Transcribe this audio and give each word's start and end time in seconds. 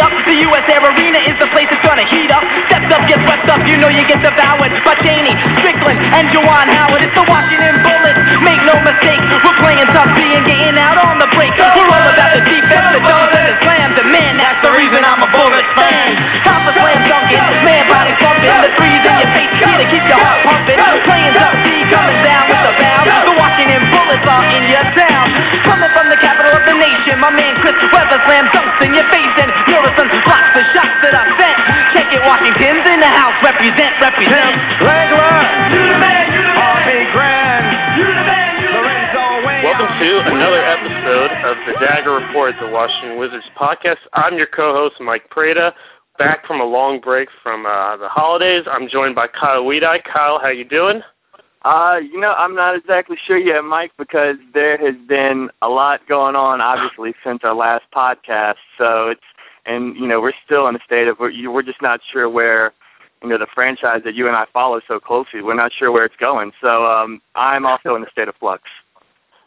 up. 0.00 0.12
The 0.24 0.36
U.S. 0.48 0.64
Air 0.68 0.80
Arena 0.80 1.20
is 1.28 1.36
the 1.36 1.48
place 1.52 1.68
that's 1.68 1.84
gonna 1.84 2.06
heat 2.08 2.30
up. 2.32 2.44
Steps 2.72 2.88
up, 2.88 3.04
get 3.04 3.20
swept 3.24 3.46
up, 3.52 3.60
you 3.68 3.76
know 3.76 3.92
you 3.92 4.04
get 4.08 4.24
devoured 4.24 4.72
by 4.82 4.96
Cheaney, 5.04 5.36
Strickland, 5.60 6.00
and 6.00 6.32
Juwan 6.32 6.68
Howard. 6.72 7.04
It's 7.04 7.12
the 7.12 7.26
Washington 7.28 7.84
Bullets, 7.84 8.20
make 8.40 8.60
no 8.64 8.80
mistake. 8.80 9.20
We're 9.44 9.58
playing 9.60 9.88
tough, 9.92 10.10
being 10.16 10.44
getting 10.48 10.78
out 10.80 10.96
on 10.96 11.20
the 11.20 11.28
break. 11.36 11.52
We're 11.56 11.84
all 11.84 12.06
about 12.08 12.32
the 12.32 12.42
defense, 12.48 12.88
the 12.96 13.02
dogs, 13.04 13.32
and 13.36 13.46
the 13.52 13.56
slam. 13.60 13.88
The 13.94 14.06
man, 14.08 14.40
that's 14.40 14.60
the 14.64 14.72
reason 14.72 15.04
I'm 15.04 15.20
a 15.20 15.28
Bullets 15.28 15.70
fan. 15.76 16.16
Time 16.42 16.62
for 16.64 16.74
slam 16.74 17.00
dunking, 17.04 17.44
man 17.68 17.84
body 17.88 18.14
thumping, 18.18 18.50
the 18.64 18.70
threes 18.80 19.02
in 19.04 19.14
your 19.20 19.30
face, 19.36 19.54
here 19.60 19.78
to 19.78 19.86
keep 19.92 20.04
your 20.08 20.20
heart 20.20 20.40
pumping. 20.44 20.78
Playing 21.04 21.34
tough, 21.36 21.56
D 21.62 21.68
coming 21.92 22.20
down 22.24 22.44
with 22.48 22.62
the 22.64 22.72
bound. 22.80 23.04
The 23.04 23.34
Washington 23.36 23.82
Bullets 23.92 24.26
are 24.26 24.44
in 24.48 24.64
your 24.72 24.86
town. 24.96 25.26
My 27.24 27.32
man 27.32 27.56
Chris 27.64 27.72
Webber 27.88 28.20
slam 28.28 28.44
dunks 28.52 28.84
in 28.84 28.92
your 28.92 29.08
face 29.08 29.34
and 29.40 29.48
Muresan 29.64 30.12
blocks 30.28 30.50
the 30.52 30.60
shots 30.76 30.92
that 31.00 31.16
I 31.16 31.24
sent. 31.40 31.56
Check 31.96 32.12
it, 32.12 32.20
Washington's 32.20 32.84
in 32.84 33.00
the 33.00 33.08
house, 33.08 33.32
represent, 33.40 33.96
represent. 33.96 34.52
Legler, 34.84 35.72
you 35.72 35.80
the 35.88 35.96
man, 36.04 36.36
you 36.36 36.44
the 36.44 36.52
man. 36.52 36.84
R.P. 36.84 36.88
Grand, 37.16 37.64
you 37.96 38.04
the 38.04 38.24
man, 38.28 38.60
you 38.60 38.68
the 38.68 38.76
Lorenzo 38.76 39.24
Wayne. 39.40 39.64
Welcome 39.64 39.88
to 40.04 40.36
another 40.36 40.60
episode 40.68 41.32
of 41.48 41.56
the 41.64 41.72
Dagger 41.80 42.12
Report, 42.12 42.60
the 42.60 42.68
Washington 42.68 43.16
Wizards 43.16 43.48
podcast. 43.56 44.04
I'm 44.12 44.36
your 44.36 44.52
co-host 44.52 45.00
Mike 45.00 45.24
Prada, 45.32 45.72
back 46.20 46.44
from 46.44 46.60
a 46.60 46.68
long 46.68 47.00
break 47.00 47.32
from 47.40 47.64
uh, 47.64 47.96
the 47.96 48.12
holidays. 48.12 48.68
I'm 48.68 48.84
joined 48.86 49.14
by 49.14 49.28
Kyle 49.32 49.64
Weidie. 49.64 50.04
Kyle, 50.04 50.38
how 50.44 50.52
you 50.52 50.68
doing? 50.68 51.00
Uh, 51.64 51.98
you 52.02 52.20
know, 52.20 52.32
I'm 52.34 52.54
not 52.54 52.76
exactly 52.76 53.16
sure 53.26 53.38
yet, 53.38 53.64
Mike, 53.64 53.92
because 53.96 54.36
there 54.52 54.76
has 54.76 54.94
been 55.08 55.50
a 55.62 55.68
lot 55.68 56.06
going 56.06 56.36
on, 56.36 56.60
obviously, 56.60 57.14
since 57.24 57.40
our 57.42 57.54
last 57.54 57.84
podcast. 57.94 58.56
So 58.76 59.08
it's, 59.08 59.22
and 59.64 59.96
you 59.96 60.06
know, 60.06 60.20
we're 60.20 60.34
still 60.44 60.68
in 60.68 60.76
a 60.76 60.80
state 60.84 61.08
of 61.08 61.18
we're 61.18 61.62
just 61.62 61.80
not 61.80 62.00
sure 62.12 62.28
where, 62.28 62.74
you 63.22 63.30
know, 63.30 63.38
the 63.38 63.46
franchise 63.54 64.02
that 64.04 64.14
you 64.14 64.28
and 64.28 64.36
I 64.36 64.44
follow 64.52 64.82
so 64.86 65.00
closely. 65.00 65.40
We're 65.40 65.54
not 65.54 65.72
sure 65.72 65.90
where 65.90 66.04
it's 66.04 66.16
going. 66.16 66.52
So 66.60 66.84
um, 66.84 67.22
I'm 67.34 67.64
also 67.64 67.94
in 67.94 68.04
a 68.04 68.10
state 68.10 68.28
of 68.28 68.34
flux. 68.36 68.64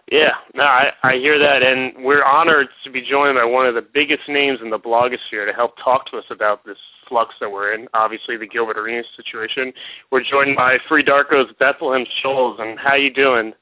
Yeah, 0.10 0.36
no, 0.54 0.64
I, 0.64 0.92
I 1.04 1.16
hear 1.16 1.38
that, 1.38 1.64
and 1.64 2.06
we're 2.06 2.24
honored 2.24 2.68
to 2.86 2.90
be 2.90 3.02
joined 3.02 3.36
by 3.36 3.44
one 3.44 3.66
of 3.66 3.76
the 3.76 3.82
biggest 3.82 4.30
names 4.30 4.60
in 4.62 4.70
the 4.70 4.80
blogosphere 4.80 5.46
to 5.46 5.52
help 5.54 5.76
talk 5.84 6.10
to 6.12 6.18
us 6.18 6.24
about 6.30 6.64
this 6.66 6.78
flux 7.10 7.36
that 7.42 7.52
we're 7.52 7.74
in. 7.74 7.90
Obviously, 7.94 8.38
the 8.38 8.48
Gilbert 8.48 8.78
Arenas 8.78 9.06
situation. 9.18 9.74
We're 10.10 10.24
joined 10.24 10.56
by 10.56 10.78
Free 10.88 11.04
Darko's 11.04 11.52
Bethlehem 11.60 12.06
Shoals, 12.22 12.58
and 12.62 12.80
how 12.80 12.96
you 12.96 13.14
doing? 13.14 13.54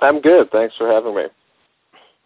I'm 0.00 0.20
good. 0.20 0.52
Thanks 0.52 0.76
for 0.76 0.88
having 0.88 1.16
me. 1.16 1.24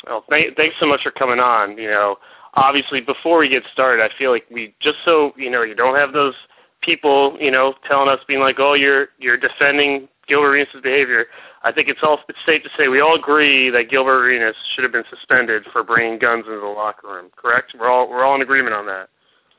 Well, 0.07 0.23
th- 0.29 0.55
thanks 0.57 0.77
so 0.79 0.87
much 0.87 1.03
for 1.03 1.11
coming 1.11 1.41
on. 1.41 1.79
You 1.79 1.89
know, 1.89 2.17
obviously, 2.55 3.01
before 3.01 3.39
we 3.39 3.49
get 3.49 3.63
started, 3.73 4.03
I 4.03 4.11
feel 4.19 4.33
like 4.33 4.45
we 4.51 4.75
just 4.81 4.99
so 5.07 5.33
you 5.35 5.51
know 5.51 5.63
you 5.63 5.75
don't 5.75 5.97
have 5.97 6.13
those 6.13 6.35
people, 6.83 7.39
you 7.41 7.51
know, 7.51 7.75
telling 7.89 8.11
us 8.11 8.21
being 8.29 8.41
like, 8.41 8.57
oh, 8.59 8.75
you're 8.75 9.09
you're 9.19 9.39
defending 9.39 10.09
Gilbert 10.29 10.51
Arenas' 10.51 10.83
behavior. 10.83 11.27
I 11.67 11.73
think 11.73 11.89
it's 11.89 11.99
all 12.01 12.21
it's 12.29 12.39
safe 12.47 12.63
to 12.63 12.69
say 12.79 12.87
we 12.87 13.01
all 13.01 13.17
agree 13.17 13.71
that 13.71 13.91
Gilbert 13.91 14.25
Arenas 14.25 14.55
should 14.73 14.85
have 14.85 14.93
been 14.93 15.05
suspended 15.11 15.65
for 15.73 15.83
bringing 15.83 16.17
guns 16.17 16.45
into 16.47 16.61
the 16.61 16.67
locker 16.67 17.09
room. 17.09 17.27
Correct? 17.35 17.75
We're 17.77 17.91
all 17.91 18.09
we're 18.09 18.25
all 18.25 18.37
in 18.37 18.43
agreement 18.43 18.77
on 18.77 18.87
that. 18.87 19.09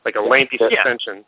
Like 0.06 0.16
a 0.16 0.22
lengthy 0.22 0.58
Yeah. 0.58 0.70
suspension. 0.70 1.26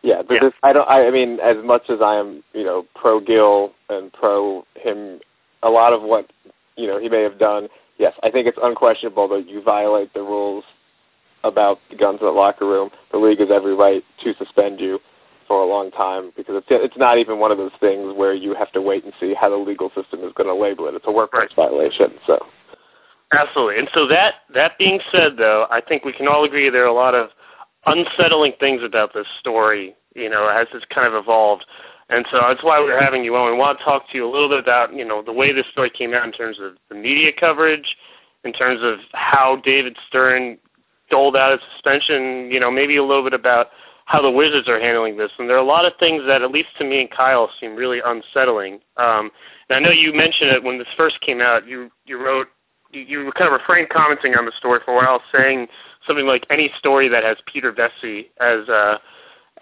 Yeah, 0.00 0.22
but 0.22 0.34
Yeah. 0.34 0.40
this 0.44 0.52
I 0.62 0.72
don't. 0.72 0.88
I, 0.88 1.06
I 1.06 1.10
mean, 1.10 1.38
as 1.40 1.58
much 1.62 1.90
as 1.90 2.00
I 2.00 2.14
am, 2.14 2.42
you 2.54 2.64
know, 2.64 2.86
pro 2.94 3.20
Gil 3.20 3.74
and 3.90 4.10
pro 4.10 4.64
him, 4.74 5.20
a 5.62 5.68
lot 5.68 5.92
of 5.92 6.00
what 6.00 6.30
you 6.76 6.86
know 6.86 6.98
he 6.98 7.10
may 7.10 7.22
have 7.22 7.38
done. 7.38 7.68
Yes, 7.98 8.14
I 8.22 8.30
think 8.30 8.46
it's 8.46 8.58
unquestionable 8.62 9.28
that 9.28 9.46
you 9.50 9.60
violate 9.60 10.14
the 10.14 10.22
rules 10.22 10.64
about 11.44 11.78
the 11.90 11.96
guns 11.96 12.20
in 12.20 12.26
the 12.26 12.32
locker 12.32 12.66
room. 12.66 12.90
The 13.12 13.18
league 13.18 13.40
has 13.40 13.50
every 13.50 13.74
right 13.74 14.02
to 14.24 14.34
suspend 14.38 14.80
you 14.80 14.98
for 15.50 15.60
a 15.60 15.66
long 15.66 15.90
time 15.90 16.30
because 16.36 16.54
it's 16.54 16.68
it's 16.70 16.96
not 16.96 17.18
even 17.18 17.40
one 17.40 17.50
of 17.50 17.58
those 17.58 17.72
things 17.80 18.14
where 18.14 18.32
you 18.32 18.54
have 18.54 18.70
to 18.70 18.80
wait 18.80 19.02
and 19.02 19.12
see 19.18 19.34
how 19.34 19.50
the 19.50 19.56
legal 19.56 19.88
system 19.88 20.20
is 20.22 20.32
going 20.36 20.46
to 20.46 20.54
label 20.54 20.86
it. 20.86 20.94
It's 20.94 21.08
a 21.08 21.10
workplace 21.10 21.50
violation. 21.56 22.12
So 22.24 22.38
Absolutely. 23.32 23.80
And 23.80 23.90
so 23.92 24.06
that 24.06 24.34
that 24.54 24.78
being 24.78 25.00
said, 25.10 25.38
though, 25.38 25.66
I 25.68 25.80
think 25.80 26.04
we 26.04 26.12
can 26.12 26.28
all 26.28 26.44
agree 26.44 26.70
there 26.70 26.84
are 26.84 26.86
a 26.86 26.92
lot 26.92 27.16
of 27.16 27.30
unsettling 27.84 28.52
things 28.60 28.80
about 28.84 29.12
this 29.12 29.26
story. 29.40 29.96
You 30.14 30.30
know, 30.30 30.46
as 30.46 30.68
it's 30.72 30.84
kind 30.94 31.08
of 31.08 31.14
evolved. 31.14 31.66
And 32.10 32.24
so 32.30 32.38
that's 32.46 32.62
why 32.62 32.78
we're 32.78 33.00
having 33.00 33.24
you 33.24 33.34
on. 33.34 33.50
We 33.50 33.58
want 33.58 33.80
to 33.80 33.84
talk 33.84 34.08
to 34.10 34.16
you 34.16 34.28
a 34.28 34.30
little 34.30 34.48
bit 34.48 34.60
about, 34.60 34.94
you 34.94 35.04
know, 35.04 35.20
the 35.20 35.32
way 35.32 35.52
this 35.52 35.66
story 35.72 35.90
came 35.90 36.14
out 36.14 36.24
in 36.24 36.32
terms 36.32 36.58
of 36.60 36.74
the 36.88 36.94
media 36.94 37.30
coverage, 37.32 37.96
in 38.44 38.52
terms 38.52 38.80
of 38.82 38.98
how 39.12 39.60
David 39.64 39.96
Stern 40.08 40.58
doled 41.10 41.36
out 41.36 41.52
his 41.52 41.60
suspension, 41.72 42.50
you 42.50 42.60
know, 42.60 42.70
maybe 42.70 42.96
a 42.96 43.04
little 43.04 43.22
bit 43.22 43.34
about 43.34 43.68
how 44.10 44.20
the 44.20 44.30
Wizards 44.30 44.68
are 44.68 44.80
handling 44.80 45.16
this. 45.16 45.30
And 45.38 45.48
there 45.48 45.54
are 45.54 45.60
a 45.60 45.64
lot 45.64 45.84
of 45.84 45.92
things 46.00 46.24
that, 46.26 46.42
at 46.42 46.50
least 46.50 46.70
to 46.78 46.84
me 46.84 47.02
and 47.02 47.08
Kyle, 47.08 47.48
seem 47.60 47.76
really 47.76 48.00
unsettling. 48.04 48.80
Um, 48.96 49.30
and 49.68 49.76
I 49.76 49.78
know 49.78 49.92
you 49.92 50.12
mentioned 50.12 50.50
it 50.50 50.64
when 50.64 50.78
this 50.78 50.88
first 50.96 51.20
came 51.20 51.40
out. 51.40 51.68
You 51.68 51.92
you 52.06 52.18
wrote 52.18 52.48
you, 52.90 53.02
you 53.02 53.32
kind 53.38 53.46
of 53.46 53.52
refrained 53.52 53.88
commenting 53.88 54.34
on 54.34 54.46
the 54.46 54.52
story 54.58 54.80
for 54.84 54.94
a 54.94 54.96
while, 54.96 55.22
saying 55.32 55.68
something 56.08 56.26
like 56.26 56.44
any 56.50 56.72
story 56.76 57.08
that 57.08 57.22
has 57.22 57.36
Peter 57.46 57.72
Vecsey 57.72 58.26
as 58.40 58.68
uh, 58.68 58.98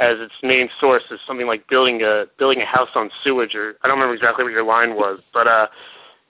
as 0.01 0.17
its 0.19 0.33
main 0.43 0.71
source 0.81 1.03
is 1.11 1.21
something 1.27 1.47
like 1.47 1.69
building 1.69 2.01
a 2.01 2.25
building 2.39 2.63
a 2.63 2.67
house 2.67 2.89
on 2.95 3.11
sewage, 3.23 3.55
or 3.55 3.75
I 3.83 3.89
don't 3.89 3.99
remember 3.99 4.15
exactly 4.15 4.45
what 4.45 4.53
your 4.55 4.65
line 4.65 4.95
was, 4.95 5.21
but 5.35 5.47
uh, 5.47 5.67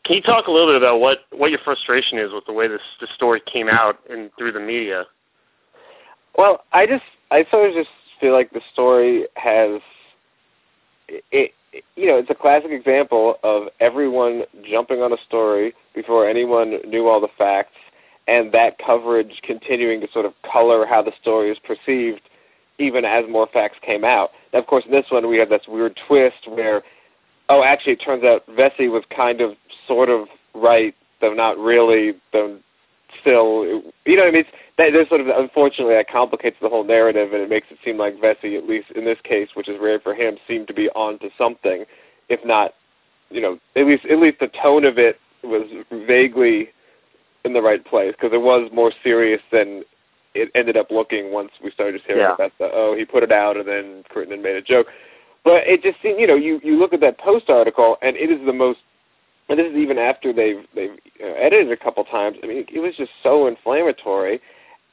can 0.04 0.16
you 0.16 0.22
talk 0.22 0.48
a 0.48 0.50
little 0.50 0.66
bit 0.66 0.82
about 0.82 0.98
what 0.98 1.18
what 1.30 1.52
your 1.52 1.60
frustration 1.60 2.18
is 2.18 2.32
with 2.32 2.46
the 2.46 2.52
way 2.52 2.66
this 2.66 2.82
this 3.00 3.10
story 3.14 3.40
came 3.46 3.68
out 3.68 4.00
and 4.10 4.32
through 4.36 4.50
the 4.50 4.60
media? 4.60 5.04
Well, 6.36 6.64
I 6.72 6.84
just 6.84 7.04
I 7.30 7.44
sort 7.52 7.70
of 7.70 7.76
just 7.76 7.90
feel 8.20 8.32
like 8.32 8.50
the 8.50 8.60
story 8.72 9.26
has 9.34 9.80
it, 11.08 11.24
it 11.32 11.52
you 11.96 12.06
know, 12.06 12.16
it's 12.16 12.30
a 12.30 12.34
classic 12.34 12.70
example 12.70 13.36
of 13.42 13.68
everyone 13.80 14.42
jumping 14.68 15.02
on 15.02 15.12
a 15.12 15.18
story 15.26 15.74
before 15.94 16.28
anyone 16.28 16.78
knew 16.86 17.08
all 17.08 17.20
the 17.20 17.28
facts 17.36 17.76
and 18.26 18.52
that 18.52 18.78
coverage 18.78 19.40
continuing 19.42 20.00
to 20.00 20.08
sort 20.12 20.26
of 20.26 20.32
color 20.50 20.86
how 20.86 21.02
the 21.02 21.12
story 21.20 21.50
is 21.50 21.58
perceived 21.58 22.20
even 22.78 23.04
as 23.04 23.24
more 23.28 23.48
facts 23.52 23.76
came 23.82 24.04
out. 24.04 24.30
Now, 24.52 24.60
of 24.60 24.66
course, 24.66 24.84
in 24.84 24.92
this 24.92 25.06
one 25.10 25.28
we 25.28 25.38
have 25.38 25.48
this 25.48 25.62
weird 25.66 25.98
twist 26.06 26.46
where, 26.46 26.82
oh, 27.48 27.64
actually, 27.64 27.94
it 27.94 27.96
turns 27.96 28.22
out 28.22 28.46
Vecsey 28.46 28.90
was 28.90 29.02
kind 29.14 29.40
of, 29.40 29.52
sort 29.86 30.08
of 30.08 30.28
right, 30.54 30.94
though 31.20 31.34
not 31.34 31.58
really, 31.58 32.12
though 32.32 32.58
still, 33.20 33.64
you 34.04 34.16
know 34.16 34.22
what 34.22 34.28
I 34.28 34.32
mean? 34.32 34.40
It's, 34.40 34.50
that, 34.78 34.90
there's 34.92 35.08
sort 35.08 35.20
of, 35.20 35.28
unfortunately, 35.28 35.94
that 35.94 36.08
complicates 36.08 36.56
the 36.60 36.68
whole 36.68 36.84
narrative, 36.84 37.32
and 37.32 37.42
it 37.42 37.48
makes 37.48 37.66
it 37.70 37.78
seem 37.84 37.98
like 37.98 38.16
Vecsey, 38.16 38.56
at 38.56 38.68
least 38.68 38.90
in 38.94 39.04
this 39.04 39.18
case, 39.24 39.48
which 39.54 39.68
is 39.68 39.76
rare 39.80 39.98
for 40.00 40.14
him, 40.14 40.36
seemed 40.46 40.68
to 40.68 40.74
be 40.74 40.88
onto 40.90 41.30
something, 41.36 41.84
if 42.28 42.44
not, 42.44 42.74
you 43.30 43.40
know, 43.40 43.58
at 43.76 43.86
least 43.86 44.06
at 44.06 44.18
least 44.18 44.38
the 44.40 44.48
tone 44.48 44.84
of 44.84 44.98
it 44.98 45.18
was 45.42 45.66
vaguely 46.06 46.68
in 47.44 47.52
the 47.52 47.62
right 47.62 47.84
place 47.84 48.12
because 48.12 48.32
it 48.32 48.40
was 48.40 48.70
more 48.72 48.92
serious 49.02 49.40
than 49.52 49.82
it 50.34 50.50
ended 50.54 50.76
up 50.76 50.90
looking 50.90 51.32
once 51.32 51.50
we 51.62 51.70
started 51.70 51.94
just 51.94 52.06
hearing 52.06 52.22
Yeah. 52.22 52.34
about 52.34 52.52
the 52.58 52.70
oh 52.72 52.94
he 52.96 53.04
put 53.04 53.22
it 53.22 53.32
out 53.32 53.56
and 53.56 53.66
then 53.66 54.04
Crittenton 54.10 54.42
made 54.42 54.56
a 54.56 54.62
joke. 54.62 54.88
But 55.44 55.66
it 55.66 55.82
just 55.82 56.00
seemed 56.02 56.20
you 56.20 56.26
know 56.26 56.34
you 56.34 56.60
you 56.62 56.78
look 56.78 56.92
at 56.92 57.00
that 57.00 57.18
post 57.18 57.48
article 57.48 57.96
and 58.02 58.16
it 58.16 58.30
is 58.30 58.44
the 58.44 58.52
most 58.52 58.80
and 59.48 59.58
this 59.58 59.66
is 59.70 59.76
even 59.76 59.98
after 59.98 60.32
they've 60.32 60.64
they've 60.74 60.96
uh, 61.22 61.26
edited 61.26 61.68
it 61.68 61.72
a 61.72 61.76
couple 61.76 62.04
times. 62.04 62.36
I 62.42 62.46
mean 62.46 62.64
it 62.72 62.80
was 62.80 62.94
just 62.96 63.12
so 63.22 63.46
inflammatory 63.46 64.40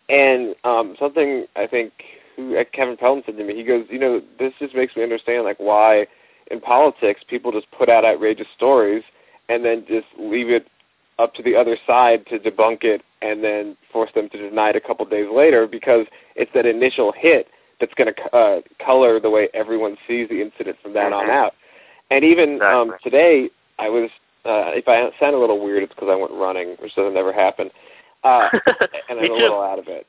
and 0.10 0.56
um 0.64 0.96
something 1.00 1.46
I 1.56 1.68
think 1.68 1.92
who 2.36 2.58
uh, 2.58 2.64
Kevin 2.74 2.98
Pelton 2.98 3.24
said 3.26 3.38
to 3.38 3.44
me 3.44 3.56
he 3.56 3.64
goes 3.64 3.86
you 3.90 4.00
know 4.00 4.22
this 4.40 4.54
just 4.60 4.76
makes 4.76 4.96
me 4.96 5.04
understand 5.04 5.44
like 5.44 5.58
why 5.60 6.08
in 6.52 6.62
politics 6.62 7.22
people 7.28 7.52
just 7.52 7.70
put 7.72 7.90
out 7.90 8.06
outrageous 8.06 8.48
stories 8.56 9.04
and 9.50 9.64
then 9.66 9.86
just 9.88 10.08
leave 10.18 10.50
it 10.50 10.68
up 11.18 11.34
to 11.34 11.42
the 11.44 11.56
other 11.56 11.78
side 11.88 12.26
to 12.28 12.38
debunk 12.38 12.84
it 12.84 13.02
and 13.22 13.44
then 13.44 13.76
force 13.92 14.12
them 14.14 14.30
to 14.30 14.38
deny 14.38 14.70
it 14.70 14.76
a 14.76 14.82
couple 14.82 15.06
days 15.06 15.28
later 15.34 15.66
because 15.66 16.06
it's 16.36 16.52
that 16.54 16.66
initial 16.66 17.12
hit 17.16 17.48
that's 17.80 17.94
going 17.96 18.14
to 18.14 18.36
uh, 18.36 18.62
color 18.84 19.20
the 19.20 19.30
way 19.30 19.50
everyone 19.54 19.98
sees 20.08 20.30
the 20.30 20.42
incident 20.42 20.78
from 20.82 20.94
then 20.94 21.14
on 21.14 21.26
Mhm. 21.26 21.30
out. 21.32 21.54
And 22.12 22.24
even 22.24 22.62
um, 22.62 22.96
today, 23.04 23.50
I 23.80 23.90
was 23.90 24.10
uh, 24.46 24.72
if 24.74 24.88
I 24.88 25.10
sound 25.20 25.36
a 25.36 25.40
little 25.40 25.64
weird, 25.64 25.84
it's 25.84 25.94
because 25.94 26.10
I 26.12 26.16
went 26.16 26.32
running, 26.32 26.76
which 26.80 26.96
doesn't 26.96 27.18
ever 27.18 27.34
happen, 27.34 27.70
uh, 28.24 28.50
and 29.10 29.20
I'm 29.20 29.32
a 29.32 29.34
little 29.34 29.62
out 29.62 29.80
of 29.80 29.88
it. 29.88 30.06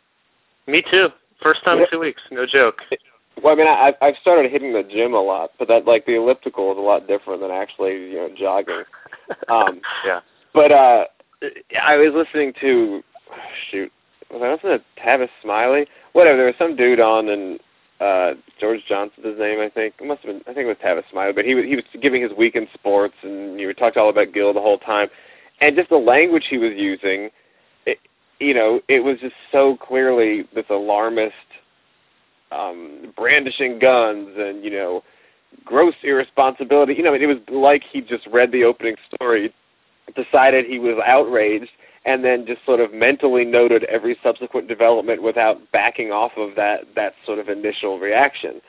Me 0.67 0.83
too. 0.91 1.09
First 1.43 1.65
time 1.65 1.79
in 1.79 1.87
two 1.91 2.01
weeks. 2.01 2.23
No 2.31 2.47
joke. 2.47 2.81
Well, 3.43 3.53
I 3.53 3.57
mean, 3.57 3.67
I, 3.67 3.93
I've 4.01 4.17
started 4.21 4.51
hitting 4.51 4.73
the 4.73 4.83
gym 4.83 5.13
a 5.13 5.21
lot, 5.21 5.51
but 5.59 5.69
that 5.69 5.87
like 5.87 6.07
the 6.07 6.17
elliptical 6.17 6.73
is 6.73 6.79
a 6.79 6.81
lot 6.81 7.07
different 7.07 7.43
than 7.43 7.51
actually 7.51 8.11
you 8.11 8.17
know 8.17 8.31
jogging. 8.37 8.85
Um, 9.49 9.81
Yeah. 10.05 10.21
But 10.55 10.71
uh 10.71 11.05
I 11.83 11.97
was 11.97 12.13
listening 12.15 12.53
to 12.61 13.03
shoot, 13.71 13.93
was 14.31 14.41
I 14.41 14.53
listening 14.53 14.79
to 14.79 15.03
Tavis 15.03 15.29
Smiley? 15.43 15.87
Whatever, 16.13 16.37
there 16.37 16.47
was 16.47 16.55
some 16.59 16.77
dude 16.77 17.01
on 17.01 17.29
and 17.29 17.59
uh 18.01 18.35
George 18.61 18.81
Johnson's 18.89 19.27
his 19.27 19.39
name, 19.39 19.61
I 19.61 19.71
think. 19.71 19.95
It 20.01 20.07
must 20.07 20.23
have 20.23 20.33
been 20.33 20.43
I 20.43 20.55
think 20.55 20.67
it 20.67 20.69
was 20.69 20.77
Tavis 20.85 21.09
Smiley, 21.11 21.33
but 21.33 21.45
he 21.45 21.55
was 21.55 21.65
he 21.65 21.77
was 21.77 21.85
giving 22.01 22.23
his 22.23 22.33
weekend 22.37 22.69
sports 22.75 23.15
and 23.23 23.59
you 23.61 23.67
were 23.67 23.75
talking 23.75 24.01
all 24.01 24.11
about 24.11 24.33
Gil 24.33 24.53
the 24.53 24.61
whole 24.61 24.79
time. 24.79 25.09
And 25.61 25.77
just 25.77 25.89
the 25.89 25.97
language 25.97 26.47
he 26.51 26.59
was 26.59 26.73
using 26.77 27.31
it, 27.87 27.99
you 28.39 28.53
know, 28.53 28.81
it 28.89 29.01
was 29.01 29.19
just 29.21 29.35
so 29.51 29.77
clearly 29.77 30.47
this 30.55 30.67
alarmist 30.71 31.35
um 32.53 33.13
brandishing 33.17 33.79
guns 33.79 34.29
and, 34.37 34.63
you 34.63 34.71
know, 34.71 35.03
gross 35.65 35.95
irresponsibility. 36.03 36.95
You 36.95 37.03
know, 37.03 37.15
it 37.15 37.27
was 37.27 37.39
like 37.51 37.83
he 37.91 38.01
just 38.01 38.27
read 38.27 38.53
the 38.53 38.65
opening 38.65 38.97
story, 39.15 39.53
decided 40.15 40.67
he 40.67 40.79
was 40.79 40.97
outraged, 41.05 41.71
and 42.07 42.25
then 42.25 42.47
just 42.47 42.65
sort 42.65 42.81
of 42.81 42.95
mentally 42.95 43.45
noted 43.45 43.85
every 43.85 44.17
subsequent 44.23 44.69
development 44.69 45.23
without 45.23 45.59
backing 45.73 46.13
off 46.13 46.33
of 46.37 46.55
that 46.55 46.85
that 46.95 47.15
sort 47.27 47.39
of 47.39 47.49
initial 47.49 47.99
reaction. 47.99 48.61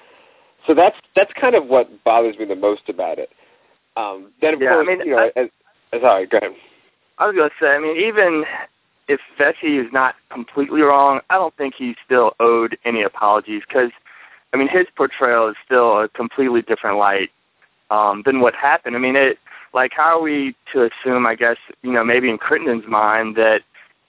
So 0.65 0.73
that's 0.73 0.97
that's 1.15 1.31
kind 1.39 1.55
of 1.55 1.67
what 1.67 2.03
bothers 2.03 2.37
me 2.37 2.45
the 2.45 2.55
most 2.55 2.89
about 2.89 3.19
it. 3.19 3.29
Um, 3.95 4.31
then 4.41 4.55
of 4.55 4.61
Yeah, 4.61 4.71
I 4.71 4.73
course, 4.73 4.87
mean, 4.87 4.99
you 5.07 5.11
know, 5.15 5.31
I- 5.35 5.39
as, 5.39 5.49
as 5.93 6.01
sorry, 6.01 6.25
go 6.25 6.37
ahead. 6.39 6.51
I 7.19 7.27
was 7.27 7.35
gonna 7.35 7.49
say, 7.59 7.67
I 7.75 7.79
mean, 7.79 7.97
even 7.97 8.45
if 9.07 9.19
Vecsey 9.39 9.83
is 9.83 9.91
not 9.93 10.15
completely 10.29 10.81
wrong, 10.81 11.21
I 11.29 11.35
don't 11.35 11.55
think 11.55 11.75
he's 11.75 11.95
still 12.05 12.35
owed 12.39 12.77
any 12.85 13.01
apologies 13.03 13.63
because, 13.67 13.91
I 14.53 14.57
mean, 14.57 14.67
his 14.67 14.85
portrayal 14.95 15.47
is 15.47 15.55
still 15.65 15.99
a 16.01 16.09
completely 16.09 16.61
different 16.61 16.97
light 16.97 17.31
um, 17.89 18.21
than 18.25 18.41
what 18.41 18.53
happened. 18.53 18.95
I 18.95 18.99
mean, 18.99 19.15
it 19.15 19.39
like 19.73 19.91
how 19.95 20.19
are 20.19 20.21
we 20.21 20.55
to 20.73 20.89
assume? 20.89 21.25
I 21.25 21.35
guess 21.35 21.57
you 21.81 21.91
know 21.91 22.03
maybe 22.03 22.29
in 22.29 22.37
Crittenton's 22.37 22.87
mind 22.87 23.35
that 23.35 23.61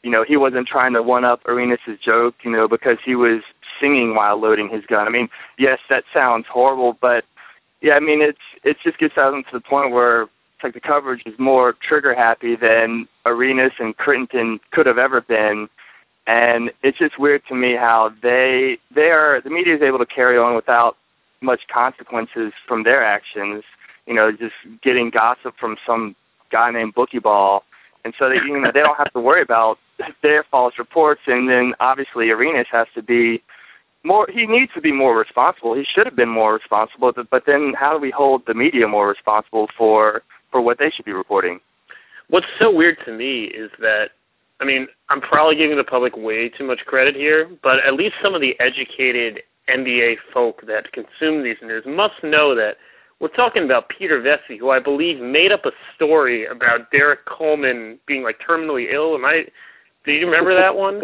you 0.02 0.10
know 0.10 0.24
he 0.24 0.36
wasn't 0.36 0.68
trying 0.68 0.92
to 0.94 1.02
one 1.02 1.24
up 1.24 1.40
Arenas' 1.46 1.98
joke, 2.00 2.34
you 2.42 2.50
know, 2.50 2.68
because 2.68 2.98
he 3.04 3.14
was 3.14 3.42
singing 3.80 4.14
while 4.14 4.36
loading 4.38 4.68
his 4.68 4.84
gun. 4.86 5.06
I 5.06 5.10
mean, 5.10 5.28
yes, 5.58 5.78
that 5.88 6.04
sounds 6.12 6.46
horrible, 6.48 6.96
but 7.00 7.24
yeah, 7.80 7.94
I 7.94 8.00
mean, 8.00 8.22
it's 8.22 8.38
it 8.64 8.76
just 8.82 8.98
gets 8.98 9.16
out 9.16 9.30
to 9.32 9.52
the 9.52 9.60
point 9.60 9.92
where 9.92 10.22
it's 10.22 10.64
like 10.64 10.74
the 10.74 10.80
coverage 10.80 11.22
is 11.26 11.38
more 11.38 11.74
trigger 11.74 12.14
happy 12.14 12.56
than 12.56 13.06
Arenas 13.26 13.72
and 13.78 13.96
Crittenton 13.96 14.58
could 14.72 14.86
have 14.86 14.98
ever 14.98 15.20
been. 15.20 15.68
And 16.26 16.72
it's 16.82 16.98
just 16.98 17.18
weird 17.18 17.42
to 17.48 17.54
me 17.54 17.74
how 17.74 18.12
they 18.22 18.78
they 18.94 19.10
are 19.10 19.40
the 19.40 19.50
media 19.50 19.76
is 19.76 19.82
able 19.82 19.98
to 19.98 20.06
carry 20.06 20.36
on 20.36 20.56
without 20.56 20.96
much 21.40 21.60
consequences 21.72 22.52
from 22.66 22.82
their 22.82 23.04
actions. 23.04 23.62
You 24.08 24.14
know, 24.14 24.32
just 24.32 24.54
getting 24.82 25.10
gossip 25.10 25.54
from 25.60 25.76
some 25.86 26.16
guy 26.50 26.70
named 26.70 26.94
Bookie 26.94 27.18
Ball, 27.18 27.62
and 28.04 28.14
so 28.18 28.28
they 28.28 28.36
you 28.36 28.58
know 28.58 28.72
they 28.72 28.80
don't 28.80 28.96
have 28.96 29.12
to 29.12 29.20
worry 29.20 29.42
about 29.42 29.78
their 30.22 30.44
false 30.50 30.74
reports. 30.78 31.20
And 31.26 31.48
then 31.48 31.74
obviously 31.78 32.30
Arenas 32.30 32.66
has 32.72 32.86
to 32.94 33.02
be 33.02 33.42
more. 34.02 34.26
He 34.32 34.46
needs 34.46 34.72
to 34.74 34.80
be 34.80 34.92
more 34.92 35.16
responsible. 35.16 35.74
He 35.74 35.84
should 35.84 36.06
have 36.06 36.16
been 36.16 36.28
more 36.28 36.54
responsible. 36.54 37.12
But, 37.12 37.30
but 37.30 37.44
then 37.46 37.74
how 37.78 37.92
do 37.92 38.00
we 38.00 38.10
hold 38.10 38.42
the 38.46 38.54
media 38.54 38.88
more 38.88 39.08
responsible 39.08 39.68
for 39.76 40.22
for 40.50 40.60
what 40.60 40.78
they 40.78 40.90
should 40.90 41.04
be 41.04 41.12
reporting? 41.12 41.60
What's 42.28 42.46
so 42.58 42.74
weird 42.74 42.98
to 43.06 43.12
me 43.12 43.44
is 43.44 43.70
that, 43.80 44.10
I 44.60 44.64
mean, 44.64 44.86
I'm 45.08 45.20
probably 45.20 45.56
giving 45.56 45.76
the 45.76 45.84
public 45.84 46.16
way 46.16 46.48
too 46.50 46.64
much 46.64 46.80
credit 46.84 47.14
here, 47.16 47.50
but 47.62 47.78
at 47.86 47.94
least 47.94 48.16
some 48.22 48.34
of 48.34 48.40
the 48.40 48.58
educated 48.60 49.42
NBA 49.68 50.16
folk 50.32 50.62
that 50.66 50.92
consume 50.92 51.42
these 51.42 51.56
news 51.62 51.84
must 51.86 52.22
know 52.22 52.54
that 52.54 52.76
we're 53.20 53.28
talking 53.28 53.64
about 53.64 53.88
Peter 53.88 54.20
Vecsey, 54.20 54.58
who 54.58 54.70
I 54.70 54.78
believe 54.78 55.20
made 55.20 55.52
up 55.52 55.64
a 55.64 55.72
story 55.96 56.46
about 56.46 56.90
Derrick 56.92 57.24
Coleman 57.26 57.98
being 58.06 58.22
like 58.22 58.38
terminally 58.40 58.92
ill. 58.92 59.14
Am 59.14 59.24
I? 59.24 59.44
Do 60.04 60.12
you 60.12 60.26
remember 60.26 60.54
that 60.54 60.76
one? 60.76 61.02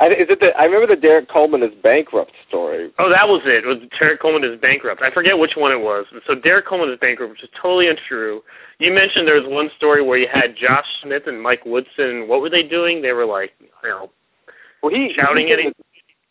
I, 0.00 0.06
is 0.08 0.28
it 0.30 0.38
the, 0.38 0.56
I 0.56 0.64
remember 0.64 0.94
the 0.94 1.00
Derrick 1.00 1.28
Coleman 1.28 1.62
is 1.62 1.72
bankrupt 1.82 2.32
story. 2.46 2.90
Oh, 3.00 3.10
that 3.10 3.26
was 3.26 3.42
it. 3.44 3.64
It 3.64 3.66
was 3.66 3.78
Derrick 3.98 4.20
Coleman 4.20 4.44
is 4.44 4.60
bankrupt. 4.60 5.02
I 5.02 5.10
forget 5.10 5.36
which 5.36 5.56
one 5.56 5.72
it 5.72 5.80
was. 5.80 6.06
So 6.26 6.36
Derrick 6.36 6.66
Coleman 6.66 6.90
is 6.90 6.98
bankrupt, 7.00 7.32
which 7.32 7.42
is 7.42 7.48
totally 7.60 7.88
untrue. 7.88 8.42
You 8.78 8.92
mentioned 8.92 9.26
there 9.26 9.40
was 9.40 9.48
one 9.48 9.70
story 9.76 10.02
where 10.02 10.18
you 10.18 10.28
had 10.32 10.54
Josh 10.54 10.86
Smith 11.02 11.24
and 11.26 11.42
Mike 11.42 11.64
Woodson. 11.66 12.28
What 12.28 12.42
were 12.42 12.50
they 12.50 12.62
doing? 12.62 13.02
They 13.02 13.12
were 13.12 13.26
like, 13.26 13.52
you 13.60 13.88
know, 13.88 14.10
Well, 14.82 14.94
he 14.94 15.12
shouting 15.14 15.48
he's 15.48 15.54
at 15.54 15.60
him. 15.60 15.72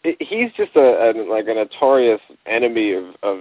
just 0.05 0.21
He's 0.21 0.51
just 0.55 0.73
a, 0.75 0.79
a 0.79 1.27
like 1.27 1.47
a 1.47 1.53
notorious 1.53 2.21
enemy 2.45 2.93
of 2.93 3.03
of 3.21 3.39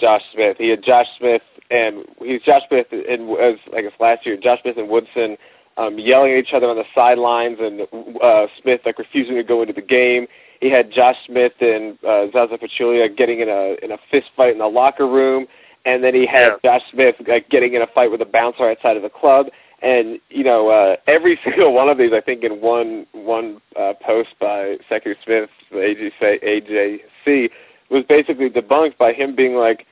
Josh 0.00 0.22
Smith. 0.32 0.56
He 0.58 0.68
had 0.68 0.82
Josh 0.82 1.06
Smith 1.18 1.42
and 1.70 2.04
he's 2.22 2.42
Josh 2.42 2.62
Smith 2.68 2.86
and 2.90 3.30
as 3.38 3.56
I 3.76 3.82
guess 3.82 3.92
last 4.00 4.24
year 4.24 4.36
Josh 4.36 4.60
Smith 4.62 4.78
and 4.78 4.88
Woodson 4.88 5.36
um, 5.78 5.98
yelling 5.98 6.32
at 6.32 6.38
each 6.38 6.52
other 6.52 6.66
on 6.68 6.76
the 6.76 6.84
sidelines 6.94 7.58
and 7.60 7.82
uh, 8.22 8.46
Smith 8.60 8.80
like 8.84 8.98
refusing 8.98 9.36
to 9.36 9.44
go 9.44 9.62
into 9.62 9.72
the 9.72 9.82
game. 9.82 10.26
He 10.60 10.70
had 10.70 10.90
Josh 10.90 11.16
Smith 11.26 11.52
and 11.60 11.96
uh, 12.04 12.26
Zaza 12.32 12.58
Pachulia 12.58 13.14
getting 13.14 13.40
in 13.40 13.48
a 13.48 13.76
in 13.82 13.92
a 13.92 13.98
fist 14.10 14.26
fight 14.36 14.52
in 14.52 14.58
the 14.58 14.66
locker 14.66 15.06
room, 15.06 15.46
and 15.84 16.02
then 16.02 16.14
he 16.14 16.26
had 16.26 16.54
Josh 16.64 16.82
Smith 16.90 17.14
like 17.26 17.48
getting 17.48 17.74
in 17.74 17.82
a 17.82 17.86
fight 17.86 18.10
with 18.10 18.20
a 18.20 18.26
bouncer 18.26 18.68
outside 18.68 18.96
of 18.96 19.02
the 19.04 19.10
club. 19.10 19.46
And 19.80 20.18
you 20.30 20.42
know, 20.42 20.68
uh, 20.68 20.96
every 21.06 21.38
single 21.44 21.72
one 21.72 21.88
of 21.88 21.96
these, 21.96 22.12
I 22.12 22.20
think, 22.20 22.42
in 22.42 22.60
one 22.60 23.06
one 23.12 23.60
uh, 23.78 23.92
post 24.04 24.30
by 24.40 24.78
Sekou 24.90 25.14
Smith, 25.24 25.50
the 25.70 25.76
AGC, 25.76 26.42
AJC, 26.42 27.50
was 27.90 28.04
basically 28.08 28.50
debunked 28.50 28.98
by 28.98 29.12
him 29.12 29.34
being 29.34 29.54
like, 29.54 29.86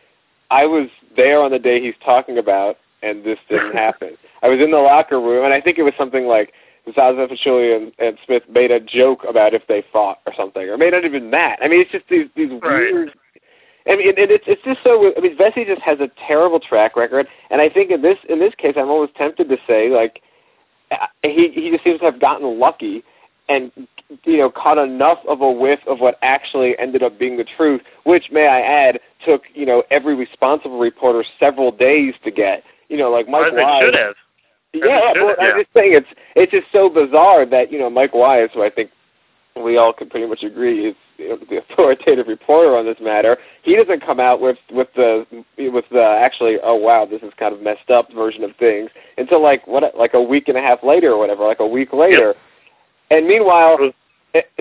"I 0.51 0.67
was 0.67 0.89
there 1.17 1.41
on 1.41 1.51
the 1.51 1.59
day 1.59 1.81
he's 1.81 1.95
talking 2.05 2.39
about, 2.39 2.79
and 3.03 3.25
this 3.25 3.39
didn't 3.49 3.75
happen. 3.85 4.17
I 4.43 4.49
was 4.49 4.61
in 4.61 4.71
the 4.71 4.79
locker 4.79 5.21
room, 5.21 5.45
and 5.45 5.55
I 5.55 5.61
think 5.61 5.79
it 5.79 5.83
was 5.83 5.95
something 5.97 6.27
like 6.27 6.53
Zaza 6.95 7.27
Pachulia 7.27 7.77
and, 7.77 7.93
and 7.99 8.19
Smith 8.25 8.45
made 8.49 8.71
a 8.71 8.79
joke 8.81 9.25
about 9.29 9.55
if 9.55 9.67
they 9.67 9.83
fought 9.93 10.21
or 10.27 10.35
something, 10.35 10.69
or 10.69 10.77
may 10.77 10.91
not 10.91 11.05
even 11.05 11.31
that. 11.33 11.59
I 11.61 11.69
mean, 11.69 11.81
it's 11.81 11.91
just 11.91 12.05
these 12.09 12.29
these 12.37 12.51
Right. 12.63 12.93
weird. 12.93 13.13
I 13.89 13.95
mean, 13.97 14.09
and 14.09 14.31
it's 14.31 14.45
it's 14.47 14.63
just 14.63 14.81
so. 14.83 15.13
I 15.17 15.21
mean, 15.21 15.37
Vecsey 15.37 15.67
just 15.67 15.83
has 15.83 16.01
a 16.01 16.11
terrible 16.27 16.59
track 16.61 16.97
record, 16.97 17.29
and 17.51 17.61
I 17.61 17.69
think 17.69 17.91
in 17.91 18.03
this 18.03 18.19
in 18.29 18.39
this 18.41 18.55
case, 18.57 18.75
I'm 18.77 18.89
almost 18.89 19.15
tempted 19.15 19.49
to 19.49 19.57
say 19.67 19.89
like 19.91 20.23
uh, 20.91 21.07
he 21.23 21.51
he 21.55 21.71
just 21.71 21.85
seems 21.85 22.01
to 22.01 22.07
have 22.07 22.21
gotten 22.21 22.59
lucky 22.59 23.05
and 23.49 23.71
you 24.25 24.39
know 24.39 24.51
caught 24.51 24.79
enough 24.79 25.19
of 25.29 25.41
a 25.41 25.51
whiff 25.51 25.81
of 25.87 26.01
what 26.01 26.19
actually 26.23 26.79
ended 26.79 27.03
up 27.03 27.19
being 27.19 27.37
the 27.37 27.45
truth, 27.45 27.83
which 28.05 28.31
may 28.31 28.47
I 28.47 28.61
add 28.61 29.01
took 29.25 29.43
you 29.55 29.67
know 29.67 29.83
every 29.91 30.15
responsible 30.15 30.79
reporter 30.79 31.25
several 31.39 31.73
days 31.73 32.15
to 32.25 32.31
get. 32.31 32.63
You 32.89 32.97
know, 32.97 33.11
like 33.11 33.29
Mike 33.29 33.53
Wise. 33.53 33.83
should 33.83 33.95
have. 33.95 34.15
Yeah, 34.73 35.13
should 35.13 35.23
well, 35.23 35.37
have, 35.39 35.55
I'm 35.55 35.61
just 35.61 35.73
saying 35.75 35.93
it's 35.95 36.09
it's 36.35 36.53
just 36.53 36.67
so 36.73 36.89
bizarre 36.89 37.47
that 37.47 37.73
you 37.73 37.79
know 37.79 37.91
Mike 37.91 38.15
Wise, 38.15 38.51
who 38.55 38.63
I 38.63 38.71
think 38.71 38.91
we 39.57 39.77
all 39.77 39.93
can 39.93 40.11
pretty 40.11 40.27
much 40.27 40.43
agree 40.43 40.87
is 40.87 40.97
you 41.17 41.31
know, 41.31 41.39
the 41.49 41.59
authoritative 41.71 42.29
reporter 42.29 42.77
on 42.77 42.85
this 42.85 42.99
matter, 43.01 43.39
he 43.63 43.75
doesn't 43.75 44.05
come 44.05 44.21
out 44.21 44.41
with 44.41 44.59
with 44.71 44.89
the 44.95 45.27
with 45.59 45.85
the 45.91 46.03
actually 46.03 46.59
oh 46.63 46.75
wow 46.75 47.07
this 47.07 47.23
is 47.23 47.33
kind 47.39 47.55
of 47.55 47.63
messed 47.63 47.91
up 47.91 48.13
version 48.13 48.45
of 48.45 48.55
things 48.57 48.91
until 49.19 49.43
like 49.43 49.67
what 49.67 49.97
like 49.97 50.15
a 50.15 50.23
week 50.23 50.49
and 50.49 50.57
a 50.57 50.61
half 50.61 50.83
later 50.83 51.13
or 51.13 51.19
whatever, 51.19 51.45
like 51.45 51.61
a 51.61 51.67
week 51.67 51.93
later. 51.93 52.35
And 53.11 53.27
meanwhile, 53.27 53.79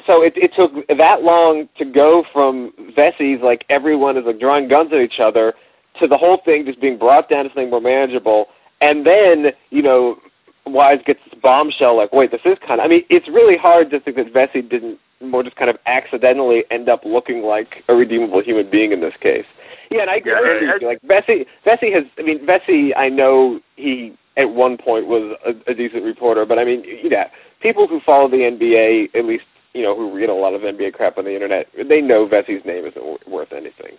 so 0.05 0.22
it, 0.22 0.34
it 0.36 0.51
took 0.55 0.88
that 0.88 1.24
long 1.24 1.67
to 1.77 1.86
go 1.86 2.24
from 2.32 2.74
Vecsey's 2.98 3.41
like 3.41 3.65
everyone 3.70 4.17
is 4.17 4.25
like 4.25 4.39
drawing 4.39 4.67
guns 4.67 4.91
at 4.94 5.00
each 5.00 5.20
other 5.20 5.53
to 6.00 6.08
the 6.08 6.17
whole 6.17 6.41
thing 6.44 6.65
just 6.65 6.82
being 6.82 6.98
brought 6.98 7.29
down 7.29 7.46
to 7.46 7.50
something 7.50 7.70
more 7.70 7.82
manageable. 7.82 8.48
And 8.82 9.05
then, 9.05 9.48
you 9.70 9.82
know, 9.82 10.17
Wise 10.65 11.00
gets 11.05 11.20
this 11.29 11.39
bombshell 11.41 11.96
like, 11.96 12.12
wait, 12.12 12.32
this 12.32 12.41
is 12.44 12.58
kind 12.60 12.79
of, 12.82 12.86
I 12.86 12.88
mean, 12.88 13.03
it's 13.10 13.27
really 13.27 13.58
hard 13.58 13.89
to 13.91 14.00
think 14.00 14.17
that 14.17 14.34
Vecsey 14.34 14.67
didn't 14.67 15.00
more 15.22 15.44
just 15.44 15.55
kind 15.55 15.70
of 15.70 15.77
accidentally 15.86 16.63
end 16.72 16.89
up 16.89 17.01
looking 17.05 17.44
like 17.44 17.84
a 17.88 17.96
redeemable 17.96 18.41
human 18.41 18.70
being 18.70 18.91
in 18.91 19.01
this 19.01 19.13
case. 19.22 19.46
Yeah, 19.89 20.01
and 20.01 20.10
I 20.10 20.15
agree 20.17 20.34
Yeah, 20.34 20.74
with 20.74 20.82
you. 20.82 20.88
Like 20.88 21.01
Vecsey, 21.03 21.46
Vecsey 21.65 21.94
has, 21.94 22.03
I 22.20 22.24
mean, 22.24 22.46
Vecsey, 22.46 22.91
I 22.96 23.10
know 23.10 23.60
he 23.75 24.13
at 24.38 24.50
one 24.50 24.77
point 24.77 25.08
was 25.08 25.38
a, 25.46 25.72
a 25.72 25.74
decent 25.74 26.03
reporter, 26.03 26.46
but 26.46 26.60
I 26.60 26.65
mean, 26.65 26.84
you 26.84 27.10
know, 27.10 27.24
people 27.62 27.88
who 27.88 28.01
follow 28.01 28.29
the 28.29 28.38
NBA, 28.38 29.15
at 29.15 29.25
least, 29.25 29.46
you 29.75 29.84
know, 29.84 29.96
who 29.96 30.15
read 30.15 30.29
a 30.29 30.34
lot 30.34 30.53
of 30.53 30.62
NBA 30.62 30.94
crap 30.94 31.17
on 31.17 31.25
the 31.25 31.34
internet, 31.36 31.67
they 31.88 32.01
know 32.01 32.25
Vecsey's 32.25 32.65
name 32.65 32.86
isn't 32.86 33.03
wor- 33.03 33.20
worth 33.27 33.51
anything. 33.51 33.98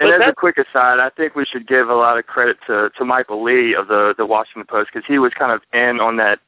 And 0.00 0.10
But 0.10 0.22
as 0.22 0.28
a 0.30 0.34
quick 0.34 0.56
aside, 0.58 0.98
I 0.98 1.10
think 1.10 1.34
we 1.34 1.44
should 1.44 1.66
give 1.66 1.88
a 1.88 1.94
lot 1.94 2.18
of 2.18 2.26
credit 2.26 2.56
to 2.68 2.90
to 2.96 3.04
Michael 3.04 3.42
Lee 3.42 3.74
of 3.74 3.88
the 3.88 4.14
the 4.16 4.24
Washington 4.24 4.64
Post 4.64 4.90
because 4.92 5.06
he 5.06 5.18
was 5.18 5.32
kind 5.34 5.52
of 5.52 5.60
in 5.72 6.00
on 6.00 6.16
that 6.16 6.38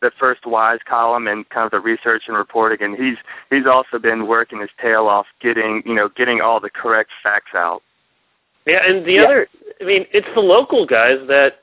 that 0.00 0.12
first 0.18 0.46
Wise 0.46 0.78
column 0.88 1.26
and 1.26 1.48
kind 1.48 1.64
of 1.64 1.70
the 1.72 1.80
research 1.80 2.24
and 2.28 2.36
reporting, 2.36 2.82
and 2.82 2.96
he's 2.96 3.16
he's 3.50 3.66
also 3.66 3.98
been 3.98 4.26
working 4.28 4.60
his 4.60 4.70
tail 4.80 5.06
off 5.06 5.26
getting 5.40 5.82
you 5.84 5.94
know 5.94 6.08
getting 6.10 6.40
all 6.40 6.60
the 6.60 6.70
correct 6.70 7.10
facts 7.22 7.54
out. 7.54 7.82
Yeah, 8.66 8.86
and 8.86 9.04
the 9.06 9.14
Yeah. 9.14 9.22
other, 9.24 9.48
I 9.80 9.84
mean, 9.84 10.06
it's 10.12 10.28
the 10.34 10.40
local 10.40 10.84
guys 10.84 11.18
that 11.28 11.62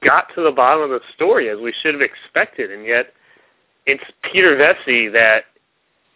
got 0.00 0.34
to 0.34 0.40
the 0.40 0.50
bottom 0.50 0.82
of 0.82 0.88
the 0.90 1.02
story 1.14 1.50
as 1.50 1.58
we 1.60 1.72
should 1.72 1.92
have 1.92 2.00
expected, 2.02 2.70
and 2.70 2.86
yet 2.86 3.12
it's 3.84 4.02
Peter 4.22 4.56
Vecsey 4.56 5.12
that 5.12 5.44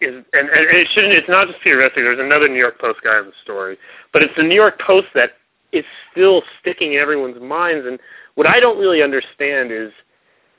is, 0.00 0.24
and, 0.32 0.48
and 0.48 0.76
it 0.76 0.88
shouldn't. 0.92 1.12
It's 1.12 1.28
not 1.28 1.48
just 1.48 1.60
Peter. 1.62 1.88
There's 1.94 2.18
another 2.18 2.48
New 2.48 2.58
York 2.58 2.78
Post 2.80 3.00
guy 3.02 3.18
in 3.18 3.26
the 3.26 3.32
story, 3.42 3.76
but 4.12 4.22
it's 4.22 4.34
the 4.36 4.42
New 4.42 4.54
York 4.54 4.80
Post 4.80 5.08
that 5.14 5.32
is 5.72 5.84
still 6.10 6.42
sticking 6.60 6.94
in 6.94 7.00
everyone's 7.00 7.40
minds. 7.40 7.86
And 7.86 7.98
what 8.34 8.46
I 8.46 8.60
don't 8.60 8.78
really 8.78 9.02
understand 9.02 9.70
is 9.70 9.92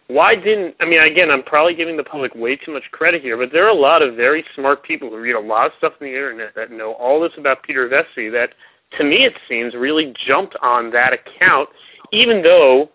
why 0.08 0.36
didn't 0.36 0.76
I 0.80 0.86
mean 0.86 1.02
again 1.02 1.32
I'm 1.32 1.44
probably 1.44 1.74
giving 1.74 1.98
the 1.98 2.04
public 2.04 2.36
way 2.36 2.56
too 2.56 2.74
much 2.74 2.84
credit 2.92 3.22
here, 3.22 3.38
but 3.38 3.52
there 3.52 3.66
are 3.66 3.70
a 3.70 3.74
lot 3.74 4.02
of 4.02 4.16
very 4.16 4.44
smart 4.56 4.84
people 4.84 5.10
who 5.10 5.18
read 5.18 5.36
a 5.36 5.40
lot 5.40 5.68
of 5.68 5.72
stuff 5.78 5.94
on 6.00 6.08
the 6.08 6.14
internet 6.14 6.54
that 6.56 6.72
know 6.72 6.94
all 6.94 7.20
this 7.22 7.34
about 7.38 7.64
Peter 7.64 7.88
Vecsey 7.90 8.32
that 8.32 8.52
to 8.98 9.04
me 9.04 9.26
it 9.26 9.34
seems 9.48 9.74
really 9.74 10.14
jumped 10.26 10.56
on 10.62 10.92
that 10.92 11.14
account 11.14 11.70
even 12.12 12.44
though 12.44 12.90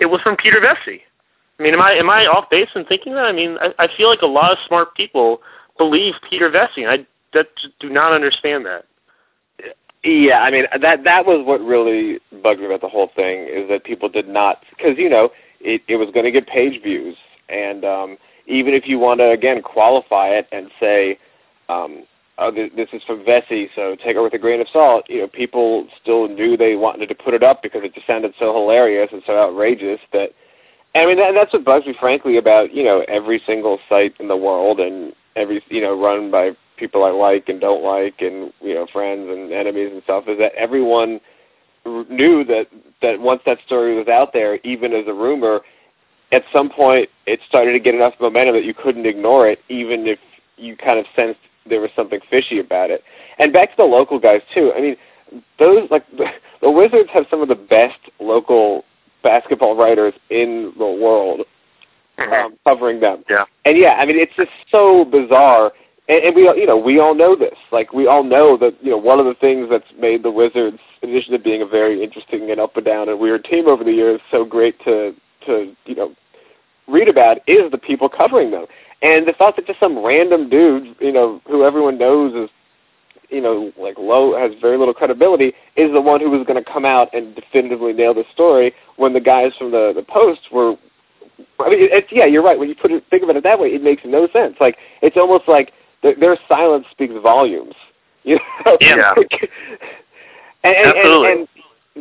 it 0.00 0.06
was 0.06 0.20
from 0.22 0.36
Peter 0.36 0.60
Vecsey. 0.60 1.00
I 1.58 1.62
mean, 1.62 1.74
am 1.74 1.82
I 1.82 1.92
am 1.92 2.08
I 2.08 2.26
off 2.26 2.48
base 2.50 2.68
in 2.74 2.84
thinking 2.86 3.14
that? 3.14 3.26
I 3.26 3.32
mean, 3.32 3.58
I, 3.60 3.84
I 3.84 3.88
feel 3.96 4.08
like 4.08 4.22
a 4.22 4.26
lot 4.26 4.52
of 4.52 4.58
smart 4.66 4.94
people 4.94 5.40
believe 5.80 6.14
Peter 6.28 6.50
Vecsey. 6.50 6.86
I 6.86 7.06
that, 7.32 7.46
do 7.78 7.88
not 7.88 8.12
understand 8.12 8.66
that. 8.66 8.84
Yeah, 10.04 10.40
I 10.40 10.50
mean 10.50 10.64
that 10.80 11.04
that 11.04 11.26
was 11.26 11.44
what 11.46 11.60
really 11.60 12.20
bugged 12.42 12.60
me 12.60 12.66
about 12.66 12.82
the 12.82 12.88
whole 12.88 13.10
thing 13.16 13.46
is 13.48 13.68
that 13.68 13.84
people 13.84 14.08
did 14.08 14.28
not 14.28 14.62
because 14.70 14.96
you 14.96 15.08
know 15.08 15.30
it 15.60 15.82
it 15.88 15.96
was 15.96 16.08
going 16.12 16.24
to 16.24 16.30
get 16.30 16.46
page 16.46 16.82
views 16.82 17.16
and 17.50 17.84
um, 17.84 18.16
even 18.46 18.72
if 18.72 18.88
you 18.88 18.98
want 18.98 19.20
to 19.20 19.30
again 19.30 19.60
qualify 19.60 20.28
it 20.28 20.48
and 20.52 20.70
say 20.80 21.18
um, 21.68 22.04
oh, 22.38 22.50
th- 22.50 22.72
this 22.74 22.88
is 22.94 23.02
from 23.04 23.24
Vecsey, 23.24 23.68
so 23.74 23.94
take 23.94 24.16
it 24.16 24.22
with 24.22 24.32
a 24.32 24.38
grain 24.38 24.62
of 24.62 24.68
salt. 24.72 25.04
You 25.08 25.20
know, 25.20 25.28
people 25.28 25.86
still 26.00 26.28
knew 26.28 26.56
they 26.56 26.76
wanted 26.76 27.10
to 27.10 27.14
put 27.14 27.34
it 27.34 27.42
up 27.42 27.62
because 27.62 27.82
it 27.84 27.94
just 27.94 28.06
sounded 28.06 28.32
so 28.38 28.54
hilarious 28.54 29.10
and 29.12 29.22
so 29.26 29.38
outrageous 29.38 30.00
that. 30.12 30.30
I 30.94 31.06
mean, 31.06 31.18
that, 31.18 31.34
that's 31.34 31.52
what 31.52 31.64
bugs 31.64 31.86
me, 31.86 31.94
frankly, 32.00 32.38
about 32.38 32.72
you 32.74 32.82
know 32.82 33.04
every 33.06 33.40
single 33.46 33.78
site 33.88 34.14
in 34.18 34.28
the 34.28 34.36
world 34.36 34.80
and 34.80 35.12
every 35.40 35.62
you 35.68 35.80
know 35.80 36.00
run 36.00 36.30
by 36.30 36.52
people 36.76 37.04
I 37.04 37.10
like 37.10 37.48
and 37.48 37.60
don't 37.60 37.82
like, 37.82 38.20
and 38.20 38.52
you 38.60 38.74
know 38.74 38.86
friends 38.92 39.28
and 39.28 39.52
enemies 39.52 39.90
and 39.92 40.02
stuff, 40.02 40.24
is 40.28 40.38
that 40.38 40.54
everyone 40.54 41.20
knew 41.84 42.44
that 42.44 42.68
that 43.02 43.20
once 43.20 43.42
that 43.46 43.58
story 43.66 43.96
was 43.96 44.08
out 44.08 44.32
there, 44.32 44.56
even 44.64 44.92
as 44.92 45.06
a 45.06 45.14
rumor, 45.14 45.60
at 46.32 46.44
some 46.52 46.70
point 46.70 47.08
it 47.26 47.40
started 47.48 47.72
to 47.72 47.80
get 47.80 47.94
enough 47.94 48.14
momentum 48.20 48.54
that 48.54 48.64
you 48.64 48.74
couldn't 48.74 49.06
ignore 49.06 49.48
it, 49.48 49.60
even 49.68 50.06
if 50.06 50.18
you 50.56 50.76
kind 50.76 50.98
of 50.98 51.06
sensed 51.16 51.40
there 51.66 51.80
was 51.80 51.90
something 51.94 52.20
fishy 52.28 52.58
about 52.58 52.90
it. 52.90 53.02
And 53.38 53.52
back 53.52 53.70
to 53.70 53.76
the 53.78 53.84
local 53.84 54.18
guys 54.18 54.40
too. 54.52 54.72
I 54.76 54.80
mean, 54.80 54.96
those 55.58 55.90
like 55.90 56.04
the, 56.60 56.70
Wizards 56.70 57.10
have 57.12 57.26
some 57.30 57.42
of 57.42 57.48
the 57.48 57.54
best 57.54 57.98
local 58.18 58.84
basketball 59.22 59.76
writers 59.76 60.14
in 60.30 60.72
the 60.78 60.86
world. 60.86 61.42
Um, 62.20 62.56
covering 62.64 63.00
them. 63.00 63.24
Yeah. 63.28 63.44
And 63.64 63.76
yeah, 63.78 63.94
I 63.94 64.06
mean, 64.06 64.18
it's 64.18 64.34
just 64.36 64.50
so 64.70 65.04
bizarre. 65.04 65.72
And, 66.08 66.24
and 66.24 66.36
we, 66.36 66.42
you 66.42 66.66
know, 66.66 66.76
we 66.76 66.98
all 66.98 67.14
know 67.14 67.36
this. 67.36 67.56
Like, 67.72 67.92
we 67.92 68.06
all 68.06 68.24
know 68.24 68.56
that, 68.58 68.76
you 68.82 68.90
know, 68.90 68.98
one 68.98 69.18
of 69.18 69.26
the 69.26 69.34
things 69.34 69.68
that's 69.70 69.92
made 69.98 70.22
the 70.22 70.30
Wizards, 70.30 70.78
in 71.02 71.10
addition 71.10 71.32
to 71.32 71.38
being 71.38 71.62
a 71.62 71.66
very 71.66 72.02
interesting 72.02 72.50
and 72.50 72.60
up 72.60 72.76
and 72.76 72.84
down 72.84 73.08
and 73.08 73.18
weird 73.18 73.44
team 73.44 73.68
over 73.68 73.84
the 73.84 73.92
years, 73.92 74.20
so 74.30 74.44
great 74.44 74.78
to, 74.84 75.14
to, 75.46 75.74
you 75.86 75.94
know, 75.94 76.14
read 76.88 77.08
about 77.08 77.38
is 77.46 77.70
the 77.70 77.78
people 77.78 78.08
covering 78.08 78.50
them. 78.50 78.66
And 79.02 79.26
the 79.26 79.32
thought 79.32 79.56
that 79.56 79.66
just 79.66 79.80
some 79.80 80.04
random 80.04 80.50
dude, 80.50 80.94
you 81.00 81.12
know, 81.12 81.40
who 81.46 81.64
everyone 81.64 81.96
knows 81.96 82.34
is, 82.34 82.50
you 83.30 83.40
know, 83.40 83.72
like 83.78 83.96
low 83.96 84.36
has 84.36 84.52
very 84.60 84.76
little 84.76 84.92
credibility, 84.92 85.52
is 85.76 85.92
the 85.92 86.00
one 86.00 86.20
who 86.20 86.30
was 86.30 86.44
going 86.46 86.62
to 86.62 86.70
come 86.70 86.84
out 86.84 87.08
and 87.14 87.34
definitively 87.34 87.92
nail 87.92 88.12
the 88.12 88.24
story 88.32 88.74
when 88.96 89.12
the 89.12 89.20
guys 89.20 89.52
from 89.56 89.70
the 89.70 89.92
the 89.94 90.02
Post 90.02 90.40
were 90.50 90.74
I 91.58 91.68
mean, 91.68 91.78
it's 91.80 92.08
yeah, 92.10 92.26
you're 92.26 92.42
right. 92.42 92.58
When 92.58 92.68
you 92.68 92.74
put 92.74 92.90
it, 92.90 93.04
think 93.10 93.22
about 93.22 93.36
it 93.36 93.42
that 93.44 93.58
way, 93.58 93.68
it 93.68 93.82
makes 93.82 94.02
no 94.04 94.28
sense. 94.32 94.56
Like 94.60 94.76
it's 95.02 95.16
almost 95.16 95.48
like 95.48 95.72
th- 96.02 96.18
their 96.18 96.36
silence 96.48 96.86
speaks 96.90 97.14
volumes. 97.22 97.74
You 98.22 98.38
know? 98.66 98.76
Yeah. 98.82 99.14
and, 100.62 100.76
and, 100.76 100.86
Absolutely. 100.88 101.30
And, 101.30 101.38
and 101.40 101.48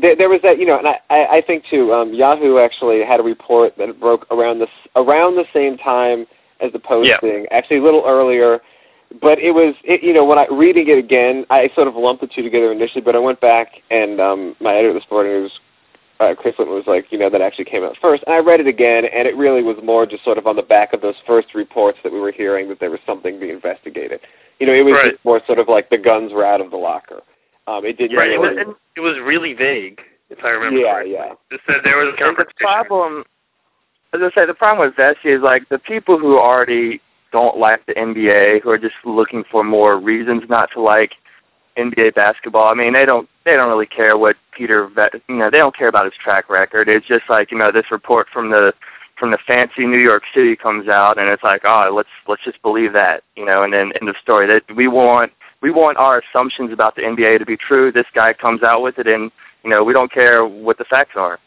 there, 0.04 0.16
there 0.18 0.30
was 0.30 0.42
that, 0.44 0.60
you 0.60 0.66
know, 0.66 0.78
and 0.78 0.86
I, 0.86 1.38
I 1.38 1.42
think 1.46 1.64
too. 1.70 1.94
Um, 1.94 2.14
Yahoo 2.14 2.58
actually 2.58 3.04
had 3.06 3.22
a 3.22 3.24
report 3.24 3.78
that 3.78 4.00
broke 4.02 4.28
around 4.30 4.60
this 4.60 4.70
around 4.98 5.36
the 5.36 5.46
same 5.54 5.78
time 5.78 6.28
as 6.60 6.74
the 6.74 6.80
posting, 6.80 7.44
Yeah. 7.44 7.58
actually 7.58 7.78
a 7.78 7.84
little 7.84 8.04
earlier. 8.06 8.60
But 9.22 9.40
it 9.40 9.52
was, 9.52 9.76
it, 9.84 10.04
you 10.04 10.14
know, 10.14 10.26
when 10.26 10.38
I 10.38 10.46
reading 10.52 10.90
it 10.90 10.98
again, 10.98 11.46
I 11.50 11.72
sort 11.74 11.88
of 11.88 11.96
lumped 11.96 12.22
the 12.22 12.28
two 12.28 12.44
together 12.44 12.72
initially. 12.72 13.02
But 13.02 13.16
I 13.16 13.20
went 13.20 13.40
back 13.40 13.82
and 13.90 14.20
um, 14.20 14.56
my 14.60 14.76
editor 14.76 14.94
this 14.94 15.06
morning 15.10 15.32
News 15.32 15.60
uh, 16.20 16.36
Chris 16.36 16.56
Linton 16.60 16.76
was 16.76 16.86
like, 16.88 17.12
you 17.12 17.18
know, 17.18 17.30
that 17.30 17.42
actually 17.42 17.66
came 17.66 17.84
out 17.84 17.96
first. 18.02 18.24
And 18.28 18.36
I 18.36 18.40
read 18.40 18.60
it 18.60 18.68
again, 18.68 19.06
and 19.06 19.28
it 19.28 19.36
really 19.38 19.64
was 19.64 19.78
more 19.84 20.06
just 20.06 20.24
sort 20.24 20.38
of 20.38 20.48
on 20.48 20.56
the 20.56 20.62
back 20.64 20.94
of 20.94 21.02
those 21.02 21.16
first 21.26 21.56
reports 21.56 21.98
that 22.04 22.12
we 22.12 22.20
were 22.20 22.32
hearing 22.32 22.68
that 22.70 22.80
there 22.80 22.90
was 22.92 23.00
something 23.06 23.40
being 23.40 23.52
investigated. 23.54 24.20
You 24.60 24.68
know, 24.68 24.74
it 24.74 24.84
was 24.84 24.94
Right. 24.94 25.12
just 25.14 25.24
more 25.26 25.42
sort 25.46 25.60
of 25.60 25.70
like 25.70 25.90
the 25.90 25.98
guns 25.98 26.34
were 26.34 26.46
out 26.46 26.60
of 26.62 26.72
the 26.72 26.78
locker. 26.78 27.22
Um, 27.68 27.86
it 27.86 27.98
didn't 27.98 28.18
Right. 28.18 28.32
It 28.32 28.40
really. 28.40 28.66
was 28.66 28.76
it 28.98 29.00
was 29.02 29.18
really 29.20 29.54
vague, 29.54 30.02
if 30.30 30.44
I 30.44 30.50
remember 30.50 30.80
yeah, 30.80 30.94
correctly. 30.94 31.14
yeah. 31.14 31.34
It 31.52 31.62
said 31.66 31.76
there 31.86 31.98
was 31.98 32.14
a 32.20 32.26
And 32.26 32.36
the 32.38 32.46
problem, 32.58 33.24
as 34.14 34.22
I 34.22 34.30
say, 34.36 34.46
the 34.46 34.54
problem 34.54 34.86
with 34.88 34.96
Vecsey 34.98 35.36
is 35.38 35.42
like 35.42 35.70
the 35.70 35.80
people 35.80 36.18
who 36.20 36.38
already 36.38 37.00
don't 37.32 37.58
like 37.58 37.86
the 37.86 37.94
NBA, 37.94 38.62
who 38.64 38.72
are 38.72 38.78
just 38.80 38.96
looking 39.06 39.44
for 39.50 39.64
more 39.64 39.98
reasons 40.00 40.44
not 40.50 40.72
to 40.72 40.82
like 40.82 41.14
NBA 41.80 42.16
basketball. 42.16 42.68
I 42.68 42.74
mean, 42.74 42.94
they 42.94 43.06
don't 43.06 43.30
they 43.46 43.56
don't 43.56 43.70
really 43.70 43.86
care 43.86 44.18
what 44.18 44.36
Peter, 44.52 44.90
you 45.28 45.36
know, 45.36 45.50
they 45.50 45.58
don't 45.58 45.76
care 45.76 45.88
about 45.88 46.06
his 46.06 46.14
track 46.22 46.50
record. 46.50 46.88
It's 46.90 47.08
just 47.08 47.30
like 47.30 47.52
you 47.52 47.58
know 47.58 47.72
this 47.72 47.92
report 47.92 48.28
from 48.32 48.52
the 48.52 48.74
from 49.20 49.32
the 49.32 49.38
fancy 49.46 49.86
New 49.86 50.00
York 50.00 50.24
City 50.34 50.56
comes 50.56 50.88
out, 50.88 51.20
and 51.20 51.28
it's 51.28 51.44
like, 51.44 51.62
oh, 51.66 51.92
let's 51.94 52.10
let's 52.28 52.44
just 52.44 52.62
believe 52.62 52.94
that, 52.94 53.24
you 53.36 53.46
know, 53.46 53.64
and 53.64 53.74
then 53.74 53.92
end 54.00 54.10
of 54.10 54.16
story. 54.22 54.48
That 54.48 54.64
we 54.76 54.88
want 54.88 55.32
we 55.62 55.72
want 55.72 55.98
our 55.98 56.22
assumptions 56.22 56.72
about 56.72 56.96
the 56.96 57.02
NBA 57.02 57.40
to 57.40 57.46
be 57.46 57.58
true. 57.58 57.92
This 57.92 58.08
guy 58.16 58.34
comes 58.34 58.64
out 58.64 58.82
with 58.82 58.98
it, 58.98 59.08
and 59.08 59.32
you 59.64 59.70
know, 59.70 59.84
we 59.84 59.94
don't 59.94 60.12
care 60.12 60.46
what 60.46 60.78
the 60.78 60.86
facts 60.86 61.16
are. 61.16 61.40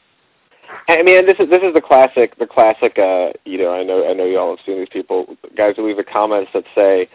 I 0.89 1.03
mean, 1.03 1.27
this 1.27 1.39
is 1.39 1.49
this 1.49 1.63
is 1.63 1.75
the 1.75 1.81
classic, 1.81 2.39
the 2.39 2.47
classic. 2.47 2.99
Uh, 2.99 3.33
you 3.45 3.59
know, 3.59 3.73
I 3.73 3.83
know, 3.83 4.09
I 4.09 4.13
know 4.13 4.27
you 4.27 4.39
all 4.39 4.57
have 4.57 4.65
seen 4.65 4.79
these 4.79 4.89
people, 4.89 5.37
guys 5.57 5.77
who 5.77 5.87
leave 5.87 5.97
the 5.97 6.05
comments 6.05 6.51
that 6.55 6.65
say, 6.75 7.09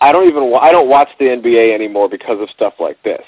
"I 0.00 0.12
don't 0.12 0.28
even, 0.28 0.54
I 0.60 0.72
don't 0.72 0.88
watch 0.88 1.08
the 1.18 1.26
NBA 1.26 1.74
anymore 1.74 2.08
because 2.08 2.40
of 2.40 2.48
stuff 2.50 2.74
like 2.78 3.02
this." 3.02 3.24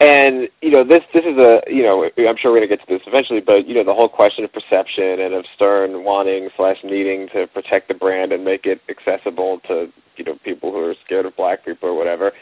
And 0.00 0.48
you 0.60 0.70
know, 0.70 0.84
this 0.84 1.02
this 1.14 1.24
is 1.24 1.36
a, 1.38 1.62
you 1.68 1.82
know, 1.82 2.10
I'm 2.28 2.36
sure 2.36 2.52
we're 2.52 2.60
to 2.60 2.66
get 2.66 2.80
to 2.80 2.86
this 2.88 3.02
eventually, 3.06 3.40
but 3.40 3.68
you 3.68 3.74
know, 3.74 3.84
the 3.84 3.94
whole 3.94 4.08
question 4.08 4.44
of 4.44 4.52
perception 4.52 5.20
and 5.20 5.32
of 5.32 5.44
Stern 5.54 6.04
wanting 6.04 6.48
slash 6.56 6.78
needing 6.82 7.28
to 7.28 7.46
protect 7.48 7.88
the 7.88 7.94
brand 7.94 8.32
and 8.32 8.44
make 8.44 8.66
it 8.66 8.80
accessible 8.88 9.60
to 9.68 9.92
you 10.16 10.24
know 10.24 10.36
people 10.44 10.72
who 10.72 10.78
are 10.78 10.94
scared 11.04 11.26
of 11.26 11.36
black 11.36 11.64
people 11.64 11.88
or 11.88 11.94
whatever. 11.94 12.32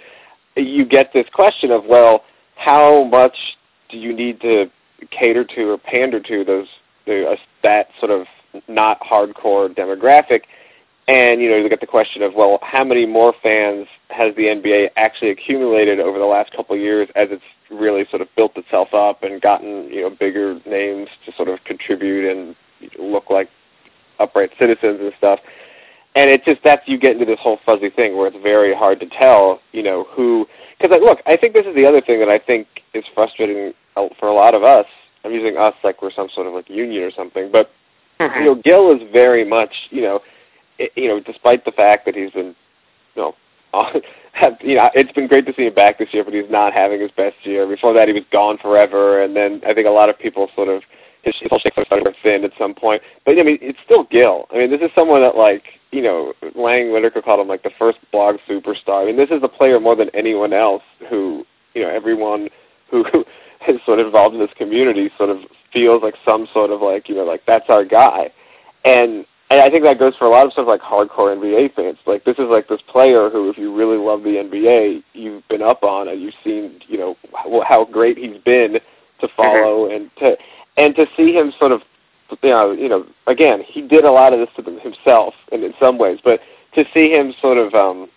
You 0.56 0.84
get 0.84 1.12
this 1.12 1.26
question 1.32 1.70
of, 1.70 1.84
well, 1.84 2.24
how 2.56 3.04
much 3.04 3.36
do 3.88 3.96
you 3.96 4.14
need 4.14 4.40
to 4.40 4.70
cater 5.10 5.44
to 5.44 5.70
or 5.70 5.78
pander 5.78 6.20
to 6.20 6.44
those 6.44 6.66
the, 7.06 7.26
uh, 7.30 7.36
that 7.62 7.88
sort 7.98 8.10
of 8.10 8.26
not 8.68 9.00
hardcore 9.00 9.74
demographic. 9.74 10.42
And 11.10 11.40
you 11.40 11.50
know, 11.50 11.56
you 11.56 11.68
get 11.68 11.80
the 11.80 11.88
question 11.88 12.22
of 12.22 12.34
well, 12.34 12.60
how 12.62 12.84
many 12.84 13.04
more 13.04 13.34
fans 13.42 13.88
has 14.10 14.32
the 14.36 14.42
NBA 14.42 14.90
actually 14.94 15.30
accumulated 15.30 15.98
over 15.98 16.20
the 16.20 16.24
last 16.24 16.52
couple 16.52 16.76
of 16.76 16.80
years 16.80 17.08
as 17.16 17.26
it's 17.32 17.42
really 17.68 18.06
sort 18.10 18.22
of 18.22 18.28
built 18.36 18.56
itself 18.56 18.94
up 18.94 19.24
and 19.24 19.42
gotten 19.42 19.88
you 19.90 20.02
know 20.02 20.10
bigger 20.10 20.60
names 20.66 21.08
to 21.26 21.32
sort 21.34 21.48
of 21.48 21.58
contribute 21.64 22.30
and 22.30 22.54
look 22.96 23.28
like 23.28 23.48
upright 24.20 24.50
citizens 24.56 25.00
and 25.00 25.12
stuff. 25.18 25.40
And 26.14 26.30
it 26.30 26.44
just 26.44 26.60
that's 26.62 26.86
you 26.86 26.96
get 26.96 27.14
into 27.14 27.24
this 27.24 27.40
whole 27.40 27.58
fuzzy 27.66 27.90
thing 27.90 28.16
where 28.16 28.28
it's 28.28 28.40
very 28.40 28.72
hard 28.72 29.00
to 29.00 29.06
tell, 29.06 29.60
you 29.72 29.82
know, 29.82 30.06
who. 30.10 30.46
Because 30.78 30.96
look, 31.02 31.18
I 31.26 31.36
think 31.36 31.54
this 31.54 31.66
is 31.66 31.74
the 31.74 31.86
other 31.86 32.00
thing 32.00 32.20
that 32.20 32.28
I 32.28 32.38
think 32.38 32.68
is 32.94 33.02
frustrating 33.16 33.72
for 33.96 34.28
a 34.28 34.32
lot 34.32 34.54
of 34.54 34.62
us. 34.62 34.86
I'm 35.24 35.32
using 35.32 35.56
us 35.56 35.74
like 35.82 36.02
we're 36.02 36.12
some 36.12 36.28
sort 36.32 36.46
of 36.46 36.52
like 36.52 36.70
union 36.70 37.02
or 37.02 37.10
something, 37.10 37.50
but 37.50 37.72
mm-hmm. 38.20 38.38
you 38.38 38.46
know, 38.46 38.62
Gil 38.62 38.92
is 38.92 39.02
very 39.12 39.44
much, 39.44 39.72
you 39.90 40.02
know, 40.02 40.20
you 40.94 41.08
know, 41.08 41.20
despite 41.20 41.64
the 41.64 41.72
fact 41.72 42.06
that 42.06 42.14
he's 42.14 42.30
been, 42.30 42.54
you 43.14 43.22
know, 43.22 43.34
have, 44.32 44.54
you 44.60 44.76
know, 44.76 44.90
it's 44.94 45.12
been 45.12 45.26
great 45.26 45.46
to 45.46 45.54
see 45.54 45.66
him 45.66 45.74
back 45.74 45.98
this 45.98 46.08
year, 46.12 46.24
but 46.24 46.34
he's 46.34 46.50
not 46.50 46.72
having 46.72 47.00
his 47.00 47.10
best 47.16 47.36
year. 47.42 47.66
Before 47.66 47.92
that, 47.94 48.08
he 48.08 48.14
was 48.14 48.24
gone 48.32 48.58
forever, 48.58 49.22
and 49.22 49.36
then 49.36 49.60
I 49.66 49.74
think 49.74 49.86
a 49.86 49.90
lot 49.90 50.08
of 50.08 50.18
people 50.18 50.48
sort 50.54 50.68
of 50.68 50.82
his 51.22 51.34
whole 51.48 51.58
shtick 51.58 51.74
started 51.84 52.04
to 52.04 52.14
thin 52.22 52.44
at 52.44 52.52
some 52.58 52.74
point. 52.74 53.02
But 53.24 53.38
I 53.38 53.42
mean, 53.42 53.58
it's 53.60 53.78
still 53.84 54.04
Gil. 54.04 54.46
I 54.52 54.58
mean, 54.58 54.70
this 54.70 54.80
is 54.80 54.90
someone 54.94 55.20
that 55.20 55.36
like, 55.36 55.64
you 55.92 56.02
know, 56.02 56.32
Lang 56.54 56.92
Whitaker 56.92 57.20
called 57.20 57.40
him 57.40 57.48
like 57.48 57.62
the 57.62 57.70
first 57.78 57.98
blog 58.12 58.36
superstar. 58.48 59.02
I 59.02 59.06
mean, 59.06 59.16
this 59.16 59.30
is 59.30 59.42
a 59.42 59.48
player 59.48 59.78
more 59.80 59.96
than 59.96 60.08
anyone 60.14 60.52
else 60.52 60.82
who, 61.08 61.44
you 61.74 61.82
know, 61.82 61.90
everyone 61.90 62.48
who 62.90 63.04
is 63.68 63.80
sort 63.84 64.00
of 64.00 64.06
involved 64.06 64.34
in 64.34 64.40
this 64.40 64.50
community 64.56 65.10
sort 65.18 65.30
of 65.30 65.38
feels 65.72 66.02
like 66.02 66.14
some 66.24 66.48
sort 66.52 66.70
of 66.70 66.80
like, 66.80 67.08
you 67.08 67.14
know, 67.14 67.24
like 67.24 67.42
that's 67.46 67.68
our 67.68 67.84
guy. 67.84 68.32
And 68.84 69.26
and 69.50 69.60
I 69.60 69.68
think 69.68 69.82
that 69.82 69.98
goes 69.98 70.14
for 70.16 70.26
a 70.26 70.30
lot 70.30 70.46
of 70.46 70.52
stuff 70.52 70.68
like 70.68 70.80
hardcore 70.80 71.36
NBA 71.36 71.74
fans. 71.74 71.98
Like 72.06 72.24
this 72.24 72.38
is 72.38 72.46
like 72.48 72.68
this 72.68 72.80
player 72.86 73.28
who, 73.28 73.50
if 73.50 73.58
you 73.58 73.74
really 73.74 73.96
love 73.96 74.22
the 74.22 74.36
NBA, 74.36 75.02
you've 75.12 75.46
been 75.48 75.60
up 75.60 75.82
on 75.82 76.06
and 76.06 76.22
you've 76.22 76.34
seen, 76.44 76.80
you 76.86 76.96
know, 76.96 77.16
how, 77.34 77.62
how 77.66 77.84
great 77.84 78.16
he's 78.16 78.40
been 78.44 78.78
to 79.20 79.28
follow 79.36 79.90
and 79.90 80.08
to 80.18 80.36
and 80.76 80.94
to 80.94 81.06
see 81.16 81.32
him 81.34 81.52
sort 81.58 81.72
of, 81.72 81.82
you 82.42 82.50
know, 82.50 82.72
you 82.72 82.88
know, 82.88 83.04
again, 83.26 83.62
he 83.66 83.82
did 83.82 84.04
a 84.04 84.10
lot 84.10 84.32
of 84.32 84.38
this 84.38 84.48
to 84.54 84.62
them 84.62 84.78
himself, 84.78 85.34
and 85.50 85.64
in 85.64 85.74
some 85.80 85.98
ways, 85.98 86.20
but 86.22 86.40
to 86.74 86.84
see 86.94 87.10
him 87.10 87.34
sort 87.40 87.58
of, 87.58 87.74
um, 87.74 88.08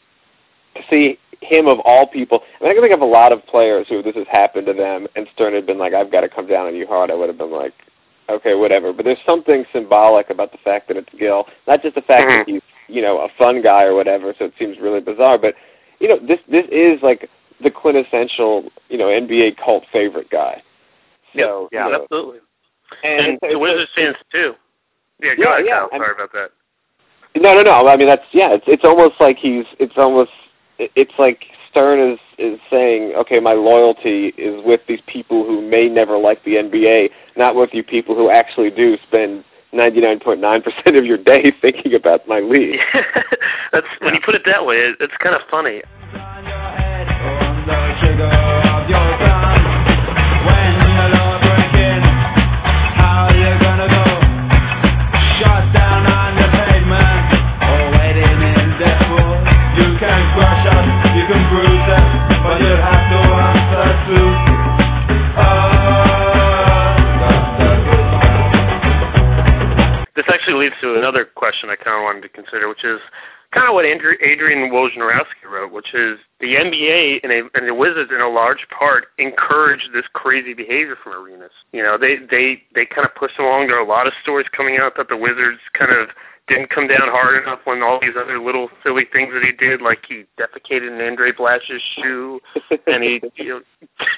to 0.76 0.82
see 0.88 1.18
him 1.42 1.68
of 1.68 1.80
all 1.80 2.08
people, 2.08 2.42
and 2.62 2.70
I 2.70 2.74
can 2.74 2.84
think 2.84 2.94
of 2.94 3.02
a 3.02 3.06
lot 3.06 3.32
of 3.32 3.46
players 3.48 3.88
who 3.90 4.04
this 4.04 4.16
has 4.16 4.28
happened 4.32 4.68
to 4.68 4.74
them, 4.74 5.08
and 5.16 5.28
Stern 5.34 5.54
had 5.54 5.66
been 5.66 5.80
like, 5.80 5.94
"I've 5.94 6.12
got 6.12 6.22
to 6.22 6.30
come 6.30 6.48
down 6.48 6.68
on 6.68 6.76
you 6.76 6.86
hard." 6.86 7.10
I 7.10 7.16
would 7.16 7.28
have 7.28 7.40
been 7.40 7.52
like, 7.52 7.74
"Okay, 8.30 8.56
whatever." 8.56 8.94
But 8.94 9.06
there's 9.06 9.18
something 9.26 9.66
symbolic 9.74 10.30
about 10.30 10.52
the 10.52 10.58
fact 10.60 10.88
that 10.88 10.98
it's 10.98 11.10
Gil, 11.18 11.46
not 11.68 11.82
just 11.82 11.96
the 11.96 12.02
fact 12.02 12.30
that 12.30 12.48
mm-hmm. 12.48 12.54
he's, 12.54 12.62
you 12.88 13.02
know, 13.02 13.20
a 13.20 13.30
fun 13.38 13.62
guy 13.62 13.84
or 13.84 13.96
whatever. 13.96 14.34
So 14.38 14.46
it 14.46 14.54
seems 14.58 14.80
really 14.80 15.02
bizarre, 15.02 15.38
but 15.38 15.56
you 16.00 16.08
know, 16.08 16.20
this 16.20 16.40
this 16.50 16.66
is 16.72 17.02
like 17.02 17.30
the 17.62 17.72
quintessential, 17.72 18.70
you 18.90 18.98
know, 18.98 19.06
NBA 19.06 19.58
cult 19.64 19.86
favorite 19.92 20.30
guy. 20.30 20.62
So 21.36 21.70
yeah, 21.72 21.86
you 21.86 21.92
know, 21.94 22.04
absolutely. 22.04 22.40
and, 23.04 23.20
And 23.20 23.34
it's- 23.36 23.52
the 23.52 23.60
Wizards 23.60 23.92
fans 23.96 24.16
too. 24.32 24.54
Yeah, 25.22 25.34
Yeah, 25.38 25.44
go 25.46 25.54
ahead, 25.54 25.66
yeah, 25.66 25.80
Kyle. 25.80 25.90
I'm- 25.94 26.02
Sorry 26.02 26.14
about 26.14 26.34
that. 26.34 26.52
No, 27.36 27.56
no, 27.56 27.64
no. 27.64 27.88
I 27.88 27.98
mean, 27.98 28.08
that's 28.08 28.26
yeah. 28.32 28.54
It's 28.54 28.66
it's 28.68 28.84
almost 28.84 29.16
like 29.20 29.38
he's. 29.38 29.66
It's 29.80 29.98
almost. 29.98 30.32
It's 30.78 31.14
like 31.18 31.46
Stern 31.74 32.00
is 32.00 32.20
is 32.38 32.60
saying, 32.70 33.14
okay, 33.16 33.40
my 33.40 33.54
loyalty 33.54 34.28
is 34.38 34.64
with 34.64 34.82
these 34.88 35.02
people 35.08 35.44
who 35.44 35.60
may 35.60 35.90
never 35.90 36.18
like 36.18 36.44
the 36.44 36.56
NBA, 36.56 37.10
not 37.36 37.56
with 37.56 37.72
you 37.74 37.84
people 37.84 38.14
who 38.16 38.30
actually 38.30 38.70
do 38.70 38.96
spend 39.08 39.44
99.9% 39.74 40.98
of 40.98 41.04
your 41.04 41.18
day 41.18 41.52
thinking 41.62 41.96
about 41.96 42.28
my 42.28 42.40
league. 42.42 42.80
That's 43.72 43.88
when 44.02 44.14
you 44.14 44.22
put 44.24 44.36
it 44.36 44.44
that 44.46 44.66
way. 44.68 44.94
It's 45.00 45.18
kind 45.18 45.36
of 45.36 45.42
funny. 45.50 45.82
This 70.26 70.36
actually 70.36 70.66
leads 70.66 70.76
to 70.82 70.96
another 70.96 71.26
question 71.26 71.70
I 71.70 71.76
kind 71.76 71.98
of 71.98 72.04
wanted 72.04 72.22
to 72.22 72.30
consider, 72.30 72.70
which 72.70 72.84
is 72.84 73.00
kind 73.52 73.68
of 73.68 73.74
what 73.74 73.86
Andrew, 73.86 74.14
Adrian 74.22 74.72
Wojnarowski 74.72 75.50
wrote, 75.50 75.72
which 75.72 75.94
is 75.94 76.18
the 76.40 76.56
NBA 76.56 77.20
and, 77.24 77.32
a, 77.32 77.42
and 77.54 77.68
the 77.68 77.74
Wizards, 77.74 78.12
in 78.14 78.22
a 78.22 78.30
large 78.30 78.68
part, 78.70 79.08
encourage 79.18 79.90
this 79.94 80.06
crazy 80.14 80.54
behavior 80.54 80.96
from 81.02 81.14
Arenas. 81.14 81.52
You 81.72 81.84
know, 81.84 81.98
they 81.98 82.18
they 82.32 82.64
they 82.74 82.86
kind 82.86 83.06
of 83.06 83.14
push 83.16 83.32
along. 83.38 83.68
There 83.68 83.78
are 83.78 83.84
a 83.84 83.88
lot 83.88 84.08
of 84.08 84.14
stories 84.22 84.48
coming 84.56 84.78
out 84.80 84.96
that 84.98 85.10
the 85.10 85.18
Wizards 85.18 85.60
kind 85.74 85.92
of 85.92 86.10
didn't 86.48 86.70
come 86.70 86.88
down 86.88 87.08
hard 87.08 87.42
enough 87.42 87.60
when 87.64 87.82
all 87.82 88.00
these 88.02 88.16
other 88.20 88.40
little 88.40 88.70
silly 88.84 89.06
things 89.12 89.32
that 89.34 89.44
he 89.44 89.54
did, 89.54 89.82
like 89.82 90.06
he 90.08 90.26
defecated 90.38 90.88
in 90.88 91.00
Andray 91.00 91.36
Blatche's 91.36 91.82
shoe, 91.96 92.42
and 92.86 93.04
he, 93.04 93.22
you 93.36 93.50
know, 93.50 93.62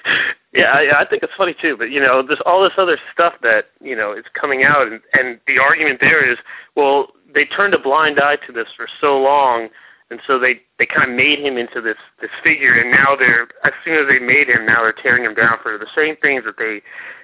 yeah, 0.53 0.72
I, 0.72 1.01
I 1.01 1.05
think 1.05 1.22
it's 1.22 1.34
funny 1.38 1.55
too. 1.60 1.77
But 1.77 1.91
you 1.91 2.00
know, 2.00 2.24
there's 2.25 2.41
all 2.46 2.63
this 2.63 2.74
other 2.77 2.98
stuff 3.13 3.34
that 3.44 3.65
you 3.82 3.96
know 3.96 4.13
is 4.13 4.25
coming 4.34 4.63
out, 4.63 4.88
and 4.88 5.01
and 5.13 5.39
the 5.46 5.60
argument 5.60 6.00
there 6.01 6.29
is, 6.29 6.38
well, 6.75 7.10
they 7.34 7.46
turned 7.46 7.74
a 7.75 7.79
blind 7.79 8.20
eye 8.20 8.38
to 8.48 8.51
this 8.51 8.70
for 8.75 8.88
so 9.00 9.20
long, 9.20 9.70
and 10.10 10.20
so 10.25 10.39
they 10.39 10.62
they 10.79 10.88
kind 10.88 11.10
of 11.10 11.15
made 11.15 11.39
him 11.39 11.58
into 11.58 11.79
this 11.79 11.98
this 12.22 12.32
figure, 12.44 12.74
and 12.74 12.89
now 12.89 13.15
they're 13.15 13.48
as 13.63 13.74
soon 13.84 13.96
as 13.96 14.08
they 14.10 14.20
made 14.20 14.50
him, 14.50 14.65
now 14.65 14.82
they're 14.82 14.94
tearing 14.94 15.24
him 15.24 15.36
down 15.36 15.58
for 15.62 15.77
the 15.77 15.88
same 15.96 16.15
things 16.17 16.44
that 16.46 16.58
they, 16.58 16.82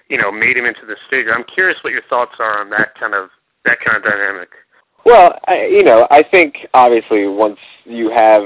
you 0.10 0.22
know, 0.22 0.31
made 0.31 0.58
him 0.58 0.65
into 0.65 0.86
this 0.86 1.00
figure. 1.10 1.34
I'm 1.34 1.46
curious 1.46 1.79
what 1.84 1.93
your 1.93 2.03
thoughts 2.08 2.36
are 2.38 2.60
on 2.60 2.70
that 2.70 2.93
kind 3.00 3.15
of 3.15 3.29
that 3.65 3.79
kind 3.79 3.98
of 3.98 4.03
dynamic. 4.03 4.50
Well, 5.05 5.39
I, 5.48 5.65
you 5.65 5.84
know, 5.84 6.08
I 6.12 6.24
think 6.24 6.67
obviously 6.74 7.27
once 7.27 7.58
you 7.86 8.10
have, 8.12 8.43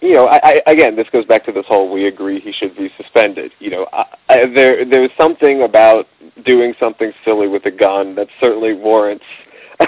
you 0.00 0.14
know, 0.14 0.26
I, 0.26 0.60
I 0.66 0.70
again, 0.70 0.96
this 0.96 1.08
goes 1.12 1.24
back 1.24 1.44
to 1.46 1.52
this 1.52 1.66
whole 1.66 1.92
we 1.92 2.06
agree 2.06 2.40
he 2.40 2.52
should 2.52 2.76
be 2.76 2.90
suspended. 2.96 3.52
You 3.58 3.70
know, 3.70 3.86
I, 3.92 4.04
I, 4.28 4.46
there 4.54 4.84
there's 4.84 5.10
something 5.16 5.62
about 5.62 6.06
doing 6.44 6.74
something 6.78 7.12
silly 7.24 7.48
with 7.48 7.66
a 7.66 7.70
gun 7.70 8.14
that 8.16 8.28
certainly 8.40 8.74
warrants 8.74 9.24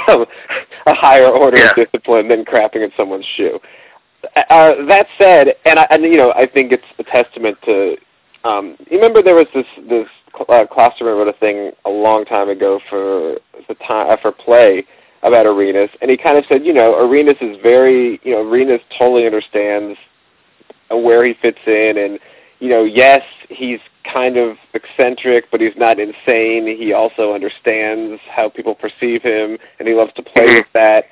um, 0.09 0.27
a 0.87 0.95
higher 0.95 1.29
order 1.29 1.59
Yeah. 1.59 1.71
of 1.71 1.77
discipline 1.77 2.29
than 2.29 2.45
crapping 2.45 2.85
at 2.85 2.91
someone's 2.97 3.27
shoe. 3.37 3.61
Uh, 4.35 4.85
that 4.87 5.07
said, 5.19 5.55
and 5.65 5.79
I, 5.79 5.87
and 5.91 6.03
you 6.03 6.17
know, 6.17 6.33
I 6.33 6.47
think 6.47 6.73
it's 6.73 6.85
a 6.99 7.05
testament 7.05 7.59
to. 7.65 7.97
Um, 8.45 8.77
you 8.91 8.97
remember 8.97 9.23
there 9.23 9.35
was 9.35 9.47
this 9.55 9.67
this 9.89 10.09
uh, 10.49 10.65
Klosterman 10.71 11.17
wrote 11.17 11.29
a 11.29 11.33
thing 11.39 11.73
a 11.85 11.91
long 11.91 12.25
time 12.25 12.49
ago 12.49 12.81
for 12.89 13.37
the 13.69 13.75
time 13.87 14.11
uh, 14.11 14.17
for 14.21 14.33
play 14.33 14.85
about 15.27 15.45
Arenas, 15.45 15.91
and 16.01 16.11
he 16.11 16.17
kind 16.17 16.39
of 16.39 16.45
said, 16.49 16.65
you 16.65 16.73
know, 16.73 16.95
Arenas 16.99 17.37
is 17.41 17.57
very, 17.63 18.21
you 18.23 18.33
know, 18.33 18.49
Arenas 18.49 18.81
totally 18.97 19.27
understands 19.27 19.99
where 20.91 21.25
he 21.25 21.35
fits 21.35 21.59
in, 21.67 21.99
and 21.99 22.19
you 22.59 22.71
know, 22.71 22.85
yes, 22.85 23.23
he's 23.51 23.81
kind 24.11 24.37
of 24.37 24.57
eccentric, 24.73 25.51
but 25.51 25.61
he's 25.61 25.77
not 25.77 25.99
insane. 25.99 26.67
He 26.79 26.93
also 26.93 27.35
understands 27.35 28.21
how 28.31 28.49
people 28.49 28.75
perceive 28.75 29.23
him, 29.23 29.59
and 29.79 29.87
he 29.87 29.95
loves 29.95 30.13
to 30.15 30.23
play 30.23 30.47
mm-hmm. 30.47 30.57
with 30.59 30.67
that. 30.73 31.05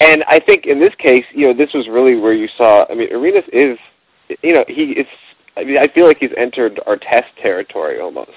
And 0.00 0.24
I 0.24 0.40
think 0.40 0.66
in 0.66 0.80
this 0.80 0.94
case, 0.96 1.24
you 1.32 1.46
know, 1.46 1.54
this 1.54 1.74
was 1.74 1.88
really 1.88 2.18
where 2.18 2.32
you 2.32 2.48
saw. 2.56 2.86
I 2.90 2.94
mean, 2.94 3.12
Arenas 3.12 3.44
is, 3.52 3.78
you 4.42 4.54
know, 4.54 4.64
he 4.66 4.92
is. 4.92 5.06
I 5.56 5.64
mean, 5.64 5.76
I 5.76 5.88
feel 5.88 6.06
like 6.06 6.16
he's 6.18 6.30
entered 6.38 6.80
Artest 6.86 7.26
territory 7.40 8.00
almost. 8.00 8.30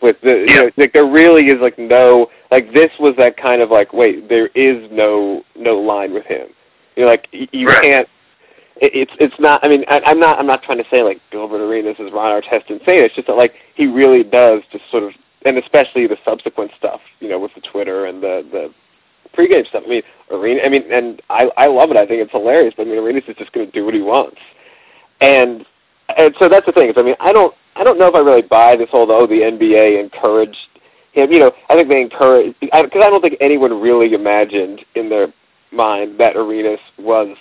With 0.00 0.20
the, 0.22 0.44
you 0.48 0.54
know, 0.54 0.70
like 0.76 0.92
there 0.92 1.06
really 1.06 1.48
is 1.48 1.60
like 1.60 1.78
no, 1.78 2.28
like 2.50 2.72
this 2.72 2.90
was 3.00 3.14
that 3.16 3.36
kind 3.36 3.60
of 3.62 3.70
like, 3.70 3.92
wait, 3.92 4.28
there 4.28 4.48
is 4.48 4.88
no 4.92 5.42
no 5.56 5.74
line 5.78 6.14
with 6.14 6.24
him. 6.26 6.48
You 6.96 7.04
know, 7.04 7.10
like 7.10 7.28
you 7.32 7.68
Right. 7.68 7.82
can't. 7.82 8.08
It, 8.80 8.92
it's 8.94 9.12
it's 9.18 9.34
not. 9.40 9.64
I 9.64 9.68
mean, 9.68 9.84
I, 9.88 10.00
I'm 10.00 10.20
not. 10.20 10.38
I'm 10.38 10.46
not 10.46 10.62
trying 10.62 10.78
to 10.78 10.88
say 10.90 11.02
like 11.02 11.20
Gilbert 11.32 11.60
Arenas 11.60 11.96
is 11.98 12.12
Ron 12.12 12.40
Artest 12.40 12.70
insane. 12.70 13.02
It's 13.02 13.14
just 13.14 13.26
that 13.26 13.34
like 13.36 13.54
he 13.74 13.86
really 13.86 14.22
does 14.22 14.62
just 14.70 14.84
sort 14.90 15.02
of, 15.02 15.12
and 15.44 15.58
especially 15.58 16.06
the 16.06 16.16
subsequent 16.24 16.70
stuff, 16.78 17.00
you 17.20 17.28
know, 17.28 17.38
with 17.40 17.54
the 17.54 17.60
Twitter 17.60 18.06
and 18.06 18.22
the 18.22 18.46
the 18.52 18.72
pregame 19.36 19.66
stuff. 19.68 19.82
I 19.84 19.88
mean, 19.88 20.02
Arena. 20.30 20.62
I 20.62 20.68
mean, 20.68 20.84
and 20.92 21.20
I 21.28 21.50
I 21.56 21.66
love 21.66 21.90
it. 21.90 21.96
I 21.96 22.06
think 22.06 22.22
it's 22.22 22.30
hilarious. 22.32 22.74
But 22.76 22.86
I 22.86 22.90
mean, 22.90 22.98
Arenas 22.98 23.24
is 23.26 23.36
just 23.36 23.52
going 23.52 23.66
to 23.66 23.72
do 23.72 23.84
what 23.84 23.94
he 23.94 24.00
wants, 24.02 24.38
and 25.20 25.64
and 26.16 26.34
so 26.38 26.48
that's 26.48 26.66
the 26.66 26.72
thing. 26.72 26.90
Is 26.90 26.94
I 26.96 27.02
mean, 27.02 27.16
I 27.20 27.32
don't 27.32 27.54
I 27.76 27.84
don't 27.84 27.98
know 27.98 28.06
if 28.08 28.14
I 28.14 28.18
really 28.18 28.42
buy 28.42 28.76
this 28.76 28.88
whole 28.90 29.10
oh 29.10 29.26
the 29.26 29.40
NBA 29.40 30.00
encouraged 30.00 30.56
him. 31.12 31.32
You 31.32 31.40
know, 31.40 31.52
I 31.68 31.74
think 31.74 31.88
they 31.88 32.00
encourage 32.00 32.54
because 32.60 32.90
I, 32.94 33.06
I 33.06 33.10
don't 33.10 33.20
think 33.20 33.36
anyone 33.40 33.80
really 33.80 34.14
imagined 34.14 34.84
in 34.94 35.08
their 35.08 35.32
mind 35.72 36.18
that 36.18 36.36
Arenas 36.36 36.80
was 36.98 37.36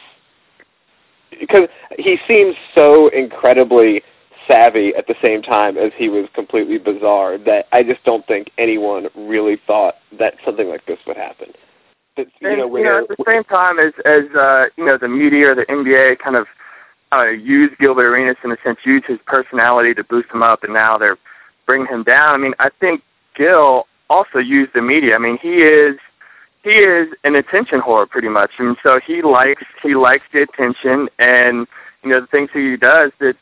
because 1.39 1.67
he 1.97 2.17
seems 2.27 2.55
so 2.73 3.09
incredibly 3.09 4.01
savvy 4.47 4.93
at 4.95 5.07
the 5.07 5.15
same 5.21 5.41
time 5.41 5.77
as 5.77 5.91
he 5.95 6.09
was 6.09 6.27
completely 6.33 6.77
bizarre 6.77 7.37
that 7.37 7.67
I 7.71 7.83
just 7.83 8.03
don't 8.03 8.25
think 8.27 8.49
anyone 8.57 9.07
really 9.15 9.57
thought 9.67 9.95
that 10.17 10.35
something 10.45 10.69
like 10.69 10.85
this 10.85 10.99
would 11.05 11.17
happen. 11.17 11.51
That, 12.15 12.27
you 12.39 12.49
And, 12.49 12.59
know, 12.59 12.77
you 12.77 12.83
know, 12.83 12.99
at 12.99 13.09
the 13.09 13.23
same 13.27 13.43
time 13.43 13.77
as 13.79 13.93
as 14.05 14.23
uh, 14.35 14.65
you 14.77 14.85
know 14.85 14.97
the 14.97 15.07
media 15.07 15.51
or 15.51 15.55
the 15.55 15.65
NBA 15.65 16.19
kind 16.19 16.35
of 16.35 16.47
uh, 17.11 17.29
use 17.29 17.71
Gilbert 17.79 18.05
Arenas 18.05 18.37
in 18.43 18.51
a 18.51 18.57
sense, 18.63 18.79
use 18.83 19.03
his 19.07 19.19
personality 19.25 19.93
to 19.93 20.03
boost 20.03 20.29
him 20.29 20.43
up, 20.43 20.63
and 20.63 20.73
now 20.73 20.97
they're 20.97 21.17
bringing 21.65 21.87
him 21.87 22.03
down. 22.03 22.35
I 22.35 22.37
mean, 22.37 22.53
I 22.59 22.69
think 22.79 23.01
Gil 23.35 23.87
also 24.09 24.39
used 24.39 24.73
the 24.73 24.81
media. 24.81 25.15
I 25.15 25.19
mean, 25.19 25.37
he 25.41 25.61
is 25.61 25.97
he 26.63 26.71
is 26.71 27.13
an 27.23 27.35
attention 27.35 27.79
whore 27.79 28.09
pretty 28.09 28.29
much, 28.29 28.51
and 28.59 28.75
so 28.83 28.99
he 28.99 29.21
likes 29.21 29.63
he 29.81 29.95
likes 29.95 30.25
the 30.33 30.41
attention 30.41 31.07
and 31.19 31.67
you 32.03 32.09
know 32.09 32.21
the 32.21 32.27
things 32.27 32.49
he 32.53 32.75
does 32.75 33.11
that 33.19 33.37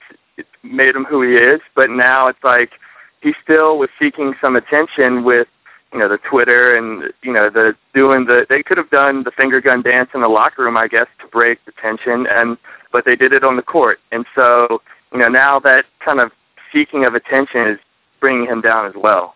made 0.63 0.95
him 0.95 1.06
who 1.06 1.21
he 1.21 1.36
is. 1.36 1.62
But 1.75 1.89
now 1.89 2.28
it's 2.28 2.43
like 2.43 2.73
he 3.21 3.34
still 3.43 3.78
was 3.78 3.89
seeking 3.99 4.36
some 4.39 4.56
attention 4.56 5.23
with 5.23 5.47
you 5.91 5.99
know 5.99 6.10
the 6.10 6.19
Twitter 6.19 6.75
and 6.75 7.12
you 7.23 7.32
know 7.32 7.49
the 7.49 7.75
doing 7.93 8.25
the 8.25 8.45
they 8.49 8.62
could 8.62 8.78
have 8.78 8.89
done 8.89 9.23
the 9.23 9.32
finger 9.32 9.62
gun 9.62 9.82
dance 9.82 10.10
in 10.13 10.21
the 10.21 10.28
locker 10.28 10.63
room 10.63 10.78
I 10.78 10.88
guess 10.88 11.08
to 11.21 11.28
break 11.28 11.63
the 11.65 11.71
tension 11.82 12.28
and 12.30 12.58
but 12.95 13.03
they 13.03 13.17
did 13.17 13.34
it 13.34 13.43
on 13.43 13.58
the 13.58 13.62
court 13.62 13.99
and 14.13 14.25
so 14.34 14.81
you 15.12 15.19
know 15.19 15.27
now 15.27 15.60
that 15.60 15.84
kind 15.99 16.21
of 16.21 16.31
seeking 16.71 17.03
of 17.03 17.13
attention 17.13 17.67
is 17.67 17.79
bringing 18.21 18.47
him 18.47 18.62
down 18.62 18.86
as 18.86 18.93
well. 18.95 19.36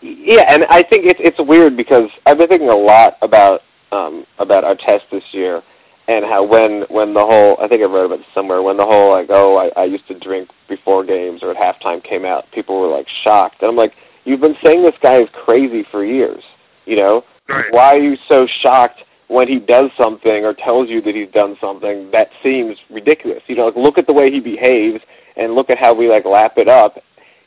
Yeah, 0.00 0.42
and 0.48 0.64
I 0.64 0.82
think 0.82 1.06
it's 1.06 1.20
it's 1.22 1.38
weird 1.40 1.76
because 1.76 2.10
I've 2.26 2.38
been 2.38 2.48
thinking 2.48 2.68
a 2.68 2.76
lot 2.76 3.16
about 3.22 3.60
um 3.90 4.24
about 4.38 4.62
Artest 4.64 5.02
this 5.10 5.24
year 5.32 5.62
and 6.06 6.24
how 6.24 6.44
when 6.44 6.82
when 6.88 7.12
the 7.14 7.24
whole 7.24 7.56
I 7.60 7.66
think 7.68 7.82
I 7.82 7.86
wrote 7.86 8.06
about 8.06 8.20
it 8.20 8.26
somewhere 8.34 8.62
when 8.62 8.76
the 8.76 8.86
whole 8.86 9.10
like 9.10 9.26
oh 9.30 9.56
I, 9.56 9.80
I 9.80 9.84
used 9.84 10.06
to 10.08 10.18
drink 10.18 10.50
before 10.68 11.04
games 11.04 11.42
or 11.42 11.50
at 11.50 11.56
halftime 11.56 12.02
came 12.02 12.24
out 12.24 12.50
people 12.52 12.80
were 12.80 12.88
like 12.88 13.06
shocked 13.22 13.62
and 13.62 13.70
I'm 13.70 13.76
like 13.76 13.94
you've 14.24 14.40
been 14.40 14.56
saying 14.62 14.82
this 14.82 14.94
guy 15.02 15.20
is 15.20 15.28
crazy 15.32 15.84
for 15.90 16.04
years 16.04 16.42
you 16.86 16.96
know 16.96 17.24
Right. 17.48 17.72
why 17.72 17.96
are 17.96 17.98
you 17.98 18.16
so 18.28 18.46
shocked 18.46 19.02
when 19.28 19.48
he 19.48 19.58
does 19.58 19.90
something 19.96 20.44
or 20.44 20.52
tells 20.54 20.88
you 20.88 21.00
that 21.00 21.14
he's 21.14 21.30
done 21.30 21.56
something 21.60 22.10
that 22.10 22.28
seems 22.42 22.76
ridiculous 22.90 23.42
you 23.46 23.56
know 23.56 23.66
like 23.66 23.76
look 23.76 23.98
at 23.98 24.06
the 24.06 24.12
way 24.12 24.30
he 24.30 24.40
behaves 24.40 25.02
and 25.36 25.54
look 25.54 25.70
at 25.70 25.78
how 25.78 25.94
we 25.94 26.08
like 26.08 26.24
lap 26.24 26.54
it 26.56 26.68
up 26.68 26.98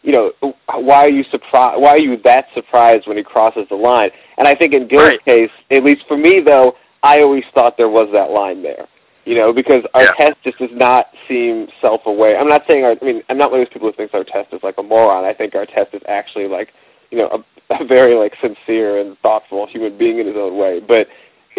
you 0.05 0.11
know, 0.11 0.53
why 0.75 1.05
are 1.05 1.09
you 1.09 1.23
surprised? 1.31 1.81
Why 1.81 1.89
are 1.89 1.97
you 1.97 2.15
that 2.23 2.45
surprised 2.53 3.07
when 3.07 3.17
he 3.17 3.23
crosses 3.23 3.65
the 3.69 3.75
line? 3.75 4.11
And 4.37 4.47
I 4.47 4.55
think 4.55 4.73
in 4.73 4.87
Gil's 4.87 5.01
Right. 5.01 5.25
case, 5.25 5.49
at 5.71 5.83
least 5.83 6.05
for 6.07 6.15
me 6.15 6.39
though, 6.41 6.75
I 7.01 7.21
always 7.21 7.43
thought 7.55 7.75
there 7.75 7.89
was 7.89 8.09
that 8.11 8.29
line 8.29 8.61
there. 8.61 8.87
You 9.25 9.33
know, 9.33 9.51
because 9.51 9.83
our 9.95 10.03
Yeah. 10.03 10.11
test 10.11 10.37
just 10.43 10.59
does 10.59 10.71
not 10.71 11.09
seem 11.27 11.67
self-aware. 11.81 12.37
I'm 12.37 12.47
not 12.47 12.67
saying 12.67 12.85
our. 12.85 12.91
I 12.91 13.03
mean, 13.03 13.23
I'm 13.29 13.39
not 13.39 13.49
one 13.49 13.59
of 13.59 13.65
those 13.65 13.73
people 13.73 13.87
who 13.89 13.93
thinks 13.93 14.13
Artest 14.13 14.53
is 14.53 14.61
like 14.61 14.77
a 14.77 14.83
moron. 14.83 15.25
I 15.25 15.33
think 15.33 15.53
Artest 15.53 15.95
is 15.95 16.03
actually 16.07 16.47
like, 16.47 16.71
you 17.09 17.17
know, 17.17 17.43
a, 17.69 17.73
a 17.81 17.83
very 17.83 18.13
like 18.13 18.35
sincere 18.39 18.99
and 18.99 19.17
thoughtful 19.23 19.65
human 19.65 19.97
being 19.97 20.19
in 20.19 20.27
his 20.27 20.35
own 20.37 20.55
way. 20.55 20.79
But 20.79 21.07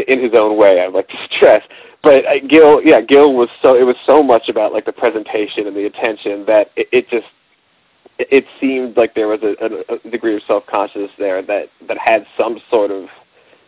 in 0.08 0.22
his 0.22 0.32
own 0.34 0.56
way, 0.56 0.80
I'd 0.80 0.92
like 0.92 1.08
to 1.08 1.28
stress. 1.36 1.62
But 2.02 2.24
uh, 2.26 2.40
Gil, 2.48 2.82
yeah, 2.82 3.00
Gil 3.00 3.34
was 3.34 3.48
so. 3.62 3.74
It 3.74 3.84
was 3.84 3.96
so 4.04 4.22
much 4.22 4.48
about 4.48 4.72
like 4.72 4.84
the 4.84 4.92
presentation 4.92 5.66
and 5.66 5.76
the 5.76 5.86
attention 5.86 6.44
that 6.46 6.70
it, 6.76 6.88
it 6.92 7.08
just 7.08 7.26
it 8.18 8.44
seemed 8.60 8.96
like 8.96 9.14
there 9.14 9.28
was 9.28 9.40
a, 9.42 9.56
a, 9.64 9.96
a 9.96 10.10
degree 10.10 10.36
of 10.36 10.42
self 10.46 10.64
consciousness 10.66 11.10
there 11.18 11.42
that 11.42 11.68
that 11.88 11.98
had 11.98 12.26
some 12.38 12.60
sort 12.70 12.90
of 12.90 13.08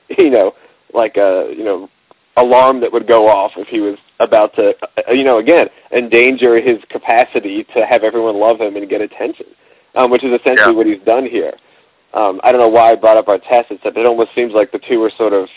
you 0.18 0.30
know, 0.30 0.54
like 0.94 1.16
a 1.16 1.52
you 1.56 1.64
know 1.64 1.88
alarm 2.36 2.80
that 2.80 2.92
would 2.92 3.06
go 3.06 3.28
off 3.28 3.52
if 3.56 3.66
he 3.68 3.80
was 3.80 3.98
about 4.20 4.54
to, 4.54 4.72
uh, 5.08 5.12
you 5.12 5.24
know, 5.24 5.38
again 5.38 5.68
endanger 5.92 6.60
his 6.60 6.78
capacity 6.88 7.64
to 7.74 7.84
have 7.84 8.04
everyone 8.04 8.38
love 8.38 8.60
him 8.60 8.76
and 8.76 8.88
get 8.88 9.00
attention, 9.00 9.46
um, 9.96 10.10
which 10.10 10.22
is 10.22 10.30
essentially 10.38 10.70
Yeah. 10.72 10.76
what 10.76 10.86
he's 10.86 11.00
done 11.04 11.26
here. 11.26 11.54
Um, 12.14 12.40
I 12.44 12.52
don't 12.52 12.60
know 12.60 12.68
why 12.68 12.92
I 12.92 12.94
brought 12.94 13.16
up 13.16 13.26
Artest, 13.26 13.70
except 13.70 13.96
it 13.96 14.06
almost 14.06 14.34
seems 14.34 14.54
like 14.54 14.70
the 14.72 14.78
two 14.78 15.02
are 15.02 15.10
sort 15.10 15.32
of, 15.32 15.48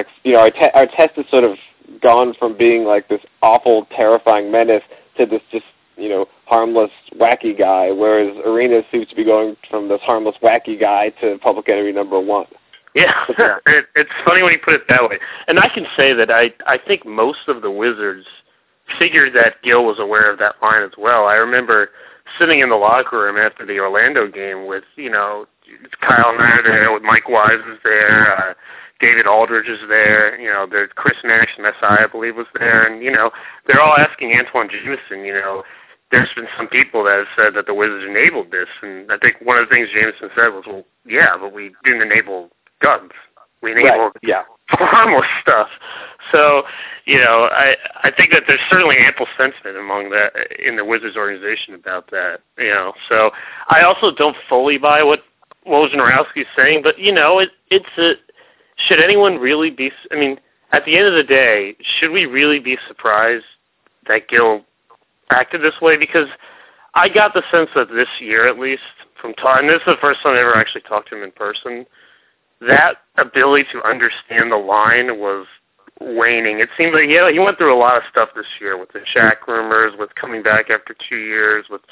like, 0.00 0.06
you 0.24 0.32
know, 0.32 0.40
our 0.40 0.50
te- 0.50 0.70
Artest 0.74 1.12
has 1.12 1.26
sort 1.30 1.44
of 1.44 1.56
gone 2.00 2.34
from 2.38 2.56
being 2.56 2.84
like 2.84 3.08
this 3.08 3.20
awful, 3.42 3.86
terrifying 3.94 4.50
menace 4.50 4.82
to 5.16 5.26
this 5.26 5.42
just, 5.50 5.66
you 5.96 6.08
know, 6.08 6.26
harmless, 6.46 6.90
wacky 7.18 7.56
guy, 7.56 7.90
whereas 7.90 8.36
Arena 8.44 8.82
seems 8.90 9.06
to 9.08 9.14
be 9.14 9.24
going 9.24 9.56
from 9.68 9.88
this 9.88 10.00
harmless, 10.02 10.36
wacky 10.42 10.78
guy 10.78 11.10
to 11.20 11.38
public 11.38 11.68
enemy 11.68 11.92
number 11.92 12.18
one. 12.20 12.46
Yeah, 12.94 13.24
it, 13.66 13.86
it's 13.94 14.10
funny 14.24 14.42
when 14.42 14.52
you 14.52 14.58
put 14.58 14.74
it 14.74 14.82
that 14.88 15.08
way. 15.08 15.18
And 15.46 15.60
I 15.60 15.68
can 15.68 15.86
say 15.96 16.12
that 16.12 16.30
I 16.30 16.52
I 16.66 16.76
think 16.76 17.06
most 17.06 17.46
of 17.46 17.62
the 17.62 17.70
Wizards 17.70 18.26
figured 18.98 19.32
that 19.34 19.62
Gil 19.62 19.84
was 19.84 20.00
aware 20.00 20.28
of 20.28 20.40
that 20.40 20.56
line 20.60 20.82
as 20.82 20.90
well. 20.98 21.26
I 21.26 21.34
remember 21.34 21.90
sitting 22.36 22.58
in 22.58 22.68
the 22.68 22.76
locker 22.76 23.20
room 23.20 23.36
after 23.36 23.64
the 23.64 23.78
Orlando 23.78 24.26
game 24.26 24.66
with 24.66 24.82
you 24.96 25.08
know 25.08 25.46
Kyle 26.00 26.36
there, 26.36 26.92
with 26.92 27.02
Mike 27.02 27.28
Wise 27.28 27.60
is 27.72 27.78
there, 27.84 28.36
uh, 28.36 28.54
David 29.00 29.26
Aldridge 29.26 29.68
is 29.68 29.80
there, 29.88 30.38
you 30.38 30.48
know, 30.48 30.66
there's 30.70 30.90
Chris 30.94 31.16
Nash 31.24 31.56
SI 31.56 31.72
I 31.82 32.06
believe 32.06 32.36
was 32.36 32.46
there, 32.58 32.86
and 32.86 33.02
you 33.02 33.10
know 33.10 33.30
they're 33.66 33.80
all 33.80 33.96
asking 33.96 34.32
Antawn 34.32 34.68
Jamison, 34.70 35.24
you 35.24 35.32
know. 35.32 35.64
There's 36.10 36.30
been 36.34 36.48
some 36.56 36.66
people 36.66 37.04
that 37.04 37.18
have 37.18 37.28
said 37.36 37.54
that 37.54 37.66
the 37.66 37.74
Wizards 37.74 38.04
enabled 38.04 38.50
this, 38.50 38.68
and 38.82 39.10
I 39.12 39.16
think 39.18 39.36
one 39.42 39.58
of 39.58 39.68
the 39.68 39.74
things 39.74 39.88
Jameson 39.94 40.28
said 40.34 40.48
was, 40.48 40.64
"Well, 40.66 40.84
yeah, 41.06 41.36
but 41.40 41.52
we 41.52 41.72
didn't 41.84 42.02
enable 42.02 42.50
guns. 42.82 43.12
We 43.62 43.72
enabled 43.72 44.12
Right. 44.14 44.22
Yeah. 44.22 44.42
harmless 44.70 45.26
stuff. 45.42 45.68
So, 46.32 46.62
you 47.04 47.18
know, 47.18 47.48
I 47.50 47.76
I 48.02 48.10
think 48.10 48.32
that 48.32 48.44
there's 48.46 48.60
certainly 48.70 48.96
ample 48.98 49.26
sentiment 49.36 49.76
among 49.76 50.10
that 50.10 50.32
in 50.64 50.76
the 50.76 50.84
Wizards 50.84 51.16
organization 51.16 51.74
about 51.74 52.10
that. 52.10 52.40
You 52.58 52.70
know, 52.70 52.92
so 53.08 53.30
I 53.68 53.82
also 53.82 54.14
don't 54.14 54.36
fully 54.48 54.78
buy 54.78 55.02
what 55.02 55.20
Wojnarowski's 55.66 56.46
saying, 56.56 56.82
but 56.82 56.98
you 56.98 57.12
know, 57.12 57.38
it 57.38 57.50
it's 57.70 57.98
a 57.98 58.14
should 58.86 59.00
anyone 59.00 59.38
really 59.38 59.70
be? 59.70 59.90
I 60.10 60.16
mean, 60.16 60.38
at 60.72 60.84
the 60.84 60.96
end 60.96 61.06
of 61.06 61.14
the 61.14 61.24
day, 61.24 61.76
should 61.98 62.10
we 62.10 62.26
really 62.26 62.60
be 62.60 62.78
surprised 62.86 63.44
that 64.06 64.28
Gil 64.28 64.64
acted 65.30 65.62
this 65.62 65.80
way? 65.80 65.96
Because 65.96 66.28
I 66.94 67.08
got 67.08 67.34
the 67.34 67.42
sense 67.50 67.70
that 67.74 67.88
this 67.88 68.08
year, 68.20 68.48
at 68.48 68.58
least, 68.58 68.82
from 69.20 69.34
talking, 69.34 69.68
this 69.68 69.80
is 69.80 69.86
the 69.86 69.96
first 70.00 70.20
time 70.22 70.34
I 70.36 70.40
ever 70.40 70.56
actually 70.56 70.82
talked 70.82 71.08
to 71.10 71.16
him 71.16 71.22
in 71.22 71.32
person 71.32 71.86
that 72.60 72.96
ability 73.16 73.64
to 73.72 73.82
understand 73.86 74.52
the 74.52 74.56
line 74.56 75.18
was 75.18 75.46
waning. 76.00 76.60
It 76.60 76.68
seemed 76.76 76.94
like 76.94 77.08
yeah, 77.08 77.30
he 77.30 77.38
went 77.38 77.58
through 77.58 77.74
a 77.74 77.78
lot 77.78 77.96
of 77.96 78.02
stuff 78.10 78.30
this 78.34 78.46
year 78.60 78.78
with 78.78 78.92
the 78.92 79.00
Shaq 79.14 79.46
rumors, 79.46 79.92
with 79.98 80.14
coming 80.14 80.42
back 80.42 80.70
after 80.70 80.94
two 81.08 81.18
years, 81.18 81.66
with 81.70 81.82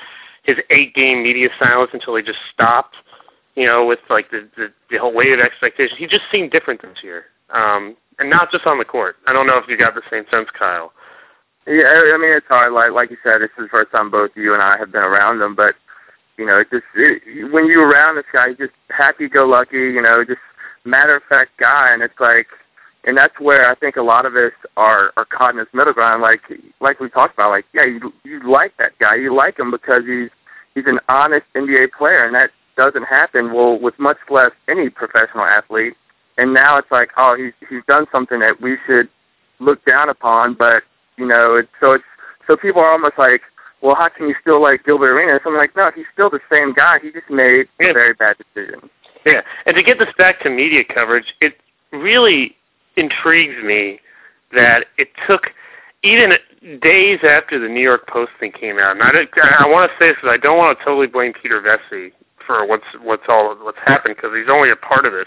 his 0.42 0.56
eight 0.70 0.94
game 0.94 1.22
media 1.22 1.48
silence 1.58 1.90
until 1.92 2.16
he 2.16 2.22
just 2.22 2.38
stopped. 2.52 2.96
You 3.58 3.66
know, 3.66 3.84
with 3.84 3.98
like 4.08 4.30
the 4.30 4.48
the, 4.56 4.72
the 4.88 4.98
whole 4.98 5.12
weight 5.12 5.32
of 5.32 5.40
expectation. 5.40 5.96
He 5.98 6.06
just 6.06 6.22
seemed 6.30 6.52
different 6.52 6.80
this 6.80 7.02
year. 7.02 7.24
Um 7.50 7.96
and 8.20 8.30
not 8.30 8.52
just 8.52 8.66
on 8.66 8.78
the 8.78 8.84
court. 8.84 9.16
I 9.26 9.32
don't 9.32 9.46
know 9.46 9.58
if 9.58 9.68
you 9.68 9.76
got 9.76 9.94
the 9.94 10.02
same 10.10 10.24
sense, 10.30 10.48
Kyle. 10.56 10.92
Yeah, 11.66 12.12
I 12.14 12.18
mean 12.18 12.32
it's 12.32 12.46
hard. 12.46 12.72
Like 12.72 12.92
like 12.92 13.10
you 13.10 13.16
said, 13.24 13.40
this 13.40 13.50
is 13.58 13.64
the 13.64 13.68
first 13.68 13.90
time 13.90 14.10
both 14.10 14.30
you 14.36 14.54
and 14.54 14.62
I 14.62 14.76
have 14.78 14.92
been 14.92 15.02
around 15.02 15.42
him. 15.42 15.56
But 15.56 15.74
you 16.38 16.46
know, 16.46 16.60
it 16.60 16.68
just 16.70 16.84
it, 16.94 17.52
when 17.52 17.66
you're 17.66 17.88
around 17.88 18.14
this 18.14 18.30
guy, 18.32 18.50
he's 18.50 18.58
just 18.58 18.72
happy-go-lucky. 18.90 19.76
You 19.76 20.02
know, 20.02 20.24
just 20.24 20.40
matter-of-fact 20.84 21.58
guy, 21.58 21.92
and 21.92 22.02
it's 22.02 22.18
like, 22.20 22.46
and 23.04 23.16
that's 23.16 23.38
where 23.40 23.68
I 23.68 23.74
think 23.74 23.96
a 23.96 24.02
lot 24.02 24.24
of 24.24 24.36
us 24.36 24.52
are 24.76 25.12
are 25.16 25.24
caught 25.24 25.50
in 25.50 25.58
this 25.58 25.74
middle 25.74 25.92
ground. 25.92 26.22
Like 26.22 26.42
like 26.80 27.00
we 27.00 27.10
talked 27.10 27.34
about, 27.34 27.50
like 27.50 27.66
yeah, 27.74 27.84
you 27.84 28.12
you 28.24 28.40
like 28.48 28.76
that 28.78 28.92
guy, 29.00 29.16
you 29.16 29.34
like 29.34 29.58
him 29.58 29.72
because 29.72 30.04
he's 30.06 30.30
he's 30.74 30.86
an 30.86 31.00
honest 31.08 31.44
NBA 31.56 31.88
player, 31.98 32.24
and 32.24 32.34
that 32.36 32.50
doesn't 32.78 33.02
happen 33.02 33.52
well 33.52 33.78
with 33.78 33.98
much 33.98 34.16
less 34.30 34.52
any 34.68 34.88
professional 34.88 35.44
athlete. 35.44 35.94
And 36.38 36.54
now 36.54 36.78
it's 36.78 36.90
like, 36.90 37.10
oh, 37.18 37.36
he's 37.36 37.52
he's 37.68 37.82
done 37.88 38.06
something 38.10 38.38
that 38.38 38.60
we 38.62 38.78
should 38.86 39.08
look 39.58 39.84
down 39.84 40.08
upon, 40.08 40.54
but 40.54 40.84
you 41.16 41.26
know, 41.26 41.56
it's, 41.56 41.68
so 41.80 41.92
it's 41.92 42.04
so 42.46 42.56
people 42.56 42.80
are 42.80 42.92
almost 42.92 43.18
like, 43.18 43.42
well, 43.82 43.96
how 43.96 44.08
can 44.08 44.28
you 44.28 44.34
still 44.40 44.62
like 44.62 44.84
Gilbert 44.84 45.10
Arenas? 45.10 45.40
I'm 45.44 45.56
like, 45.56 45.76
no, 45.76 45.90
he's 45.94 46.06
still 46.12 46.30
the 46.30 46.40
same 46.50 46.72
guy. 46.72 47.00
He 47.02 47.10
just 47.10 47.28
made 47.28 47.68
Yeah. 47.80 47.90
a 47.90 47.92
very 47.92 48.14
bad 48.14 48.36
decision. 48.38 48.88
Yeah, 49.26 49.42
and 49.66 49.74
to 49.76 49.82
get 49.82 49.98
this 49.98 50.12
back 50.16 50.40
to 50.42 50.48
media 50.48 50.84
coverage, 50.84 51.34
it 51.40 51.58
really 51.92 52.56
intrigues 52.96 53.62
me 53.64 53.98
that 54.54 54.86
it 54.96 55.08
took 55.26 55.50
even 56.04 56.34
days 56.80 57.18
after 57.24 57.58
the 57.58 57.68
New 57.68 57.80
York 57.80 58.06
Post 58.06 58.30
thing 58.38 58.52
came 58.52 58.78
out. 58.78 58.96
And 58.96 59.02
I, 59.02 59.64
I 59.64 59.68
want 59.68 59.90
to 59.90 59.98
say 59.98 60.08
this 60.08 60.16
because 60.16 60.30
I 60.32 60.36
don't 60.36 60.56
want 60.56 60.78
to 60.78 60.84
totally 60.84 61.08
blame 61.08 61.32
Peter 61.32 61.60
Vecsey 61.60 62.12
what's 62.66 62.84
what's 63.02 63.24
all 63.28 63.56
what's 63.62 63.78
happened 63.84 64.16
because 64.16 64.36
he's 64.36 64.50
only 64.50 64.70
a 64.70 64.76
part 64.76 65.06
of 65.06 65.12
this. 65.12 65.26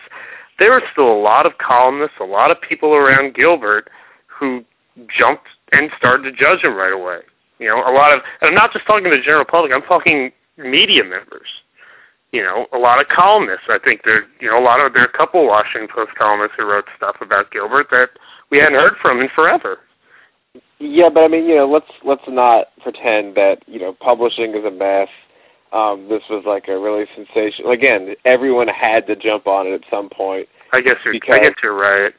There 0.59 0.73
are 0.73 0.81
still 0.91 1.11
a 1.11 1.19
lot 1.19 1.45
of 1.45 1.57
columnists, 1.57 2.17
a 2.19 2.25
lot 2.25 2.51
of 2.51 2.61
people 2.61 2.93
around 2.93 3.33
Gilbert 3.33 3.89
who 4.27 4.63
jumped 5.07 5.47
and 5.71 5.89
started 5.97 6.23
to 6.23 6.31
judge 6.31 6.63
him 6.63 6.75
right 6.75 6.93
away. 6.93 7.19
You 7.59 7.67
know, 7.67 7.77
a 7.77 7.93
lot 7.93 8.13
of, 8.13 8.21
and 8.41 8.49
I'm 8.49 8.55
not 8.55 8.73
just 8.73 8.85
talking 8.85 9.03
to 9.05 9.09
the 9.09 9.21
general 9.21 9.45
public. 9.45 9.71
I'm 9.71 9.83
talking 9.83 10.31
media 10.57 11.03
members 11.03 11.47
you 12.31 12.41
know, 12.41 12.65
a 12.73 12.77
lot 12.77 13.01
of 13.01 13.07
columnists. 13.07 13.65
I 13.69 13.77
think 13.77 14.01
there, 14.05 14.23
you 14.39 14.49
know, 14.49 14.59
a 14.59 14.63
lot 14.63 14.79
of 14.79 14.93
there 14.93 15.03
are 15.03 15.05
a 15.05 15.17
couple 15.17 15.45
Washington 15.45 15.89
Post 15.93 16.11
columnists 16.17 16.55
who 16.57 16.65
wrote 16.65 16.85
stuff 16.95 17.17
about 17.19 17.51
Gilbert 17.51 17.87
that 17.91 18.11
we 18.49 18.57
hadn't 18.57 18.75
heard 18.79 18.93
from 19.01 19.19
in 19.19 19.29
forever. 19.35 19.79
Yeah, 20.79 21.09
but 21.13 21.23
I 21.23 21.27
mean, 21.27 21.45
you 21.45 21.55
know, 21.55 21.69
let's 21.69 21.91
let's 22.03 22.23
not 22.27 22.67
pretend 22.81 23.35
that 23.35 23.59
you 23.67 23.79
know 23.79 23.93
publishing 23.93 24.55
is 24.55 24.65
a 24.65 24.71
mess. 24.71 25.09
Um, 25.73 26.07
this 26.09 26.23
was 26.29 26.43
like 26.45 26.67
a 26.67 26.77
really 26.77 27.05
sensational. 27.15 27.71
Again, 27.71 28.15
everyone 28.25 28.67
had 28.67 29.07
to 29.07 29.15
jump 29.15 29.47
on 29.47 29.67
it 29.67 29.73
at 29.73 29.81
some 29.89 30.09
point. 30.09 30.47
I 30.73 30.81
guess 30.81 30.97
you're, 31.03 31.13
Because- 31.13 31.35
I 31.35 31.43
guess 31.43 31.53
you're 31.63 31.73
right. 31.73 32.13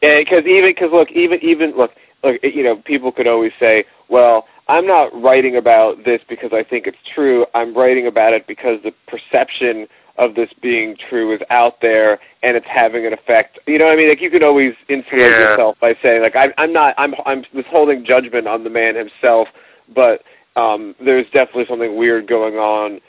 because 0.00 0.44
even 0.46 0.70
because 0.70 0.90
look, 0.92 1.10
even 1.12 1.38
even 1.42 1.76
look, 1.76 1.92
look, 2.22 2.40
you 2.42 2.62
know, 2.62 2.76
people 2.76 3.12
could 3.12 3.26
always 3.26 3.52
say, 3.58 3.84
well, 4.08 4.46
I'm 4.68 4.86
not 4.86 5.08
writing 5.20 5.56
about 5.56 6.04
this 6.04 6.20
because 6.28 6.52
I 6.52 6.62
think 6.62 6.86
it's 6.86 6.98
true. 7.14 7.46
I'm 7.54 7.74
writing 7.74 8.06
about 8.06 8.32
it 8.34 8.46
because 8.46 8.78
the 8.82 8.92
perception 9.08 9.86
of 10.16 10.34
this 10.34 10.50
being 10.60 10.96
true 11.08 11.32
is 11.34 11.40
out 11.50 11.80
there 11.80 12.18
and 12.42 12.56
it's 12.56 12.66
having 12.66 13.06
an 13.06 13.12
effect. 13.14 13.58
You 13.66 13.78
know 13.78 13.86
what 13.86 13.94
I 13.94 13.96
mean? 13.96 14.08
Like 14.10 14.20
you 14.20 14.30
could 14.30 14.42
always 14.42 14.74
insulate 14.88 15.20
Yeah. 15.20 15.38
yourself 15.50 15.76
by 15.80 15.94
saying 16.02 16.20
like 16.22 16.36
I'm 16.36 16.52
I'm 16.58 16.72
not 16.72 16.94
I'm 16.98 17.14
I'm 17.26 17.44
withholding 17.54 18.04
judgment 18.04 18.46
on 18.46 18.62
the 18.64 18.70
man 18.70 18.94
himself, 18.96 19.48
but 19.94 20.22
um 20.56 20.94
there's 21.04 21.26
definitely 21.32 21.66
something 21.68 21.96
weird 21.96 22.26
going 22.26 22.54
on 22.56 23.00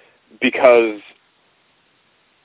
because 0.41 0.99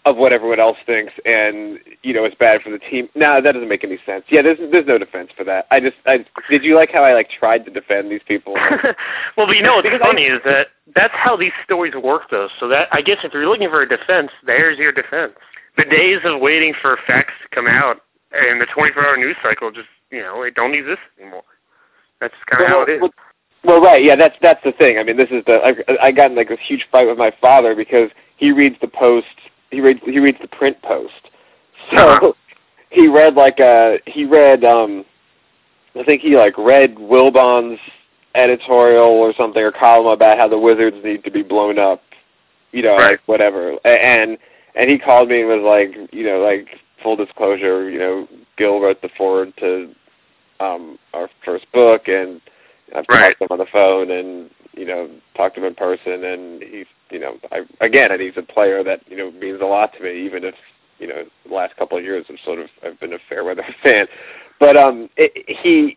of 0.04 0.16
what 0.16 0.32
everyone 0.32 0.60
else 0.60 0.76
thinks 0.86 1.12
and 1.24 1.80
you 2.04 2.14
know 2.14 2.24
it's 2.24 2.36
bad 2.36 2.62
for 2.62 2.70
the 2.70 2.78
team. 2.78 3.08
No, 3.16 3.40
that 3.42 3.52
doesn't 3.52 3.68
make 3.68 3.82
any 3.82 3.98
sense. 4.06 4.24
Yeah, 4.28 4.40
there's 4.42 4.58
there's 4.70 4.86
no 4.86 4.98
defense 4.98 5.30
for 5.36 5.42
that. 5.44 5.66
I 5.72 5.80
just 5.80 5.96
I 6.06 6.24
did 6.48 6.62
you 6.62 6.76
like 6.76 6.90
how 6.92 7.02
I 7.02 7.12
like 7.12 7.28
tried 7.28 7.64
to 7.64 7.70
defend 7.72 8.10
these 8.10 8.20
people? 8.26 8.54
well, 9.36 9.46
but 9.48 9.56
you 9.56 9.62
know 9.62 9.74
what's 9.76 9.86
Because 9.88 10.00
I- 10.02 10.06
funny 10.06 10.24
is 10.26 10.40
that 10.44 10.68
that's 10.94 11.14
how 11.14 11.36
these 11.36 11.52
stories 11.64 11.92
work, 12.00 12.30
though. 12.30 12.48
So 12.60 12.68
that 12.68 12.88
I 12.92 13.02
guess 13.02 13.18
if 13.24 13.32
you're 13.34 13.48
looking 13.48 13.68
for 13.68 13.82
a 13.82 13.88
defense, 13.88 14.30
there's 14.46 14.78
your 14.78 14.92
defense. 14.92 15.32
The 15.76 15.84
days 15.84 16.20
of 16.24 16.40
waiting 16.40 16.72
for 16.80 16.96
facts 17.06 17.34
to 17.42 17.48
come 17.54 17.66
out 17.66 18.00
and 18.32 18.60
the 18.60 18.66
24-hour 18.66 19.16
news 19.16 19.36
cycle 19.42 19.70
just 19.72 19.88
you 20.12 20.20
know 20.20 20.40
they 20.40 20.50
don't 20.52 20.74
exist 20.74 21.00
anymore. 21.20 21.42
That's 22.20 22.34
kind 22.48 22.62
of 22.62 22.68
how 22.68 22.82
it 22.82 22.88
is. 22.90 23.00
Well, 23.00 23.10
well, 23.66 23.80
right, 23.80 24.02
yeah, 24.02 24.16
that's 24.16 24.36
that's 24.40 24.62
the 24.64 24.72
thing. 24.72 24.98
I 24.98 25.02
mean, 25.02 25.16
this 25.16 25.30
is 25.30 25.44
the 25.46 25.54
I, 25.56 26.06
I 26.06 26.12
got 26.12 26.30
in 26.30 26.36
like 26.36 26.48
this 26.48 26.58
huge 26.66 26.86
fight 26.90 27.06
with 27.06 27.18
my 27.18 27.32
father 27.40 27.74
because 27.74 28.10
he 28.36 28.52
reads 28.52 28.76
the 28.80 28.88
post, 28.88 29.26
he 29.70 29.80
reads 29.80 30.00
he 30.04 30.18
reads 30.20 30.38
the 30.40 30.48
print 30.48 30.80
post, 30.82 31.30
so 31.90 31.96
Uh-huh. 31.98 32.32
he 32.90 33.08
read 33.08 33.34
like 33.34 33.60
uh 33.60 33.98
he 34.06 34.24
read 34.24 34.64
um 34.64 35.04
I 35.98 36.04
think 36.04 36.22
he 36.22 36.36
like 36.36 36.56
read 36.58 36.98
Wilbon's 36.98 37.78
editorial 38.34 39.08
or 39.08 39.32
something 39.34 39.62
or 39.62 39.72
column 39.72 40.06
about 40.06 40.38
how 40.38 40.46
the 40.48 40.58
Wizards 40.58 40.98
need 41.02 41.24
to 41.24 41.30
be 41.30 41.42
blown 41.42 41.78
up, 41.78 42.02
you 42.72 42.82
know, 42.82 42.96
Right. 42.96 43.12
like 43.12 43.20
whatever, 43.26 43.72
A- 43.84 43.88
and 44.04 44.38
and 44.74 44.90
he 44.90 44.98
called 44.98 45.28
me 45.30 45.40
and 45.40 45.48
was 45.48 45.62
like, 45.62 46.12
you 46.12 46.24
know, 46.24 46.38
like 46.40 46.68
full 47.02 47.16
disclosure, 47.16 47.90
you 47.90 47.98
know, 47.98 48.28
Gil 48.58 48.80
wrote 48.80 49.00
the 49.02 49.08
forward 49.16 49.52
to 49.58 49.94
um 50.60 50.98
our 51.14 51.28
first 51.44 51.70
book 51.72 52.08
and 52.08 52.40
I've 52.94 53.04
Right. 53.08 53.36
talked 53.36 53.38
to 53.38 53.44
him 53.44 53.48
on 53.50 53.58
the 53.58 53.66
phone 53.72 54.10
and 54.10 54.50
you 54.74 54.84
know 54.86 55.08
talked 55.36 55.54
to 55.56 55.60
him 55.60 55.66
in 55.66 55.74
person 55.74 56.24
and 56.24 56.62
he's 56.62 56.86
you 57.10 57.18
know 57.18 57.36
I 57.52 57.62
again 57.80 58.12
and 58.12 58.20
he's 58.20 58.36
a 58.36 58.42
player 58.42 58.82
that 58.84 59.00
you 59.08 59.16
know 59.16 59.30
means 59.32 59.60
a 59.60 59.66
lot 59.66 59.92
to 59.94 60.02
me 60.02 60.24
even 60.24 60.44
if 60.44 60.54
you 60.98 61.06
know 61.06 61.24
the 61.48 61.54
last 61.54 61.76
couple 61.76 61.98
of 61.98 62.04
years 62.04 62.26
I've 62.28 62.38
sort 62.44 62.58
of 62.58 62.68
I've 62.84 62.98
been 63.00 63.12
a 63.12 63.18
fair 63.28 63.44
weather 63.44 63.64
fan 63.82 64.06
but 64.60 64.76
um 64.76 65.08
it, 65.16 65.32
he 65.62 65.96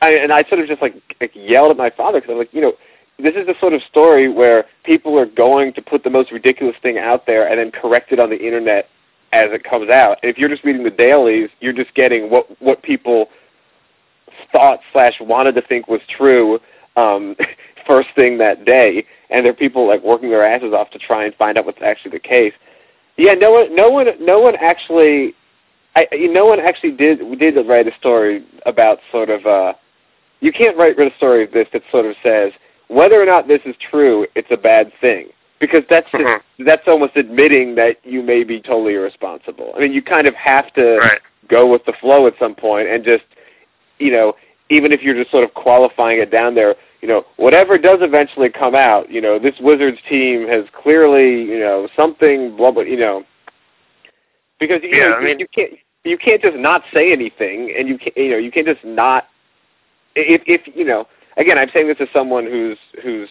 I, 0.00 0.10
and 0.10 0.32
I 0.32 0.42
sort 0.48 0.60
of 0.60 0.66
just 0.68 0.82
like, 0.82 0.94
like 1.20 1.30
yelled 1.34 1.70
at 1.70 1.76
my 1.76 1.90
father 1.90 2.20
because 2.20 2.32
I'm 2.32 2.38
like 2.38 2.52
you 2.52 2.60
know 2.60 2.72
this 3.18 3.34
is 3.36 3.46
the 3.46 3.54
sort 3.60 3.72
of 3.72 3.82
story 3.82 4.28
where 4.28 4.64
people 4.84 5.18
are 5.18 5.26
going 5.26 5.72
to 5.74 5.82
put 5.82 6.02
the 6.02 6.10
most 6.10 6.32
ridiculous 6.32 6.76
thing 6.82 6.98
out 6.98 7.26
there 7.26 7.48
and 7.48 7.58
then 7.58 7.70
correct 7.70 8.10
it 8.10 8.18
on 8.18 8.28
the 8.28 8.36
internet 8.36 8.88
as 9.32 9.50
it 9.52 9.64
comes 9.64 9.88
out. 9.88 10.18
And 10.22 10.30
if 10.30 10.38
you're 10.38 10.48
just 10.48 10.64
reading 10.64 10.82
the 10.84 10.90
dailies, 10.90 11.50
you're 11.60 11.72
just 11.72 11.94
getting 11.94 12.30
what 12.30 12.60
what 12.60 12.82
people 12.82 13.28
thought 14.52 14.80
slash 14.92 15.14
wanted 15.20 15.54
to 15.54 15.62
think 15.62 15.88
was 15.88 16.00
true 16.08 16.60
um, 16.96 17.36
first 17.86 18.08
thing 18.14 18.38
that 18.38 18.64
day, 18.64 19.04
and 19.30 19.44
there 19.44 19.52
are 19.52 19.56
people 19.56 19.86
like 19.86 20.02
working 20.02 20.30
their 20.30 20.44
asses 20.44 20.72
off 20.72 20.90
to 20.90 20.98
try 20.98 21.24
and 21.24 21.34
find 21.34 21.58
out 21.58 21.66
what's 21.66 21.82
actually 21.82 22.12
the 22.12 22.18
case. 22.20 22.52
Yeah, 23.16 23.34
no 23.34 23.50
one, 23.52 23.74
no 23.74 23.90
one, 23.90 24.06
no 24.20 24.40
one 24.40 24.56
actually, 24.56 25.34
I, 25.94 26.06
no 26.12 26.46
one 26.46 26.60
actually 26.60 26.92
did 26.92 27.20
did 27.38 27.54
write 27.66 27.86
a 27.86 27.94
story 27.98 28.44
about 28.66 28.98
sort 29.12 29.30
of. 29.30 29.46
uh 29.46 29.74
You 30.40 30.52
can't 30.52 30.76
write 30.76 30.98
a 30.98 31.14
story 31.16 31.44
of 31.44 31.52
this 31.52 31.68
that 31.72 31.82
sort 31.90 32.06
of 32.06 32.16
says 32.22 32.52
whether 32.88 33.20
or 33.20 33.26
not 33.26 33.48
this 33.48 33.60
is 33.64 33.74
true, 33.90 34.26
it's 34.34 34.50
a 34.50 34.56
bad 34.56 34.92
thing 35.00 35.28
because 35.60 35.82
that's 35.88 36.10
just, 36.10 36.22
Mhm. 36.24 36.40
that's 36.60 36.86
almost 36.86 37.16
admitting 37.16 37.74
that 37.76 37.96
you 38.04 38.22
may 38.22 38.44
be 38.44 38.60
totally 38.60 38.94
irresponsible. 38.94 39.72
I 39.76 39.80
mean, 39.80 39.92
you 39.92 40.02
kind 40.02 40.26
of 40.26 40.34
have 40.34 40.72
to 40.74 40.98
Right. 40.98 41.20
go 41.48 41.66
with 41.66 41.84
the 41.86 41.92
flow 41.94 42.26
at 42.26 42.38
some 42.38 42.54
point 42.54 42.88
and 42.88 43.04
just, 43.04 43.24
you 44.04 44.12
know, 44.12 44.34
even 44.70 44.92
if 44.92 45.02
you're 45.02 45.14
just 45.14 45.30
sort 45.30 45.44
of 45.44 45.54
qualifying 45.54 46.18
it 46.20 46.30
down 46.30 46.54
there, 46.54 46.74
you 47.00 47.08
know, 47.08 47.24
whatever 47.36 47.78
does 47.78 47.98
eventually 48.02 48.48
come 48.50 48.74
out, 48.74 49.10
you 49.10 49.20
know, 49.20 49.38
this 49.38 49.54
Wizards 49.60 49.98
team 50.08 50.46
has 50.48 50.64
clearly, 50.82 51.42
you 51.42 51.58
know, 51.58 51.88
something, 51.96 52.56
blah, 52.56 52.70
blah, 52.70 52.82
you 52.82 52.96
know, 52.96 53.24
because 54.60 54.80
you 54.82 54.96
Yeah, 54.96 55.08
know 55.10 55.14
I 55.16 55.20
you, 55.20 55.26
mean- 55.26 55.38
you 55.40 55.48
can't 55.48 55.72
you 56.04 56.18
can't 56.18 56.42
just 56.42 56.56
not 56.56 56.82
say 56.92 57.12
anything, 57.12 57.74
and 57.78 57.88
you 57.88 57.98
can't 57.98 58.16
you 58.16 58.30
know 58.30 58.36
you 58.36 58.50
can't 58.50 58.66
just 58.66 58.84
not 58.84 59.28
if 60.14 60.42
if 60.46 60.62
you 60.76 60.84
know 60.84 61.06
again 61.36 61.58
I'm 61.58 61.70
saying 61.72 61.88
this 61.88 61.96
as 62.00 62.08
someone 62.12 62.44
who's 62.44 62.78
who's 63.02 63.28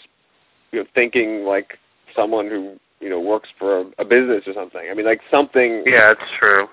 you 0.71 0.79
know 0.79 0.85
thinking 0.95 1.45
like 1.45 1.77
someone 2.15 2.47
who 2.47 2.77
you 2.99 3.09
know 3.09 3.19
works 3.19 3.49
for 3.57 3.81
a, 3.81 3.85
a 3.99 4.05
business 4.05 4.43
or 4.47 4.53
something. 4.53 4.81
I 4.89 4.93
mean 4.93 5.05
like 5.05 5.21
something 5.31 5.83
Yeah, 5.85 6.11
it's 6.11 6.31
true. 6.39 6.67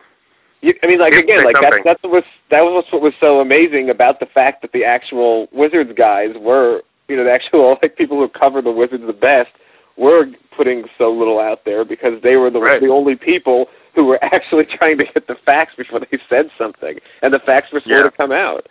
You, 0.62 0.74
I 0.82 0.86
mean, 0.86 0.98
like 0.98 1.12
You 1.12 1.20
again, 1.20 1.44
like 1.44 1.54
that's 1.54 1.64
something. 1.66 1.82
that's 1.84 2.02
what 2.02 2.12
was 2.12 2.24
that 2.50 2.62
was 2.62 2.84
what 2.90 3.02
was 3.02 3.14
so 3.20 3.40
amazing 3.40 3.90
about 3.90 4.20
the 4.20 4.26
fact 4.26 4.62
that 4.62 4.72
the 4.72 4.84
actual 4.84 5.48
Wizards 5.52 5.92
guys 5.96 6.34
were, 6.38 6.82
you 7.08 7.16
know, 7.16 7.24
the 7.24 7.32
actual 7.32 7.76
like 7.82 7.96
people 7.96 8.18
who 8.18 8.28
cover 8.28 8.60
the 8.62 8.70
Wizards 8.72 9.04
the 9.06 9.12
best 9.12 9.50
were 9.96 10.26
putting 10.56 10.84
so 10.98 11.10
little 11.12 11.38
out 11.38 11.64
there 11.64 11.84
because 11.84 12.20
they 12.22 12.36
were 12.36 12.50
the 12.50 12.60
Right. 12.60 12.80
the 12.80 12.88
only 12.88 13.16
people 13.16 13.68
who 13.94 14.04
were 14.04 14.22
actually 14.34 14.64
trying 14.66 14.98
to 14.98 15.04
get 15.04 15.26
the 15.26 15.36
facts 15.46 15.74
before 15.76 16.00
they 16.00 16.18
said 16.28 16.50
something, 16.58 16.98
and 17.22 17.32
the 17.32 17.40
facts 17.40 17.72
were 17.72 17.80
slow 17.80 17.96
Yeah. 17.98 18.02
to 18.04 18.10
come 18.10 18.32
out. 18.32 18.66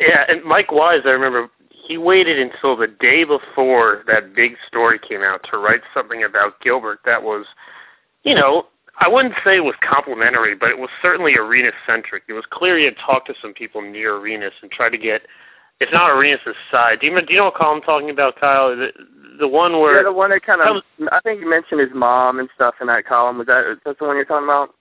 Yeah, 0.00 0.24
and 0.28 0.42
Mike 0.44 0.72
Wise, 0.72 1.02
I 1.04 1.10
remember 1.10 1.48
he 1.70 1.96
waited 1.96 2.38
until 2.38 2.76
the 2.76 2.86
day 2.88 3.24
before 3.24 4.02
that 4.06 4.34
big 4.34 4.56
story 4.66 4.98
came 4.98 5.22
out 5.22 5.46
to 5.50 5.58
write 5.58 5.80
something 5.94 6.24
about 6.24 6.60
Gilbert 6.60 7.00
that 7.04 7.22
was, 7.22 7.46
you 8.24 8.34
know, 8.34 8.66
I 8.98 9.08
wouldn't 9.08 9.34
say 9.44 9.56
it 9.56 9.64
was 9.64 9.76
complimentary, 9.80 10.54
but 10.54 10.70
it 10.70 10.78
was 10.78 10.90
certainly 11.00 11.34
arena 11.36 11.70
centric. 11.86 12.24
It 12.28 12.34
was 12.34 12.44
clear 12.50 12.76
he 12.76 12.84
had 12.84 12.96
talked 12.98 13.28
to 13.28 13.34
some 13.40 13.54
people 13.54 13.80
near 13.80 14.16
Arenas 14.16 14.52
and 14.62 14.70
tried 14.70 14.90
to 14.90 14.98
get, 14.98 15.22
if 15.80 15.90
not 15.92 16.10
Arenas' 16.10 16.54
side. 16.70 17.00
Do 17.00 17.06
you, 17.06 17.20
do 17.20 17.32
you 17.32 17.38
know 17.38 17.46
what 17.46 17.54
call 17.54 17.74
I'm 17.74 17.82
talking 17.82 18.10
about, 18.10 18.38
Kyle? 18.38 18.76
The, 18.76 18.92
the 19.38 19.48
one 19.48 19.80
where 19.80 19.96
yeah, 19.96 20.02
the 20.02 20.12
one 20.12 20.30
that 20.30 20.44
kind 20.44 20.60
of. 20.60 20.82
I 21.10 21.20
think 21.20 21.40
you 21.40 21.48
mentioned 21.48 21.80
his 21.80 21.90
mom 21.94 22.38
and 22.38 22.48
stuff 22.54 22.74
in 22.80 22.88
that 22.88 23.06
column. 23.06 23.38
Was 23.38 23.46
that 23.46 23.78
that's 23.84 23.98
the 23.98 24.04
one 24.04 24.16
you're 24.16 24.24
talking 24.26 24.44
about? 24.44 24.74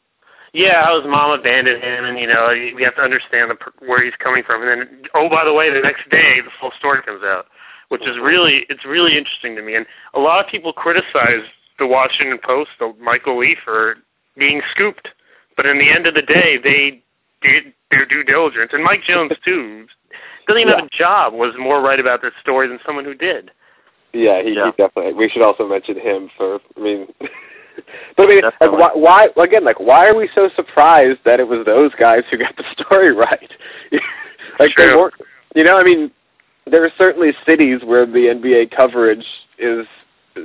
Yeah, 0.53 0.83
how 0.83 0.99
his 0.99 1.09
mom 1.09 1.31
abandoned 1.31 1.81
him, 1.81 2.05
and 2.05 2.19
you 2.19 2.27
know 2.27 2.49
we 2.75 2.83
have 2.83 2.95
to 2.95 3.01
understand 3.01 3.51
the, 3.51 3.57
where 3.85 4.03
he's 4.03 4.15
coming 4.19 4.43
from. 4.43 4.67
And 4.67 4.81
then, 4.81 5.03
oh, 5.13 5.29
by 5.29 5.45
the 5.45 5.53
way, 5.53 5.71
the 5.71 5.79
next 5.79 6.09
day 6.09 6.41
the 6.41 6.51
full 6.59 6.71
story 6.77 7.01
comes 7.03 7.23
out, 7.23 7.45
which 7.89 8.01
is 8.01 8.15
mm-hmm. 8.15 8.25
really 8.25 8.65
it's 8.67 8.85
really 8.85 9.17
interesting 9.17 9.55
to 9.55 9.61
me. 9.61 9.75
And 9.75 9.85
a 10.13 10.19
lot 10.19 10.43
of 10.43 10.51
people 10.51 10.73
criticize 10.73 11.45
the 11.79 11.87
Washington 11.87 12.37
Post, 12.43 12.71
the 12.79 12.93
Michael 13.01 13.39
Lee, 13.39 13.55
for 13.63 13.95
being 14.37 14.61
scooped, 14.71 15.09
but 15.57 15.65
in 15.65 15.77
the 15.79 15.89
end 15.89 16.07
of 16.07 16.13
the 16.13 16.21
day, 16.21 16.57
they 16.61 17.01
did 17.41 17.73
their 17.91 18.05
due 18.05 18.23
diligence. 18.23 18.71
And 18.73 18.83
Mike 18.83 19.03
Jones 19.03 19.31
too 19.45 19.87
doesn't 20.47 20.61
even 20.61 20.73
have 20.73 20.85
a 20.85 20.89
job. 20.97 21.33
Was 21.33 21.53
more 21.59 21.81
right 21.81 21.99
about 21.99 22.21
this 22.21 22.33
story 22.41 22.67
than 22.67 22.79
someone 22.85 23.05
who 23.05 23.13
did. 23.13 23.51
Yeah, 24.13 24.41
he, 24.41 24.55
Yeah. 24.55 24.65
he 24.65 24.71
definitely. 24.83 25.13
We 25.13 25.29
should 25.29 25.41
also 25.41 25.67
mention 25.67 25.99
him 25.99 26.29
for. 26.37 26.59
I 26.77 26.79
mean, 26.79 27.07
but 28.17 28.23
I 28.23 28.27
mean, 28.27 28.41
like, 28.43 28.71
why, 28.71 28.91
why? 28.93 29.43
Again, 29.43 29.63
like, 29.63 29.79
why 29.79 30.07
are 30.07 30.15
we 30.15 30.29
so 30.33 30.49
surprised 30.55 31.19
that 31.25 31.39
it 31.39 31.47
was 31.47 31.65
those 31.65 31.91
guys 31.99 32.23
who 32.31 32.37
got 32.37 32.55
the 32.57 32.63
story 32.83 33.13
right? 33.13 33.51
like, 34.59 34.71
they 34.75 34.85
True. 34.85 34.97
weren't. 34.97 35.13
You 35.55 35.63
know, 35.63 35.77
I 35.77 35.83
mean, 35.83 36.11
there 36.69 36.83
are 36.83 36.91
certainly 36.97 37.31
cities 37.45 37.81
where 37.83 38.05
the 38.05 38.33
NBA 38.35 38.71
coverage 38.75 39.25
is 39.57 39.85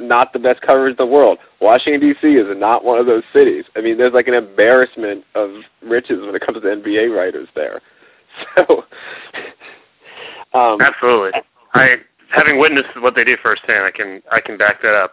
not 0.01 0.33
the 0.33 0.39
best 0.39 0.61
coverage 0.61 0.93
in 0.99 1.07
the 1.07 1.11
world. 1.11 1.39
Washington 1.61 2.01
D.C. 2.01 2.27
is 2.35 2.47
not 2.57 2.85
one 2.85 2.99
of 2.99 3.07
those 3.07 3.23
cities. 3.33 3.65
I 3.77 3.81
mean, 3.81 3.99
there's 3.99 4.13
like 4.13 4.29
an 4.29 4.35
embarrassment 4.35 5.25
of 5.35 5.51
riches 5.83 6.25
when 6.25 6.35
it 6.35 6.45
comes 6.45 6.61
to 6.61 6.67
NBA 6.67 7.15
writers 7.15 7.49
there. 7.55 7.81
So, 8.57 8.85
um, 10.59 10.81
Absolutely. 10.81 11.41
I 11.73 11.99
having 12.31 12.59
witnessed 12.59 12.89
what 13.01 13.15
they 13.15 13.23
did 13.23 13.39
firsthand, 13.41 13.85
I 13.85 13.93
can 13.93 14.23
I 14.33 14.41
can 14.41 14.59
back 14.59 14.83
that 14.83 14.95
up. 14.95 15.13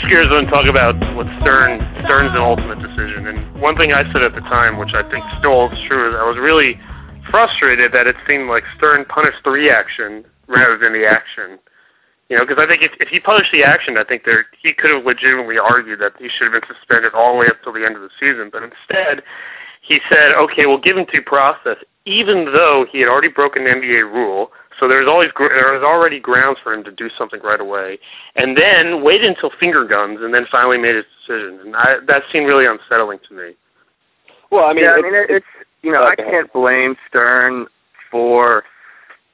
Switch 0.00 0.10
gears 0.10 0.26
and 0.28 0.48
talk 0.48 0.66
about 0.66 0.98
what 1.14 1.26
Stern 1.38 1.78
Stern's 2.02 2.34
an 2.34 2.42
ultimate 2.42 2.82
decision. 2.82 3.28
And 3.28 3.38
one 3.62 3.76
thing 3.76 3.92
I 3.92 4.02
said 4.10 4.22
at 4.22 4.34
the 4.34 4.42
time, 4.50 4.76
which 4.76 4.90
I 4.92 5.08
think 5.08 5.22
still 5.38 5.70
holds 5.70 5.78
true, 5.86 6.10
is 6.10 6.16
I 6.18 6.26
was 6.26 6.36
really 6.36 6.80
frustrated 7.30 7.92
that 7.92 8.08
it 8.08 8.16
seemed 8.26 8.50
like 8.50 8.64
Stern 8.76 9.04
punished 9.04 9.38
the 9.44 9.50
reaction 9.50 10.24
rather 10.48 10.76
than 10.76 10.94
the 10.94 11.06
action. 11.06 11.60
You 12.28 12.36
know, 12.36 12.44
because 12.44 12.58
I 12.58 12.66
think 12.66 12.82
if, 12.82 12.90
if 12.98 13.06
he 13.06 13.20
punished 13.20 13.52
the 13.52 13.62
action, 13.62 13.96
I 13.96 14.02
think 14.02 14.24
there 14.24 14.46
he 14.60 14.72
could 14.72 14.90
have 14.90 15.04
legitimately 15.06 15.58
argued 15.58 16.00
that 16.00 16.14
he 16.18 16.28
should 16.28 16.50
have 16.50 16.58
been 16.60 16.66
suspended 16.66 17.14
all 17.14 17.34
the 17.34 17.38
way 17.38 17.46
up 17.46 17.62
till 17.62 17.72
the 17.72 17.86
end 17.86 17.94
of 17.94 18.02
the 18.02 18.10
season. 18.18 18.50
But 18.50 18.66
instead, 18.66 19.22
he 19.80 20.00
said, 20.10 20.34
"Okay, 20.34 20.66
we'll 20.66 20.82
give 20.82 20.98
him 20.98 21.06
due 21.06 21.22
process," 21.22 21.78
even 22.04 22.46
though 22.46 22.84
he 22.90 22.98
had 22.98 23.08
already 23.08 23.30
broken 23.30 23.64
an 23.68 23.78
NBA 23.78 24.10
rule. 24.10 24.50
So 24.80 24.88
there's 24.88 25.06
always 25.08 25.30
gr- 25.32 25.48
there 25.48 25.72
was 25.72 25.82
already 25.82 26.18
grounds 26.20 26.58
for 26.62 26.72
him 26.72 26.82
to 26.84 26.90
do 26.90 27.08
something 27.16 27.40
right 27.42 27.60
away, 27.60 27.98
and 28.36 28.56
then 28.56 29.02
waited 29.04 29.28
until 29.28 29.50
finger 29.60 29.84
guns, 29.84 30.18
and 30.20 30.34
then 30.34 30.46
finally 30.50 30.78
made 30.78 30.96
his 30.96 31.04
decision. 31.20 31.60
And 31.60 31.76
I, 31.76 31.96
that 32.06 32.22
seemed 32.32 32.46
really 32.46 32.66
unsettling 32.66 33.18
to 33.28 33.34
me. 33.34 33.52
well, 34.50 34.64
I 34.66 34.72
mean, 34.72 34.84
yeah, 34.84 34.90
I 34.90 34.98
it's- 34.98 35.04
mean, 35.04 35.14
it, 35.14 35.30
it's 35.30 35.46
you 35.82 35.92
know, 35.92 36.02
Oh, 36.02 36.06
I 36.08 36.16
can't 36.16 36.50
blame 36.52 36.96
Stern 37.08 37.66
for 38.10 38.64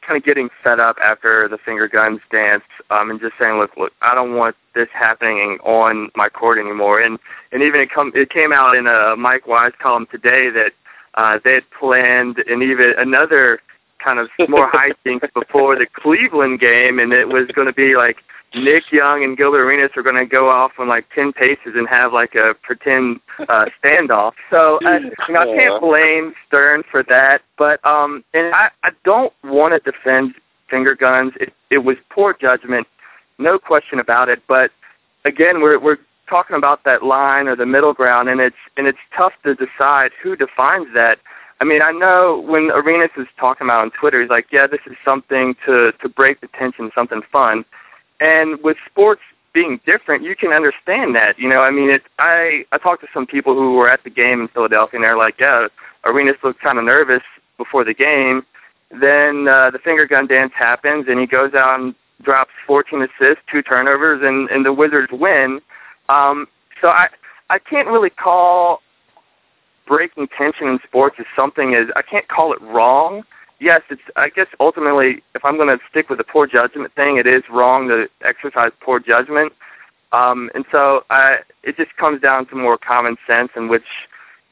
kind 0.04 0.16
of 0.16 0.24
getting 0.24 0.48
fed 0.64 0.80
up 0.80 0.96
after 1.02 1.46
the 1.46 1.58
finger 1.58 1.86
guns 1.86 2.20
dance, 2.32 2.64
um, 2.90 3.10
and 3.10 3.20
just 3.20 3.34
saying, 3.38 3.56
look, 3.58 3.70
look, 3.76 3.92
I 4.02 4.14
don't 4.14 4.34
want 4.34 4.56
this 4.74 4.88
happening 4.92 5.58
on 5.62 6.10
my 6.16 6.28
court 6.28 6.58
anymore. 6.58 7.00
And 7.00 7.18
and 7.52 7.62
even 7.62 7.80
it 7.80 7.90
come 7.90 8.10
it 8.14 8.30
came 8.30 8.52
out 8.52 8.76
in 8.76 8.86
a 8.88 9.14
Mike 9.16 9.46
Wise 9.46 9.72
column 9.80 10.06
today 10.10 10.50
that 10.50 10.72
uh, 11.14 11.38
they 11.44 11.54
had 11.54 11.64
planned 11.78 12.38
and 12.48 12.62
even 12.62 12.94
another 12.98 13.60
kind 14.02 14.18
of 14.18 14.28
more 14.48 14.68
high 14.68 14.90
hijinks 15.04 15.32
before 15.34 15.76
the 15.76 15.86
Cleveland 15.86 16.60
game, 16.60 16.98
and 16.98 17.12
it 17.12 17.28
was 17.28 17.46
going 17.48 17.66
to 17.66 17.72
be 17.72 17.96
like 17.96 18.18
Nick 18.54 18.90
Young 18.90 19.22
and 19.22 19.36
Gilbert 19.36 19.64
Arenas 19.64 19.92
were 19.94 20.02
going 20.02 20.16
to 20.16 20.26
go 20.26 20.48
off 20.48 20.72
on 20.78 20.88
like 20.88 21.06
ten 21.14 21.32
paces 21.32 21.74
and 21.74 21.88
have 21.88 22.12
like 22.12 22.34
a 22.34 22.54
pretend 22.62 23.20
uh, 23.48 23.66
standoff. 23.82 24.32
So 24.50 24.78
uh, 24.84 24.98
you 25.28 25.34
know, 25.34 25.40
I 25.40 25.56
can't 25.56 25.80
blame 25.80 26.34
Stern 26.46 26.82
for 26.90 27.02
that, 27.04 27.42
but 27.56 27.84
um, 27.84 28.24
and 28.34 28.54
I 28.54 28.70
I 28.82 28.90
don't 29.04 29.32
want 29.44 29.74
to 29.74 29.90
defend 29.90 30.34
finger 30.68 30.94
guns. 30.94 31.32
It 31.40 31.52
it 31.70 31.78
was 31.78 31.96
poor 32.10 32.34
judgment, 32.38 32.86
no 33.38 33.58
question 33.58 33.98
about 33.98 34.28
it. 34.28 34.42
But 34.48 34.72
again, 35.24 35.60
we're 35.60 35.78
we're 35.78 35.98
talking 36.28 36.56
about 36.56 36.84
that 36.84 37.02
line 37.02 37.48
or 37.48 37.56
the 37.56 37.66
middle 37.66 37.92
ground, 37.92 38.28
and 38.28 38.40
it's 38.40 38.56
and 38.76 38.86
it's 38.86 38.98
tough 39.16 39.32
to 39.44 39.54
decide 39.54 40.12
who 40.22 40.36
defines 40.36 40.86
that. 40.94 41.18
I 41.60 41.64
mean, 41.64 41.82
I 41.82 41.92
know 41.92 42.42
when 42.46 42.70
Arenas 42.70 43.10
is 43.18 43.26
talking 43.38 43.66
about 43.66 43.82
on 43.82 43.90
Twitter, 43.90 44.20
he's 44.20 44.30
like, 44.30 44.46
"Yeah, 44.50 44.66
this 44.66 44.80
is 44.86 44.96
something 45.04 45.54
to 45.66 45.92
to 45.92 46.08
break 46.08 46.40
the 46.40 46.48
tension, 46.48 46.90
something 46.94 47.22
fun." 47.30 47.64
And 48.18 48.62
with 48.62 48.78
sports 48.86 49.20
being 49.52 49.80
different, 49.84 50.22
you 50.22 50.34
can 50.34 50.52
understand 50.52 51.14
that. 51.16 51.38
You 51.38 51.48
know, 51.48 51.62
I 51.62 51.70
mean, 51.70 51.90
it. 51.90 52.02
I 52.18 52.64
I 52.72 52.78
talked 52.78 53.02
to 53.02 53.08
some 53.12 53.26
people 53.26 53.54
who 53.54 53.74
were 53.74 53.90
at 53.90 54.04
the 54.04 54.10
game 54.10 54.40
in 54.40 54.48
Philadelphia, 54.48 54.98
and 54.98 55.04
they're 55.04 55.18
like, 55.18 55.38
"Yeah, 55.38 55.68
Arenas 56.04 56.36
looked 56.42 56.60
kind 56.60 56.78
of 56.78 56.84
nervous 56.84 57.22
before 57.58 57.84
the 57.84 57.94
game." 57.94 58.44
Then 58.90 59.46
uh, 59.46 59.70
the 59.70 59.78
finger 59.78 60.06
gun 60.06 60.26
dance 60.26 60.52
happens, 60.54 61.06
and 61.08 61.20
he 61.20 61.26
goes 61.26 61.54
out 61.54 61.78
and 61.78 61.94
drops 62.22 62.50
14 62.66 63.02
assists, 63.02 63.42
two 63.50 63.62
turnovers, 63.62 64.22
and 64.22 64.50
and 64.50 64.64
the 64.64 64.72
Wizards 64.72 65.12
win. 65.12 65.60
Um, 66.08 66.48
so 66.80 66.88
I 66.88 67.08
I 67.50 67.58
can't 67.58 67.88
really 67.88 68.10
call 68.10 68.80
breaking 69.90 70.28
tension 70.28 70.68
in 70.68 70.78
sports 70.86 71.16
is 71.18 71.26
something 71.34 71.74
is 71.74 71.90
I 71.96 72.02
can't 72.02 72.28
call 72.28 72.52
it 72.52 72.62
wrong. 72.62 73.24
Yes, 73.58 73.82
it's 73.90 74.00
I 74.14 74.28
guess 74.30 74.46
ultimately 74.60 75.22
if 75.34 75.44
I'm 75.44 75.56
going 75.56 75.76
to 75.76 75.84
stick 75.90 76.08
with 76.08 76.18
the 76.18 76.24
poor 76.24 76.46
judgment 76.46 76.94
thing, 76.94 77.16
it 77.16 77.26
is 77.26 77.42
wrong 77.50 77.88
to 77.88 78.08
exercise 78.22 78.70
poor 78.80 79.00
judgment. 79.00 79.52
Um, 80.12 80.48
and 80.54 80.64
so 80.70 81.04
I, 81.10 81.38
it 81.64 81.76
just 81.76 81.94
comes 81.96 82.20
down 82.22 82.46
to 82.46 82.54
more 82.54 82.78
common 82.78 83.16
sense, 83.26 83.50
in 83.56 83.68
which 83.68 83.84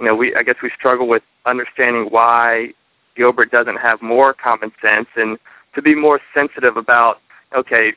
you 0.00 0.06
know 0.06 0.14
we 0.16 0.34
I 0.34 0.42
guess 0.42 0.56
we 0.60 0.70
struggle 0.76 1.06
with 1.06 1.22
understanding 1.46 2.06
why 2.10 2.74
Gilbert 3.16 3.52
doesn't 3.52 3.76
have 3.76 4.02
more 4.02 4.34
common 4.34 4.72
sense 4.82 5.08
and 5.16 5.38
to 5.76 5.80
be 5.80 5.94
more 5.94 6.20
sensitive 6.34 6.76
about 6.76 7.20
okay, 7.54 7.92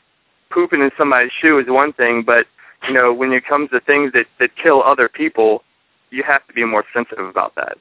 pooping 0.52 0.82
in 0.82 0.92
somebody's 0.96 1.32
shoe 1.32 1.58
is 1.58 1.68
one 1.68 1.92
thing, 1.92 2.22
but 2.22 2.46
you 2.88 2.94
know 2.94 3.12
when 3.12 3.34
it 3.34 3.46
comes 3.46 3.72
to 3.72 3.80
things 3.80 4.14
that 4.14 4.28
that 4.40 4.56
kill 4.56 4.84
other 4.84 5.10
people, 5.10 5.64
you 6.12 6.24
have 6.24 6.46
to 6.48 6.54
be 6.54 6.64
more 6.64 6.84
sensitive 6.94 7.26
about 7.26 7.56
that. 7.56 7.78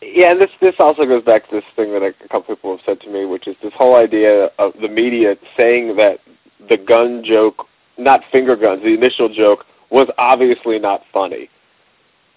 Yeah, 0.00 0.32
and 0.32 0.40
this 0.40 0.50
this 0.60 0.74
also 0.78 1.04
goes 1.04 1.22
back 1.24 1.48
to 1.50 1.56
this 1.56 1.64
thing 1.76 1.92
that 1.92 2.02
a 2.02 2.12
couple 2.28 2.54
people 2.54 2.76
have 2.76 2.84
said 2.86 3.00
to 3.02 3.10
me, 3.10 3.24
which 3.24 3.46
is 3.46 3.56
this 3.62 3.72
whole 3.74 3.96
idea 3.96 4.46
of 4.58 4.72
the 4.80 4.88
media 4.88 5.36
saying 5.56 5.96
that 5.96 6.20
the 6.68 6.78
gun 6.78 7.22
joke, 7.22 7.66
not 7.98 8.20
finger 8.32 8.56
guns, 8.56 8.82
the 8.82 8.94
initial 8.94 9.32
joke 9.32 9.66
was 9.90 10.08
obviously 10.16 10.78
not 10.78 11.02
funny. 11.12 11.50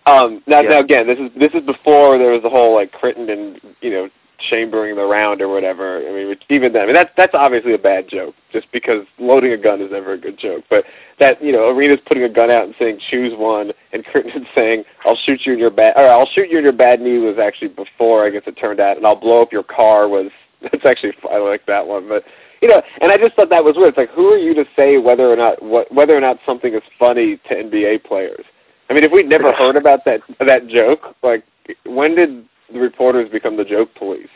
Um, 0.06 0.44
now, 0.46 0.62
yeah. 0.62 0.70
now 0.70 0.80
again, 0.80 1.08
this 1.08 1.20
is 1.20 1.32
this 1.38 1.54
is 1.54 1.66
before 1.66 2.18
there 2.18 2.32
was 2.32 2.42
the 2.42 2.50
whole 2.50 2.76
like 2.76 2.92
Crittenton, 2.92 3.60
you 3.82 3.90
know, 3.92 4.10
chambering 4.40 4.96
the 4.96 5.06
round 5.06 5.42
or 5.42 5.48
whatever. 5.48 6.00
I 6.08 6.12
mean, 6.12 6.36
even 6.50 6.74
then, 6.74 6.84
I 6.84 6.86
mean 6.86 6.96
that's 6.96 7.12
that's 7.18 7.34
obviously 7.34 7.74
a 7.74 7.78
bad 7.78 8.08
joke, 8.08 8.36
just 8.52 8.72
because 8.72 9.06
loading 9.20 9.52
a 9.52 9.58
gun 9.58 9.82
is 9.82 9.92
never 9.92 10.14
a 10.14 10.18
good 10.18 10.38
joke. 10.38 10.64
But 10.70 10.86
that 11.20 11.44
you 11.44 11.52
know, 11.52 11.70
Arenas 11.70 12.00
putting 12.06 12.24
a 12.24 12.30
gun 12.30 12.50
out 12.50 12.66
and 12.66 12.76
saying 12.80 13.00
choose 13.10 13.34
one, 13.36 13.72
and 13.94 14.06
Crittenton 14.06 14.46
saying 14.56 14.84
I'll 15.06 15.18
shoot 15.18 15.42
you 15.46 15.54
in 15.54 15.60
your 15.60 15.72
bad, 15.72 15.96
or 15.98 16.08
I'll 16.08 16.28
shoot 16.28 16.50
you 16.50 16.58
in 16.58 16.64
your 16.64 16.74
bad 16.74 17.02
knee 17.02 17.18
was 17.18 17.38
actually 17.38 17.70
before 17.70 18.26
I 18.26 18.30
guess 18.30 18.44
it 18.46 18.58
turned 18.58 18.80
out, 18.80 18.98
and 18.98 19.06
I'll 19.06 19.20
blow 19.20 19.42
up 19.42 19.52
your 19.52 19.64
car 19.64 20.08
was 20.08 20.32
that's 20.62 20.86
actually 20.86 21.14
I 21.32 21.38
like 21.38 21.66
that 21.66 21.88
one, 21.88 22.08
but 22.08 22.24
you 22.62 22.68
know, 22.68 22.82
and 23.02 23.12
I 23.12 23.18
just 23.18 23.36
thought 23.36 23.50
that 23.50 23.64
was 23.64 23.76
weird. 23.76 23.90
It's 23.90 23.98
like 23.98 24.12
who 24.12 24.28
are 24.34 24.38
you 24.38 24.54
to 24.56 24.66
say 24.76 24.98
whether 24.98 25.32
or 25.32 25.36
not 25.36 25.62
what 25.62 25.92
whether 25.94 26.16
or 26.16 26.22
not 26.22 26.38
something 26.46 26.74
is 26.74 26.84
funny 27.00 27.38
to 27.50 27.56
NBA 27.56 28.04
players? 28.04 28.46
I 28.90 28.94
mean, 28.94 29.04
if 29.04 29.12
we'd 29.12 29.28
never 29.28 29.52
heard 29.52 29.76
about 29.76 30.06
that 30.06 30.22
that 30.40 30.68
joke, 30.68 31.16
like 31.22 31.44
when 31.86 32.16
did 32.16 32.46
the 32.72 32.80
reporters 32.80 33.30
become 33.30 33.58
the 33.58 33.66
joke 33.66 33.94
police? 33.96 34.30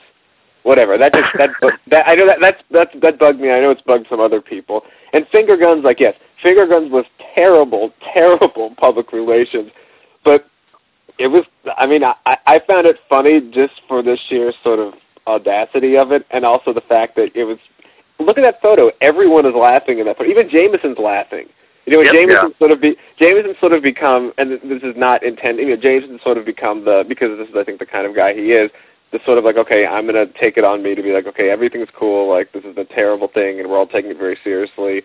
Whatever. 0.64 0.98
That 0.98 1.14
just 1.14 1.30
that 1.38 1.50
that 1.88 2.08
I 2.08 2.16
know 2.16 2.28
that 2.28 2.38
that's 2.40 2.62
that's 2.70 2.92
that 3.02 3.18
bugged 3.18 3.40
me. 3.40 3.50
I 3.50 3.60
know 3.60 3.72
it's 3.72 3.82
bugged 3.82 4.08
some 4.10 4.20
other 4.20 4.42
people. 4.42 4.84
And 5.12 5.28
finger 5.32 5.58
guns, 5.58 5.84
like 5.84 6.00
yes, 6.00 6.14
finger 6.42 6.68
guns 6.68 6.92
was 6.92 7.06
terrible, 7.34 7.92
terrible 8.14 8.74
public 8.78 9.12
relations, 9.12 9.72
but 10.24 10.46
it 11.18 11.28
was. 11.28 11.46
I 11.78 11.88
mean, 11.88 12.04
I 12.04 12.16
I 12.26 12.62
found 12.68 12.86
it 12.86 12.98
funny 13.10 13.42
just 13.52 13.82
for 13.88 14.04
the 14.04 14.18
sheer 14.30 14.54
sort 14.64 14.80
of 14.80 14.94
audacity 15.26 15.98
of 15.98 16.12
it, 16.12 16.28
and 16.30 16.46
also 16.46 16.74
the 16.74 16.82
fact 16.82 17.16
that 17.16 17.36
it 17.36 17.46
was. 17.46 17.58
Look 18.20 18.38
at 18.38 18.42
that 18.42 18.62
photo. 18.62 18.92
Everyone 19.02 19.48
is 19.48 19.56
laughing 19.56 19.98
in 19.98 20.06
that 20.06 20.18
photo. 20.18 20.30
Even 20.30 20.48
Jamison's 20.48 21.00
laughing. 21.00 21.48
You 21.86 21.94
know, 21.94 22.02
Yep, 22.02 22.14
Jamison 22.14 22.50
yeah. 22.52 22.58
sort 22.60 22.72
of 22.72 22.82
be 22.82 22.96
Jamison 23.18 23.56
sort 23.60 23.74
of 23.74 23.82
become, 23.82 24.34
and 24.38 24.52
this 24.52 24.84
is 24.84 24.96
not 24.96 25.24
intended. 25.24 25.68
You 25.68 25.76
know, 25.76 25.82
Jamison 25.82 26.20
sort 26.24 26.38
of 26.38 26.46
become 26.46 26.86
the 26.86 27.04
because 27.08 27.38
this 27.38 27.50
is 27.50 27.56
I 27.56 27.64
think 27.64 27.80
the 27.80 27.86
kind 27.86 28.06
of 28.06 28.16
guy 28.16 28.34
he 28.34 28.52
is. 28.52 28.70
The 29.12 29.20
sort 29.26 29.38
of 29.38 29.44
like, 29.44 29.58
okay, 29.58 29.86
I'm 29.86 30.06
gonna 30.06 30.28
take 30.40 30.58
it 30.58 30.64
on 30.64 30.82
me 30.82 30.96
to 30.96 31.04
be 31.04 31.12
like, 31.12 31.26
okay, 31.28 31.50
everything's 31.50 31.90
cool. 31.94 32.30
Like 32.30 32.52
this 32.54 32.64
is 32.64 32.78
a 32.78 32.86
terrible 32.86 33.28
thing, 33.28 33.60
and 33.60 33.70
we're 33.70 33.78
all 33.78 33.88
taking 33.88 34.12
it 34.12 34.18
very 34.18 34.38
seriously. 34.44 35.04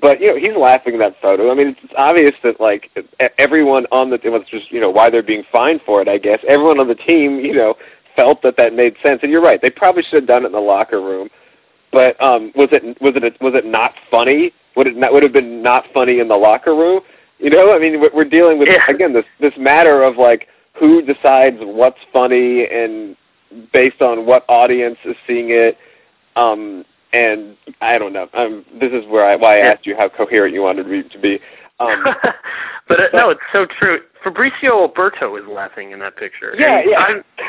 But 0.00 0.20
you 0.20 0.28
know, 0.28 0.38
he's 0.38 0.56
laughing 0.56 0.94
at 0.94 0.98
that 0.98 1.20
photo. 1.20 1.50
I 1.50 1.54
mean, 1.54 1.68
it's, 1.68 1.80
it's 1.82 1.92
obvious 1.96 2.34
that 2.44 2.60
like 2.60 2.90
e- 2.96 3.26
everyone 3.38 3.86
on 3.90 4.10
the 4.10 4.20
it 4.22 4.30
was 4.30 4.42
just 4.48 4.70
you 4.70 4.80
know 4.80 4.90
why 4.90 5.10
they're 5.10 5.22
being 5.22 5.44
fined 5.50 5.80
for 5.84 6.00
it. 6.00 6.08
I 6.08 6.18
guess 6.18 6.38
everyone 6.46 6.78
on 6.78 6.88
the 6.88 6.94
team, 6.94 7.40
you 7.40 7.54
know, 7.54 7.74
felt 8.14 8.42
that 8.42 8.56
that 8.58 8.74
made 8.74 8.96
sense. 9.02 9.20
And 9.22 9.32
you're 9.32 9.42
right, 9.42 9.60
they 9.60 9.70
probably 9.70 10.02
should 10.02 10.22
have 10.22 10.26
done 10.26 10.44
it 10.44 10.46
in 10.46 10.52
the 10.52 10.60
locker 10.60 11.00
room. 11.00 11.28
But 11.92 12.20
um, 12.22 12.52
was 12.56 12.70
it 12.72 12.82
was 13.00 13.14
it 13.16 13.40
was 13.40 13.54
it 13.54 13.66
not 13.66 13.92
funny? 14.10 14.52
Would 14.76 14.86
it 14.86 14.96
not 14.96 15.12
would 15.12 15.22
have 15.22 15.32
been 15.32 15.62
not 15.62 15.84
funny 15.92 16.18
in 16.18 16.28
the 16.28 16.36
locker 16.36 16.74
room? 16.74 17.02
You 17.38 17.50
know, 17.50 17.74
I 17.74 17.78
mean, 17.78 18.00
we're- 18.00 18.12
we're 18.14 18.24
dealing 18.24 18.58
with 18.58 18.68
Yeah. 18.68 18.82
again 18.88 19.12
this 19.12 19.26
this 19.40 19.56
matter 19.56 20.02
of 20.02 20.16
like 20.16 20.48
who 20.74 21.02
decides 21.02 21.58
what's 21.60 21.98
funny 22.12 22.66
and 22.66 23.16
based 23.72 24.00
on 24.00 24.24
what 24.24 24.44
audience 24.48 24.98
is 25.04 25.14
seeing 25.26 25.50
it. 25.50 25.76
Um, 26.36 26.84
and 27.12 27.56
I 27.82 27.98
don't 27.98 28.14
know. 28.14 28.26
Um, 28.32 28.64
this 28.80 28.90
is 28.92 29.04
where 29.06 29.26
I 29.26 29.36
why 29.36 29.56
I 29.56 29.58
Yeah. 29.58 29.72
asked 29.72 29.86
you 29.86 29.94
how 29.94 30.08
coherent 30.08 30.54
you 30.54 30.62
wanted 30.62 30.86
me 30.86 31.02
to 31.02 31.18
be. 31.18 31.40
Um, 31.82 32.04
but 32.88 33.00
uh, 33.00 33.04
no, 33.12 33.30
it's 33.30 33.40
so 33.52 33.66
true. 33.66 34.00
Fabricio 34.24 34.88
Oberto 34.88 35.40
is 35.40 35.46
laughing 35.48 35.90
in 35.90 35.98
that 36.00 36.16
picture. 36.16 36.54
Yeah, 36.56 36.78
And 36.78 36.90
yeah. 36.90 36.98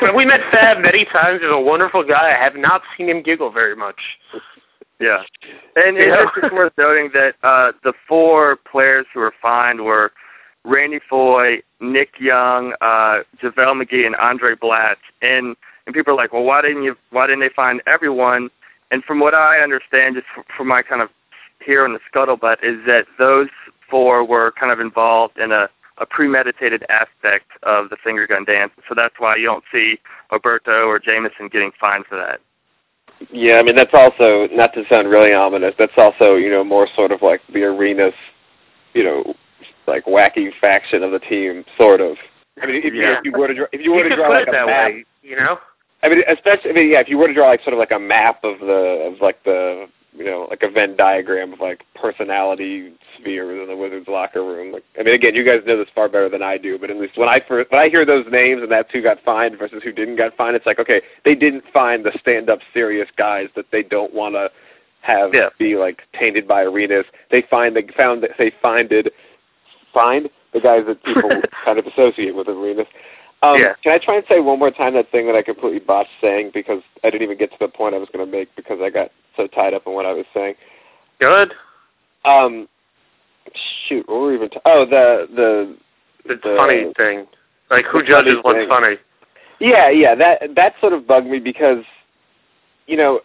I'm, 0.02 0.16
we 0.16 0.24
met 0.24 0.40
Fab 0.50 0.78
many 0.78 1.04
times. 1.04 1.40
He's 1.40 1.50
a 1.50 1.60
wonderful 1.60 2.02
guy. 2.02 2.32
I 2.32 2.42
have 2.42 2.56
not 2.56 2.82
seen 2.96 3.08
him 3.08 3.22
giggle 3.22 3.50
very 3.50 3.76
much. 3.76 4.00
Yeah. 5.00 5.22
And 5.76 5.96
it's 5.96 6.32
just 6.40 6.52
worth 6.52 6.72
noting 6.78 7.10
that 7.14 7.34
uh, 7.42 7.72
the 7.82 7.92
four 8.08 8.56
players 8.70 9.06
who 9.12 9.20
were 9.20 9.34
fined 9.40 9.84
were 9.84 10.12
Randy 10.64 11.00
Foye, 11.08 11.62
Nick 11.80 12.18
Young, 12.18 12.72
uh, 12.80 13.20
JaVale 13.42 13.82
McGee, 13.82 14.06
and 14.06 14.14
Andray 14.16 14.56
Blatche. 14.56 14.96
And 15.20 15.56
and 15.86 15.94
people 15.94 16.14
are 16.14 16.16
like, 16.16 16.32
well, 16.32 16.44
why 16.44 16.62
didn't 16.62 16.82
you? 16.82 16.96
Why 17.10 17.26
didn't 17.26 17.40
they 17.40 17.50
find 17.54 17.82
everyone? 17.86 18.50
And 18.90 19.04
from 19.04 19.20
what 19.20 19.34
I 19.34 19.58
understand, 19.58 20.14
just 20.14 20.26
from 20.56 20.68
my 20.68 20.82
kind 20.82 21.02
of 21.02 21.10
here 21.64 21.84
in 21.84 21.92
the 21.92 22.00
scuttlebutt, 22.12 22.62
is 22.62 22.78
that 22.86 23.06
those 23.18 23.48
four 23.94 24.24
were 24.24 24.50
kind 24.58 24.72
of 24.72 24.80
involved 24.80 25.38
in 25.38 25.52
a, 25.52 25.68
a 25.98 26.06
premeditated 26.06 26.84
aspect 26.88 27.46
of 27.62 27.90
the 27.90 27.96
finger 28.02 28.26
gun 28.26 28.44
dance. 28.44 28.72
So 28.88 28.94
that's 28.96 29.14
why 29.18 29.36
you 29.36 29.46
don't 29.46 29.62
see 29.72 30.00
Oberto 30.32 30.88
or 30.88 30.98
Jamison 30.98 31.46
getting 31.46 31.70
fined 31.80 32.04
for 32.06 32.16
that. 32.16 32.40
Yeah, 33.30 33.58
I 33.58 33.62
mean 33.62 33.76
that's 33.76 33.94
also 33.94 34.48
not 34.50 34.74
to 34.74 34.82
sound 34.88 35.08
really 35.10 35.32
ominous. 35.32 35.76
That's 35.78 35.92
also 35.96 36.34
you 36.34 36.50
know 36.50 36.64
more 36.64 36.88
sort 36.96 37.12
of 37.12 37.22
like 37.22 37.40
the 37.52 37.62
Arenas', 37.62 38.14
you 38.94 39.04
know, 39.04 39.34
like 39.86 40.06
wacky 40.06 40.50
faction 40.60 41.04
of 41.04 41.12
the 41.12 41.20
team, 41.20 41.64
sort 41.78 42.00
of. 42.00 42.16
I 42.60 42.66
mean, 42.66 42.82
if, 42.82 42.92
you, 42.92 43.04
if 43.04 43.24
you 43.24 43.30
were 43.30 43.46
to 43.46 43.54
draw, 43.54 43.66
if 43.72 43.80
you 43.80 43.92
were 43.92 44.02
you 44.02 44.08
to 44.08 44.16
draw 44.16 44.28
like 44.28 44.48
a 44.48 44.50
that 44.50 44.66
map, 44.66 44.90
way, 44.90 45.04
you 45.22 45.36
know. 45.36 45.58
I 46.02 46.08
mean, 46.08 46.24
especially 46.28 46.70
I 46.70 46.74
mean, 46.74 46.90
yeah, 46.90 46.98
if 46.98 47.08
you 47.08 47.16
were 47.16 47.28
to 47.28 47.34
draw 47.34 47.46
like 47.46 47.62
sort 47.62 47.74
of 47.74 47.78
like 47.78 47.92
a 47.92 48.00
map 48.00 48.42
of 48.42 48.58
the 48.58 49.12
of 49.12 49.20
like 49.20 49.44
the 49.44 49.86
you 50.16 50.24
know 50.24 50.46
like 50.50 50.62
a 50.62 50.70
Venn 50.70 50.96
diagram 50.96 51.52
of 51.52 51.60
like 51.60 51.84
personality 51.94 52.92
spheres 53.18 53.60
in 53.62 53.68
the 53.68 53.76
Wizards 53.76 54.08
locker 54.08 54.44
room. 54.44 54.72
Like, 54.72 54.84
I 54.98 55.02
mean, 55.02 55.14
again, 55.14 55.34
you 55.34 55.44
guys 55.44 55.60
know 55.66 55.76
this 55.76 55.88
far 55.94 56.08
better 56.08 56.28
than 56.28 56.42
I 56.42 56.58
do, 56.58 56.78
but 56.78 56.90
at 56.90 56.96
least 56.96 57.16
when 57.18 57.28
I 57.28 57.40
first 57.46 57.70
when 57.70 57.80
I 57.80 57.88
hear 57.88 58.04
those 58.04 58.26
names 58.30 58.62
and 58.62 58.70
that's 58.70 58.90
who 58.92 59.02
got 59.02 59.22
fined 59.24 59.58
versus 59.58 59.82
who 59.82 59.92
didn't 59.92 60.16
get 60.16 60.36
fined, 60.36 60.56
it's 60.56 60.66
like 60.66 60.78
okay, 60.78 61.02
they 61.24 61.34
didn't 61.34 61.64
find 61.72 62.04
the 62.04 62.12
stand-up 62.20 62.60
serious 62.72 63.08
guys 63.16 63.48
that 63.56 63.66
they 63.72 63.82
don't 63.82 64.14
want 64.14 64.34
to 64.34 64.50
have 65.02 65.34
Yeah. 65.34 65.50
be 65.58 65.76
like 65.76 66.02
tainted 66.18 66.48
by 66.48 66.62
Arenas. 66.62 67.04
They 67.30 67.42
find 67.42 67.76
they 67.76 67.86
found 67.96 68.22
that 68.22 68.32
they 68.38 68.52
finded 68.62 69.10
find 69.92 70.28
the 70.52 70.60
guys 70.60 70.84
that 70.86 71.02
people 71.04 71.30
kind 71.64 71.78
of 71.78 71.86
associate 71.86 72.34
with 72.34 72.48
Arenas. 72.48 72.86
Um, 73.44 73.60
Yeah. 73.60 73.74
Can 73.82 73.92
I 73.92 73.98
try 73.98 74.16
and 74.16 74.24
say 74.28 74.40
one 74.40 74.58
more 74.58 74.70
time 74.70 74.94
that 74.94 75.10
thing 75.10 75.26
that 75.26 75.34
I 75.36 75.42
completely 75.42 75.80
botched 75.80 76.10
saying 76.20 76.52
because 76.54 76.82
I 77.02 77.10
didn't 77.10 77.22
even 77.22 77.36
get 77.38 77.50
to 77.52 77.56
the 77.60 77.68
point 77.68 77.94
I 77.94 77.98
was 77.98 78.08
going 78.12 78.24
to 78.24 78.30
make 78.30 78.54
because 78.56 78.78
I 78.82 78.90
got 78.90 79.10
so 79.36 79.46
tied 79.46 79.74
up 79.74 79.86
in 79.86 79.92
what 79.92 80.06
I 80.06 80.12
was 80.12 80.24
saying. 80.32 80.54
Good. 81.20 81.52
Um, 82.24 82.68
shoot, 83.86 84.08
what 84.08 84.20
were 84.20 84.28
we 84.28 84.34
even? 84.36 84.50
T- 84.50 84.60
oh, 84.64 84.86
the 84.86 85.26
the 85.34 85.76
The 86.26 86.36
The- 86.36 86.56
funny 86.56 86.92
thing, 86.96 87.26
like 87.70 87.84
who 87.84 88.00
the 88.02 88.06
funny 88.06 88.24
judges 88.30 88.38
what's 88.42 88.58
thing. 88.58 88.68
funny. 88.68 88.96
yeah, 89.60 89.90
yeah. 89.90 90.14
That 90.14 90.54
that 90.54 90.74
sort 90.80 90.92
of 90.94 91.06
bugged 91.06 91.26
me 91.26 91.38
because, 91.38 91.84
you 92.86 92.96
know, 92.96 93.20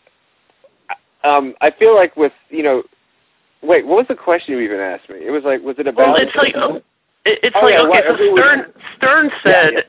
um, 1.23 1.55
I 1.61 1.71
feel 1.71 1.95
like 1.95 2.15
with 2.17 2.33
you 2.49 2.63
know, 2.63 2.83
wait, 3.61 3.85
what 3.85 3.95
was 3.97 4.07
the 4.09 4.15
question 4.15 4.53
you 4.55 4.59
even 4.59 4.79
asked 4.79 5.09
me? 5.09 5.17
It 5.25 5.31
was 5.31 5.43
like, 5.45 5.61
was 5.61 5.79
it 5.79 5.87
about? 5.87 6.13
Well, 6.13 6.15
it's 6.21 6.35
like 6.35 6.53
it, 6.55 6.85
it's 7.25 7.55
Oh, 7.59 7.65
like 7.65 7.73
yeah, 7.73 7.81
okay, 7.81 8.01
so 8.07 8.35
Stern 8.35 8.73
Stern 8.97 9.31
Yeah, 9.45 9.69
said 9.73 9.85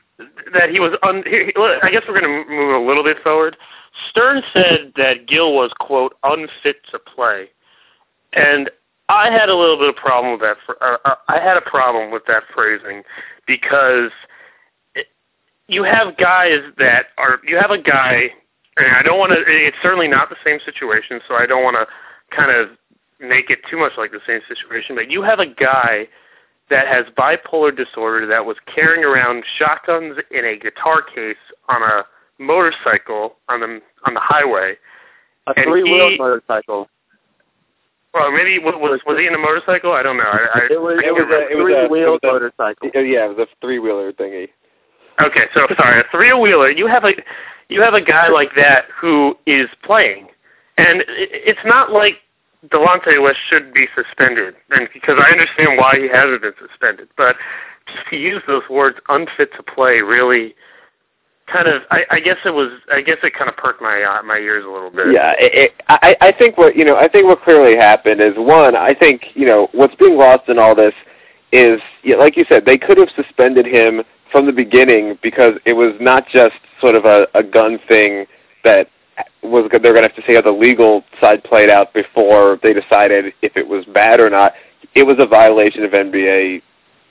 that 0.53 0.69
he 0.69 0.79
was 0.79 0.93
un. 1.03 1.23
He, 1.25 1.51
I 1.83 1.89
guess 1.91 2.03
we're 2.07 2.19
going 2.19 2.45
to 2.45 2.49
move 2.49 2.75
a 2.75 2.85
little 2.87 3.03
bit 3.03 3.17
forward. 3.23 3.57
Stern 4.09 4.43
said 4.53 4.93
that 4.97 5.27
Gil 5.27 5.53
was 5.53 5.71
quote 5.79 6.15
unfit 6.23 6.77
to 6.91 6.99
play, 6.99 7.49
and 8.33 8.69
I 9.09 9.31
had 9.31 9.49
a 9.49 9.55
little 9.55 9.77
bit 9.77 9.89
of 9.89 9.95
problem 9.95 10.31
with 10.33 10.41
that. 10.41 10.57
fr- 10.65 10.81
Uh, 10.81 10.97
uh, 11.05 11.15
I 11.27 11.39
had 11.39 11.57
a 11.57 11.61
problem 11.61 12.11
with 12.11 12.25
that 12.27 12.43
phrasing 12.53 13.03
because 13.47 14.11
it, 14.95 15.07
you 15.67 15.83
have 15.83 16.17
guys 16.17 16.61
that 16.77 17.07
are. 17.17 17.39
You 17.45 17.57
have 17.57 17.71
a 17.71 17.77
guy, 17.81 18.31
and 18.77 18.95
I 18.95 19.01
don't 19.03 19.19
want 19.19 19.31
to. 19.31 19.43
It's 19.47 19.77
certainly 19.81 20.07
not 20.07 20.29
the 20.29 20.37
same 20.45 20.59
situation, 20.65 21.21
so 21.27 21.35
I 21.35 21.45
don't 21.45 21.63
want 21.63 21.75
to 21.75 21.87
kind 22.35 22.51
of 22.51 22.69
make 23.19 23.49
it 23.49 23.59
too 23.69 23.77
much 23.77 23.93
like 23.97 24.11
the 24.11 24.21
same 24.25 24.41
situation. 24.47 24.95
But 24.95 25.09
you 25.11 25.21
have 25.21 25.39
a 25.39 25.45
guy 25.47 26.07
that 26.71 26.87
has 26.87 27.05
bipolar 27.17 27.75
disorder 27.75 28.25
that 28.25 28.45
was 28.45 28.57
carrying 28.73 29.03
around 29.03 29.43
shotguns 29.57 30.17
in 30.31 30.45
a 30.45 30.57
guitar 30.57 31.01
case 31.03 31.37
on 31.69 31.83
a 31.83 32.03
motorcycle 32.39 33.35
on 33.49 33.59
the 33.59 33.79
on 34.05 34.13
the 34.15 34.19
highway. 34.19 34.75
A 35.47 35.53
three-wheeled 35.53 36.19
motorcycle. 36.19 36.87
Well, 38.13 38.31
maybe 38.31 38.57
wa- 38.59 38.77
was 38.77 38.99
was 39.05 39.19
he 39.19 39.27
in 39.27 39.35
a 39.35 39.37
motorcycle? 39.37 39.91
I 39.93 40.01
don't 40.03 40.17
know. 40.17 40.23
I, 40.23 40.47
I, 40.53 40.67
It 40.71 40.81
was 40.81 40.99
I 41.03 41.07
it 41.07 41.13
was 41.13 41.27
a 41.29 41.47
it 41.49 41.55
was 41.55 41.73
a- 41.73 41.87
three-wheeled 41.87 42.19
it 42.23 42.27
was 42.27 42.33
motorcycle. 42.57 42.89
Yeah, 42.93 43.25
it 43.25 43.37
was 43.37 43.47
a 43.47 43.47
three 43.61 43.79
wheeler 43.79 44.11
thingy. 44.13 44.49
Okay, 45.21 45.45
so 45.53 45.67
sorry, 45.77 45.99
a 45.99 46.03
three 46.11 46.33
wheeler. 46.33 46.71
You 46.71 46.87
have 46.87 47.03
a 47.03 47.13
you 47.69 47.81
have 47.81 47.93
a 47.93 48.01
guy 48.01 48.27
like 48.29 48.55
that 48.55 48.85
who 48.99 49.37
is 49.45 49.67
playing, 49.83 50.27
and 50.77 51.03
it's 51.07 51.59
not 51.65 51.91
like 51.91 52.15
Delonte 52.69 53.21
West 53.21 53.39
should 53.49 53.73
be 53.73 53.87
suspended, 53.95 54.55
and 54.69 54.87
because 54.93 55.17
I 55.19 55.31
understand 55.31 55.77
why 55.77 55.97
he 55.97 56.07
hasn't 56.07 56.41
been 56.41 56.53
suspended, 56.59 57.09
but 57.17 57.35
just 57.87 58.07
to 58.09 58.17
use 58.17 58.41
those 58.47 58.63
words 58.69 58.97
"unfit 59.09 59.51
to 59.55 59.63
play" 59.63 60.01
really 60.01 60.55
kind 61.51 61.67
of 61.67 61.83
I, 61.91 62.05
I 62.09 62.19
guess 62.19 62.37
it 62.45 62.53
was 62.53 62.71
I 62.91 63.01
guess 63.01 63.17
it 63.23 63.33
kind 63.33 63.49
of 63.49 63.57
perked 63.57 63.81
my 63.81 64.03
uh, 64.03 64.23
my 64.23 64.37
ears 64.37 64.63
a 64.65 64.69
little 64.69 64.91
bit. 64.91 65.07
Yeah, 65.11 65.33
it, 65.37 65.53
it, 65.53 65.71
I 65.89 66.15
I 66.21 66.31
think 66.31 66.57
what 66.57 66.75
you 66.75 66.85
know 66.85 66.95
I 66.95 67.07
think 67.07 67.25
what 67.25 67.41
clearly 67.41 67.75
happened 67.75 68.21
is 68.21 68.33
one 68.37 68.75
I 68.75 68.93
think 68.93 69.27
you 69.33 69.45
know 69.45 69.67
what's 69.73 69.95
being 69.95 70.17
lost 70.17 70.47
in 70.47 70.59
all 70.59 70.75
this 70.75 70.93
is 71.51 71.81
yeah, 72.03 72.15
like 72.15 72.37
you 72.37 72.45
said 72.47 72.65
they 72.65 72.77
could 72.77 72.97
have 72.97 73.09
suspended 73.15 73.65
him 73.65 74.03
from 74.31 74.45
the 74.45 74.53
beginning 74.53 75.17
because 75.21 75.55
it 75.65 75.73
was 75.73 75.93
not 75.99 76.27
just 76.27 76.55
sort 76.79 76.95
of 76.95 77.05
a, 77.05 77.27
a 77.33 77.43
gun 77.43 77.79
thing 77.87 78.25
that 78.63 78.87
was 79.43 79.69
they're 79.71 79.79
going 79.81 79.95
to 79.95 80.01
have 80.09 80.15
to 80.15 80.23
see 80.25 80.35
how 80.35 80.41
the 80.41 80.51
legal 80.51 81.03
side 81.19 81.43
played 81.43 81.69
out 81.69 81.93
before 81.93 82.59
they 82.63 82.73
decided 82.73 83.33
if 83.41 83.55
it 83.57 83.67
was 83.67 83.85
bad 83.85 84.19
or 84.19 84.29
not. 84.29 84.53
It 84.95 85.03
was 85.03 85.17
a 85.19 85.25
violation 85.25 85.83
of 85.83 85.91
NBA 85.91 86.61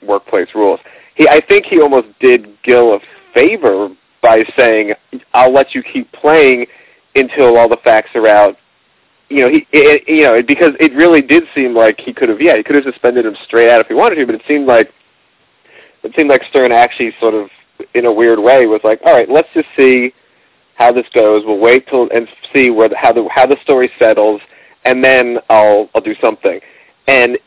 workplace 0.01 0.49
rules. 0.55 0.79
He, 1.15 1.27
I 1.27 1.41
think 1.45 1.65
he 1.65 1.81
almost 1.81 2.07
did 2.19 2.47
Gil 2.63 2.95
a 2.95 2.99
favor 3.33 3.89
by 4.21 4.43
saying, 4.55 4.93
"I'll 5.33 5.53
let 5.53 5.73
you 5.75 5.83
keep 5.83 6.11
playing 6.11 6.67
until 7.15 7.57
all 7.57 7.69
the 7.69 7.77
facts 7.83 8.11
are 8.15 8.27
out." 8.27 8.57
You 9.29 9.41
know, 9.41 9.49
he, 9.49 9.67
it, 9.71 10.07
you 10.07 10.23
know, 10.23 10.41
because 10.41 10.73
it 10.79 10.93
really 10.93 11.21
did 11.21 11.43
seem 11.55 11.75
like 11.75 11.99
he 11.99 12.13
could 12.13 12.29
have, 12.29 12.41
yeah, 12.41 12.57
he 12.57 12.63
could 12.63 12.75
have 12.75 12.83
suspended 12.83 13.25
him 13.25 13.35
straight 13.45 13.69
out 13.69 13.79
if 13.79 13.87
he 13.87 13.93
wanted 13.93 14.15
to, 14.15 14.25
but 14.25 14.35
it 14.35 14.41
seemed 14.47 14.67
like 14.67 14.91
it 16.03 16.13
seemed 16.15 16.29
like 16.29 16.43
Stern 16.49 16.71
actually 16.71 17.13
sort 17.19 17.33
of, 17.33 17.49
in 17.93 18.05
a 18.05 18.11
weird 18.11 18.39
way, 18.39 18.65
was 18.67 18.81
like, 18.83 18.99
"All 19.05 19.13
right, 19.13 19.29
let's 19.29 19.49
just 19.53 19.67
see 19.77 20.13
how 20.81 20.91
this 20.91 21.05
goes. 21.13 21.43
We'll 21.45 21.59
wait 21.59 21.87
till 21.87 22.09
and 22.09 22.27
see 22.51 22.71
where 22.71 22.89
the, 22.89 22.97
how 22.97 23.13
the 23.13 23.27
how 23.29 23.45
the 23.45 23.57
story 23.61 23.91
settles, 23.99 24.41
and 24.83 25.03
then 25.03 25.37
I'll 25.49 25.89
I'll 25.93 26.01
do 26.01 26.15
something." 26.19 26.59
And 27.07 27.37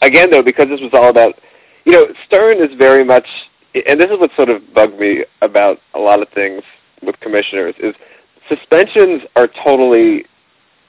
again, 0.00 0.30
though, 0.30 0.42
because 0.42 0.68
this 0.68 0.80
was 0.80 0.90
all 0.92 1.08
about, 1.08 1.34
you 1.84 1.92
know, 1.92 2.06
Stern 2.26 2.58
is 2.58 2.76
very 2.76 3.04
much, 3.04 3.26
and 3.86 4.00
this 4.00 4.10
is 4.10 4.18
what 4.18 4.30
sort 4.34 4.48
of 4.48 4.74
bugged 4.74 4.98
me 4.98 5.24
about 5.42 5.78
a 5.94 5.98
lot 5.98 6.20
of 6.20 6.28
things 6.30 6.62
with 7.02 7.18
commissioners 7.20 7.74
is 7.78 7.94
suspensions 8.48 9.22
are 9.36 9.48
totally 9.62 10.24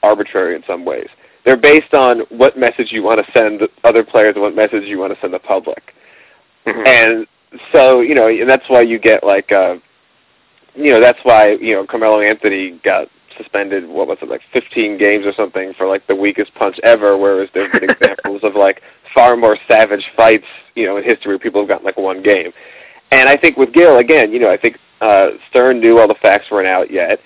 arbitrary 0.02 0.56
in 0.56 0.64
some 0.66 0.86
ways. 0.86 1.08
They're 1.46 1.58
based 1.58 1.94
on 1.94 2.22
what 2.30 2.58
message 2.58 2.92
you 2.92 3.04
want 3.04 3.24
to 3.24 3.32
send 3.32 3.62
other 3.84 4.04
players 4.04 4.34
and 4.36 4.42
what 4.42 4.56
message 4.56 4.84
you 4.86 4.98
want 4.98 5.14
to 5.14 5.20
send 5.20 5.34
the 5.34 5.40
public. 5.40 5.94
Mm-hmm. 6.66 6.88
And 6.88 7.28
so, 7.72 8.02
you 8.02 8.16
know, 8.16 8.30
and 8.30 8.50
that's 8.50 8.68
why 8.68 8.82
you 8.82 8.98
get 8.98 9.24
like 9.24 9.52
uh 9.52 9.76
you 10.76 10.92
know, 10.92 11.00
that's 11.00 11.20
why, 11.24 11.54
you 11.54 11.76
know, 11.76 11.86
Carmelo 11.86 12.22
Anthony 12.22 12.80
got 12.84 13.08
suspended 13.38 13.88
what 13.88 14.08
was 14.08 14.18
it, 14.22 14.30
like 14.30 14.42
fifteen 14.52 14.98
games 14.98 15.26
or 15.26 15.34
something 15.34 15.74
for 15.76 15.88
like 15.88 16.06
the 16.08 16.16
weakest 16.16 16.54
punch 16.56 16.80
ever, 16.84 17.18
whereas 17.18 17.50
there's 17.54 17.72
been 17.72 17.90
examples 17.90 18.42
of 18.44 18.56
like 18.56 18.82
far 19.14 19.36
more 19.36 19.58
savage 19.68 20.06
fights, 20.16 20.46
you 20.76 20.86
know, 20.86 20.98
in 20.98 21.04
history 21.04 21.32
where 21.32 21.40
people 21.40 21.62
have 21.62 21.68
gotten 21.68 21.86
like 21.86 21.98
one 21.98 22.22
game. 22.22 22.52
And 23.12 23.28
I 23.30 23.38
think 23.38 23.58
with 23.58 23.74
Gil, 23.74 23.98
again, 23.98 24.32
you 24.32 24.40
know, 24.40 24.52
I 24.52 24.58
think 24.58 24.78
uh 25.02 25.32
Stern 25.50 25.80
knew 25.80 26.00
all 26.00 26.08
the 26.08 26.16
facts 26.16 26.46
weren't 26.52 26.68
out 26.68 26.92
yet 26.92 27.20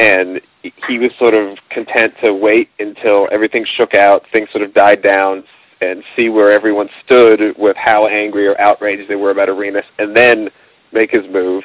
and 0.00 0.40
he 0.88 0.98
was 0.98 1.10
sort 1.18 1.34
of 1.34 1.58
content 1.70 2.14
to 2.22 2.32
wait 2.32 2.70
until 2.78 3.28
everything 3.30 3.66
shook 3.76 3.94
out, 3.94 4.24
things 4.32 4.48
sort 4.50 4.64
of 4.64 4.72
died 4.72 5.02
down, 5.02 5.44
and 5.82 6.02
see 6.16 6.30
where 6.30 6.50
everyone 6.50 6.88
stood 7.04 7.54
with 7.58 7.76
how 7.76 8.06
angry 8.06 8.46
or 8.46 8.58
outraged 8.60 9.08
they 9.10 9.16
were 9.16 9.30
about 9.30 9.48
Arenas, 9.48 9.84
and 9.98 10.16
then 10.16 10.48
make 10.92 11.10
his 11.10 11.24
move. 11.30 11.64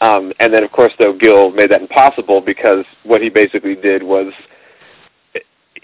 Um, 0.00 0.32
and 0.40 0.52
then, 0.52 0.64
of 0.64 0.72
course, 0.72 0.92
though, 0.98 1.12
Gil 1.12 1.50
made 1.52 1.70
that 1.70 1.80
impossible 1.80 2.40
because 2.40 2.84
what 3.04 3.22
he 3.22 3.30
basically 3.30 3.74
did 3.74 4.02
was, 4.02 4.32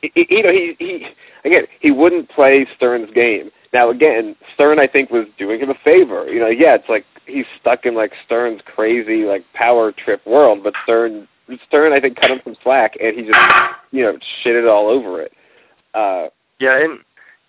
you 0.02 0.42
know, 0.42 0.52
he, 0.52 0.76
he 0.78 1.06
again 1.44 1.64
he 1.80 1.90
wouldn't 1.90 2.28
play 2.30 2.66
Stern's 2.76 3.10
game. 3.12 3.50
Now, 3.72 3.90
again, 3.90 4.36
Stern 4.54 4.78
I 4.78 4.86
think 4.86 5.10
was 5.10 5.26
doing 5.38 5.60
him 5.60 5.70
a 5.70 5.74
favor. 5.84 6.28
You 6.28 6.40
know, 6.40 6.48
yeah, 6.48 6.74
it's 6.74 6.88
like 6.88 7.04
he's 7.26 7.46
stuck 7.60 7.86
in 7.86 7.94
like 7.94 8.12
Stern's 8.24 8.62
crazy 8.64 9.24
like 9.24 9.44
power 9.54 9.92
trip 9.92 10.26
world, 10.26 10.62
but 10.62 10.74
Stern 10.82 11.28
Stern 11.66 11.92
I 11.92 12.00
think 12.00 12.16
cut 12.16 12.30
him 12.30 12.40
some 12.44 12.56
slack, 12.62 12.96
and 13.00 13.16
he 13.16 13.22
just 13.22 13.38
you 13.90 14.02
know 14.02 14.18
shitted 14.44 14.70
all 14.70 14.88
over 14.88 15.20
it. 15.20 15.32
Uh, 15.94 16.28
yeah, 16.58 16.82
and 16.82 17.00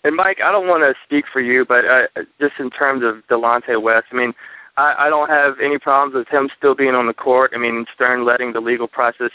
and 0.03 0.15
Mike, 0.15 0.39
I 0.43 0.51
don't 0.51 0.67
want 0.67 0.83
to 0.83 0.95
speak 1.05 1.25
for 1.31 1.41
you, 1.41 1.65
but 1.65 1.85
uh, 1.85 2.07
just 2.39 2.53
in 2.59 2.69
terms 2.69 3.03
of 3.03 3.23
Delonte 3.29 3.81
West, 3.81 4.07
I 4.11 4.15
mean, 4.15 4.33
I, 4.77 5.07
I 5.07 5.09
don't 5.09 5.29
have 5.29 5.59
any 5.59 5.77
problems 5.77 6.15
with 6.15 6.27
him 6.27 6.49
still 6.57 6.75
being 6.75 6.95
on 6.95 7.07
the 7.07 7.13
court. 7.13 7.51
I 7.53 7.57
mean, 7.57 7.85
Stern 7.93 8.25
letting 8.25 8.53
the 8.53 8.61
legal 8.61 8.87
process 8.87 9.31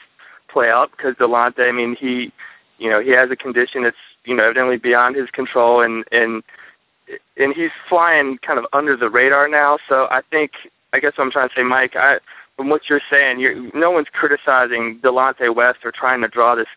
play 0.48 0.70
out 0.70 0.90
because 0.96 1.14
Delonte, 1.16 1.68
I 1.68 1.72
mean, 1.72 1.96
he, 1.96 2.32
you 2.78 2.88
know, 2.90 3.00
he 3.00 3.10
has 3.10 3.30
a 3.30 3.36
condition 3.36 3.82
that's 3.82 3.96
you 4.24 4.34
know 4.34 4.44
evidently 4.44 4.78
beyond 4.78 5.16
his 5.16 5.30
control, 5.30 5.80
and 5.80 6.04
and 6.12 6.42
and 7.36 7.54
he's 7.54 7.70
flying 7.88 8.38
kind 8.38 8.58
of 8.58 8.66
under 8.72 8.96
the 8.96 9.10
radar 9.10 9.48
now. 9.48 9.78
So 9.88 10.06
I 10.10 10.22
think, 10.30 10.52
I 10.92 11.00
guess 11.00 11.12
what 11.16 11.24
I'm 11.24 11.30
trying 11.30 11.48
to 11.48 11.54
say, 11.54 11.62
Mike, 11.62 11.96
I 11.96 12.18
from 12.56 12.70
what 12.70 12.88
you're 12.88 13.02
saying, 13.10 13.38
you're, 13.38 13.54
no 13.74 13.90
one's 13.90 14.08
criticizing 14.10 14.98
Delonte 15.02 15.54
West 15.54 15.80
or 15.84 15.92
trying 15.92 16.22
to 16.22 16.28
draw 16.28 16.54
this 16.54 16.68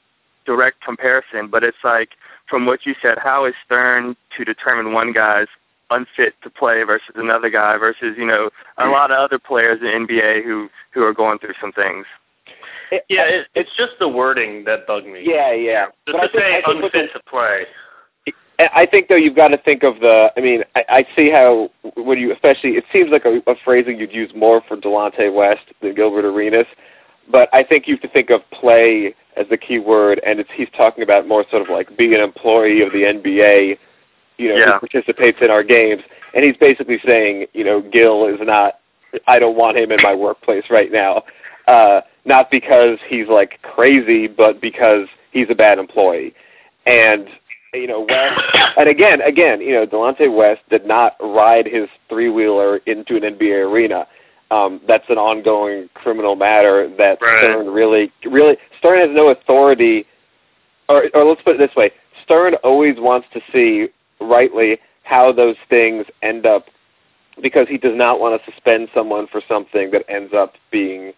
direct 0.45 0.82
comparison, 0.82 1.47
but 1.47 1.64
it's 1.64 1.78
like 1.84 2.10
from 2.49 2.66
what 2.66 2.86
you 2.86 2.95
said, 3.01 3.18
how 3.18 3.45
is 3.45 3.53
Stern 3.66 4.16
to 4.36 4.43
determine 4.43 4.93
one 4.93 5.14
guy's 5.14 5.47
unfit 5.92 6.34
to 6.44 6.50
play 6.50 6.84
versus 6.84 7.16
another 7.16 7.50
guy 7.50 7.78
versus 7.78 8.16
you 8.18 8.26
know 8.26 8.50
a 8.78 8.84
Mm. 8.86 8.92
lot 8.92 9.12
of 9.12 9.18
other 9.18 9.40
players 9.40 9.80
in 9.82 9.88
NBA 10.08 10.44
who 10.44 10.70
who 10.92 11.04
are 11.04 11.14
going 11.14 11.40
through 11.40 11.54
some 11.62 11.72
things. 11.72 12.06
it, 12.92 13.06
Yeah, 13.10 13.24
it, 13.26 13.48
it's 13.56 13.70
just 13.78 13.94
the 14.00 14.08
wording 14.08 14.64
that 14.66 14.88
bugged 14.88 15.06
me. 15.08 15.22
yeah, 15.24 15.52
yeah. 15.54 15.86
Just 15.86 15.96
But 16.08 16.16
I 16.16 16.20
to 16.28 16.32
think- 16.32 16.44
say 16.44 16.58
I 16.58 16.62
think 16.62 16.80
the- 16.80 16.86
unfit 17.00 17.14
to 17.14 17.20
play. 17.30 17.66
I 18.74 18.86
think 18.86 19.08
though 19.08 19.16
you've 19.16 19.38
got 19.38 19.50
to 19.50 19.58
think 19.58 19.84
of 19.84 20.02
the. 20.02 20.34
I 20.36 20.42
mean, 20.42 20.64
I, 20.76 20.84
I 20.90 21.08
see 21.16 21.30
how 21.30 21.72
when 21.96 22.18
you 22.18 22.34
especially 22.34 22.72
it 22.72 22.84
seems 22.92 23.10
like 23.10 23.24
a, 23.24 23.42
a 23.50 23.56
phrasing 23.64 23.98
you'd 23.98 24.14
use 24.14 24.32
more 24.36 24.62
for 24.68 24.76
Delonte 24.76 25.34
West 25.34 25.62
than 25.82 25.96
Gilbert 25.96 26.26
Arenas, 26.26 26.66
but 27.32 27.48
I 27.54 27.64
think 27.64 27.88
you 27.88 27.94
have 27.96 28.02
to 28.02 28.10
think 28.10 28.30
of 28.30 28.42
play 28.52 29.16
as 29.38 29.48
the 29.50 29.56
key 29.58 29.80
word, 29.80 30.20
and 30.26 30.42
it's 30.42 30.50
he's 30.54 30.68
talking 30.76 31.04
about 31.04 31.26
more 31.26 31.46
sort 31.50 31.62
of 31.62 31.70
like 31.70 31.96
being 31.96 32.14
an 32.14 32.20
employee 32.20 32.82
of 32.82 32.92
the 32.92 33.04
NBA, 33.04 33.78
you 34.40 34.50
know, 34.50 34.56
Yeah. 34.56 34.74
who 34.74 34.80
participates 34.80 35.40
in 35.42 35.52
our 35.52 35.64
games, 35.64 36.02
and 36.34 36.44
he's 36.44 36.58
basically 36.58 37.00
saying, 37.06 37.46
you 37.54 37.64
know, 37.64 37.82
Gil 37.82 38.26
is 38.26 38.40
not. 38.42 38.80
I 39.28 39.40
don't 39.40 39.56
want 39.58 39.78
him 39.78 39.92
in 39.92 40.00
my 40.04 40.14
workplace 40.14 40.66
right 40.70 40.92
now, 40.92 41.24
uh, 41.68 42.02
not 42.26 42.52
because 42.52 43.00
he's 43.08 43.28
like 43.28 43.60
crazy, 43.64 44.28
but 44.28 44.62
because 44.62 45.08
he's 45.32 45.48
a 45.50 45.56
bad 45.56 45.80
employee, 45.80 46.34
and 46.86 47.28
you 47.74 47.88
know, 47.88 48.02
West, 48.02 48.42
and 48.78 48.88
again, 48.90 49.22
again, 49.22 49.62
you 49.62 49.74
know, 49.74 49.86
Delonte 49.86 50.34
West 50.36 50.62
did 50.70 50.86
not 50.86 51.16
ride 51.20 51.68
his 51.68 51.88
three 52.08 52.30
wheeler 52.30 52.78
into 52.88 53.16
an 53.16 53.22
NBA 53.24 53.70
arena. 53.72 54.08
Um, 54.52 54.82
that's 54.88 55.08
an 55.10 55.18
ongoing 55.20 55.90
criminal 55.94 56.36
matter 56.36 56.88
that 56.98 57.22
Right. 57.22 57.40
Stern 57.44 57.70
really, 57.70 58.12
really, 58.26 58.58
Stern 58.80 59.00
has 59.00 59.10
no 59.12 59.30
authority, 59.30 60.06
or, 60.88 61.06
or 61.14 61.24
let's 61.26 61.42
put 61.44 61.56
it 61.56 61.60
this 61.60 61.76
way: 61.76 61.92
Stern 62.24 62.56
always 62.64 62.96
wants 63.00 63.28
to 63.34 63.42
see, 63.54 63.90
rightly, 64.30 64.77
how 65.03 65.32
those 65.32 65.55
things 65.69 66.05
end 66.21 66.45
up, 66.45 66.65
because 67.41 67.67
he 67.67 67.77
does 67.77 67.95
not 67.95 68.19
want 68.19 68.39
to 68.41 68.51
suspend 68.51 68.89
someone 68.93 69.27
for 69.27 69.41
something 69.47 69.91
that 69.91 70.03
ends 70.09 70.34
up 70.34 70.53
being 70.71 71.13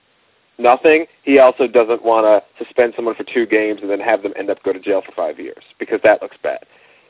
nothing. 0.58 1.06
He 1.24 1.40
also 1.40 1.68
doesn't 1.68 2.04
want 2.04 2.26
to 2.26 2.64
suspend 2.64 2.94
someone 2.96 3.16
for 3.16 3.24
two 3.24 3.46
games 3.46 3.82
and 3.82 3.90
then 3.90 4.00
have 4.00 4.24
them 4.24 4.34
end 4.38 4.50
up 4.50 4.62
go 4.64 4.74
to 4.74 4.80
jail 4.80 5.02
for 5.06 5.12
five 5.12 5.40
years 5.40 5.64
because 5.80 6.00
that 6.04 6.22
looks 6.22 6.38
bad. 6.42 6.60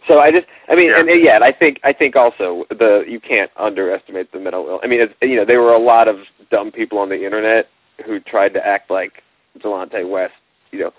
So 0.07 0.19
I 0.19 0.31
just, 0.31 0.47
I 0.67 0.75
mean, 0.75 0.89
Yeah. 0.89 0.99
and, 0.99 1.09
and 1.09 1.23
yeah, 1.23 1.39
I 1.41 1.51
think, 1.51 1.79
I 1.83 1.93
think 1.93 2.15
also 2.15 2.65
the 2.69 3.03
you 3.07 3.19
can't 3.19 3.51
underestimate 3.57 4.31
the 4.31 4.39
mental 4.39 4.67
ill. 4.67 4.79
I 4.83 4.87
mean, 4.87 5.01
it's, 5.01 5.13
you 5.21 5.35
know, 5.35 5.45
there 5.45 5.61
were 5.61 5.73
a 5.73 5.79
lot 5.79 6.07
of 6.07 6.17
dumb 6.49 6.71
people 6.71 6.97
on 6.97 7.09
the 7.09 7.23
internet 7.23 7.69
who 8.05 8.19
tried 8.19 8.53
to 8.55 8.65
act 8.65 8.89
like 8.89 9.21
Delonte 9.59 10.09
West. 10.09 10.33
You 10.71 10.79
know, 10.79 10.93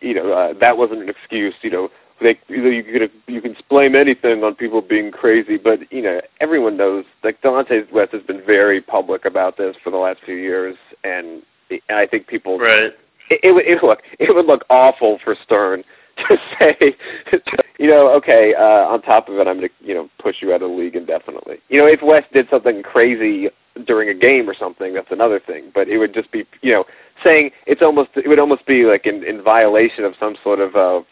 you 0.00 0.14
know 0.14 0.32
uh, 0.32 0.52
that 0.60 0.76
wasn't 0.78 1.02
an 1.02 1.08
excuse. 1.08 1.54
You 1.62 1.70
know, 1.70 1.90
they 2.20 2.38
you 2.48 2.62
know 2.62 2.70
you 2.70 2.82
can 2.82 3.10
you 3.26 3.40
can 3.40 3.56
blame 3.68 3.94
anything 3.94 4.42
on 4.44 4.54
people 4.54 4.80
being 4.80 5.10
crazy, 5.10 5.56
but 5.56 5.90
you 5.92 6.02
know 6.02 6.20
everyone 6.40 6.76
knows 6.76 7.04
like 7.22 7.40
Delonte 7.42 7.90
West 7.92 8.12
has 8.12 8.22
been 8.22 8.42
very 8.44 8.80
public 8.80 9.24
about 9.24 9.56
this 9.56 9.76
for 9.82 9.90
the 9.90 9.96
last 9.96 10.20
few 10.24 10.36
years, 10.36 10.76
and 11.04 11.42
and 11.70 11.98
I 11.98 12.06
think 12.06 12.26
people 12.26 12.58
Right. 12.58 12.92
it, 13.30 13.40
it 13.42 13.52
would 13.52 13.66
it, 13.66 13.82
look 13.82 14.00
it 14.18 14.34
would 14.34 14.46
look 14.46 14.64
awful 14.70 15.18
for 15.22 15.36
Stern 15.44 15.84
to 16.28 16.36
say, 16.58 16.96
you 17.78 17.86
know, 17.88 18.08
okay, 18.14 18.54
uh, 18.54 18.88
on 18.88 19.02
top 19.02 19.28
of 19.28 19.36
it, 19.36 19.46
I'm 19.46 19.58
going 19.58 19.68
to 19.68 19.74
you 19.86 19.94
know 19.94 20.08
push 20.18 20.36
you 20.42 20.52
out 20.52 20.62
of 20.62 20.70
the 20.70 20.76
league 20.76 20.96
indefinitely. 20.96 21.58
You 21.68 21.78
know, 21.78 21.86
if 21.86 22.02
West 22.02 22.32
did 22.32 22.48
something 22.50 22.82
crazy 22.82 23.48
during 23.86 24.08
a 24.08 24.14
game 24.14 24.50
or 24.50 24.54
something, 24.54 24.94
that's 24.94 25.12
another 25.12 25.38
thing. 25.38 25.70
But 25.72 25.88
it 25.88 25.98
would 25.98 26.12
just 26.12 26.30
be 26.32 26.44
you 26.62 26.72
know 26.72 26.84
saying 27.22 27.50
it's 27.66 27.82
almost 27.82 28.10
it 28.16 28.28
would 28.28 28.38
almost 28.38 28.66
be 28.66 28.84
like 28.84 29.06
in, 29.06 29.22
in 29.24 29.42
violation 29.42 30.04
of 30.04 30.14
some 30.18 30.36
sort 30.42 30.60
of 30.60 30.74
uh, 30.74 31.02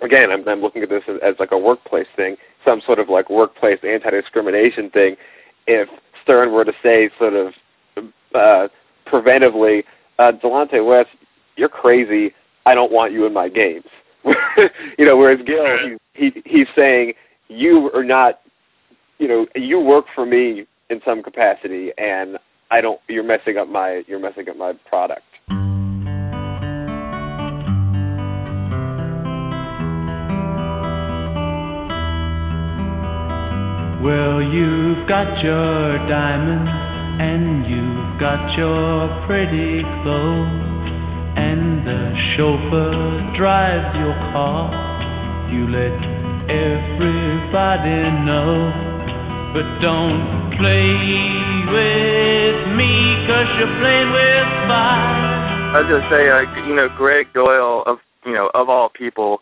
again, 0.00 0.30
I'm, 0.30 0.46
I'm 0.48 0.60
looking 0.60 0.82
at 0.82 0.88
this 0.88 1.02
as, 1.08 1.16
as 1.22 1.34
like 1.38 1.52
a 1.52 1.58
workplace 1.58 2.06
thing, 2.16 2.36
some 2.64 2.80
sort 2.84 2.98
of 2.98 3.08
like 3.08 3.30
workplace 3.30 3.78
anti-discrimination 3.82 4.90
thing. 4.90 5.16
If 5.66 5.88
Stern 6.22 6.52
were 6.52 6.64
to 6.64 6.72
say 6.82 7.10
sort 7.18 7.34
of 7.34 7.54
uh, 8.34 8.68
preventively, 9.06 9.84
uh, 10.18 10.32
Delonte 10.42 10.84
West, 10.84 11.10
you're 11.56 11.68
crazy. 11.68 12.34
I 12.64 12.74
don't 12.74 12.92
want 12.92 13.12
you 13.12 13.26
in 13.26 13.32
my 13.32 13.48
games. 13.48 13.86
you 14.98 15.04
know, 15.04 15.16
whereas 15.16 15.38
Gil, 15.46 15.64
he, 16.14 16.32
he 16.32 16.42
he's 16.44 16.66
saying 16.74 17.14
you 17.48 17.90
are 17.94 18.04
not, 18.04 18.40
you 19.18 19.28
know, 19.28 19.46
you 19.54 19.78
work 19.78 20.06
for 20.14 20.26
me 20.26 20.66
in 20.90 21.00
some 21.04 21.22
capacity, 21.22 21.92
and 21.96 22.38
I 22.70 22.80
don't. 22.80 23.00
You're 23.08 23.22
messing 23.22 23.56
up 23.56 23.68
my. 23.68 24.02
You're 24.08 24.18
messing 24.18 24.48
up 24.48 24.56
my 24.56 24.72
product. 24.72 25.22
You've 35.06 35.14
got 35.14 35.40
your 35.40 35.98
diamonds 36.08 36.68
and 37.22 37.64
you've 37.70 38.18
got 38.18 38.58
your 38.58 39.06
pretty 39.24 39.82
clothes, 40.02 40.90
and 41.38 41.86
the 41.86 42.10
chauffeur 42.34 43.36
drives 43.36 43.96
your 44.02 44.14
car. 44.34 44.66
You 45.48 45.68
let 45.68 45.94
everybody 46.50 48.02
know, 48.26 48.66
but 49.54 49.78
don't 49.78 50.50
play 50.58 50.90
with 51.70 52.66
me, 52.74 53.14
cause 53.30 53.46
you're 53.62 53.78
playing 53.78 54.10
with 54.10 54.48
fire. 54.66 55.70
I 55.70 55.82
was 55.82 55.88
gonna 55.88 56.10
say, 56.10 56.32
like 56.32 56.66
you 56.66 56.74
know, 56.74 56.88
Gregg 56.88 57.32
Doyel 57.32 57.86
of 57.86 58.00
you 58.24 58.32
know 58.32 58.50
of 58.54 58.68
all 58.68 58.88
people 58.88 59.40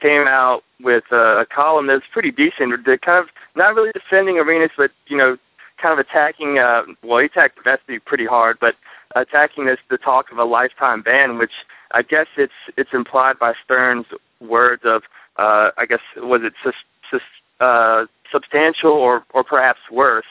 came 0.00 0.26
out 0.26 0.64
with 0.80 1.04
a, 1.10 1.40
a 1.40 1.46
column 1.46 1.86
that's 1.86 2.04
pretty 2.12 2.30
decent. 2.30 2.84
They're 2.84 2.98
kind 2.98 3.18
of 3.18 3.28
not 3.54 3.74
really 3.74 3.92
defending 3.92 4.38
Arenas, 4.38 4.70
but 4.76 4.90
you 5.06 5.16
know, 5.16 5.36
kind 5.80 5.92
of 5.92 5.98
attacking. 5.98 6.58
Uh, 6.58 6.82
well, 7.02 7.18
he 7.18 7.26
attacked 7.26 7.58
Vecsey 7.64 8.04
pretty 8.04 8.26
hard, 8.26 8.58
but 8.60 8.74
attacking 9.16 9.66
this 9.66 9.78
the 9.90 9.98
talk 9.98 10.30
of 10.32 10.38
a 10.38 10.44
lifetime 10.44 11.02
ban, 11.02 11.38
which 11.38 11.52
I 11.92 12.02
guess 12.02 12.26
it's 12.36 12.52
it's 12.76 12.92
implied 12.92 13.38
by 13.38 13.54
Stern's 13.64 14.06
words 14.40 14.82
of 14.84 15.02
uh, 15.36 15.70
I 15.76 15.86
guess 15.86 16.00
was 16.16 16.42
it 16.44 16.54
sus, 16.62 16.74
sus, 17.10 17.22
uh, 17.60 18.06
substantial 18.30 18.92
or 18.92 19.24
or 19.32 19.44
perhaps 19.44 19.80
worse. 19.90 20.26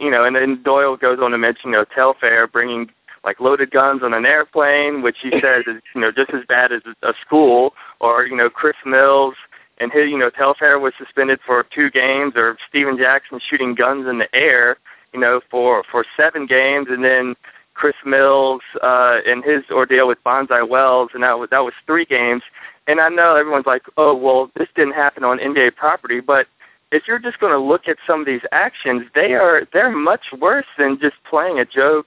You 0.00 0.10
know, 0.10 0.24
and 0.24 0.34
then 0.34 0.62
Doyel 0.62 1.00
goes 1.00 1.20
on 1.22 1.30
to 1.30 1.38
mention 1.38 1.70
you 1.70 1.76
know 1.76 1.84
Telfair 1.84 2.46
bringing 2.46 2.90
like 3.24 3.40
loaded 3.40 3.70
guns 3.70 4.02
on 4.02 4.12
an 4.12 4.26
airplane, 4.26 5.02
which 5.02 5.16
he 5.22 5.30
says 5.30 5.64
is 5.66 5.82
you 5.94 6.00
know 6.00 6.12
just 6.12 6.30
as 6.30 6.44
bad 6.46 6.72
as 6.72 6.82
a 7.02 7.14
school, 7.24 7.74
or 8.00 8.26
you 8.26 8.36
know 8.36 8.50
Chris 8.50 8.76
Mills 8.84 9.34
and 9.78 9.90
his 9.92 10.10
you 10.10 10.18
know 10.18 10.30
Telfair 10.30 10.78
was 10.78 10.92
suspended 10.98 11.40
for 11.44 11.64
two 11.74 11.90
games, 11.90 12.34
or 12.36 12.56
Stephen 12.68 12.98
Jackson 12.98 13.40
shooting 13.44 13.74
guns 13.74 14.06
in 14.06 14.18
the 14.18 14.34
air, 14.34 14.76
you 15.12 15.20
know 15.20 15.40
for 15.50 15.82
for 15.90 16.04
seven 16.16 16.46
games, 16.46 16.88
and 16.90 17.04
then 17.04 17.34
Chris 17.74 17.96
Mills 18.04 18.62
uh, 18.82 19.18
and 19.26 19.44
his 19.44 19.64
ordeal 19.70 20.06
with 20.06 20.22
Bonzi 20.24 20.68
Wells, 20.68 21.10
and 21.14 21.22
that 21.22 21.38
was 21.38 21.50
that 21.50 21.64
was 21.64 21.74
three 21.86 22.04
games. 22.04 22.42
And 22.86 23.00
I 23.00 23.08
know 23.08 23.34
everyone's 23.34 23.66
like, 23.66 23.82
oh 23.96 24.14
well, 24.14 24.50
this 24.56 24.68
didn't 24.76 24.94
happen 24.94 25.24
on 25.24 25.38
NBA 25.38 25.76
property, 25.76 26.20
but 26.20 26.46
if 26.92 27.08
you're 27.08 27.18
just 27.18 27.40
going 27.40 27.52
to 27.52 27.58
look 27.58 27.88
at 27.88 27.96
some 28.06 28.20
of 28.20 28.26
these 28.26 28.42
actions, 28.52 29.02
they 29.14 29.32
are 29.32 29.66
they're 29.72 29.90
much 29.90 30.26
worse 30.38 30.66
than 30.78 31.00
just 31.00 31.16
playing 31.28 31.58
a 31.58 31.64
joke 31.64 32.06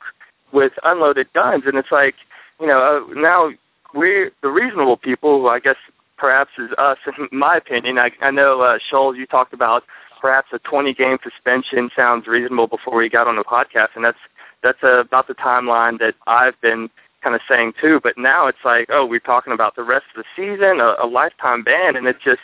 with 0.51 0.73
unloaded 0.83 1.31
guns. 1.33 1.63
And 1.65 1.77
it's 1.77 1.91
like, 1.91 2.15
you 2.59 2.67
know, 2.67 2.79
uh, 2.79 3.13
now 3.13 3.51
we're 3.93 4.31
the 4.41 4.49
reasonable 4.49 4.97
people, 4.97 5.41
who 5.41 5.47
I 5.47 5.59
guess 5.59 5.75
perhaps 6.17 6.51
is 6.57 6.69
us, 6.77 6.97
in 7.05 7.27
my 7.37 7.57
opinion. 7.57 7.97
I, 7.97 8.11
I 8.21 8.31
know, 8.31 8.61
uh, 8.61 8.79
Shoals, 8.89 9.17
you 9.17 9.25
talked 9.25 9.53
about 9.53 9.83
perhaps 10.19 10.47
a 10.51 10.59
20-game 10.59 11.19
suspension 11.23 11.89
sounds 11.95 12.27
reasonable 12.27 12.67
before 12.67 12.97
we 12.97 13.09
got 13.09 13.27
on 13.27 13.35
the 13.35 13.43
podcast, 13.43 13.89
and 13.95 14.03
that's 14.03 14.17
that's 14.63 14.79
uh, 14.83 15.01
about 15.01 15.27
the 15.27 15.35
timeline 15.35 15.99
that 15.99 16.15
I've 16.25 16.59
been 16.61 16.89
kind 17.21 17.35
of 17.35 17.41
saying 17.47 17.73
too. 17.79 17.99
But 18.01 18.17
now 18.17 18.47
it's 18.47 18.57
like, 18.65 18.87
oh, 18.89 19.05
we're 19.05 19.19
talking 19.19 19.53
about 19.53 19.75
the 19.75 19.83
rest 19.83 20.05
of 20.15 20.23
the 20.23 20.25
season, 20.35 20.79
a, 20.79 20.95
a 20.99 21.07
lifetime 21.07 21.63
ban, 21.63 21.95
and 21.95 22.07
it's 22.07 22.23
just, 22.23 22.41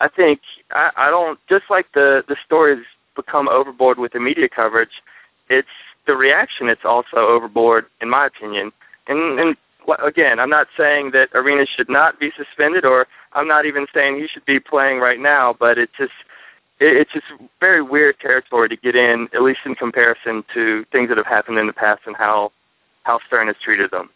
I 0.00 0.08
think, 0.08 0.40
I, 0.72 0.90
I 0.96 1.10
don't 1.10 1.38
just 1.48 1.64
like 1.70 1.86
the 1.92 2.24
the 2.26 2.36
stories 2.44 2.84
become 3.14 3.48
overboard 3.48 3.98
with 3.98 4.12
the 4.12 4.20
media 4.20 4.48
coverage. 4.48 5.02
It's 5.48 5.68
the 6.06 6.14
reaction 6.14 6.68
it's 6.68 6.84
also 6.84 7.16
overboard, 7.16 7.86
in 8.00 8.10
my 8.10 8.26
opinion. 8.26 8.72
And, 9.06 9.38
and 9.38 9.56
again, 10.02 10.38
I'm 10.38 10.50
not 10.50 10.68
saying 10.76 11.10
that 11.12 11.28
Arenas 11.34 11.68
should 11.76 11.88
not 11.88 12.18
be 12.18 12.30
suspended, 12.36 12.84
or 12.84 13.06
I'm 13.32 13.48
not 13.48 13.66
even 13.66 13.86
saying 13.94 14.16
he 14.16 14.28
should 14.28 14.44
be 14.44 14.60
playing 14.60 14.98
right 14.98 15.20
now. 15.20 15.54
But 15.58 15.78
it's 15.78 15.92
just 15.98 16.12
it, 16.80 16.96
it's 16.96 17.12
just 17.12 17.26
very 17.60 17.82
weird 17.82 18.18
territory 18.20 18.68
to 18.68 18.76
get 18.76 18.96
in, 18.96 19.28
at 19.34 19.42
least 19.42 19.60
in 19.64 19.74
comparison 19.74 20.44
to 20.54 20.84
things 20.92 21.08
that 21.08 21.16
have 21.16 21.26
happened 21.26 21.58
in 21.58 21.66
the 21.66 21.72
past 21.72 22.02
and 22.06 22.16
how 22.16 22.52
how 23.04 23.18
Stern 23.26 23.48
has 23.48 23.56
treated 23.62 23.90
them. 23.90 24.10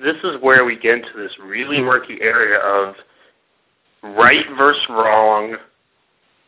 This 0.00 0.16
is 0.24 0.40
where 0.40 0.64
we 0.64 0.76
get 0.76 0.94
into 0.96 1.16
this 1.16 1.32
really 1.40 1.80
murky 1.80 2.18
area 2.20 2.58
of 2.58 2.96
right 4.02 4.44
versus 4.56 4.82
wrong. 4.88 5.56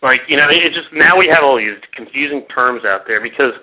Like 0.03 0.23
you 0.29 0.37
know, 0.37 0.49
it 0.51 0.73
just 0.73 0.93
now 0.93 1.19
we 1.19 1.29
have 1.29 1.43
all 1.43 1.57
these 1.57 1.77
confusing 1.93 2.43
terms 2.53 2.85
out 2.85 3.07
there 3.07 3.21
because 3.21 3.55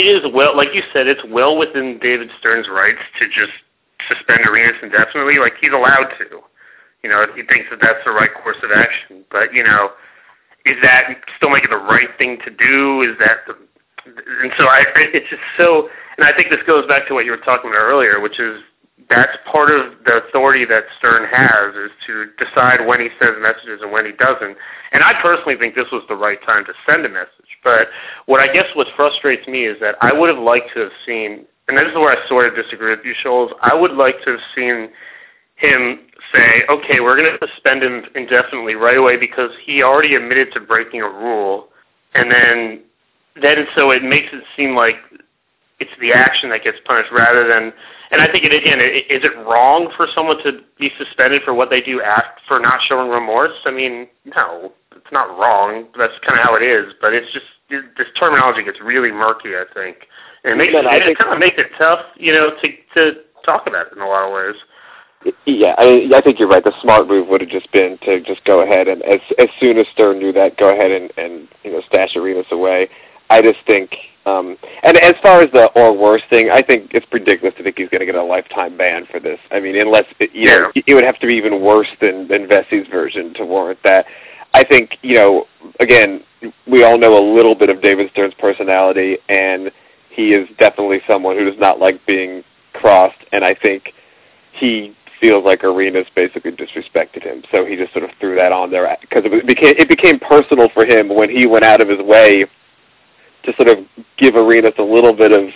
it 0.00 0.24
is 0.24 0.32
well, 0.32 0.56
like 0.56 0.74
you 0.74 0.82
said, 0.92 1.06
it's 1.06 1.20
well 1.28 1.58
within 1.58 1.98
David 2.00 2.30
Stern's 2.38 2.68
rights 2.68 3.00
to 3.18 3.28
just 3.28 3.52
suspend 4.08 4.46
Arenas 4.46 4.80
indefinitely. 4.82 5.38
Like 5.38 5.54
he's 5.60 5.72
allowed 5.72 6.08
to. 6.18 6.40
You 7.02 7.08
know, 7.08 7.22
if 7.22 7.34
he 7.36 7.42
thinks 7.44 7.68
that 7.70 7.80
that's 7.80 8.04
the 8.04 8.10
right 8.10 8.30
course 8.42 8.56
of 8.62 8.70
action. 8.72 9.24
But 9.30 9.52
you 9.52 9.62
know, 9.62 9.90
is 10.64 10.76
that 10.82 11.16
still 11.36 11.50
making 11.50 11.70
the 11.70 11.76
right 11.76 12.08
thing 12.16 12.38
to 12.44 12.50
do? 12.50 13.02
Is 13.02 13.16
that 13.20 13.44
the 13.46 13.56
and 14.40 14.52
so 14.56 14.64
I 14.64 14.84
it's 14.96 15.28
just 15.28 15.42
so 15.56 15.88
and 16.16 16.26
I 16.26 16.32
think 16.32 16.48
this 16.48 16.62
goes 16.66 16.86
back 16.86 17.06
to 17.08 17.14
what 17.14 17.24
you 17.24 17.32
were 17.32 17.44
talking 17.44 17.70
about 17.70 17.84
earlier, 17.84 18.20
which 18.20 18.40
is 18.40 18.62
that's 19.08 19.36
part 19.50 19.70
of 19.70 19.92
the 20.04 20.22
authority 20.26 20.64
that 20.66 20.84
Stern 20.98 21.28
has 21.30 21.74
is 21.74 21.90
to 22.06 22.26
decide 22.38 22.86
when 22.86 23.00
he 23.00 23.08
sends 23.18 23.38
messages 23.40 23.80
and 23.82 23.92
when 23.92 24.06
he 24.06 24.12
doesn't. 24.12 24.56
And 24.92 25.02
I 25.02 25.20
personally 25.20 25.56
think 25.56 25.74
this 25.74 25.90
was 25.92 26.02
the 26.08 26.16
right 26.16 26.38
time 26.44 26.64
to 26.66 26.72
send 26.86 27.04
a 27.06 27.08
message. 27.08 27.50
But 27.62 27.88
what 28.26 28.40
I 28.40 28.52
guess 28.52 28.66
what 28.74 28.86
frustrates 28.96 29.46
me 29.46 29.66
is 29.66 29.78
that 29.80 29.96
I 30.00 30.12
would 30.12 30.28
have 30.28 30.42
liked 30.42 30.70
to 30.74 30.80
have 30.80 30.92
seen, 31.06 31.44
and 31.68 31.76
this 31.76 31.88
is 31.88 31.94
where 31.94 32.16
I 32.16 32.28
sort 32.28 32.46
of 32.46 32.54
disagree 32.54 32.90
with 32.90 33.04
you, 33.04 33.14
Shoals. 33.22 33.52
I 33.62 33.74
would 33.74 33.92
like 33.92 34.22
to 34.24 34.32
have 34.32 34.40
seen 34.54 34.90
him 35.56 36.00
say, 36.32 36.62
okay, 36.68 37.00
we're 37.00 37.16
going 37.16 37.30
to 37.30 37.46
suspend 37.46 37.82
him 37.82 38.04
indefinitely 38.14 38.74
right 38.74 38.96
away 38.96 39.16
because 39.16 39.50
he 39.64 39.82
already 39.82 40.14
admitted 40.14 40.52
to 40.52 40.60
breaking 40.60 41.02
a 41.02 41.08
rule, 41.08 41.68
and 42.14 42.30
then 42.30 42.82
then 43.40 43.66
so 43.76 43.90
it 43.90 44.02
makes 44.02 44.28
it 44.32 44.42
seem 44.56 44.74
like 44.74 44.96
it's 45.80 45.90
the 46.00 46.12
action 46.12 46.50
that 46.50 46.62
gets 46.62 46.78
punished 46.84 47.10
rather 47.10 47.48
than. 47.48 47.72
And 48.10 48.20
I 48.20 48.30
think 48.30 48.44
it 48.44 48.52
again, 48.52 48.80
is 48.80 49.24
it 49.24 49.36
wrong 49.46 49.92
for 49.96 50.06
someone 50.14 50.42
to 50.44 50.60
be 50.78 50.90
suspended 50.98 51.42
for 51.42 51.54
what 51.54 51.70
they 51.70 51.80
do 51.80 52.02
act 52.02 52.40
for 52.46 52.58
not 52.58 52.80
showing 52.86 53.10
remorse? 53.10 53.54
I 53.64 53.70
mean, 53.70 54.08
no, 54.24 54.72
it's 54.94 55.12
not 55.12 55.30
wrong. 55.38 55.86
That's 55.96 56.14
kind 56.26 56.38
of 56.38 56.44
how 56.44 56.56
it 56.56 56.62
is. 56.62 56.92
But 57.00 57.14
it's 57.14 57.32
just 57.32 57.46
this 57.70 58.08
terminology 58.18 58.64
gets 58.64 58.80
really 58.80 59.10
murky. 59.10 59.56
I 59.56 59.64
think, 59.72 60.06
and 60.44 60.54
it 60.54 60.56
makes 60.56 60.72
no, 60.72 60.80
it, 60.80 61.06
it 61.06 61.18
kind 61.18 61.32
of 61.32 61.38
makes 61.38 61.56
it 61.58 61.70
tough, 61.78 62.00
you 62.16 62.32
know, 62.32 62.50
to 62.50 62.68
to 62.94 63.20
talk 63.44 63.66
about 63.66 63.88
it 63.88 63.92
in 63.96 64.02
a 64.02 64.08
lot 64.08 64.26
of 64.26 64.34
ways. 64.34 64.60
Yeah, 65.44 65.74
I, 65.76 66.08
I 66.14 66.20
think 66.22 66.38
you're 66.38 66.48
right. 66.48 66.64
The 66.64 66.72
smart 66.80 67.06
move 67.06 67.28
would 67.28 67.42
have 67.42 67.50
just 67.50 67.70
been 67.72 67.98
to 68.04 68.20
just 68.22 68.42
go 68.44 68.62
ahead 68.62 68.88
and 68.88 69.02
as 69.02 69.20
as 69.38 69.48
soon 69.60 69.78
as 69.78 69.86
Stern 69.92 70.18
knew 70.18 70.32
that, 70.32 70.56
go 70.56 70.72
ahead 70.72 70.90
and 70.90 71.12
and 71.16 71.48
you 71.62 71.72
know 71.72 71.82
stash 71.86 72.16
Arenas 72.16 72.46
away. 72.50 72.88
I 73.28 73.42
just 73.42 73.58
think, 73.66 73.94
um, 74.30 74.56
and 74.82 74.96
as 74.96 75.14
far 75.22 75.42
as 75.42 75.50
the 75.52 75.66
or 75.74 75.96
worse 75.96 76.22
thing, 76.30 76.50
I 76.50 76.62
think 76.62 76.92
it's 76.92 77.06
ridiculous 77.12 77.54
to 77.56 77.62
think 77.62 77.78
he's 77.78 77.88
going 77.88 78.00
to 78.00 78.06
get 78.06 78.14
a 78.14 78.22
lifetime 78.22 78.76
ban 78.76 79.06
for 79.10 79.20
this. 79.20 79.38
I 79.50 79.60
mean, 79.60 79.76
unless 79.76 80.06
it, 80.18 80.30
you 80.34 80.46
know, 80.46 80.72
it 80.74 80.94
would 80.94 81.04
have 81.04 81.18
to 81.20 81.26
be 81.26 81.34
even 81.34 81.62
worse 81.62 81.88
than 82.00 82.28
than 82.28 82.46
Vecsey's 82.46 82.88
version 82.88 83.34
to 83.34 83.44
warrant 83.44 83.78
that. 83.84 84.06
I 84.52 84.64
think 84.64 84.98
you 85.02 85.14
know, 85.14 85.46
again, 85.78 86.22
we 86.66 86.84
all 86.84 86.98
know 86.98 87.16
a 87.18 87.24
little 87.34 87.54
bit 87.54 87.70
of 87.70 87.82
David 87.82 88.10
Stern's 88.12 88.34
personality, 88.34 89.18
and 89.28 89.70
he 90.10 90.32
is 90.32 90.48
definitely 90.58 91.00
someone 91.06 91.36
who 91.36 91.44
does 91.44 91.58
not 91.58 91.78
like 91.78 92.04
being 92.06 92.42
crossed. 92.72 93.18
And 93.32 93.44
I 93.44 93.54
think 93.54 93.92
he 94.52 94.96
feels 95.20 95.44
like 95.44 95.62
Arenas 95.62 96.06
basically 96.16 96.52
disrespected 96.52 97.22
him, 97.22 97.42
so 97.52 97.64
he 97.64 97.76
just 97.76 97.92
sort 97.92 98.04
of 98.04 98.10
threw 98.18 98.34
that 98.36 98.52
on 98.52 98.70
there 98.70 98.96
because 99.00 99.22
it 99.24 99.46
became 99.46 99.74
it 99.76 99.88
became 99.88 100.18
personal 100.18 100.68
for 100.70 100.84
him 100.84 101.14
when 101.14 101.30
he 101.30 101.46
went 101.46 101.64
out 101.64 101.80
of 101.80 101.88
his 101.88 102.00
way 102.00 102.46
to 103.44 103.52
sort 103.56 103.68
of 103.68 103.78
give 104.18 104.34
Arenas 104.36 104.74
a 104.78 104.82
little 104.82 105.12
bit 105.14 105.32
of 105.32 105.48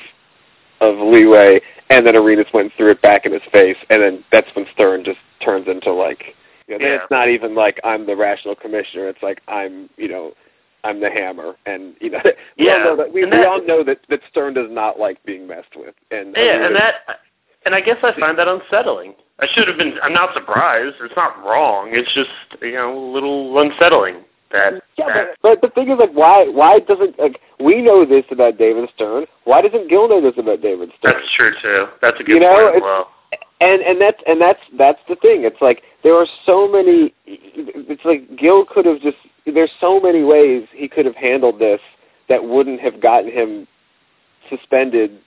of 0.81 0.99
leeway, 0.99 1.61
and 1.91 2.05
then 2.07 2.17
Arenas 2.17 2.47
went 2.53 2.67
and 2.67 2.73
threw 2.77 2.91
it 2.91 3.01
back 3.01 3.25
in 3.25 3.33
his 3.33 3.43
face, 3.53 3.77
and 3.91 4.03
then 4.03 4.25
that's 4.33 4.49
when 4.55 4.67
Stern 4.75 5.05
just 5.05 5.19
turns 5.43 5.67
into 5.69 5.93
like, 5.93 6.35
you 6.67 6.79
know, 6.79 6.85
Yeah. 6.87 6.95
it's 6.97 7.11
not 7.11 7.29
even 7.29 7.55
like 7.55 7.81
I'm 7.85 8.07
the 8.07 8.17
rational 8.17 8.55
commissioner. 8.55 9.09
It's 9.09 9.23
like 9.23 9.41
I'm, 9.49 9.89
you 9.97 10.09
know, 10.09 10.35
I'm 10.83 11.01
the 11.01 11.11
hammer, 11.11 11.57
and 11.65 11.95
you 12.01 12.11
know, 12.11 12.21
we 12.59 12.67
Yeah, 12.67 12.73
all 12.79 12.85
know 12.85 12.97
that 12.97 13.13
we, 13.13 13.23
and 13.23 13.31
we 13.33 13.39
that- 13.39 13.47
all 13.47 13.63
know 13.65 13.83
that 13.85 14.01
that 14.09 14.21
Stern 14.31 14.55
does 14.55 14.71
not 14.71 14.99
like 14.99 15.23
being 15.25 15.47
messed 15.47 15.77
with, 15.77 15.95
and 16.11 16.35
Yeah, 16.37 16.67
and 16.67 16.75
that, 16.77 16.95
and 17.65 17.75
I 17.75 17.81
guess 17.81 17.97
I 18.03 18.13
find 18.19 18.37
that 18.39 18.49
unsettling. 18.49 19.15
I 19.41 19.47
should 19.53 19.67
have 19.69 19.79
been. 19.79 19.99
I'm 20.03 20.13
not 20.13 20.35
surprised. 20.35 20.97
It's 21.01 21.17
not 21.17 21.43
wrong. 21.45 21.91
It's 21.93 22.13
just 22.15 22.31
you 22.63 22.73
know 22.73 22.97
a 22.97 23.05
little 23.13 23.59
unsettling 23.59 24.17
That, 24.55 24.83
Yeah, 24.97 25.07
that 25.13 25.37
but, 25.43 25.61
but 25.61 25.69
the 25.69 25.75
thing 25.75 25.91
is, 25.91 25.99
like, 25.99 26.13
why 26.13 26.47
why 26.49 26.79
doesn't 26.79 27.19
like 27.19 27.41
we 27.61 27.83
know 27.83 28.05
this 28.07 28.25
about 28.31 28.57
David 28.57 28.89
Stern? 28.95 29.27
Why 29.45 29.61
doesn't 29.61 29.89
Gil 29.89 30.09
know 30.09 30.21
this 30.21 30.39
about 30.39 30.63
David 30.63 30.91
Stern? 30.99 31.13
that's 31.15 31.33
true 31.37 31.53
too. 31.61 31.87
That's 32.01 32.19
a 32.21 32.23
good 32.23 32.35
You 32.35 32.41
know, 32.41 32.55
point 32.73 32.77
as 32.77 32.83
well. 32.83 33.11
and 33.61 33.83
and 33.83 34.01
that's 34.01 34.23
and 34.27 34.41
that's 34.41 34.61
that's 34.79 35.01
the 35.09 35.17
thing. 35.17 35.45
It's 35.45 35.61
like 35.61 35.83
there 36.05 36.15
are 36.15 36.27
so 36.47 36.69
many. 36.69 37.13
It's 37.27 38.05
like 38.05 38.37
Gil 38.39 38.65
could 38.65 38.87
have 38.87 39.01
just. 39.01 39.17
There's 39.47 39.73
so 39.81 40.01
many 40.01 40.23
ways 40.23 40.67
he 40.73 40.89
could 40.89 41.05
have 41.05 41.17
handled 41.17 41.59
this 41.59 41.81
that 42.31 42.43
wouldn't 42.45 42.81
have 42.81 43.01
gotten 43.03 43.31
him 43.31 43.67
suspended 44.49 45.19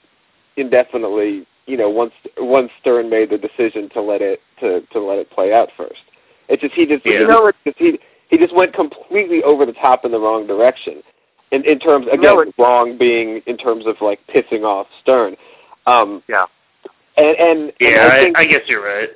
indefinitely. 0.55 1.45
You 1.65 1.75
know, 1.78 1.89
once 1.89 2.13
once 2.38 2.71
Stern 2.80 3.09
made 3.09 3.30
the 3.30 3.38
decision 3.38 3.89
to 3.89 4.01
let 4.01 4.21
it 4.21 4.39
to 4.61 4.82
to 4.93 4.99
let 5.01 5.19
it 5.19 5.30
play 5.32 5.51
out 5.53 5.69
first. 5.75 6.01
It's 6.47 6.61
just 6.61 6.73
he 6.73 6.86
just 6.86 7.05
Yeah. 7.05 7.19
you 7.19 7.28
know 7.28 7.51
it's 7.65 7.78
he 7.78 7.99
he 8.30 8.38
just 8.38 8.53
went 8.55 8.73
completely 8.73 9.41
over 9.43 9.65
the 9.65 9.73
top 9.73 10.05
in 10.05 10.11
the 10.11 10.19
wrong 10.19 10.45
direction. 10.47 11.01
In 11.51 11.63
in 11.65 11.80
terms 11.80 12.07
again 12.11 12.38
it- 12.39 12.53
wrong 12.57 12.97
being 12.97 13.41
in 13.45 13.57
terms 13.57 13.86
of 13.86 13.95
like 14.01 14.19
pissing 14.28 14.63
off 14.63 14.88
Stern. 15.01 15.36
Um, 15.86 16.21
Yeah. 16.28 16.45
And 17.15 17.36
and, 17.38 17.59
and 17.59 17.73
Yeah, 17.80 18.09
I 18.11 18.19
think 18.19 18.38
I, 18.38 18.41
I 18.41 18.45
guess 18.47 18.61
you're 18.67 18.84
right. 18.84 19.09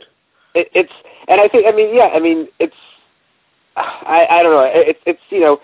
it, 0.55 0.69
it's 0.73 0.93
and 1.27 1.41
I 1.41 1.47
think 1.47 1.67
I 1.67 1.71
mean 1.71 1.93
yeah 1.93 2.09
I 2.13 2.19
mean 2.19 2.47
it's 2.59 2.75
I 3.75 4.25
I 4.29 4.43
don't 4.43 4.53
know 4.53 4.69
it's 4.73 4.99
it's 5.05 5.19
you 5.29 5.41
know 5.41 5.59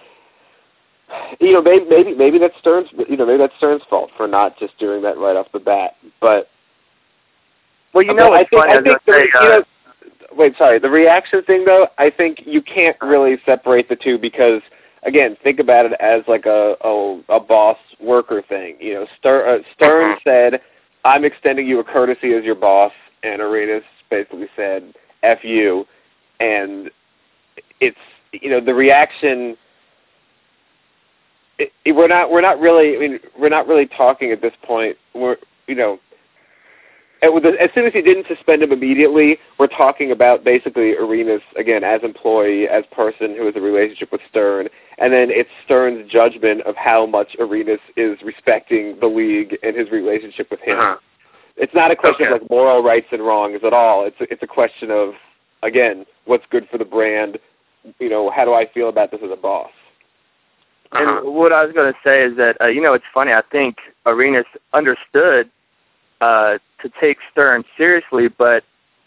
you 1.39 1.53
know 1.53 1.61
maybe 1.61 1.85
maybe 1.89 2.13
maybe 2.15 2.37
that's 2.37 2.57
Stern's 2.59 2.89
you 3.07 3.15
know 3.15 3.25
maybe 3.25 3.37
that's 3.37 3.55
Stern's 3.57 3.81
fault 3.89 4.11
for 4.17 4.27
not 4.27 4.57
just 4.59 4.77
doing 4.77 5.01
that 5.03 5.17
right 5.17 5.37
off 5.37 5.47
the 5.53 5.59
bat 5.59 5.95
but 6.19 6.49
Well, 7.93 8.03
you 8.03 8.13
know 8.13 8.33
I 8.33 8.39
think 8.39 8.61
funny? 8.61 8.73
I 8.73 8.81
think 8.81 8.99
the, 9.05 9.11
gonna 9.11 9.19
say, 9.19 9.29
you 9.33 9.39
uh, 9.39 9.43
know 9.59 9.63
wait 10.36 10.55
sorry 10.57 10.80
the 10.80 10.89
reaction 10.89 11.43
thing 11.43 11.65
though 11.65 11.88
I 11.97 12.09
think 12.09 12.41
you 12.45 12.61
can't 12.61 12.97
really 13.01 13.38
separate 13.45 13.89
the 13.89 13.95
two 13.95 14.17
because 14.17 14.61
again 15.03 15.38
think 15.43 15.59
about 15.59 15.86
it 15.86 15.93
as 15.99 16.23
like 16.28 16.45
a 16.45 16.75
a, 16.84 17.21
a 17.30 17.39
boss 17.39 17.78
worker 17.99 18.41
thing. 18.47 18.78
You 18.80 18.93
know 18.95 19.07
Stern 19.19 19.59
uh, 19.61 19.63
Stern 19.75 20.15
Mhm. 20.15 20.23
said 20.23 20.61
I'm 21.05 21.23
extending 21.25 21.67
you 21.67 21.80
a 21.80 21.84
courtesy 21.84 22.34
as 22.34 22.43
your 22.43 22.55
boss 22.55 22.91
and 23.23 23.41
Arenas 23.41 23.84
basically 24.09 24.47
said 24.55 24.93
F 25.23 25.43
you. 25.43 25.88
And 26.39 26.91
it's 27.80 27.97
you 28.34 28.49
know 28.49 28.59
the 28.59 28.73
reaction 28.73 29.57
it, 31.59 31.71
it, 31.86 31.91
we're 31.93 32.07
not 32.07 32.32
we're 32.32 32.41
not 32.41 32.59
really 32.59 32.95
I 32.95 32.99
mean 32.99 33.19
we're 33.39 33.49
not 33.49 33.67
really 33.67 33.88
talking 33.88 34.32
at 34.32 34.41
this 34.41 34.53
point. 34.63 34.97
We're 35.15 35.38
you 35.67 35.75
know 35.75 35.99
and 35.99 35.99
with 35.99 35.99
the, 35.99 36.07
as 37.22 37.70
soon 37.74 37.86
as 37.86 37.93
he 37.93 38.01
didn't 38.01 38.28
suspend 38.28 38.61
him 38.63 38.72
immediately 38.72 39.38
we're 39.59 39.68
talking 39.68 40.11
about 40.11 40.43
basically 40.43 40.95
Arenas 40.95 41.41
again 41.57 41.84
as 41.84 42.01
employee 42.03 42.68
as 42.68 42.84
person 42.91 43.36
who 43.36 43.45
has 43.45 43.55
a 43.55 43.61
relationship 43.61 44.11
with 44.11 44.22
Stern 44.30 44.68
and 44.99 45.11
then 45.13 45.30
it's 45.32 45.49
Stern's 45.65 46.09
judgment 46.11 46.61
of 46.61 46.76
how 46.76 47.05
much 47.05 47.36
Arenas 47.39 47.80
is 47.95 48.18
respecting 48.24 48.97
the 48.99 49.07
league 49.07 49.57
and 49.63 49.76
his 49.76 49.89
relationship 49.91 50.49
with 50.51 50.59
him 50.61 50.78
Uh-huh. 50.80 50.97
it's 51.55 51.74
not 51.74 51.91
a 51.91 51.95
question 51.95 52.28
Okay. 52.28 52.36
of 52.36 52.41
like 52.41 52.49
moral 52.51 52.84
rights 52.84 53.07
and 53.11 53.26
wrongs 53.26 53.61
at 53.63 53.74
all. 53.74 54.05
It's 54.05 54.20
a, 54.22 54.32
it's 54.32 54.43
a 54.43 54.47
question 54.47 54.91
of 54.91 55.13
again, 55.63 56.05
what's 56.26 56.45
good 56.51 56.68
for 56.70 56.78
the 56.78 56.86
brand. 56.86 57.39
You 57.99 58.09
know, 58.09 58.30
how 58.30 58.45
do 58.45 58.53
I 58.53 58.65
feel 58.68 58.89
about 58.89 59.09
this 59.11 59.22
as 59.24 59.32
a 59.32 59.36
boss? 59.36 59.72
Uh-huh. 60.91 61.20
And 61.26 61.34
what 61.36 61.51
I 61.51 61.63
was 61.65 61.74
going 61.74 61.91
to 61.91 61.99
say 62.03 62.22
is 62.24 62.38
that 62.38 62.57
uh, 62.61 62.68
you 62.68 62.82
know 62.82 62.93
it's 62.93 63.05
funny. 63.13 63.32
I 63.34 63.41
think 63.51 63.78
Arenas 64.05 64.45
understood 64.74 65.49
uh, 66.22 66.57
to 66.82 66.91
take 66.99 67.18
Stern 67.32 67.63
seriously, 67.78 68.28
but 68.28 68.63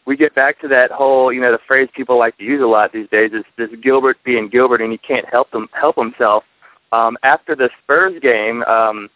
we 0.06 0.16
get 0.16 0.34
back 0.34 0.60
to 0.60 0.68
that 0.68 0.90
whole 0.90 1.32
you 1.32 1.40
know 1.40 1.52
the 1.52 1.60
phrase 1.66 1.88
people 1.94 2.18
like 2.18 2.36
to 2.38 2.44
use 2.44 2.62
a 2.62 2.66
lot 2.66 2.92
these 2.92 3.08
days 3.10 3.32
is 3.32 3.44
this 3.56 3.70
Gilbert 3.82 4.18
being 4.24 4.48
Gilbert 4.48 4.80
and 4.80 4.90
he 4.90 4.98
can't 4.98 5.28
help 5.28 5.50
them 5.50 5.68
help 5.72 5.96
himself. 5.96 6.44
Um, 6.92 7.16
after 7.22 7.54
the 7.54 7.70
Spurs 7.82 8.18
game, 8.20 8.62
um, 8.64 9.08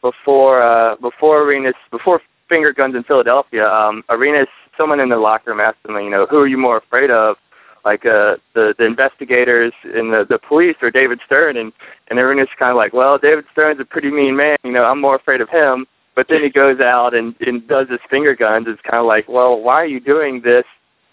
before 0.00 0.62
uh, 0.62 0.96
before 0.96 1.42
Arenas 1.42 1.74
before 1.90 2.20
Finger 2.48 2.72
Guns 2.72 2.94
in 2.94 3.02
Philadelphia, 3.04 3.70
um, 3.70 4.02
Arenas 4.08 4.48
someone 4.76 5.00
in 5.00 5.08
the 5.08 5.16
locker 5.16 5.50
room 5.50 5.60
asked 5.60 5.78
him, 5.86 5.96
you 5.96 6.08
know, 6.08 6.26
who 6.26 6.38
are 6.38 6.46
you 6.46 6.58
more 6.58 6.78
afraid 6.78 7.10
of? 7.10 7.36
like 7.84 8.04
uh 8.04 8.36
the 8.54 8.74
the 8.76 8.84
investigators 8.84 9.72
and 9.84 10.12
the 10.12 10.26
the 10.28 10.38
police 10.38 10.76
or 10.82 10.90
David 10.90 11.20
Stern 11.24 11.56
and 11.56 11.72
and 12.08 12.18
everyone's 12.18 12.48
kind 12.58 12.70
of 12.70 12.76
like 12.76 12.92
well 12.92 13.18
David 13.18 13.44
Stern's 13.52 13.80
a 13.80 13.84
pretty 13.84 14.10
mean 14.10 14.36
man 14.36 14.56
you 14.64 14.72
know 14.72 14.84
I'm 14.84 15.00
more 15.00 15.14
afraid 15.14 15.40
of 15.40 15.48
him 15.48 15.86
but 16.18 16.26
then 16.28 16.42
he 16.42 16.50
goes 16.50 16.80
out 16.80 17.14
and 17.14 17.36
and 17.46 17.64
does 17.68 17.88
his 17.88 18.00
finger 18.10 18.34
guns. 18.34 18.66
It's 18.68 18.82
kind 18.82 18.96
of 18.98 19.06
like 19.06 19.28
well 19.28 19.60
why 19.60 19.74
are 19.74 19.86
you 19.86 20.00
doing 20.00 20.40
this 20.42 20.64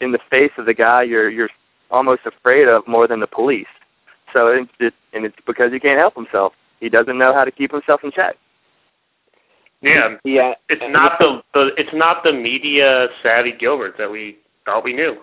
in 0.02 0.12
the 0.12 0.18
face 0.32 0.50
of 0.58 0.66
the 0.66 0.74
guy 0.74 1.04
you're 1.04 1.30
you're 1.30 1.52
almost 1.92 2.22
afraid 2.26 2.68
of 2.68 2.88
more 2.88 3.08
than 3.08 3.20
the 3.20 3.28
police? 3.28 3.68
So 4.34 4.48
it's 4.48 4.72
it, 4.80 4.96
and 5.14 5.24
it's 5.24 5.36
because 5.46 5.72
he 5.72 5.80
can't 5.80 6.00
help 6.00 6.16
himself. 6.16 6.54
He 6.80 6.90
doesn't 6.90 7.20
know 7.20 7.36
how 7.36 7.46
to 7.46 7.52
keep 7.52 7.72
himself 7.72 8.04
in 8.04 8.10
check. 8.10 8.36
Yeah, 9.84 10.16
Yeah, 10.24 10.56
it's 10.70 10.82
not 10.90 11.20
the, 11.20 11.44
the 11.54 11.70
it's 11.78 11.94
not 11.94 12.24
the 12.24 12.34
media 12.34 13.10
savvy 13.22 13.52
Gilbert 13.52 14.00
that 14.00 14.10
we 14.10 14.40
thought 14.66 14.84
we 14.84 14.94
knew. 14.94 15.18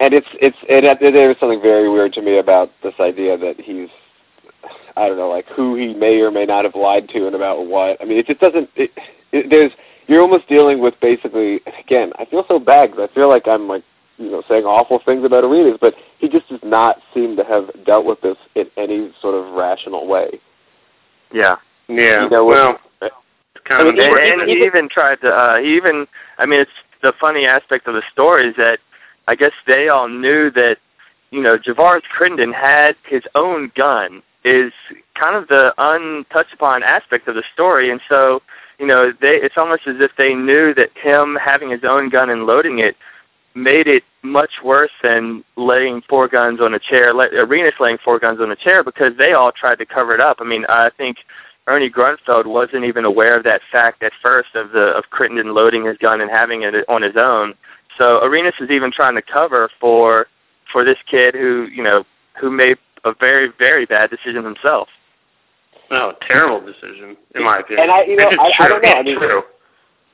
and 0.00 0.14
it's 0.14 0.28
it's 0.40 0.56
it, 0.62 0.84
it, 0.84 0.98
there 1.12 1.30
is 1.30 1.36
something 1.38 1.60
very 1.60 1.90
weird 1.90 2.14
to 2.14 2.22
me 2.22 2.38
about 2.38 2.70
this 2.82 2.94
idea 2.98 3.36
that 3.36 3.60
he's 3.60 3.90
I 5.00 5.08
don't 5.08 5.16
know 5.16 5.30
like 5.30 5.46
who 5.48 5.76
he 5.76 5.94
may 5.94 6.20
or 6.20 6.30
may 6.30 6.44
not 6.44 6.64
have 6.64 6.74
lied 6.74 7.08
to 7.10 7.26
and 7.26 7.34
about 7.34 7.66
what. 7.66 7.96
I 8.02 8.04
mean, 8.04 8.18
it 8.18 8.26
just 8.26 8.40
doesn't. 8.40 8.68
It, 8.76 8.90
it, 9.32 9.48
there's 9.48 9.72
you're 10.08 10.20
almost 10.20 10.46
dealing 10.46 10.80
with 10.80 10.92
basically 11.00 11.60
again. 11.82 12.12
I 12.18 12.26
feel 12.26 12.44
so 12.46 12.58
bad 12.58 12.90
because 12.90 13.08
I 13.10 13.14
feel 13.14 13.28
like 13.30 13.48
I'm 13.48 13.66
like 13.66 13.82
you 14.18 14.30
know 14.30 14.42
saying 14.46 14.64
awful 14.64 15.00
things 15.02 15.24
about 15.24 15.42
Arenas, 15.42 15.78
but 15.80 15.94
he 16.18 16.28
just 16.28 16.48
does 16.48 16.60
not 16.62 16.98
seem 17.14 17.34
to 17.36 17.44
have 17.44 17.70
dealt 17.86 18.04
with 18.04 18.20
this 18.20 18.36
in 18.54 18.66
any 18.76 19.10
sort 19.22 19.34
of 19.34 19.54
rational 19.54 20.06
way. 20.06 20.38
yeah 21.32 21.56
Yeah, 21.88 22.24
You 22.24 22.30
know, 22.30 22.44
well, 22.44 22.78
it's 23.00 23.14
kind 23.64 23.86
I 23.86 23.88
of 23.88 23.94
mean, 23.94 24.02
and, 24.02 24.42
and 24.42 24.50
he 24.50 24.64
even 24.66 24.90
tried 24.90 25.22
to 25.22 25.28
uh 25.28 25.56
he 25.60 25.76
even 25.76 26.06
I 26.36 26.44
mean 26.44 26.60
it's 26.60 26.70
the 27.00 27.14
funny 27.18 27.46
aspect 27.46 27.88
of 27.88 27.94
the 27.94 28.02
story 28.12 28.48
is 28.48 28.56
that 28.56 28.80
I 29.28 29.34
guess 29.34 29.52
they 29.66 29.88
all 29.88 30.10
knew 30.10 30.50
that 30.50 30.76
you 31.30 31.40
know 31.40 31.56
Javaris 31.56 32.02
Crittenton 32.14 32.52
had 32.52 32.96
his 33.08 33.22
own 33.34 33.72
gun 33.74 34.22
is 34.44 34.72
kind 35.14 35.36
of 35.36 35.48
the 35.48 35.72
untouched 35.78 36.52
upon 36.52 36.82
aspect 36.82 37.28
of 37.28 37.34
the 37.34 37.44
story 37.52 37.90
and 37.90 38.00
so 38.08 38.40
you 38.78 38.86
know 38.86 39.12
they 39.20 39.36
it's 39.36 39.56
almost 39.56 39.82
as 39.86 39.96
if 40.00 40.10
they 40.16 40.34
knew 40.34 40.72
that 40.74 40.90
him 40.96 41.36
having 41.42 41.70
his 41.70 41.84
own 41.84 42.08
gun 42.08 42.30
and 42.30 42.46
loading 42.46 42.78
it 42.78 42.96
made 43.54 43.86
it 43.86 44.04
much 44.22 44.62
worse 44.64 44.92
than 45.02 45.44
laying 45.56 46.00
four 46.08 46.28
guns 46.28 46.60
on 46.60 46.72
a 46.72 46.78
chair 46.78 47.12
let, 47.12 47.34
Arenas 47.34 47.74
laying 47.80 47.98
four 48.04 48.18
guns 48.18 48.40
on 48.40 48.50
a 48.50 48.56
chair 48.56 48.82
because 48.82 49.16
they 49.18 49.32
all 49.32 49.52
tried 49.52 49.78
to 49.78 49.86
cover 49.86 50.14
it 50.14 50.20
up 50.20 50.38
I 50.40 50.44
mean 50.44 50.64
I 50.68 50.90
think 50.96 51.18
Ernie 51.66 51.90
Grunfeld 51.90 52.46
wasn't 52.46 52.84
even 52.84 53.04
aware 53.04 53.36
of 53.36 53.44
that 53.44 53.60
fact 53.70 54.02
at 54.02 54.12
first 54.20 54.54
of 54.54 54.72
the 54.72 54.88
of 54.88 55.04
Crittenton 55.12 55.54
loading 55.54 55.84
his 55.84 55.96
gun 55.98 56.20
and 56.20 56.30
having 56.30 56.62
it 56.62 56.74
on 56.88 57.02
his 57.02 57.16
own. 57.16 57.54
So 57.96 58.18
Arenas 58.24 58.54
is 58.60 58.70
even 58.70 58.90
trying 58.90 59.14
to 59.14 59.22
cover 59.22 59.70
for 59.78 60.26
for 60.72 60.84
this 60.84 60.98
kid 61.08 61.34
who 61.34 61.68
you 61.72 61.82
know 61.82 62.04
who 62.40 62.50
made 62.50 62.78
a 63.04 63.14
very 63.18 63.48
very 63.58 63.86
bad 63.86 64.10
decision 64.10 64.44
himself. 64.44 64.88
No, 65.90 66.10
a 66.10 66.16
terrible 66.26 66.60
decision 66.64 67.16
in 67.34 67.42
my 67.44 67.58
opinion. 67.58 67.82
And 67.84 67.90
I- 67.92 68.04
you 68.04 68.16
know, 68.16 68.28
it's 68.30 68.38
I- 68.58 68.64
I 68.64 68.68
don't 68.68 68.82
know. 68.82 68.88
I 68.88 68.98
It's 69.00 69.06
mean, 69.06 69.18
true. 69.18 69.42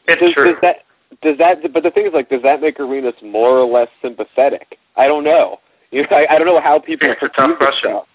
It's 0.09 0.23
does, 0.23 0.33
true. 0.33 0.53
does 0.53 0.61
that 0.63 0.77
does 1.23 1.39
that 1.39 1.73
but 1.73 1.83
the 1.83 1.91
thing 1.91 2.07
is 2.07 2.13
like 2.13 2.29
does 2.31 2.43
that 2.43 2.61
make 2.61 2.79
Arenas 2.81 3.15
more 3.23 3.59
or 3.59 3.65
less 3.67 3.89
sympathetic? 4.03 4.79
I 4.97 5.07
don't 5.09 5.25
know. 5.25 5.61
You 5.93 6.03
know, 6.03 6.09
I, 6.17 6.27
I 6.35 6.39
don't 6.39 6.49
know 6.49 6.61
how 6.61 6.81
people 6.81 7.07
Yeah, 7.07 7.15
it's 7.15 7.23
a 7.23 7.29
tough 7.29 7.57
question. 7.59 7.91
stuff. 7.91 8.07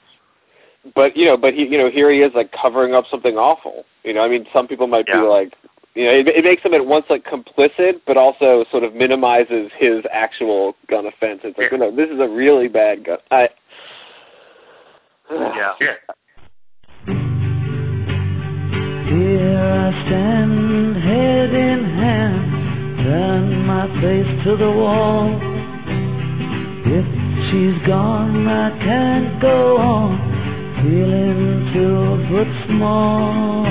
But 0.93 1.15
you 1.15 1.26
know, 1.26 1.38
but 1.38 1.53
he 1.53 1.65
you 1.67 1.78
know 1.78 1.89
here 1.89 2.11
he 2.11 2.19
is 2.22 2.34
like 2.34 2.51
covering 2.51 2.93
up 2.93 3.05
something 3.09 3.38
awful. 3.38 3.86
You 4.03 4.13
know, 4.13 4.22
I 4.22 4.28
mean, 4.28 4.45
some 4.51 4.67
people 4.67 4.88
might 4.88 5.05
Yeah. 5.07 5.22
be 5.22 5.28
like, 5.28 5.53
you 5.95 6.05
know, 6.05 6.11
it, 6.11 6.28
it 6.28 6.43
makes 6.43 6.63
him 6.63 6.74
at 6.74 6.86
once 6.86 7.05
like 7.09 7.24
complicit, 7.24 8.01
but 8.05 8.17
also 8.17 8.65
sort 8.72 8.84
of 8.84 8.93
minimizes 8.93 9.72
his 9.78 10.03
actual 10.11 10.76
gun 10.89 11.05
offense. 11.05 11.41
It's 11.43 11.57
like, 11.57 11.72
Yeah. 11.72 11.78
no, 11.78 11.91
this 11.95 12.09
is 12.09 12.19
a 12.19 12.28
really 12.28 12.67
bad 12.67 13.05
gun. 13.05 13.19
I, 13.32 13.49
Yeah. 15.32 15.74
yeah. 15.80 15.96
Here 19.08 19.58
I 19.58 19.92
stand, 20.06 20.98
head 20.98 21.54
in 21.54 21.86
hand, 21.86 23.00
turn 23.00 23.66
my 23.66 23.88
face 24.02 24.44
to 24.44 24.58
the 24.58 24.70
wall. 24.70 25.40
If 26.84 27.06
she's 27.50 27.88
gone, 27.88 28.46
I 28.48 28.72
can't 28.80 29.42
go 29.42 29.78
on, 29.78 30.18
feeling 30.84 31.72
filled 31.72 32.30
but 32.30 32.48
small. 32.68 33.66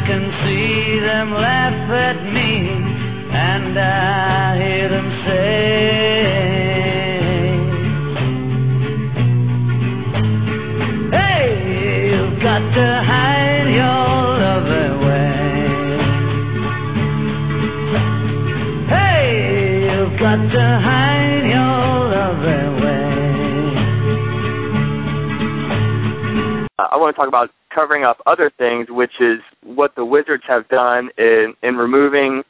can 0.10 0.26
see 0.44 1.00
them 1.02 1.32
laugh 1.34 1.92
at 1.92 2.18
me, 2.34 2.68
and 3.32 3.78
I 3.78 4.58
hear 4.58 4.90
them 4.90 5.10
say, 5.26 6.26
Hey, 11.14 12.10
you've 12.10 12.40
got 12.42 12.64
to 12.78 12.88
hide 13.12 13.70
your 13.82 14.08
love 14.46 14.70
away. 14.90 15.38
Hey, 18.96 19.94
you've 19.94 20.18
got 20.20 20.42
to 20.56 20.66
hide 20.90 21.46
your 21.56 21.86
love 22.16 22.44
away. 22.66 23.14
Uh, 26.80 26.88
I 26.92 26.98
want 26.98 27.16
to 27.16 27.20
talk 27.20 27.28
about 27.28 27.52
covering 27.80 28.04
up 28.04 28.22
other 28.26 28.50
things, 28.58 28.90
which 28.90 29.22
is 29.22 29.40
what 29.64 29.96
the 29.96 30.04
Wizards 30.04 30.44
have 30.48 30.68
done 30.68 31.10
in 31.18 31.56
in 31.64 31.78
removing 31.78 32.44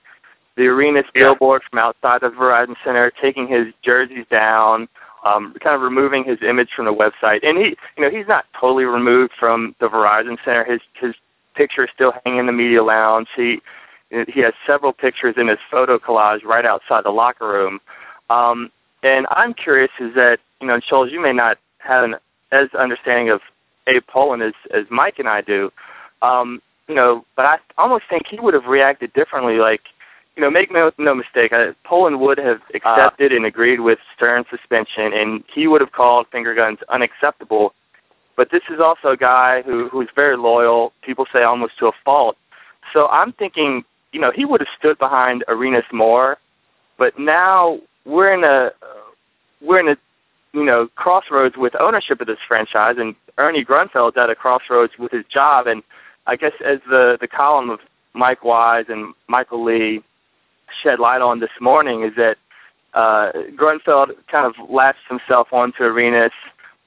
the 0.56 0.68
Arenas' 0.68 1.06
Yeah. 1.14 1.24
billboard 1.24 1.62
from 1.70 1.80
outside 1.80 2.22
the 2.22 2.30
Verizon 2.30 2.76
Center, 2.84 3.12
taking 3.12 3.48
his 3.48 3.68
jerseys 3.82 4.26
down, 4.30 4.90
um, 5.24 5.54
kind 5.62 5.76
of 5.76 5.82
removing 5.82 6.24
his 6.24 6.42
image 6.42 6.72
from 6.76 6.86
the 6.86 6.94
website. 6.94 7.42
And 7.44 7.58
he, 7.58 7.78
you 7.96 8.04
know, 8.04 8.10
he's 8.10 8.28
not 8.28 8.46
totally 8.60 8.86
removed 8.86 9.34
from 9.40 9.76
the 9.80 9.88
Verizon 9.88 10.38
Center. 10.44 10.64
His 10.64 10.82
his 10.94 11.16
picture 11.56 11.86
is 11.86 11.92
still 11.94 12.14
hanging 12.24 12.40
in 12.40 12.46
the 12.48 12.52
media 12.52 12.84
lounge. 12.84 13.28
He 13.36 13.62
he 14.10 14.40
has 14.42 14.54
several 14.66 14.94
pictures 14.94 15.36
in 15.38 15.48
his 15.48 15.60
photo 15.70 16.00
collage 16.00 16.44
right 16.44 16.66
outside 16.66 17.04
the 17.04 17.12
locker 17.12 17.48
room. 17.48 17.80
Um, 18.32 18.72
and 19.04 19.28
I'm 19.30 19.54
curious 19.54 19.92
is 20.00 20.16
that 20.16 20.40
you 20.60 20.68
know, 20.68 20.80
Shoals, 20.80 21.12
you 21.12 21.22
may 21.22 21.34
not 21.34 21.58
have 21.78 22.04
an 22.04 22.16
as 22.52 22.74
understanding 22.74 23.30
of 23.30 23.42
Pollin 24.08 24.42
as 24.42 24.54
as 24.72 24.86
Mike 24.90 25.20
and 25.20 25.28
I 25.28 25.42
do. 25.42 25.72
Um, 26.22 26.62
you 26.88 26.96
know, 26.96 27.24
but 27.36 27.46
I 27.46 27.58
almost 27.78 28.06
think 28.10 28.26
he 28.28 28.40
would 28.40 28.54
have 28.54 28.66
reacted 28.66 29.14
differently. 29.14 29.58
Like, 29.58 29.82
you 30.36 30.42
know, 30.42 30.50
make 30.50 30.72
no, 30.72 30.92
no 30.98 31.14
mistake, 31.14 31.54
uh, 31.54 31.74
Pollin 31.84 32.20
would 32.20 32.40
have 32.40 32.62
accepted 32.74 33.32
and 33.32 33.46
agreed 33.46 33.80
with 33.80 34.00
Stern's 34.16 34.48
suspension, 34.50 35.14
and 35.14 35.44
he 35.54 35.68
would 35.68 35.82
have 35.82 35.92
called 35.92 36.28
finger 36.32 36.56
guns 36.56 36.80
unacceptable. 36.90 37.74
But 38.36 38.50
this 38.52 38.64
is 38.70 38.80
also 38.80 39.10
a 39.10 39.18
guy 39.18 39.62
who 39.64 39.90
who's 39.90 40.10
very 40.16 40.38
loyal. 40.38 40.94
People 41.02 41.26
say 41.32 41.44
almost 41.44 41.78
to 41.80 41.88
a 41.88 41.92
fault. 42.04 42.38
So 42.94 43.08
I'm 43.08 43.34
thinking, 43.34 43.84
you 44.12 44.20
know, 44.20 44.32
he 44.32 44.46
would 44.46 44.62
have 44.62 44.70
stood 44.78 44.98
behind 44.98 45.44
Arenas 45.48 45.84
more. 45.92 46.38
But 46.98 47.20
now 47.20 47.80
we're 48.06 48.34
in 48.34 48.44
a 48.44 48.72
we're 49.62 49.80
in 49.80 49.90
a 49.90 49.98
you 50.54 50.64
know 50.64 50.90
crossroads 50.96 51.56
with 51.58 51.74
ownership 51.80 52.22
of 52.22 52.28
this 52.28 52.40
franchise, 52.48 52.96
and 52.98 53.16
Ernie 53.38 53.66
Grunfeld's 53.66 54.18
at 54.18 54.30
a 54.30 54.36
crossroads 54.36 54.94
with 54.98 55.12
his 55.12 55.26
job. 55.26 55.68
And 55.68 55.84
I 56.28 56.36
guess 56.36 56.54
as 56.66 56.80
the 56.90 57.18
the 57.20 57.28
column 57.28 57.70
of 57.70 57.80
Mike 58.14 58.44
Wise 58.44 58.86
and 58.90 59.14
Michael 59.28 59.64
Lee 59.64 60.04
shed 60.84 61.00
light 61.00 61.22
on 61.22 61.40
this 61.40 61.50
morning 61.60 62.04
is 62.04 62.14
that 62.16 62.38
uh, 62.94 63.32
Grunfeld 63.56 64.12
kind 64.32 64.46
of 64.46 64.54
latched 64.70 65.08
himself 65.08 65.50
onto 65.52 65.84
Arenas 65.84 66.32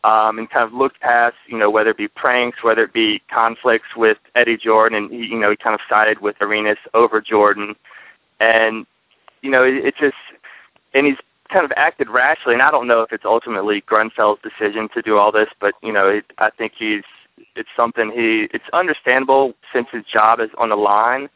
um, 0.05 0.39
and 0.39 0.51
kind 0.51 0.65
of 0.65 0.73
looked 0.73 1.01
past, 1.01 1.37
you 1.47 1.57
know, 1.57 1.71
whether 1.71 1.91
it 1.91 1.97
be 1.97 2.09
pranks, 2.09 2.63
whether 2.63 2.83
it 2.83 2.93
be 2.93 3.23
conflicts 3.33 3.95
with 3.97 4.19
Eddie 4.35 4.57
Jordan, 4.57 4.99
and 4.99 5.11
he, 5.11 5.27
you 5.27 5.39
know, 5.39 5.51
he 5.51 5.57
kind 5.57 5.75
of 5.75 5.81
sided 5.89 6.21
with 6.21 6.37
Arenas 6.41 6.79
over 6.95 7.21
Jordan, 7.21 7.77
and 8.41 8.87
you 9.43 9.51
know, 9.51 9.65
it, 9.65 9.75
it 9.75 9.97
just, 9.97 10.17
and 10.95 11.07
he's 11.07 11.17
kind 11.53 11.65
of 11.65 11.73
acted 11.77 12.09
rashly, 12.09 12.55
and 12.55 12.63
I 12.63 12.71
don't 12.71 12.87
know 12.87 13.03
if 13.03 13.13
it's 13.13 13.25
ultimately 13.25 13.83
Grunfeld's 13.83 14.41
decision 14.43 14.89
to 14.95 15.03
do 15.03 15.19
all 15.19 15.31
this, 15.31 15.49
but 15.61 15.75
you 15.83 15.93
know, 15.93 16.09
it, 16.09 16.25
I 16.39 16.51
think 16.51 16.73
he's, 16.77 17.05
it's 17.57 17.69
something 17.77 18.11
he, 18.11 18.49
it's 18.53 18.65
understandable 18.73 19.55
since 19.73 19.89
his 19.93 20.05
job 20.05 20.41
is 20.41 20.51
on 20.59 20.71
the 20.71 20.77
line, 20.77 21.29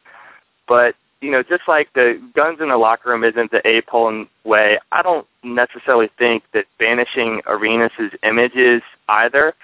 but 0.67 0.95
you 1.21 1.31
know, 1.31 1.41
just 1.41 1.63
like 1.67 1.91
the 1.93 2.21
guns 2.35 2.59
in 2.61 2.69
the 2.69 2.77
locker 2.77 3.09
room 3.09 3.23
isn't 3.23 3.51
the 3.51 3.65
Abe 3.67 3.85
Pollin 3.85 4.27
way, 4.43 4.77
I 4.91 5.01
don't 5.01 5.25
necessarily 5.43 6.09
think 6.17 6.43
that 6.53 6.65
banishing 6.77 7.41
Arenas' 7.47 8.13
image 8.23 8.55
is 8.55 8.81
either. 9.09 9.55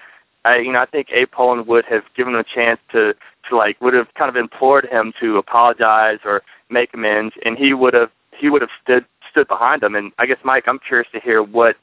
I, 0.44 0.58
you 0.58 0.72
know, 0.72 0.80
I 0.80 0.86
think 0.86 1.08
Abe 1.12 1.30
Pollin 1.30 1.66
would 1.66 1.84
have 1.86 2.02
given 2.16 2.34
him 2.34 2.40
a 2.40 2.44
chance 2.44 2.80
to, 2.92 3.14
to 3.48 3.56
like, 3.56 3.80
would 3.80 3.94
have 3.94 4.12
kind 4.14 4.28
of 4.28 4.36
implored 4.36 4.86
him 4.86 5.12
to 5.20 5.38
apologize 5.38 6.18
or 6.24 6.42
make 6.70 6.92
amends, 6.92 7.34
and 7.44 7.56
he 7.56 7.72
would 7.72 7.94
have, 7.94 8.10
he 8.38 8.50
would 8.50 8.62
have 8.62 8.70
stood 8.82 9.04
stood 9.30 9.48
behind 9.48 9.82
him. 9.82 9.94
And 9.94 10.12
I 10.18 10.26
guess, 10.26 10.38
Mike, 10.44 10.64
I'm 10.66 10.78
curious 10.78 11.08
to 11.12 11.20
hear 11.20 11.42
what, 11.42 11.76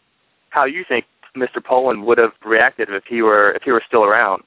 how 0.49 0.65
you 0.65 0.85
think 0.87 1.05
Mr. 1.35 1.63
Pollin 1.63 2.05
would 2.05 2.17
have 2.17 2.31
reacted 2.45 2.89
if 2.89 3.03
he 3.05 3.21
were, 3.21 3.51
if 3.51 3.63
he 3.63 3.71
were 3.71 3.83
still 3.85 4.03
around. 4.03 4.43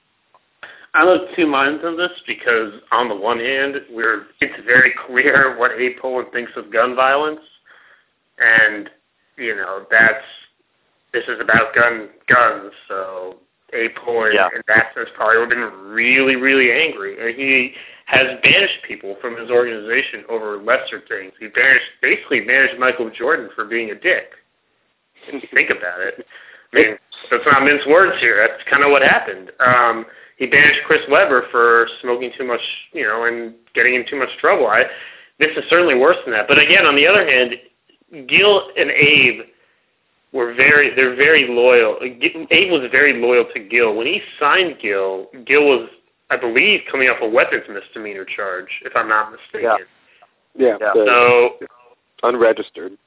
I'm 0.95 1.09
of 1.09 1.23
two 1.35 1.47
minds 1.47 1.83
on 1.85 1.97
this 1.97 2.13
because 2.27 2.73
on 2.93 3.09
the 3.09 3.17
one 3.17 3.41
hand, 3.41 3.75
we're 3.91 4.27
it's 4.41 4.65
very 4.65 4.95
clear 5.07 5.57
what 5.59 5.73
Abe 5.73 5.99
Pollin 6.01 6.27
thinks 6.33 6.53
of 6.57 6.73
gun 6.73 6.95
violence, 6.95 7.41
and 8.39 8.89
you 9.37 9.57
know 9.57 9.87
that's 9.91 10.25
this 11.13 11.25
is 11.27 11.41
about 11.41 11.75
gun 11.75 12.11
guns. 12.29 12.73
So 12.87 13.39
Abe 13.75 13.95
Pollin, 13.95 14.33
Yeah. 14.35 14.49
in 14.55 14.63
that 14.69 14.95
probably 15.15 15.39
would 15.39 15.51
have 15.51 15.71
been 15.73 15.91
really, 15.91 16.37
really 16.37 16.73
angry. 16.73 17.19
And 17.19 17.35
he 17.37 17.75
has 18.07 18.39
banished 18.43 18.83
people 18.87 19.17
from 19.21 19.37
his 19.37 19.51
organization 19.51 20.25
over 20.29 20.59
lesser 20.59 21.01
things. 21.09 21.33
He 21.41 21.49
banished 21.49 21.87
basically 22.03 22.41
banished 22.41 22.79
Michael 22.79 23.11
Jordan 23.11 23.51
for 23.55 23.65
being 23.65 23.91
a 23.91 23.95
dick. 23.95 24.33
If 25.27 25.43
you 25.43 25.49
think 25.55 25.71
about 25.71 26.01
it, 26.01 26.27
I 26.73 26.77
mean, 26.77 26.99
let's 27.31 27.45
not 27.47 27.65
mince 27.65 27.87
words 27.87 28.21
here. 28.21 28.47
That's 28.47 28.63
kind 28.69 28.85
of 28.85 28.91
what 28.91 29.03
happened. 29.03 29.53
Um, 29.61 30.07
he 30.37 30.47
banished 30.47 30.81
Chris 30.87 31.01
Webber 31.09 31.47
for 31.51 31.89
smoking 32.03 32.31
too 32.37 32.45
much, 32.45 32.61
you 32.93 33.05
know, 33.05 33.25
and 33.25 33.55
getting 33.75 33.95
in 33.95 34.05
too 34.07 34.17
much 34.17 34.31
trouble. 34.39 34.67
I, 34.67 34.85
this 35.39 35.57
is 35.57 35.65
certainly 35.71 35.95
worse 35.95 36.17
than 36.25 36.35
that. 36.35 36.47
But 36.49 36.59
again, 36.59 36.85
on 36.87 36.97
the 36.97 37.07
other 37.07 37.27
hand, 37.27 37.55
Gil 38.29 38.71
and 38.77 38.91
Abe 38.91 39.43
were 40.35 40.53
very, 40.53 40.93
they're 40.95 41.15
very 41.15 41.47
loyal. 41.49 41.97
G- 42.01 42.47
Abe 42.51 42.73
was 42.73 42.91
very 42.91 43.15
loyal 43.15 43.47
to 43.55 43.61
Gil. 43.61 43.95
When 43.95 44.07
he 44.07 44.21
signed 44.39 44.79
Gil, 44.83 45.29
Gil 45.47 45.65
was, 45.65 45.89
I 46.29 46.37
believe, 46.37 46.81
coming 46.91 47.09
off 47.09 47.19
a 47.23 47.29
weapons 47.29 47.63
misdemeanor 47.69 48.25
charge, 48.25 48.83
if 48.85 48.93
I'm 48.97 49.09
not 49.09 49.31
mistaken. 49.31 49.87
Yeah, 50.57 50.77
Yeah. 50.81 50.93
the 50.93 51.05
So 51.07 51.67
unregistered. 52.25 52.99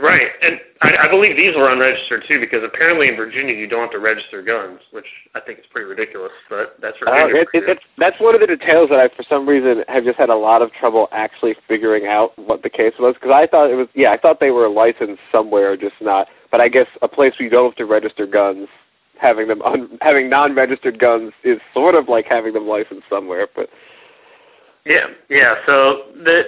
Right, 0.00 0.28
and 0.40 0.58
I, 0.80 0.96
I 1.06 1.10
believe 1.10 1.36
these 1.36 1.54
were 1.54 1.70
unregistered 1.70 2.24
too, 2.26 2.40
because 2.40 2.62
apparently 2.64 3.08
in 3.08 3.16
Virginia 3.16 3.54
you 3.54 3.66
don't 3.66 3.82
have 3.82 3.90
to 3.90 3.98
register 3.98 4.40
guns, 4.40 4.80
which 4.92 5.04
I 5.34 5.40
think 5.40 5.58
is 5.58 5.66
pretty 5.70 5.86
ridiculous. 5.86 6.32
But 6.48 6.76
that's 6.80 6.96
Uh, 7.06 7.10
Virginia. 7.10 7.42
it, 7.42 7.48
for 7.52 7.58
it, 7.58 7.68
it's, 7.68 7.82
that's 7.98 8.18
one 8.18 8.34
of 8.34 8.40
the 8.40 8.46
details 8.46 8.88
that 8.88 8.98
I, 8.98 9.08
for 9.14 9.22
some 9.28 9.46
reason, 9.46 9.84
have 9.88 10.04
just 10.04 10.16
had 10.16 10.30
a 10.30 10.34
lot 10.34 10.62
of 10.62 10.72
trouble 10.72 11.08
actually 11.12 11.54
figuring 11.68 12.06
out 12.06 12.32
what 12.38 12.62
the 12.62 12.70
case 12.70 12.94
was. 12.98 13.14
Because 13.14 13.30
I 13.30 13.46
thought 13.46 13.70
it 13.70 13.74
was, 13.74 13.88
yeah, 13.94 14.10
I 14.10 14.16
thought 14.16 14.40
they 14.40 14.50
were 14.50 14.70
licensed 14.70 15.20
somewhere, 15.30 15.76
just 15.76 15.96
not. 16.00 16.28
But 16.50 16.62
I 16.62 16.70
guess 16.70 16.86
a 17.02 17.08
place 17.08 17.34
where 17.38 17.44
you 17.44 17.50
don't 17.50 17.66
have 17.66 17.76
to 17.76 17.84
register 17.84 18.26
guns, 18.26 18.68
having 19.20 19.48
them 19.48 19.60
un, 19.60 19.98
having 20.00 20.30
non-registered 20.30 20.98
guns 20.98 21.32
is 21.44 21.60
sort 21.74 21.94
of 21.94 22.08
like 22.08 22.24
having 22.24 22.54
them 22.54 22.66
licensed 22.66 23.04
somewhere. 23.10 23.46
But 23.54 23.68
Yeah, 24.86 25.08
yeah. 25.28 25.56
So 25.66 26.04
the 26.24 26.44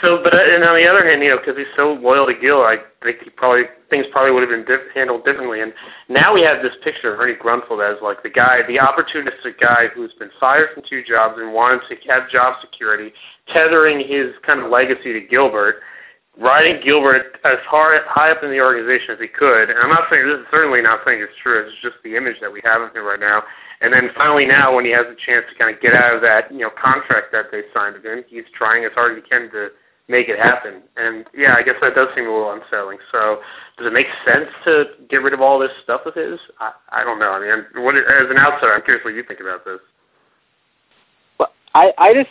so, 0.00 0.20
but 0.22 0.34
uh, 0.34 0.38
and 0.38 0.64
on 0.64 0.76
the 0.76 0.86
other 0.88 1.06
hand, 1.08 1.22
you 1.22 1.30
know, 1.30 1.38
because 1.38 1.56
he's 1.56 1.70
so 1.76 1.94
loyal 1.94 2.26
to 2.26 2.34
Gil, 2.34 2.62
I 2.62 2.78
think 3.02 3.18
he 3.22 3.30
probably 3.30 3.64
things 3.90 4.06
probably 4.10 4.32
would 4.32 4.40
have 4.40 4.50
been 4.50 4.64
diff- 4.64 4.90
handled 4.94 5.24
differently. 5.24 5.60
And 5.60 5.72
now 6.08 6.32
we 6.32 6.42
have 6.42 6.62
this 6.62 6.72
picture 6.82 7.12
of 7.12 7.20
Ernie 7.20 7.34
Grunfeld 7.34 7.84
as 7.84 8.00
like 8.02 8.22
the 8.22 8.30
guy, 8.30 8.60
the 8.66 8.78
opportunistic 8.78 9.60
guy 9.60 9.88
who's 9.94 10.12
been 10.14 10.30
fired 10.40 10.70
from 10.72 10.82
two 10.88 11.04
jobs 11.04 11.34
and 11.36 11.52
wanted 11.52 11.82
to 11.88 12.08
have 12.08 12.30
job 12.30 12.56
security, 12.60 13.12
tethering 13.52 14.00
his 14.00 14.32
kind 14.46 14.60
of 14.60 14.70
legacy 14.70 15.12
to 15.12 15.20
Gilbert, 15.20 15.82
riding 16.38 16.80
Gilbert 16.82 17.36
as 17.44 17.58
hard, 17.68 18.00
high 18.06 18.30
up 18.30 18.42
in 18.42 18.50
the 18.50 18.60
organization 18.60 19.14
as 19.14 19.20
he 19.20 19.28
could. 19.28 19.68
And 19.68 19.78
I'm 19.78 19.90
not 19.90 20.08
saying 20.10 20.26
this 20.26 20.40
is 20.40 20.46
certainly 20.50 20.80
not 20.80 21.00
saying 21.04 21.20
it's 21.20 21.36
true. 21.42 21.60
It's 21.60 21.76
just 21.82 21.96
the 22.02 22.16
image 22.16 22.36
that 22.40 22.50
we 22.50 22.62
have 22.64 22.80
of 22.80 22.96
him 22.96 23.04
right 23.04 23.20
now. 23.20 23.42
And 23.82 23.92
then 23.92 24.10
finally 24.16 24.46
now, 24.46 24.74
when 24.74 24.84
he 24.84 24.92
has 24.92 25.06
a 25.10 25.18
chance 25.26 25.44
to 25.50 25.58
kind 25.58 25.74
of 25.74 25.82
get 25.82 25.92
out 25.92 26.14
of 26.14 26.22
that, 26.22 26.50
you 26.50 26.60
know, 26.60 26.70
contract 26.70 27.32
that 27.32 27.50
they 27.50 27.62
signed 27.74 28.02
him, 28.02 28.24
he's 28.28 28.44
trying 28.56 28.84
as 28.84 28.92
hard 28.94 29.18
as 29.18 29.22
he 29.22 29.28
can 29.28 29.50
to 29.50 29.68
make 30.08 30.28
it 30.28 30.38
happen. 30.38 30.82
And 30.96 31.26
yeah, 31.36 31.54
I 31.56 31.62
guess 31.62 31.76
that 31.80 31.94
does 31.94 32.08
seem 32.14 32.26
a 32.26 32.32
little 32.32 32.52
unsettling. 32.52 32.98
So 33.10 33.40
does 33.78 33.86
it 33.86 33.92
make 33.92 34.06
sense 34.26 34.48
to 34.64 34.84
get 35.08 35.22
rid 35.22 35.32
of 35.32 35.40
all 35.40 35.58
this 35.58 35.70
stuff 35.82 36.02
of 36.06 36.14
his? 36.14 36.38
I, 36.60 36.72
I 36.90 37.04
don't 37.04 37.18
know. 37.18 37.32
I 37.32 37.40
mean, 37.40 37.84
what, 37.84 37.96
as 37.96 38.30
an 38.30 38.38
outsider, 38.38 38.74
I'm 38.74 38.82
curious 38.82 39.04
what 39.04 39.14
you 39.14 39.22
think 39.22 39.40
about 39.40 39.64
this. 39.64 39.80
Well, 41.38 41.52
I, 41.74 41.92
I 41.98 42.14
just, 42.14 42.30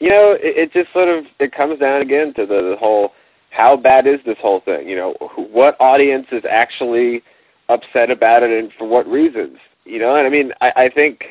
you 0.00 0.08
know, 0.08 0.32
it, 0.40 0.56
it 0.56 0.72
just 0.72 0.92
sort 0.92 1.08
of 1.08 1.24
it 1.38 1.52
comes 1.52 1.78
down 1.78 2.00
again 2.00 2.32
to 2.34 2.46
the, 2.46 2.70
the 2.70 2.76
whole 2.78 3.12
how 3.50 3.76
bad 3.76 4.06
is 4.06 4.18
this 4.24 4.38
whole 4.40 4.60
thing? 4.60 4.88
You 4.88 4.96
know, 4.96 5.12
what 5.36 5.76
audience 5.78 6.26
is 6.32 6.42
actually 6.48 7.22
upset 7.68 8.10
about 8.10 8.42
it, 8.42 8.50
and 8.50 8.72
for 8.78 8.88
what 8.88 9.06
reasons? 9.06 9.58
You 9.84 9.98
know, 9.98 10.16
and 10.16 10.26
I 10.26 10.30
mean, 10.30 10.52
I, 10.60 10.72
I 10.76 10.88
think 10.88 11.24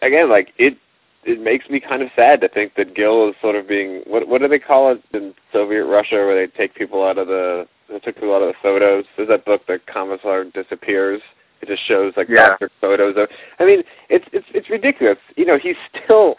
again, 0.00 0.30
like 0.30 0.52
it, 0.58 0.78
it 1.24 1.40
makes 1.40 1.68
me 1.68 1.80
kind 1.80 2.02
of 2.02 2.08
sad 2.16 2.40
to 2.40 2.48
think 2.48 2.74
that 2.76 2.94
Gil 2.94 3.28
is 3.28 3.34
sort 3.40 3.56
of 3.56 3.68
being 3.68 4.02
what 4.06 4.28
what 4.28 4.40
do 4.40 4.48
they 4.48 4.58
call 4.58 4.92
it 4.92 5.02
in 5.12 5.34
Soviet 5.52 5.84
Russia, 5.86 6.16
where 6.16 6.34
they 6.34 6.52
take 6.56 6.74
people 6.74 7.04
out 7.04 7.18
of 7.18 7.26
the 7.26 7.66
they 7.88 7.98
took 7.98 8.16
people 8.16 8.34
out 8.34 8.42
of 8.42 8.48
the 8.48 8.54
photos. 8.62 9.04
There's 9.16 9.28
that 9.28 9.44
book, 9.44 9.66
The 9.66 9.80
Commissar 9.92 10.44
Disappears. 10.44 11.22
It 11.60 11.68
just 11.68 11.82
shows 11.84 12.12
like 12.16 12.28
Yeah. 12.28 12.48
doctor 12.50 12.70
photos 12.80 13.16
of. 13.16 13.28
I 13.58 13.64
mean, 13.64 13.82
it's 14.08 14.26
it's 14.32 14.46
it's 14.54 14.70
ridiculous. 14.70 15.18
You 15.36 15.44
know, 15.46 15.58
he's 15.58 15.76
still 16.04 16.36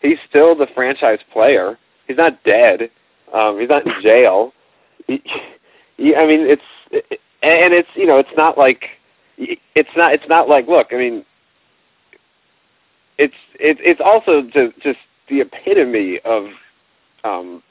he's 0.00 0.18
still 0.28 0.54
the 0.54 0.66
franchise 0.74 1.20
player. 1.32 1.78
He's 2.06 2.16
not 2.16 2.42
dead. 2.44 2.90
Um, 3.32 3.58
he's 3.60 3.68
not 3.68 3.86
in 3.86 3.92
jail. 4.02 4.52
He, 5.06 5.22
he, 5.96 6.14
I 6.14 6.26
mean, 6.26 6.40
it's 6.40 6.62
it, 6.90 7.20
and 7.42 7.74
it's 7.74 7.88
you 7.94 8.06
know, 8.06 8.18
it's 8.18 8.30
not 8.36 8.56
like 8.56 8.84
it's 9.38 9.90
not 9.96 10.14
it's 10.14 10.28
not 10.28 10.48
like 10.48 10.68
look. 10.68 10.88
I 10.92 10.96
mean, 10.96 11.24
it's 13.18 13.34
it's 13.58 13.80
it's 13.82 14.00
also 14.00 14.42
just 14.42 14.78
just 14.80 14.98
the 15.28 15.40
epitome 15.40 16.20
of 16.24 16.46
um, 17.24 17.62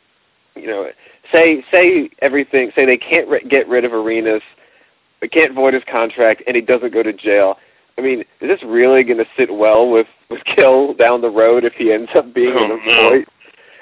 you 0.55 0.67
know, 0.67 0.89
say 1.31 1.63
say 1.71 2.09
everything. 2.19 2.71
Say 2.75 2.85
they 2.85 2.97
can't 2.97 3.27
ri- 3.27 3.45
get 3.47 3.67
rid 3.67 3.85
of 3.85 3.93
Arenas, 3.93 4.41
they 5.21 5.27
can't 5.27 5.53
void 5.53 5.73
his 5.73 5.83
contract, 5.89 6.43
and 6.47 6.55
he 6.55 6.61
doesn't 6.61 6.93
go 6.93 7.03
to 7.03 7.13
jail. 7.13 7.57
I 7.97 8.01
mean, 8.01 8.21
is 8.21 8.49
this 8.49 8.63
really 8.63 9.03
going 9.03 9.19
to 9.19 9.27
sit 9.37 9.53
well 9.53 9.89
with 9.89 10.07
with 10.29 10.41
Gil 10.55 10.93
down 10.93 11.21
the 11.21 11.29
road 11.29 11.63
if 11.63 11.73
he 11.73 11.91
ends 11.91 12.11
up 12.15 12.33
being 12.33 12.53
Oh, 12.55 12.63
an 12.63 12.81
no. 12.85 13.23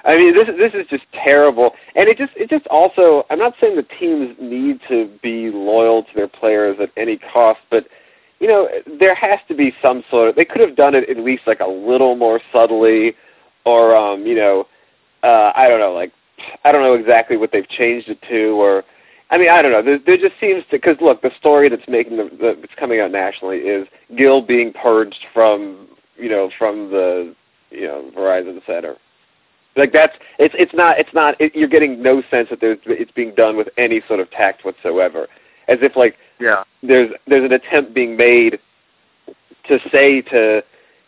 I 0.06 0.16
mean, 0.16 0.34
this 0.34 0.48
this 0.58 0.74
is 0.74 0.88
just 0.90 1.04
terrible, 1.14 1.74
and 1.96 2.08
it 2.08 2.18
just 2.18 2.34
it 2.36 2.50
just 2.50 2.66
also. 2.68 3.26
I'm 3.30 3.40
not 3.40 3.54
saying 3.60 3.76
the 3.76 3.84
teams 3.84 4.36
need 4.40 4.80
to 4.88 5.10
be 5.22 5.52
loyal 5.52 6.04
to 6.04 6.10
their 6.16 6.28
players 6.28 6.78
at 6.80 6.90
any 6.98 7.18
cost, 7.18 7.60
but 7.70 7.88
you 8.40 8.48
know, 8.48 8.70
there 9.00 9.16
has 9.16 9.40
to 9.48 9.56
be 9.56 9.74
some 9.82 10.04
sort 10.10 10.30
of. 10.30 10.36
They 10.36 10.46
could 10.46 10.62
have 10.62 10.76
done 10.76 10.96
it 10.96 11.10
at 11.10 11.18
least 11.18 11.44
like 11.46 11.60
a 11.60 11.68
little 11.68 12.16
more 12.16 12.40
subtly, 12.54 13.16
or 13.66 13.96
um, 13.96 14.26
you 14.26 14.36
know, 14.36 14.68
uh, 15.24 15.52
I 15.56 15.68
don't 15.68 15.80
know, 15.80 15.94
like 15.94 16.14
I 16.64 16.72
don't 16.72 16.82
know 16.82 16.94
exactly 16.94 17.38
what 17.38 17.52
they've 17.52 17.68
changed 17.68 18.10
it 18.10 18.22
to, 18.30 18.62
or 18.62 18.84
I 19.30 19.38
mean, 19.38 19.50
I 19.50 19.62
don't 19.62 19.72
know. 19.72 19.84
There, 19.84 20.00
there 20.00 20.18
just 20.18 20.40
seems 20.40 20.64
to 20.66 20.78
because 20.78 20.98
look, 21.02 21.22
the 21.22 21.32
story 21.38 21.70
that's 21.70 21.88
making 21.88 22.18
the, 22.18 22.26
the 22.26 22.58
that's 22.60 22.74
coming 22.76 23.00
out 23.00 23.12
nationally 23.12 23.58
is 23.58 23.88
Gil 24.16 24.42
being 24.42 24.74
purged 24.74 25.26
from 25.34 25.88
you 26.18 26.30
know 26.30 26.50
from 26.58 26.90
the 26.90 27.36
you 27.72 27.88
know 27.88 28.10
Verizon 28.16 28.66
Center. 28.66 28.96
Like 29.76 29.94
that's 29.94 30.16
it's 30.40 30.56
it's 30.58 30.74
not 30.74 30.98
it's 30.98 31.14
not 31.14 31.40
it, 31.40 31.56
you're 31.56 31.68
getting 31.68 32.02
no 32.02 32.24
sense 32.32 32.50
that 32.50 32.60
there's 32.60 32.80
it's 32.86 33.12
being 33.12 33.36
done 33.36 33.56
with 33.56 33.70
any 33.78 34.02
sort 34.08 34.20
of 34.20 34.32
tact 34.32 34.66
whatsoever, 34.66 35.28
as 35.68 35.80
if 35.82 35.96
like 35.96 36.18
Yeah. 36.40 36.64
there's 36.82 37.12
there's 37.28 37.46
an 37.46 37.52
attempt 37.52 37.94
being 37.94 38.16
made 38.16 38.60
to 39.68 39.80
say 39.92 40.22
to 40.22 40.64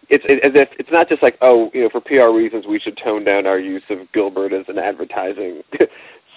it's 0.10 0.26
it, 0.28 0.44
as 0.44 0.52
if 0.56 0.70
it's 0.78 0.92
not 0.92 1.08
just 1.10 1.24
like 1.24 1.38
oh 1.42 1.72
you 1.74 1.84
know 1.84 1.90
for 1.90 2.02
PR 2.02 2.36
reasons 2.36 2.66
we 2.68 2.80
should 2.80 2.98
tone 2.98 3.24
down 3.24 3.48
our 3.48 3.60
use 3.60 3.84
of 3.90 4.00
Gilbert 4.12 4.54
as 4.54 4.66
an 4.68 4.78
advertising 4.78 5.64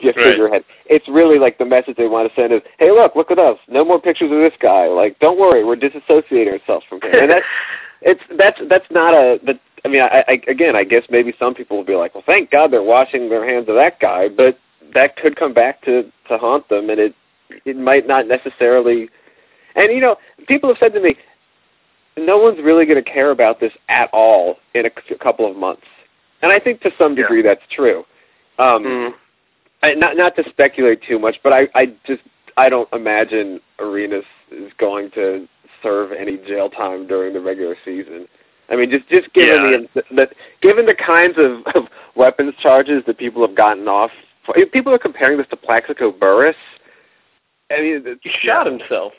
figurehead. 0.00 0.64
It's 0.86 1.08
really 1.08 1.38
like 1.38 1.58
the 1.58 1.64
message 1.64 1.96
they 1.96 2.08
want 2.08 2.28
to 2.28 2.40
send 2.40 2.52
is 2.52 2.62
hey 2.78 2.90
look 2.90 3.16
look 3.16 3.30
at 3.30 3.38
us. 3.38 3.58
No 3.68 3.84
more 3.84 4.00
pictures 4.00 4.30
of 4.30 4.38
this 4.38 4.54
guy. 4.60 4.86
Like 4.86 5.18
don't 5.18 5.38
worry. 5.38 5.64
We're 5.64 5.76
disassociating 5.76 6.52
ourselves 6.52 6.86
from 6.88 7.02
him. 7.02 7.14
And 7.14 7.30
that's 7.30 7.46
it's 8.02 8.22
that's 8.38 8.60
that's 8.68 8.90
not 8.90 9.14
a 9.14 9.40
that 9.44 9.60
I 9.84 9.88
mean 9.88 10.02
I, 10.02 10.24
I 10.28 10.40
again 10.48 10.76
I 10.76 10.84
guess 10.84 11.04
maybe 11.10 11.34
some 11.38 11.54
people 11.54 11.76
will 11.76 11.84
be 11.84 11.96
like 11.96 12.14
well 12.14 12.24
thank 12.24 12.50
God 12.50 12.72
they're 12.72 12.82
washing 12.82 13.28
their 13.28 13.46
hands 13.46 13.68
of 13.68 13.74
that 13.74 13.98
guy 13.98 14.28
but 14.28 14.58
that 14.94 15.16
could 15.16 15.36
come 15.36 15.52
back 15.52 15.82
to 15.82 16.04
to 16.28 16.38
haunt 16.38 16.68
them 16.68 16.90
and 16.90 17.00
it 17.00 17.14
it 17.64 17.76
might 17.76 18.06
not 18.06 18.26
necessarily 18.26 19.08
and 19.76 19.92
you 19.92 20.00
know 20.00 20.16
people 20.48 20.68
have 20.68 20.78
said 20.78 20.92
to 20.92 21.00
me 21.00 21.16
no 22.16 22.38
one's 22.38 22.58
really 22.62 22.86
going 22.86 23.02
to 23.02 23.10
care 23.10 23.30
about 23.30 23.58
this 23.60 23.72
at 23.88 24.08
all 24.12 24.56
in 24.74 24.86
a 24.86 24.90
couple 25.18 25.50
of 25.50 25.56
months 25.56 25.86
and 26.42 26.52
I 26.52 26.58
think 26.60 26.80
to 26.82 26.90
some 26.98 27.12
Yeah. 27.16 27.22
degree 27.22 27.42
that's 27.42 27.62
true 27.70 28.04
um 28.58 28.84
Mm. 28.84 29.14
I, 29.82 29.92
not 29.94 30.16
not 30.16 30.34
to 30.36 30.48
speculate 30.48 31.02
too 31.02 31.18
much, 31.18 31.36
but 31.42 31.52
I 31.52 31.68
I 31.74 31.92
just 32.06 32.22
I 32.56 32.70
don't 32.70 32.88
imagine 32.94 33.60
Arenas 33.78 34.24
is 34.50 34.72
going 34.78 35.10
to 35.10 35.46
serve 35.82 36.10
any 36.12 36.38
jail 36.38 36.70
time 36.70 37.06
during 37.06 37.34
the 37.34 37.40
regular 37.40 37.76
season. 37.84 38.26
I 38.70 38.76
mean, 38.76 38.90
just 38.90 39.06
just 39.10 39.30
given 39.34 39.88
the, 39.94 40.02
the 40.10 40.28
given 40.62 40.86
the 40.86 40.94
kinds 40.94 41.36
of, 41.36 41.66
of 41.74 41.88
weapons 42.16 42.54
charges 42.62 43.02
that 43.06 43.18
people 43.18 43.46
have 43.46 43.54
gotten 43.54 43.86
off, 43.88 44.10
people 44.72 44.90
are 44.94 44.98
comparing 44.98 45.36
this 45.36 45.48
to 45.48 45.56
Plaxico 45.56 46.10
Burress. 46.10 46.56
I 47.70 47.80
mean, 47.80 48.18
He 48.22 48.30
shot 48.42 48.66
himself. 48.66 49.12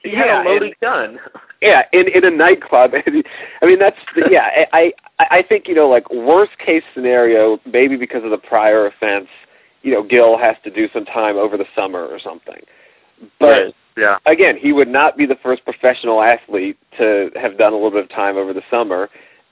He 0.00 0.12
Yeah, 0.12 0.38
had 0.38 0.46
a 0.46 0.48
loaded 0.48 0.62
and- 0.62 0.80
gun. 0.80 1.20
yeah, 1.60 1.82
in 1.92 2.08
in 2.08 2.24
a 2.24 2.30
nightclub. 2.30 2.92
I 3.06 3.66
mean, 3.66 3.78
that's 3.78 3.98
yeah. 4.30 4.66
I 4.72 4.92
I 5.18 5.26
I 5.38 5.42
think 5.42 5.66
you 5.68 5.74
know, 5.74 5.88
like 5.88 6.08
worst 6.10 6.56
case 6.58 6.84
scenario, 6.94 7.58
maybe 7.66 7.96
because 7.96 8.22
of 8.24 8.30
the 8.30 8.38
prior 8.38 8.86
offense, 8.86 9.28
you 9.82 9.92
know, 9.92 10.02
Gil 10.02 10.38
has 10.38 10.56
to 10.64 10.70
do 10.70 10.88
some 10.92 11.04
time 11.04 11.36
over 11.36 11.56
the 11.56 11.66
summer 11.74 12.04
or 12.06 12.18
something. 12.20 12.62
But 13.40 13.46
Right. 13.64 13.74
Yeah. 13.96 14.18
again, 14.26 14.56
he 14.56 14.72
would 14.72 14.86
not 14.86 15.16
be 15.16 15.26
the 15.26 15.34
first 15.42 15.64
professional 15.64 16.22
athlete 16.22 16.78
to 16.98 17.30
have 17.34 17.58
done 17.58 17.72
a 17.72 17.76
little 17.76 17.90
bit 17.90 18.04
of 18.04 18.08
time 18.10 18.36
over 18.36 18.52
the 18.52 18.62
summer. 18.70 19.10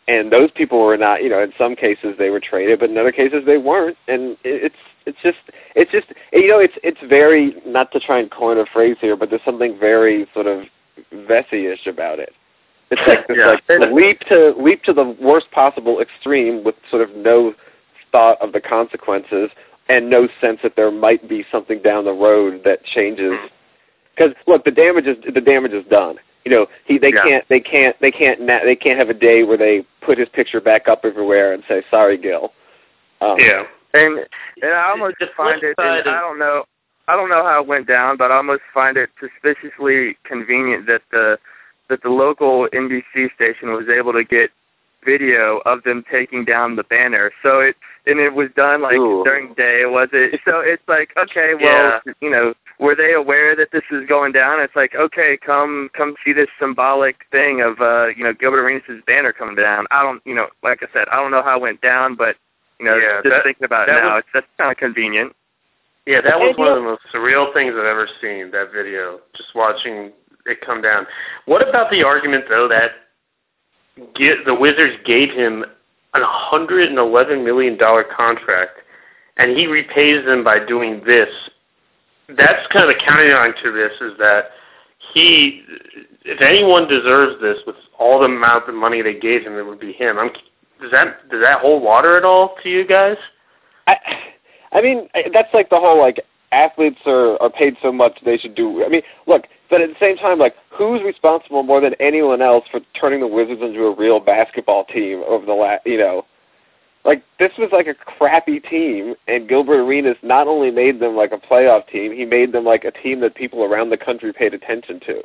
And 0.09 0.31
those 0.31 0.51
people 0.53 0.81
were 0.85 0.97
not, 0.97 1.23
you 1.25 1.29
know, 1.29 1.43
in 1.43 1.53
some 1.59 1.75
cases 1.75 2.15
they 2.17 2.31
were 2.31 2.41
traded, 2.41 2.79
but 2.79 2.91
in 2.91 2.99
other 2.99 3.13
cases 3.13 3.43
they 3.45 3.59
weren't. 3.59 3.97
And 4.07 4.37
it's 4.45 4.77
it's 5.05 5.19
just 5.23 5.39
it's 5.75 5.91
just 5.91 6.07
you 6.33 6.49
know 6.49 6.59
it's 6.59 6.75
it's 6.85 7.01
very 7.09 7.57
not 7.67 7.91
to 7.93 8.01
try 8.01 8.19
and 8.19 8.31
coin 8.31 8.59
a 8.59 8.67
phrase 8.67 8.97
here, 9.01 9.17
but 9.17 9.31
there's 9.31 9.45
something 9.45 9.79
very 9.79 10.27
sort 10.33 10.47
of 10.47 10.65
Vecsey-ish 11.13 11.87
about 11.87 12.19
it. 12.19 12.33
It's 12.91 13.03
like 13.07 13.27
this 13.27 13.37
Yeah. 13.69 13.79
like 13.79 13.93
leap 13.93 14.21
to 14.29 14.55
leap 14.59 14.85
to 14.85 14.93
the 14.93 15.17
worst 15.21 15.51
possible 15.51 16.01
extreme 16.01 16.63
with 16.63 16.77
sort 16.91 17.03
of 17.03 17.15
no 17.17 17.55
thought 18.13 18.41
of 18.41 18.53
the 18.53 18.61
consequences 18.61 19.51
and 19.89 20.11
no 20.11 20.29
sense 20.41 20.61
that 20.63 20.77
there 20.77 20.91
might 20.91 21.29
be 21.29 21.45
something 21.51 21.81
down 21.83 22.05
the 22.05 22.13
road 22.13 22.63
that 22.65 22.85
changes. 22.85 23.33
Mm. 23.33 23.49
Because 24.15 24.35
look, 24.47 24.65
the 24.65 24.71
damage 24.71 25.07
is 25.07 25.17
the 25.35 25.41
damage 25.41 25.73
is 25.73 25.85
done. 25.87 26.17
You 26.47 26.53
know, 26.53 26.67
he 26.85 26.97
they 26.97 27.13
Yeah. 27.13 27.25
can't 27.25 27.49
they 27.49 27.59
can't 27.59 27.99
they 28.01 28.13
can't 28.13 28.41
na- 28.41 28.63
they 28.63 28.77
can't 28.77 29.01
have 29.01 29.11
a 29.11 29.15
day 29.15 29.43
where 29.43 29.57
they 29.57 29.85
put 30.01 30.17
his 30.17 30.29
picture 30.29 30.61
back 30.61 30.87
up 30.87 31.05
everywhere 31.05 31.53
and 31.53 31.65
say 31.67 31.83
sorry, 31.91 32.17
Gil. 32.17 32.53
Um, 33.21 33.37
Yeah. 33.41 33.67
And 33.95 34.25
and 34.63 34.73
I 34.73 34.91
almost 34.91 35.17
The 35.19 35.27
find 35.37 35.61
it. 35.61 35.75
And 35.77 36.09
I 36.09 36.21
don't 36.21 36.39
know. 36.39 36.65
I 37.09 37.17
don't 37.17 37.29
know 37.29 37.43
how 37.43 37.61
it 37.63 37.67
went 37.67 37.89
down, 37.89 38.17
but 38.17 38.31
I 38.31 38.37
almost 38.37 38.63
find 38.73 38.97
it 38.97 39.11
suspiciously 39.19 40.17
convenient 40.23 40.87
that 40.87 41.03
the 41.11 41.37
that 41.89 42.03
the 42.03 42.11
local 42.11 42.69
NBC 42.73 43.35
station 43.35 43.73
was 43.73 43.89
able 43.89 44.13
to 44.13 44.23
get 44.23 44.53
video 45.07 45.63
of 45.65 45.83
them 45.85 46.05
taking 46.11 46.45
down 46.45 46.77
the 46.77 46.85
banner. 46.85 47.31
So 47.43 47.61
it 47.61 47.77
and 48.07 48.21
it 48.21 48.35
was 48.35 48.49
done 48.57 48.83
like 48.83 48.97
Ooh. 48.97 49.25
during 49.25 49.55
day, 49.55 49.83
was 49.87 50.09
it? 50.13 50.41
So 50.45 50.61
it's 50.61 50.83
like 50.89 51.11
okay, 51.17 51.55
well, 51.61 52.01
you 52.21 52.31
know, 52.31 52.53
were 52.79 52.95
they 52.95 53.15
aware 53.15 53.57
that 53.57 53.69
this 53.73 53.83
is 53.91 54.07
going 54.07 54.33
down? 54.33 54.61
It's 54.61 54.77
like 54.77 54.95
okay, 54.95 55.39
come 55.45 55.89
come 55.97 56.15
see 56.25 56.33
this 56.33 56.49
symbolic 56.61 57.25
thing 57.31 57.63
of 57.63 57.81
uh, 57.81 58.09
you 58.17 58.25
know 58.25 58.33
Gilbert 58.35 58.61
Arenas' 58.63 59.03
banner 59.07 59.33
coming 59.33 59.57
down. 59.57 59.87
I 59.91 60.03
don't, 60.03 60.21
you 60.27 60.35
know, 60.35 60.49
like 60.63 60.83
I 60.83 60.87
said, 60.93 61.09
I 61.11 61.17
don't 61.17 61.31
know 61.31 61.43
how 61.43 61.57
it 61.57 61.63
went 61.63 61.81
down, 61.81 62.15
but 62.17 62.37
you 62.79 62.85
know, 62.87 62.97
Yeah, 62.97 63.23
just 63.23 63.31
that- 63.33 63.45
thinking 63.45 63.65
about 63.65 63.89
it 63.89 63.93
now, 63.93 64.17
was- 64.17 64.25
it's 64.25 64.29
that's 64.35 64.47
kind 64.59 64.71
of 64.71 64.77
convenient. 64.77 65.35
Yeah, 66.05 66.21
that 66.21 66.39
was 66.39 66.57
one 66.57 66.69
of 66.69 66.77
the 66.77 66.83
most 66.83 67.03
surreal 67.13 67.53
things 67.53 67.75
I've 67.77 67.85
ever 67.85 68.07
seen. 68.21 68.53
That 68.53 68.71
video, 68.73 69.19
just 69.37 69.57
watching 69.57 70.13
it 70.47 70.61
come 70.61 70.81
down. 70.81 71.05
What 71.47 71.69
about 71.69 71.91
the 71.91 72.05
argument 72.05 72.45
though 72.49 72.69
that 72.69 72.93
get, 74.15 74.45
the 74.45 74.55
Wizards 74.55 74.97
gave 75.05 75.31
him 75.31 75.65
and 76.15 76.99
eleven 76.99 77.45
million 77.45 77.77
dollar 77.77 78.05
contract, 78.05 78.81
and 79.37 79.57
he 79.57 79.67
repays 79.67 80.25
them 80.25 80.43
by 80.45 80.65
doing 80.65 81.03
this? 81.05 81.29
That's 82.29 82.67
kind 82.73 82.89
of 82.89 82.97
the 82.97 83.03
counterline 83.03 83.61
to 83.63 83.73
this 83.73 83.93
is 84.01 84.19
that 84.19 84.47
he, 85.13 85.63
if 86.25 86.41
anyone 86.41 86.89
deserves 86.89 87.41
this 87.41 87.59
with 87.67 87.77
all 87.99 88.19
the 88.19 88.27
amount 88.27 88.69
of 88.69 88.75
money 88.75 89.03
they 89.03 89.19
gave 89.19 89.43
him, 89.43 89.57
it 89.59 89.67
would 89.67 89.79
be 89.79 89.93
him. 89.93 90.19
I'm, 90.19 90.31
does 90.81 90.91
that 90.91 91.29
does 91.31 91.41
that 91.43 91.61
hold 91.61 91.83
water 91.83 92.17
at 92.17 92.25
all 92.25 92.57
to 92.63 92.69
you 92.69 92.87
guys? 92.87 93.17
I, 93.87 93.97
I 94.73 94.81
mean, 94.81 95.09
that's 95.33 95.53
like 95.55 95.71
the 95.71 95.77
whole 95.77 95.99
like 95.99 96.21
athletes 96.53 96.99
are 97.07 97.41
are 97.41 97.51
paid 97.51 97.77
so 97.83 97.93
much 97.93 98.19
they 98.25 98.39
should 98.39 98.55
do. 98.55 98.85
I 98.85 98.89
mean, 98.89 99.03
look, 99.27 99.45
but 99.71 99.81
at 99.81 99.89
the 99.89 99.97
same 100.01 100.17
time, 100.17 100.39
like 100.39 100.55
who's 100.71 101.03
responsible 101.03 101.63
more 101.63 101.81
than 101.81 101.95
anyone 102.01 102.41
else 102.43 102.65
for 102.71 102.81
turning 102.99 103.21
the 103.21 103.27
Wizards 103.27 103.63
into 103.63 103.85
a 103.85 103.95
real 103.95 104.21
basketball 104.21 104.85
team 104.85 105.23
over 105.27 105.45
the 105.47 105.53
last, 105.55 105.87
you 105.87 105.99
know, 105.99 106.25
like 107.05 107.23
this 107.39 107.53
was 107.59 107.69
like 107.73 107.87
a 107.87 107.95
crappy 107.95 108.59
team, 108.61 109.15
and 109.29 109.49
Gilbert 109.49 109.81
Arenas 109.81 110.17
not 110.23 110.49
only 110.49 110.71
made 110.71 110.99
them 111.01 111.15
like 111.17 111.33
a 111.33 111.39
playoff 111.39 111.87
team, 111.89 112.13
he 112.13 112.25
made 112.25 112.53
them 112.53 112.65
like 112.65 112.85
a 112.85 112.91
team 112.91 113.21
that 113.21 113.35
people 113.37 113.63
around 113.63 113.91
the 113.91 113.97
country 113.97 114.33
paid 114.33 114.55
attention 114.55 114.99
to. 115.07 115.23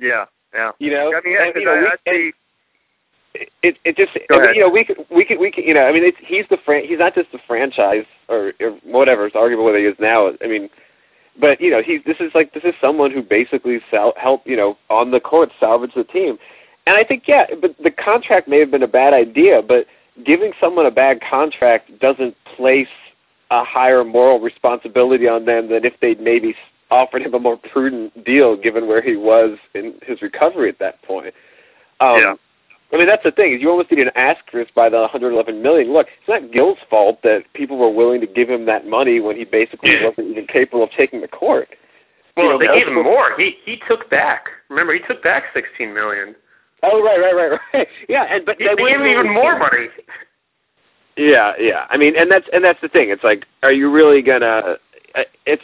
Yeah, 0.00 0.24
yeah. 0.54 0.72
You 0.78 0.90
know, 0.90 1.12
I 1.14 1.20
mean, 1.24 1.34
yeah, 1.34 1.44
And, 1.46 1.54
you 1.56 1.64
know, 1.64 1.72
I, 1.72 1.80
we- 1.80 1.86
I 1.86 2.14
see. 2.14 2.32
it 3.62 3.76
it 3.84 3.96
just 3.96 4.12
Go 4.28 4.36
I 4.36 4.38
mean, 4.38 4.44
ahead. 4.46 4.56
you 4.56 4.62
know 4.62 4.68
we 4.70 4.84
could 4.84 4.98
we 5.10 5.24
could 5.24 5.38
we 5.38 5.50
could 5.52 5.64
you 5.64 5.74
know 5.74 5.86
I 5.86 5.92
mean 5.92 6.02
it's 6.02 6.16
he's 6.20 6.46
the 6.50 6.56
fran- 6.64 6.84
he's 6.84 6.98
not 6.98 7.14
just 7.14 7.30
the 7.30 7.38
franchise 7.46 8.06
or, 8.28 8.52
or 8.60 8.70
whatever 8.84 9.26
it's 9.26 9.36
arguable 9.36 9.64
whether 9.64 9.78
he 9.78 9.84
is 9.84 9.94
now 10.00 10.32
I 10.42 10.46
mean 10.48 10.68
but 11.38 11.60
you 11.60 11.70
know 11.70 11.82
he's 11.82 12.02
this 12.04 12.18
is 12.20 12.32
like 12.34 12.52
this 12.52 12.64
is 12.64 12.74
someone 12.80 13.10
who 13.10 13.22
basically 13.22 13.80
sal- 13.90 14.14
help 14.16 14.46
you 14.46 14.56
know 14.56 14.76
on 14.90 15.10
the 15.10 15.20
court 15.20 15.50
salvage 15.58 15.92
the 15.94 16.04
team 16.04 16.38
and 16.86 16.96
I 16.96 17.04
think 17.04 17.24
yeah 17.26 17.46
but 17.60 17.76
the 17.82 17.90
contract 17.90 18.48
may 18.48 18.58
have 18.58 18.70
been 18.70 18.82
a 18.82 18.88
bad 18.88 19.14
idea 19.14 19.62
but 19.62 19.86
giving 20.24 20.52
someone 20.60 20.86
a 20.86 20.90
bad 20.90 21.20
contract 21.20 21.98
doesn't 22.00 22.36
place 22.44 22.88
a 23.50 23.64
higher 23.64 24.04
moral 24.04 24.40
responsibility 24.40 25.28
on 25.28 25.44
them 25.44 25.68
than 25.68 25.84
if 25.84 25.94
they'd 26.00 26.20
maybe 26.20 26.54
offered 26.90 27.22
him 27.22 27.34
a 27.34 27.38
more 27.38 27.56
prudent 27.56 28.24
deal 28.24 28.56
given 28.56 28.88
where 28.88 29.02
he 29.02 29.16
was 29.16 29.58
in 29.74 29.94
his 30.02 30.20
recovery 30.22 30.68
at 30.68 30.78
that 30.78 31.00
point 31.02 31.34
um, 32.00 32.18
Yeah. 32.18 32.34
I 32.92 32.96
mean, 32.96 33.06
that's 33.06 33.22
the 33.22 33.30
thing 33.30 33.52
is 33.52 33.60
you 33.60 33.68
almost 33.70 33.90
need 33.90 34.00
an 34.00 34.10
asterisk 34.14 34.72
by 34.74 34.88
the 34.88 34.98
111 34.98 35.62
million. 35.62 35.92
Look, 35.92 36.06
it's 36.08 36.28
not 36.28 36.50
Gil's 36.52 36.78
fault 36.88 37.20
that 37.22 37.44
people 37.52 37.76
were 37.76 37.90
willing 37.90 38.20
to 38.22 38.26
give 38.26 38.48
him 38.48 38.64
that 38.66 38.86
money 38.86 39.20
when 39.20 39.36
he 39.36 39.44
basically 39.44 40.02
wasn't 40.02 40.28
even 40.28 40.46
capable 40.46 40.82
of 40.82 40.90
taking 40.90 41.20
the 41.20 41.28
court. 41.28 41.68
Well, 42.36 42.46
You 42.46 42.52
know, 42.52 42.58
they 42.58 42.66
gave 42.80 42.88
him 42.88 43.02
more. 43.02 43.36
He 43.36 43.56
he 43.64 43.80
took 43.88 44.08
back. 44.08 44.46
Remember, 44.70 44.94
he 44.94 45.00
took 45.00 45.22
back 45.22 45.44
sixteen 45.52 45.92
million. 45.92 46.34
Oh, 46.82 47.02
right, 47.02 47.18
right, 47.18 47.34
right, 47.34 47.60
right. 47.74 47.88
Yeah, 48.08 48.22
and 48.30 48.46
but 48.46 48.56
He, 48.56 48.64
they 48.64 48.74
they 48.74 48.82
gave 48.90 49.00
him 49.00 49.06
even 49.06 49.32
more 49.34 49.58
money. 49.58 49.88
Yeah, 51.16 51.52
yeah. 51.58 51.86
I 51.90 51.96
mean, 51.96 52.16
and 52.16 52.30
that's 52.30 52.46
and 52.52 52.62
that's 52.64 52.80
the 52.80 52.88
thing. 52.88 53.10
It's 53.10 53.24
like, 53.24 53.44
are 53.62 53.72
you 53.72 53.90
really 53.90 54.22
gonna? 54.22 54.76
uh, 55.14 55.24
It's. 55.46 55.62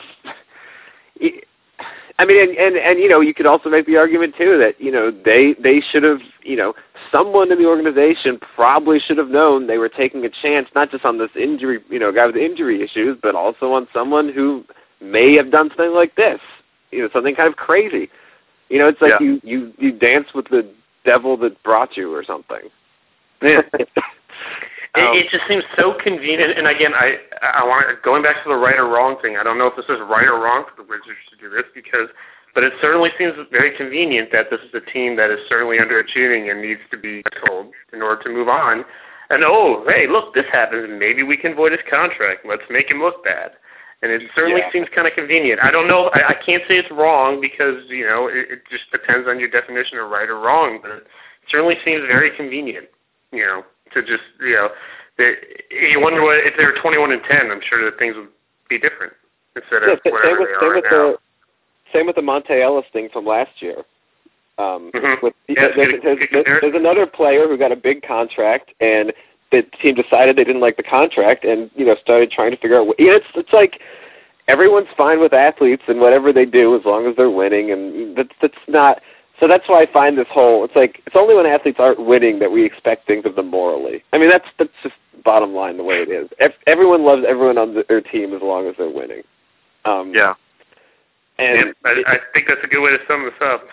I 2.18 2.24
mean, 2.24 2.40
and, 2.48 2.56
and 2.56 2.76
and 2.76 2.98
you 3.00 3.08
know, 3.08 3.20
you 3.20 3.34
could 3.34 3.46
also 3.46 3.68
make 3.68 3.86
the 3.86 3.96
argument 3.96 4.34
too 4.38 4.56
that 4.58 4.80
you 4.80 4.92
know 4.92 5.10
they 5.10 5.54
they 5.62 5.80
should 5.80 6.04
have 6.04 6.20
you 6.42 6.56
know 6.56 6.74
someone 7.10 7.50
in 7.50 7.58
the 7.58 7.66
organization 7.66 8.38
probably 8.54 9.00
should 9.00 9.18
have 9.18 9.28
known 9.28 9.66
they 9.66 9.78
were 9.78 9.88
taking 9.88 10.24
a 10.24 10.30
chance 10.30 10.68
not 10.74 10.90
just 10.90 11.04
on 11.04 11.18
this 11.18 11.30
injury 11.34 11.80
you 11.90 11.98
know 11.98 12.12
guy 12.12 12.26
with 12.26 12.36
injury 12.36 12.82
issues, 12.82 13.18
but 13.20 13.34
also 13.34 13.72
on 13.72 13.88
someone 13.92 14.32
who 14.32 14.64
may 15.00 15.34
have 15.34 15.50
done 15.50 15.68
something 15.70 15.94
like 15.94 16.14
this, 16.14 16.40
you 16.92 17.02
know, 17.02 17.08
something 17.12 17.34
kind 17.34 17.48
of 17.48 17.56
crazy. 17.56 18.08
You 18.68 18.78
know, 18.78 18.88
it's 18.88 19.00
like 19.00 19.12
Yeah. 19.20 19.26
you 19.26 19.40
you 19.42 19.72
you 19.78 19.92
dance 19.92 20.28
with 20.34 20.48
the 20.48 20.68
devil 21.04 21.36
that 21.38 21.60
brought 21.64 21.96
you 21.96 22.14
or 22.14 22.24
something. 22.24 22.70
Yeah. 23.42 23.62
Um, 24.94 25.02
it, 25.16 25.26
it 25.26 25.30
just 25.30 25.46
seems 25.48 25.64
so 25.76 25.94
convenient. 25.94 26.56
And 26.56 26.66
again, 26.66 26.92
I 26.94 27.18
I 27.42 27.64
want 27.64 28.02
going 28.02 28.22
back 28.22 28.42
to 28.44 28.48
the 28.48 28.56
right 28.56 28.78
or 28.78 28.88
wrong 28.88 29.16
thing. 29.20 29.36
I 29.36 29.42
don't 29.42 29.58
know 29.58 29.66
if 29.66 29.76
this 29.76 29.86
is 29.86 30.00
right 30.08 30.26
or 30.26 30.38
wrong 30.38 30.64
for 30.64 30.80
the 30.82 30.88
Wizards 30.88 31.18
to 31.30 31.36
do 31.36 31.50
this 31.50 31.64
because, 31.74 32.08
but 32.54 32.62
it 32.62 32.72
certainly 32.80 33.10
seems 33.18 33.34
very 33.50 33.76
convenient 33.76 34.30
that 34.32 34.50
this 34.50 34.60
is 34.60 34.72
a 34.74 34.80
team 34.80 35.16
that 35.16 35.30
is 35.30 35.40
certainly 35.48 35.78
underachieving 35.78 36.50
and 36.50 36.62
needs 36.62 36.80
to 36.90 36.96
be 36.96 37.22
told 37.46 37.72
in 37.92 38.02
order 38.02 38.22
to 38.22 38.28
move 38.30 38.48
on. 38.48 38.84
And 39.30 39.42
oh, 39.42 39.84
hey, 39.88 40.06
look, 40.06 40.34
this 40.34 40.46
happens. 40.52 40.86
Maybe 40.90 41.22
we 41.22 41.36
can 41.36 41.54
void 41.54 41.72
his 41.72 41.80
contract. 41.90 42.46
Let's 42.46 42.62
make 42.70 42.90
him 42.90 43.00
look 43.00 43.24
bad. 43.24 43.52
And 44.02 44.12
it 44.12 44.22
certainly 44.34 44.60
Yeah. 44.60 44.70
seems 44.70 44.88
kind 44.94 45.08
of 45.08 45.14
convenient. 45.14 45.60
I 45.62 45.70
don't 45.70 45.88
know. 45.88 46.10
I, 46.12 46.28
I 46.28 46.34
can't 46.34 46.62
say 46.68 46.76
it's 46.76 46.90
wrong 46.90 47.40
because 47.40 47.88
you 47.88 48.06
know 48.06 48.28
it, 48.28 48.46
it 48.50 48.62
just 48.70 48.90
depends 48.92 49.26
on 49.26 49.40
your 49.40 49.48
definition 49.48 49.98
of 49.98 50.10
right 50.10 50.28
or 50.28 50.38
wrong. 50.38 50.78
But 50.82 50.90
it 50.92 51.06
certainly 51.48 51.76
seems 51.84 52.02
very 52.06 52.30
convenient. 52.36 52.86
You 53.32 53.46
know, 53.46 53.64
to 53.94 54.02
just 54.02 54.22
you 54.40 54.54
know, 54.54 54.68
they, 55.18 55.34
you 55.70 56.00
wonder 56.00 56.22
what 56.22 56.38
if 56.38 56.54
they 56.56 56.64
were 56.64 56.72
21 56.80 57.12
and 57.12 57.22
10. 57.24 57.50
I'm 57.50 57.60
sure 57.62 57.84
that 57.84 57.98
things 57.98 58.16
would 58.16 58.28
be 58.68 58.78
different 58.78 59.12
instead 59.56 59.82
Yeah, 59.86 59.92
of 59.94 60.00
sa- 60.04 60.10
whatever 60.12 60.36
same 60.36 60.38
with 60.40 60.48
they 60.48 60.54
same 60.60 60.70
are 60.70 60.74
with 60.74 60.84
now. 60.84 60.90
the 60.90 61.18
same 61.92 62.06
with 62.06 62.16
the 62.16 62.22
Monta 62.22 62.60
Ellis 62.62 62.86
thing 62.92 63.08
from 63.12 63.24
last 63.26 63.62
year. 63.62 63.84
Um, 64.58 64.90
Mhm. 64.92 65.22
with, 65.22 65.34
Yeah, 65.48 65.68
there's, 65.68 65.74
good- 65.74 66.02
there's, 66.02 66.18
good 66.30 66.44
there's, 66.46 66.60
there's 66.60 66.74
another 66.74 67.06
player 67.06 67.48
who 67.48 67.56
got 67.56 67.72
a 67.72 67.76
big 67.76 68.02
contract, 68.02 68.72
and 68.80 69.12
the 69.50 69.62
team 69.80 69.94
decided 69.94 70.36
they 70.36 70.44
didn't 70.44 70.60
like 70.62 70.76
the 70.76 70.82
contract, 70.82 71.44
and 71.44 71.70
you 71.76 71.84
know 71.84 71.94
started 71.96 72.30
trying 72.30 72.50
to 72.52 72.56
figure 72.56 72.78
out. 72.78 72.86
What, 72.88 72.98
you 73.00 73.06
know, 73.08 73.16
it's 73.16 73.26
it's 73.34 73.52
like 73.52 73.80
everyone's 74.48 74.88
fine 74.96 75.20
with 75.20 75.32
athletes 75.32 75.82
and 75.88 76.00
whatever 76.00 76.32
they 76.32 76.44
do 76.44 76.76
as 76.76 76.84
long 76.84 77.06
as 77.06 77.16
they're 77.16 77.30
winning, 77.30 77.70
and 77.70 78.16
that's 78.16 78.34
that's 78.40 78.58
not. 78.68 79.00
So 79.44 79.48
that's 79.48 79.68
why 79.68 79.82
I 79.82 79.92
find 79.92 80.16
this 80.16 80.26
whole. 80.30 80.64
It's 80.64 80.74
like 80.74 81.02
it's 81.06 81.14
only 81.14 81.34
when 81.34 81.44
athletes 81.44 81.76
aren't 81.78 82.00
winning 82.06 82.38
that 82.38 82.50
we 82.50 82.64
expect 82.64 83.06
things 83.06 83.26
of 83.26 83.36
them 83.36 83.50
morally. 83.50 84.02
I 84.14 84.16
mean, 84.16 84.30
that's 84.30 84.46
that's 84.58 84.72
just 84.82 84.94
bottom 85.22 85.52
line 85.52 85.76
the 85.76 85.84
way 85.84 85.96
it 85.96 86.08
is. 86.08 86.30
Ev- 86.40 86.54
everyone 86.66 87.04
loves 87.04 87.24
everyone 87.28 87.58
on 87.58 87.84
their 87.86 88.00
team 88.00 88.32
as 88.32 88.40
long 88.40 88.66
as 88.68 88.74
they're 88.78 88.88
winning. 88.88 89.20
Um, 89.84 90.14
Yeah. 90.14 90.32
and 91.36 91.58
yeah, 91.58 91.72
I, 91.84 92.14
I 92.14 92.18
think 92.32 92.46
that's 92.48 92.64
a 92.64 92.66
good 92.66 92.82
way 92.82 92.92
to 92.92 92.98
sum 93.06 93.24
this 93.24 93.34
up. 93.42 93.64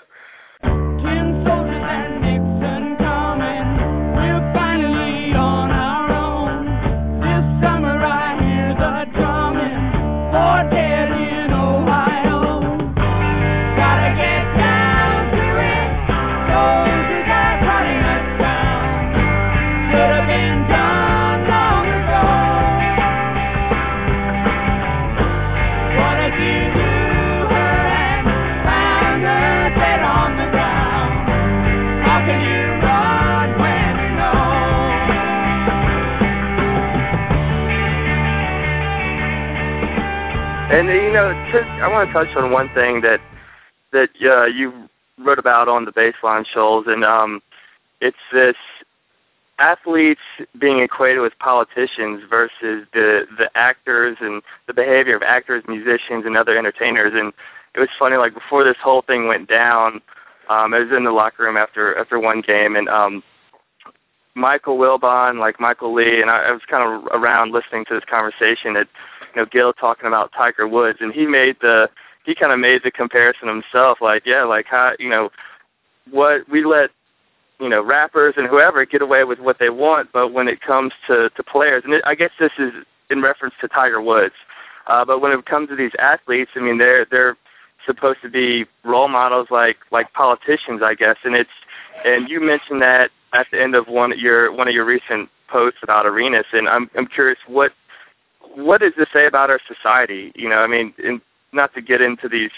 You 40.93 41.13
know, 41.13 41.29
I 41.29 41.87
want 41.87 42.09
to 42.09 42.13
touch 42.13 42.35
on 42.35 42.51
one 42.51 42.69
thing 42.73 43.01
that 43.01 43.21
that 43.91 44.09
uh, 44.23 44.45
you 44.45 44.89
wrote 45.17 45.39
about 45.39 45.67
on 45.67 45.85
the 45.85 45.91
baseline 45.91 46.45
shoals, 46.45 46.85
and 46.87 47.03
um, 47.03 47.41
it's 47.99 48.17
this 48.31 48.55
athletes 49.59 50.21
being 50.57 50.79
equated 50.79 51.21
with 51.21 51.37
politicians 51.39 52.23
versus 52.29 52.87
the 52.93 53.27
the 53.37 53.49
actors 53.55 54.17
and 54.21 54.41
the 54.67 54.73
behavior 54.73 55.15
of 55.15 55.23
actors, 55.23 55.63
musicians, 55.67 56.25
and 56.25 56.35
other 56.35 56.57
entertainers. 56.57 57.13
And 57.15 57.33
it 57.75 57.79
was 57.79 57.89
funny, 57.97 58.17
like 58.17 58.33
before 58.33 58.63
this 58.63 58.77
whole 58.81 59.01
thing 59.01 59.27
went 59.27 59.47
down, 59.47 60.01
um, 60.49 60.73
I 60.73 60.79
was 60.79 60.91
in 60.91 61.03
the 61.03 61.11
locker 61.11 61.43
room 61.43 61.57
after 61.57 61.97
after 61.97 62.19
one 62.19 62.41
game, 62.41 62.75
and 62.75 62.89
um, 62.89 63.23
Michael 64.35 64.77
Wilbon, 64.77 65.39
like 65.39 65.59
Michael 65.59 65.93
Lee, 65.93 66.21
and 66.21 66.29
I, 66.29 66.43
I 66.43 66.51
was 66.51 66.61
kind 66.69 66.83
of 66.83 67.05
around 67.11 67.51
listening 67.51 67.85
to 67.85 67.93
this 67.95 68.03
conversation. 68.09 68.73
That 68.73 68.87
you 69.35 69.41
know, 69.41 69.45
Gil 69.45 69.73
talking 69.73 70.07
about 70.07 70.31
Tiger 70.35 70.67
Woods, 70.67 70.99
and 71.01 71.13
he 71.13 71.25
made 71.25 71.57
the 71.61 71.89
he 72.25 72.35
kind 72.35 72.51
of 72.51 72.59
made 72.59 72.81
the 72.83 72.91
comparison 72.91 73.47
himself. 73.47 73.99
Like, 74.01 74.25
yeah, 74.25 74.43
like 74.43 74.67
how 74.67 74.93
you 74.99 75.09
know 75.09 75.31
what 76.09 76.47
we 76.49 76.63
let 76.63 76.91
you 77.59 77.69
know 77.69 77.83
rappers 77.83 78.35
and 78.37 78.47
whoever 78.47 78.85
get 78.85 79.01
away 79.01 79.23
with 79.23 79.39
what 79.39 79.59
they 79.59 79.69
want, 79.69 80.09
but 80.13 80.33
when 80.33 80.47
it 80.47 80.61
comes 80.61 80.93
to 81.07 81.29
to 81.29 81.43
players, 81.43 81.83
and 81.83 81.93
it, 81.93 82.03
I 82.05 82.15
guess 82.15 82.31
this 82.39 82.53
is 82.57 82.71
in 83.09 83.21
reference 83.21 83.55
to 83.59 83.67
Tiger 83.67 84.01
Woods, 84.01 84.35
uh, 84.87 85.03
but 85.03 85.19
when 85.19 85.31
it 85.31 85.45
comes 85.45 85.69
to 85.69 85.75
these 85.75 85.91
athletes, 85.99 86.51
I 86.55 86.59
mean, 86.59 86.77
they're 86.77 87.05
they're 87.05 87.37
supposed 87.85 88.19
to 88.21 88.29
be 88.29 88.65
role 88.83 89.07
models 89.07 89.47
like 89.51 89.77
like 89.91 90.13
politicians, 90.13 90.81
I 90.83 90.95
guess, 90.95 91.17
and 91.23 91.35
it's 91.35 91.49
and 92.05 92.29
you 92.29 92.39
mentioned 92.39 92.81
that 92.81 93.11
at 93.33 93.47
the 93.51 93.61
end 93.61 93.75
of 93.75 93.87
one 93.87 94.11
of 94.11 94.19
your 94.19 94.51
one 94.51 94.67
of 94.67 94.73
your 94.73 94.85
recent 94.85 95.29
posts 95.47 95.79
about 95.83 96.05
Arenas, 96.05 96.45
and 96.53 96.67
I'm 96.67 96.89
I'm 96.95 97.07
curious 97.07 97.39
what 97.47 97.73
what 98.55 98.81
does 98.81 98.93
this 98.97 99.07
say 99.13 99.25
about 99.25 99.49
our 99.49 99.59
society? 99.67 100.31
You 100.35 100.49
know, 100.49 100.57
I 100.57 100.67
mean, 100.67 100.93
in, 101.03 101.21
not 101.53 101.73
to 101.75 101.81
get 101.81 102.01
into 102.01 102.27
these 102.27 102.51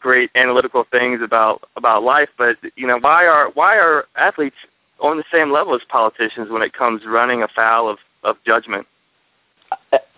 great 0.00 0.30
analytical 0.34 0.84
things 0.90 1.20
about 1.22 1.68
about 1.76 2.02
life, 2.02 2.28
but 2.38 2.56
you 2.76 2.86
know, 2.86 2.98
why 3.00 3.26
are 3.26 3.50
why 3.54 3.76
are 3.76 4.06
athletes 4.16 4.56
on 5.00 5.16
the 5.16 5.24
same 5.32 5.52
level 5.52 5.74
as 5.74 5.82
politicians 5.88 6.50
when 6.50 6.62
it 6.62 6.72
comes 6.72 7.02
running 7.06 7.42
afoul 7.42 7.88
of 7.88 7.98
of 8.22 8.36
judgment? 8.44 8.86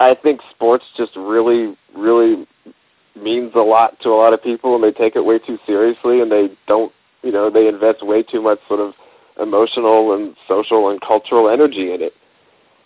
I 0.01 0.15
think 0.15 0.41
sports 0.51 0.85
just 0.97 1.17
really, 1.17 1.77
really 1.97 2.47
means 3.17 3.53
a 3.55 3.61
lot 3.61 3.99
to 4.01 4.11
a 4.11 4.17
lot 4.17 4.33
of 4.33 4.43
people, 4.43 4.75
and 4.75 4.85
they 4.85 4.93
take 4.93 5.17
it 5.17 5.25
way 5.25 5.39
too 5.39 5.59
seriously, 5.67 6.21
and 6.21 6.31
they 6.31 6.49
don't, 6.67 6.93
you 7.23 7.33
know, 7.33 7.51
they 7.51 7.67
invest 7.67 8.05
way 8.05 8.23
too 8.23 8.43
much 8.43 8.59
sort 8.69 8.81
of 8.81 8.95
emotional 9.39 10.15
and 10.15 10.35
social 10.47 10.91
and 10.91 11.01
cultural 11.01 11.49
energy 11.49 11.93
in 11.93 12.03
it. 12.03 12.13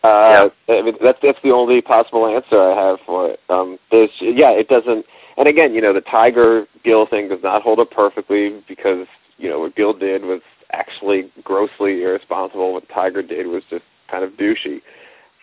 Uh, 0.05 0.49
I 0.69 0.83
mean, 0.83 0.95
that's 1.01 1.19
that's 1.23 1.39
the 1.45 1.53
only 1.53 1.81
possible 1.81 2.27
answer 2.27 2.61
I 2.61 2.75
have 2.75 2.99
for 3.07 3.31
it. 3.31 3.41
Um, 3.49 3.79
there's, 3.91 4.11
yeah, 4.21 4.51
it 4.51 4.69
doesn't. 4.69 5.07
And 5.37 5.47
again, 5.49 5.75
you 5.75 5.81
know, 5.81 5.93
the 5.93 6.01
Tiger 6.01 6.67
Gil 6.85 7.07
thing 7.07 7.29
does 7.29 7.43
not 7.43 7.63
hold 7.63 7.79
up 7.79 7.91
perfectly 7.93 8.63
because 8.67 9.07
you 9.39 9.49
know 9.49 9.61
what 9.61 9.77
Gil 9.77 9.95
did 9.95 10.25
was 10.25 10.41
actually 10.73 11.31
grossly 11.45 12.03
irresponsible. 12.03 12.73
What 12.73 12.89
Tiger 12.89 13.23
did 13.23 13.47
was 13.47 13.63
just 13.71 13.85
kind 14.11 14.25
of 14.25 14.33
douchey. 14.33 14.83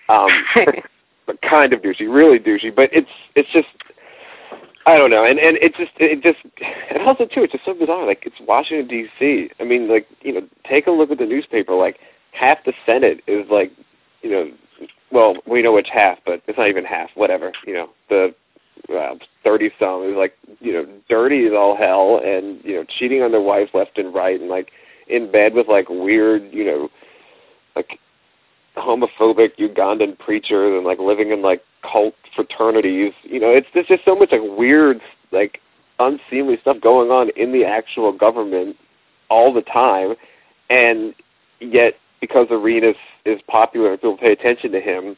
Um, 0.10 0.30
but 1.26 1.42
kind 1.42 1.72
of 1.72 1.82
douchey, 1.82 2.14
really 2.14 2.40
douchey. 2.40 2.76
But 2.76 2.90
it's 2.92 3.10
it's 3.36 3.50
just 3.54 3.68
I 4.90 4.98
don't 4.98 5.12
know, 5.12 5.24
and 5.24 5.38
and 5.38 5.56
it 5.58 5.76
just 5.76 5.92
it 5.98 6.24
just 6.24 6.40
and 6.90 7.02
also 7.04 7.26
too 7.26 7.44
it's 7.44 7.54
just 7.54 7.64
so 7.64 7.76
bizarre. 7.76 8.08
Like 8.08 8.24
it's 8.26 8.38
Washington 8.48 8.88
D.C. 8.88 9.52
I 9.60 9.64
mean, 9.64 9.88
like 9.88 10.08
you 10.22 10.34
know, 10.34 10.42
take 10.68 10.88
a 10.88 10.92
look 10.92 11.12
at 11.12 11.20
the 11.20 11.28
newspaper. 11.28 11.76
Like 11.76 12.00
half 12.32 12.58
the 12.66 12.74
Senate 12.88 13.22
is 13.28 13.46
like 13.52 13.72
you 14.24 14.32
know, 14.32 14.52
well 15.12 15.36
we 15.46 15.62
know 15.62 15.74
which 15.74 15.90
half, 15.94 16.18
but 16.26 16.42
it's 16.48 16.58
not 16.58 16.70
even 16.70 16.86
half. 16.86 17.12
Whatever 17.14 17.54
you 17.68 17.74
know, 17.74 17.90
the 18.10 18.34
uh, 18.92 19.14
thirty 19.44 19.70
some 19.80 20.10
is 20.10 20.16
like 20.16 20.34
you 20.60 20.74
know 20.74 20.88
dirty 21.08 21.46
as 21.46 21.54
all 21.54 21.78
hell, 21.78 22.20
and 22.26 22.60
you 22.64 22.74
know 22.74 22.84
cheating 22.98 23.22
on 23.22 23.32
their 23.32 23.42
wives 23.42 23.70
left 23.76 24.00
and 24.00 24.12
right, 24.12 24.40
and 24.40 24.50
like 24.50 24.72
in 25.08 25.32
bed 25.32 25.54
with 25.54 25.68
like 25.68 25.88
weird 25.88 26.52
you 26.52 26.66
know 26.66 26.90
like 27.76 28.00
homophobic 28.80 29.58
Ugandan 29.60 30.18
preachers 30.18 30.76
and 30.76 30.86
like 30.86 31.00
living 31.00 31.32
in 31.32 31.42
like 31.42 31.64
cult 31.82 32.16
fraternities. 32.36 33.14
You 33.24 33.40
know, 33.40 33.50
it's 33.50 33.68
there's 33.74 33.88
just 33.88 34.06
so 34.06 34.16
much 34.16 34.32
like 34.32 34.42
weird, 34.44 35.02
like 35.32 35.62
unseemly 36.00 36.58
stuff 36.62 36.78
going 36.82 37.12
on 37.12 37.30
in 37.36 37.52
the 37.52 37.66
actual 37.66 38.12
government 38.12 38.78
all 39.30 39.54
the 39.54 39.62
time, 39.62 40.16
and 40.70 41.14
yet 41.60 41.96
because 42.22 42.48
Arenas 42.50 42.96
is 43.26 43.42
popular 43.48 43.92
and 43.92 44.00
people 44.00 44.18
pay 44.18 44.32
attention 44.32 44.72
to 44.72 44.82
him, 44.82 45.16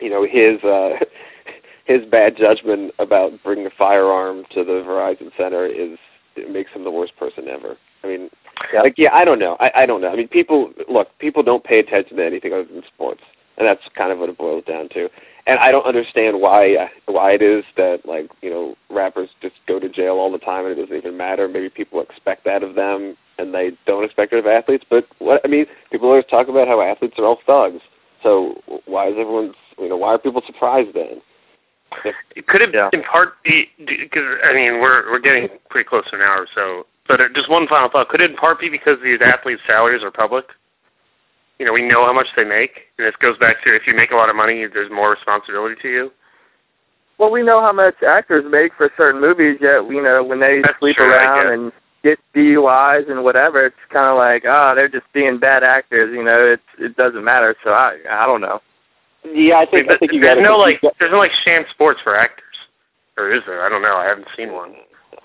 you 0.00 0.10
know, 0.10 0.24
his 0.24 0.62
uh 0.64 1.04
his 1.84 2.04
bad 2.04 2.36
judgment 2.36 2.92
about 2.98 3.32
bringing 3.42 3.66
a 3.66 3.70
firearm 3.70 4.44
to 4.50 4.62
the 4.62 4.84
Verizon 4.86 5.30
Center 5.36 5.66
is 5.66 5.98
it 6.36 6.50
makes 6.50 6.70
him 6.72 6.84
the 6.84 6.90
worst 6.90 7.16
person 7.16 7.48
ever. 7.48 7.76
I 8.04 8.06
mean, 8.06 8.30
Yeah. 8.72 8.82
like 8.82 8.94
yeah, 8.96 9.12
I 9.14 9.24
don't 9.24 9.38
know. 9.38 9.56
I 9.60 9.70
I 9.82 9.86
don't 9.86 10.00
know. 10.00 10.10
I 10.12 10.16
mean, 10.16 10.28
people 10.28 10.72
look, 10.88 11.08
people 11.18 11.42
don't 11.42 11.64
pay 11.64 11.78
attention 11.78 12.16
to 12.16 12.24
anything 12.26 12.52
other 12.52 12.64
than 12.64 12.82
sports, 12.92 13.22
and 13.56 13.66
that's 13.66 13.82
kind 13.96 14.12
of 14.12 14.18
what 14.18 14.28
it 14.28 14.38
boils 14.38 14.64
down 14.64 14.88
to. 14.90 15.08
and 15.46 15.58
I 15.58 15.70
don't 15.70 15.86
understand 15.86 16.40
why 16.40 16.90
why 17.06 17.32
it 17.32 17.42
is 17.42 17.64
that 17.76 18.00
like 18.04 18.28
you 18.42 18.50
know 18.50 18.76
rappers 18.90 19.30
just 19.40 19.54
go 19.66 19.78
to 19.78 19.88
jail 19.88 20.14
all 20.14 20.30
the 20.32 20.38
time 20.38 20.66
and 20.66 20.76
it 20.76 20.80
doesn't 20.82 20.96
even 20.96 21.16
matter. 21.16 21.48
Maybe 21.48 21.68
people 21.70 22.00
expect 22.00 22.44
that 22.44 22.62
of 22.62 22.74
them 22.74 23.16
and 23.38 23.54
they 23.54 23.72
don't 23.86 24.04
expect 24.04 24.32
it 24.32 24.38
of 24.40 24.46
athletes. 24.46 24.84
But 24.88 25.06
what 25.18 25.40
I 25.44 25.48
mean, 25.48 25.66
people 25.90 26.08
always 26.08 26.24
talk 26.28 26.48
about 26.48 26.68
how 26.68 26.80
athletes 26.80 27.14
are 27.18 27.24
all 27.24 27.38
thugs. 27.46 27.80
So 28.22 28.60
why 28.86 29.08
is 29.08 29.14
everyone 29.18 29.54
you 29.78 29.88
know 29.88 29.96
why 29.96 30.08
are 30.14 30.18
people 30.18 30.42
surprised 30.46 30.94
then? 30.94 31.22
It 32.36 32.46
could 32.46 32.60
it 32.60 32.74
Yeah. 32.74 32.90
in 32.92 33.02
part 33.02 33.42
be 33.44 33.68
because 33.78 34.38
I 34.44 34.52
mean 34.52 34.80
we're 34.80 35.10
we're 35.10 35.20
getting 35.20 35.48
pretty 35.70 35.88
close 35.88 36.04
to 36.10 36.16
an 36.16 36.22
hour 36.22 36.46
so, 36.54 36.84
but 37.08 37.20
uh, 37.20 37.28
just 37.34 37.50
one 37.50 37.66
final 37.66 37.88
thought: 37.88 38.08
could 38.08 38.20
it 38.20 38.30
in 38.30 38.36
part 38.36 38.60
be 38.60 38.68
because 38.68 38.98
these 39.02 39.20
athletes' 39.20 39.62
salaries 39.66 40.04
are 40.04 40.10
public? 40.10 40.44
You 41.58 41.66
know, 41.66 41.72
we 41.72 41.82
know 41.82 42.04
how 42.06 42.12
much 42.12 42.28
they 42.36 42.44
make, 42.44 42.70
and 42.98 43.06
this 43.06 43.16
goes 43.16 43.36
back 43.38 43.64
to 43.64 43.74
if 43.74 43.86
you 43.86 43.94
make 43.94 44.12
a 44.12 44.16
lot 44.16 44.28
of 44.28 44.36
money, 44.36 44.66
there's 44.72 44.90
more 44.90 45.10
responsibility 45.10 45.74
to 45.82 45.88
you. 45.88 46.12
Well, 47.18 47.32
we 47.32 47.42
know 47.42 47.60
how 47.60 47.72
much 47.72 47.96
actors 48.06 48.44
make 48.48 48.72
for 48.76 48.92
certain 48.96 49.20
movies. 49.20 49.58
Yet, 49.60 49.90
you 49.90 50.00
know, 50.00 50.22
when 50.22 50.38
they 50.38 50.60
That's 50.62 50.78
sleep 50.78 50.96
true, 50.96 51.10
around 51.10 51.52
and 51.52 51.72
get 52.04 52.18
DUIs 52.34 53.10
and 53.10 53.24
whatever, 53.24 53.66
it's 53.66 53.76
kind 53.92 54.06
of 54.06 54.16
like, 54.16 54.44
oh, 54.46 54.74
they're 54.76 54.88
just 54.88 55.06
being 55.12 55.38
bad 55.38 55.64
actors. 55.64 56.14
You 56.14 56.22
know, 56.22 56.52
it 56.52 56.60
it 56.78 56.96
doesn't 56.96 57.24
matter. 57.24 57.56
So 57.64 57.70
I 57.70 57.98
I 58.08 58.24
don't 58.26 58.40
know. 58.40 58.60
Yeah, 59.24 59.56
I 59.58 59.66
think 59.66 59.90
I 59.90 59.98
think 59.98 60.12
you 60.12 60.20
there's 60.20 60.36
got 60.36 60.42
no 60.42 60.58
like 60.58 60.80
there's 61.00 61.10
no 61.10 61.18
like 61.18 61.32
sham 61.44 61.64
sports 61.70 62.00
for 62.04 62.14
actors, 62.14 62.44
or 63.16 63.32
is 63.32 63.42
there? 63.46 63.64
I 63.64 63.68
don't 63.68 63.82
know. 63.82 63.96
I 63.96 64.04
haven't 64.04 64.28
seen 64.36 64.52
one. 64.52 64.74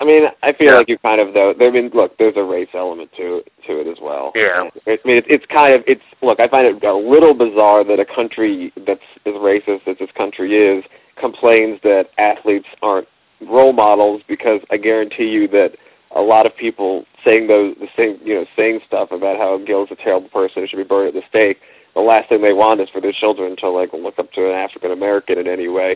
I 0.04 0.06
mean, 0.06 0.24
I 0.44 0.52
feel 0.52 0.72
Yeah. 0.74 0.78
like 0.80 0.90
you 0.90 0.98
kind 0.98 1.22
of 1.22 1.34
though. 1.34 1.56
I 1.60 1.70
mean, 1.72 1.90
look, 1.94 2.18
there's 2.18 2.36
a 2.36 2.44
race 2.44 2.68
element 2.74 3.12
to 3.16 3.42
to 3.66 3.80
it 3.80 3.88
as 3.88 4.00
well. 4.02 4.34
Yeah. 4.36 4.70
I 4.86 5.00
mean, 5.06 5.18
it's, 5.18 5.28
it's 5.30 5.46
kind 5.46 5.74
of 5.74 5.82
it's 5.88 6.04
look. 6.22 6.42
I 6.42 6.48
find 6.50 6.68
it 6.68 6.84
a 6.84 6.94
little 6.94 7.34
bizarre 7.34 7.86
that 7.86 8.00
a 8.02 8.06
country 8.06 8.74
that's 8.86 9.04
as 9.26 9.34
racist 9.36 9.88
as 9.88 9.98
this 10.00 10.12
country 10.12 10.56
is 10.58 10.84
complains 11.16 11.80
that 11.84 12.10
athletes 12.18 12.68
aren't 12.82 13.08
role 13.48 13.72
models 13.72 14.22
because 14.28 14.60
I 14.72 14.78
guarantee 14.78 15.30
you 15.30 15.48
that 15.50 15.78
a 16.16 16.22
lot 16.22 16.46
of 16.46 16.56
people 16.56 17.06
saying 17.24 17.48
those 17.48 17.76
the 17.80 17.88
same 17.96 18.20
you 18.26 18.34
know 18.34 18.46
saying 18.58 18.82
stuff 18.86 19.12
about 19.12 19.38
how 19.38 19.58
Gil's 19.66 19.90
a 19.92 19.96
terrible 19.96 20.30
person 20.30 20.64
who 20.64 20.68
should 20.68 20.78
be 20.78 20.84
burned 20.84 21.08
at 21.08 21.14
the 21.14 21.24
stake. 21.30 21.60
The 21.94 22.02
last 22.02 22.28
thing 22.28 22.42
they 22.42 22.54
want 22.54 22.82
is 22.82 22.90
for 22.90 23.00
their 23.00 23.14
children 23.14 23.56
to 23.58 23.70
like 23.70 23.94
look 23.94 24.20
up 24.20 24.34
to 24.34 24.50
an 24.50 24.56
African 24.56 24.92
American 24.92 25.38
in 25.38 25.48
any 25.48 25.70
way. 25.70 25.96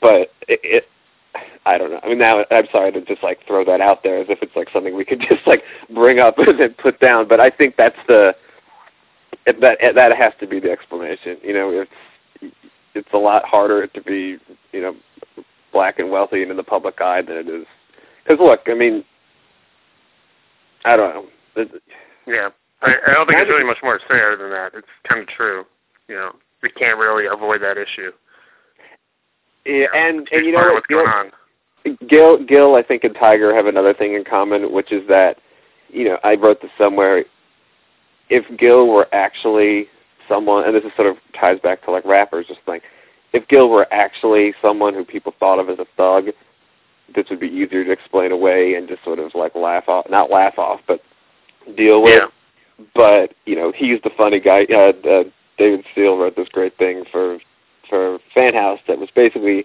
But 0.00 0.32
it, 0.48 0.58
it 0.64 0.88
I 1.64 1.78
don't 1.78 1.90
know. 1.90 2.00
I 2.02 2.08
mean, 2.08 2.18
now 2.18 2.44
I'm 2.50 2.66
sorry 2.70 2.92
to 2.92 3.00
just 3.00 3.22
like 3.22 3.40
throw 3.46 3.64
that 3.64 3.80
out 3.80 4.02
there 4.02 4.18
as 4.18 4.26
if 4.28 4.38
it's 4.42 4.56
like 4.56 4.68
something 4.72 4.96
we 4.96 5.04
could 5.04 5.20
just 5.28 5.46
like 5.46 5.62
bring 5.94 6.18
up 6.18 6.38
and 6.38 6.58
then 6.58 6.74
put 6.74 7.00
down. 7.00 7.28
But 7.28 7.40
I 7.40 7.50
think 7.50 7.76
that's 7.76 7.98
the 8.08 8.34
that 9.46 9.78
that 9.94 10.16
has 10.16 10.32
to 10.40 10.46
be 10.46 10.60
the 10.60 10.70
explanation. 10.70 11.38
You 11.42 11.54
know, 11.54 11.86
it's 12.42 12.54
it's 12.94 13.08
a 13.12 13.18
lot 13.18 13.44
harder 13.44 13.86
to 13.86 14.00
be 14.02 14.38
you 14.72 14.80
know 14.80 14.96
black 15.72 15.98
and 15.98 16.10
wealthy 16.10 16.42
and 16.42 16.50
in 16.50 16.56
the 16.56 16.64
public 16.64 17.00
eye 17.00 17.22
than 17.22 17.36
it 17.36 17.48
is. 17.48 17.66
Because 18.24 18.40
look, 18.40 18.62
I 18.66 18.74
mean, 18.74 19.04
I 20.84 20.96
don't 20.96 21.14
know. 21.56 21.66
Yeah, 22.26 22.48
I, 22.82 22.94
I 23.06 23.12
don't 23.12 23.26
think 23.26 23.38
there's 23.38 23.48
really 23.48 23.64
much 23.64 23.78
more 23.82 23.98
to 23.98 24.04
say 24.08 24.20
other 24.20 24.36
than 24.36 24.50
that. 24.50 24.72
It's 24.74 24.86
kind 25.08 25.20
of 25.20 25.28
true. 25.28 25.64
You 26.08 26.16
know, 26.16 26.32
we 26.62 26.70
can't 26.70 26.98
really 26.98 27.26
avoid 27.26 27.62
that 27.62 27.78
issue. 27.78 28.12
Yeah, 29.66 29.86
and 29.94 30.28
and 30.30 30.46
you 30.46 30.52
know 30.52 30.72
what's 30.72 30.86
going 30.86 31.08
on. 31.08 31.32
Gil, 32.08 32.44
Gil, 32.44 32.74
I 32.74 32.82
think, 32.82 33.04
and 33.04 33.14
Tiger 33.14 33.54
have 33.54 33.66
another 33.66 33.94
thing 33.94 34.14
in 34.14 34.24
common, 34.24 34.72
which 34.72 34.92
is 34.92 35.06
that, 35.08 35.38
you 35.88 36.04
know, 36.04 36.18
I 36.24 36.34
wrote 36.34 36.60
this 36.60 36.70
somewhere. 36.76 37.24
If 38.28 38.44
Gil 38.58 38.88
were 38.88 39.06
actually 39.12 39.86
someone, 40.28 40.64
and 40.64 40.74
this 40.74 40.84
is 40.84 40.90
sort 40.96 41.08
of 41.08 41.16
ties 41.38 41.60
back 41.60 41.84
to 41.84 41.90
like 41.90 42.04
rappers, 42.04 42.46
just 42.48 42.60
like, 42.66 42.82
if 43.32 43.46
Gil 43.48 43.68
were 43.68 43.86
actually 43.92 44.54
someone 44.60 44.94
who 44.94 45.04
people 45.04 45.32
thought 45.38 45.60
of 45.60 45.68
as 45.68 45.78
a 45.78 45.86
thug, 45.96 46.26
this 47.14 47.26
would 47.30 47.40
be 47.40 47.48
easier 47.48 47.84
to 47.84 47.92
explain 47.92 48.32
away 48.32 48.74
and 48.74 48.88
just 48.88 49.04
sort 49.04 49.18
of 49.18 49.32
like 49.34 49.54
laugh 49.54 49.88
off, 49.88 50.06
not 50.10 50.30
laugh 50.30 50.58
off, 50.58 50.80
but 50.88 51.00
deal 51.76 52.02
with. 52.02 52.14
Yeah. 52.14 52.86
But 52.94 53.34
you 53.44 53.54
know, 53.54 53.72
he's 53.74 54.00
the 54.02 54.10
funny 54.16 54.40
guy. 54.40 54.64
Uh, 54.64 54.92
uh, 55.08 55.24
David 55.56 55.84
Steele 55.92 56.18
wrote 56.18 56.36
this 56.36 56.48
great 56.48 56.76
thing 56.78 57.04
for 57.10 57.38
for 57.88 58.18
Fan 58.34 58.54
House 58.54 58.80
that 58.88 58.98
was 58.98 59.08
basically 59.14 59.64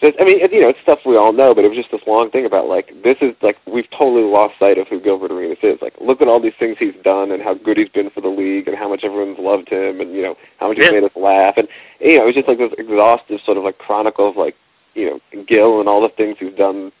just, 0.00 0.16
I 0.18 0.24
mean, 0.24 0.38
you 0.50 0.62
know, 0.62 0.70
it's 0.70 0.80
stuff 0.82 1.00
we 1.04 1.16
all 1.16 1.32
know, 1.32 1.54
but 1.54 1.62
it 1.64 1.68
was 1.68 1.76
just 1.76 1.90
this 1.90 2.00
long 2.06 2.30
thing 2.30 2.46
about 2.46 2.66
like 2.68 2.90
this 3.04 3.18
is 3.20 3.34
like 3.42 3.58
we've 3.66 3.88
totally 3.90 4.22
lost 4.22 4.54
sight 4.58 4.78
of 4.78 4.88
who 4.88 4.98
Gilbert 4.98 5.30
Arenas 5.30 5.58
is. 5.62 5.78
Like, 5.82 5.94
look 6.00 6.22
at 6.22 6.28
all 6.28 6.40
these 6.40 6.54
things 6.58 6.76
he's 6.78 6.94
done 7.04 7.30
and 7.32 7.42
how 7.42 7.52
good 7.54 7.76
he's 7.76 7.90
been 7.90 8.08
for 8.10 8.22
the 8.22 8.28
league 8.28 8.66
and 8.66 8.76
how 8.78 8.88
much 8.88 9.04
everyone's 9.04 9.38
loved 9.38 9.68
him 9.68 10.00
and 10.00 10.14
you 10.14 10.22
know 10.22 10.36
how 10.58 10.68
much 10.68 10.78
Yeah. 10.78 10.84
he's 10.86 10.92
made 11.02 11.04
us 11.04 11.16
laugh 11.16 11.54
and 11.58 11.68
you 12.00 12.16
know 12.16 12.22
it 12.22 12.26
was 12.26 12.34
just 12.34 12.48
like 12.48 12.58
this 12.58 12.72
exhaustive 12.78 13.40
sort 13.44 13.58
of 13.58 13.64
like 13.64 13.76
chronicle 13.78 14.30
of 14.30 14.36
like 14.36 14.56
you 14.94 15.04
know 15.34 15.44
Gil 15.44 15.80
and 15.80 15.88
all 15.88 16.00
the 16.00 16.08
things 16.08 16.36
he's 16.40 16.54
done 16.56 16.92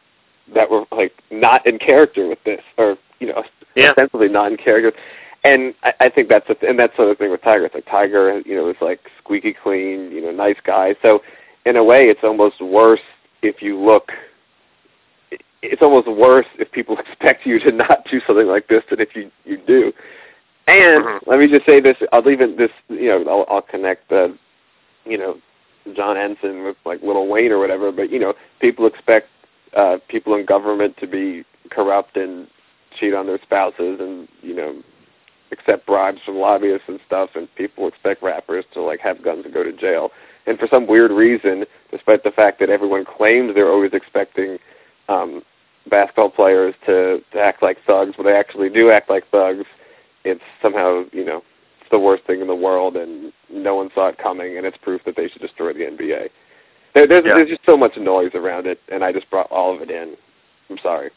that 0.54 0.70
were 0.70 0.84
like 0.92 1.12
not 1.30 1.64
in 1.66 1.78
character 1.78 2.28
with 2.28 2.42
this 2.44 2.60
or 2.76 2.98
you 3.18 3.28
know 3.28 3.42
Yeah. 3.76 3.90
ostensibly 3.90 4.28
not 4.28 4.50
in 4.52 4.58
character. 4.58 4.92
And 5.44 5.74
I, 5.82 5.92
I 6.00 6.08
think 6.10 6.28
that's 6.28 6.46
the 6.48 6.54
th- 6.54 6.68
and 6.68 6.78
that's 6.78 6.94
sort 6.96 7.08
of 7.10 7.16
the 7.16 7.24
thing 7.24 7.30
with 7.30 7.42
Tiger. 7.42 7.64
It's 7.64 7.74
like 7.74 7.86
Tiger, 7.86 8.40
you 8.44 8.54
know, 8.54 8.68
is 8.68 8.76
like 8.80 9.00
squeaky 9.18 9.54
clean, 9.54 10.10
you 10.10 10.20
know, 10.20 10.30
nice 10.30 10.58
guy. 10.64 10.94
So 11.02 11.22
in 11.64 11.76
a 11.76 11.84
way, 11.84 12.08
it's 12.08 12.20
almost 12.22 12.60
worse 12.60 13.00
if 13.42 13.62
you 13.62 13.78
look. 13.78 14.12
It's 15.62 15.82
almost 15.82 16.08
worse 16.08 16.46
if 16.58 16.70
people 16.72 16.98
expect 17.06 17.46
you 17.46 17.58
to 17.60 17.72
not 17.72 18.06
do 18.10 18.20
something 18.26 18.46
like 18.46 18.68
this 18.68 18.82
than 18.90 19.00
if 19.00 19.14
you 19.16 19.30
you 19.44 19.56
do. 19.66 19.92
And 20.66 21.04
Mhm. 21.04 21.20
let 21.26 21.38
me 21.38 21.48
just 21.48 21.66
say 21.66 21.80
this: 21.80 21.96
I'll 22.12 22.28
even 22.28 22.56
this, 22.56 22.70
you 22.88 23.08
know, 23.08 23.24
I'll, 23.28 23.56
I'll 23.56 23.62
connect 23.62 24.08
the, 24.10 24.36
you 25.04 25.18
know, 25.18 25.38
John 25.94 26.16
Ensign 26.16 26.64
with 26.64 26.76
like 26.84 27.02
Lil 27.02 27.26
Wayne 27.26 27.50
or 27.50 27.58
whatever. 27.58 27.90
But 27.90 28.10
you 28.10 28.18
know, 28.18 28.34
people 28.60 28.86
expect 28.86 29.28
uh, 29.74 29.98
people 30.08 30.34
in 30.34 30.44
government 30.44 30.96
to 30.98 31.06
be 31.06 31.44
corrupt 31.70 32.16
and 32.16 32.46
cheat 32.98 33.14
on 33.14 33.26
their 33.26 33.40
spouses, 33.42 34.00
and 34.00 34.28
you 34.42 34.54
know, 34.54 34.82
accept 35.70 35.86
bribes 35.86 36.20
from 36.24 36.36
lobbyists 36.36 36.88
and 36.88 37.00
stuff. 37.06 37.30
And 37.34 37.52
people 37.54 37.86
expect 37.88 38.22
rappers 38.22 38.64
to 38.74 38.82
like 38.82 39.00
have 39.00 39.22
guns 39.22 39.44
and 39.44 39.54
go 39.54 39.62
to 39.62 39.72
jail. 39.72 40.10
And 40.46 40.58
for 40.58 40.66
some 40.68 40.86
weird 40.86 41.10
reason, 41.10 41.64
despite 41.90 42.24
the 42.24 42.30
fact 42.30 42.60
that 42.60 42.70
everyone 42.70 43.04
claims 43.04 43.54
they're 43.54 43.70
always 43.70 43.92
expecting 43.92 44.58
um, 45.08 45.42
basketball 45.88 46.30
players 46.30 46.74
to, 46.86 47.20
to 47.32 47.40
act 47.40 47.62
like 47.62 47.78
thugs, 47.86 48.16
when 48.16 48.26
they 48.26 48.34
actually 48.34 48.68
do 48.68 48.90
act 48.90 49.10
like 49.10 49.28
thugs, 49.30 49.64
it's 50.24 50.42
somehow 50.60 51.04
you 51.12 51.24
know 51.24 51.42
it's 51.80 51.90
the 51.90 51.98
worst 51.98 52.24
thing 52.24 52.40
in 52.40 52.46
the 52.46 52.54
world, 52.54 52.96
and 52.96 53.32
no 53.50 53.74
one 53.76 53.90
saw 53.94 54.08
it 54.08 54.18
coming, 54.18 54.56
and 54.56 54.66
it's 54.66 54.76
proof 54.76 55.02
that 55.04 55.16
they 55.16 55.28
should 55.28 55.40
destroy 55.40 55.72
the 55.72 55.80
NBA. 55.80 56.28
There, 56.94 57.06
there's 57.06 57.24
Yeah. 57.24 57.34
there's 57.34 57.48
just 57.48 57.64
so 57.64 57.76
much 57.76 57.96
noise 57.96 58.32
around 58.34 58.66
it, 58.66 58.80
and 58.90 59.04
I 59.04 59.12
just 59.12 59.30
brought 59.30 59.50
all 59.50 59.74
of 59.74 59.82
it 59.82 59.90
in. 59.90 60.16
I'm 60.68 60.78
sorry 60.82 61.10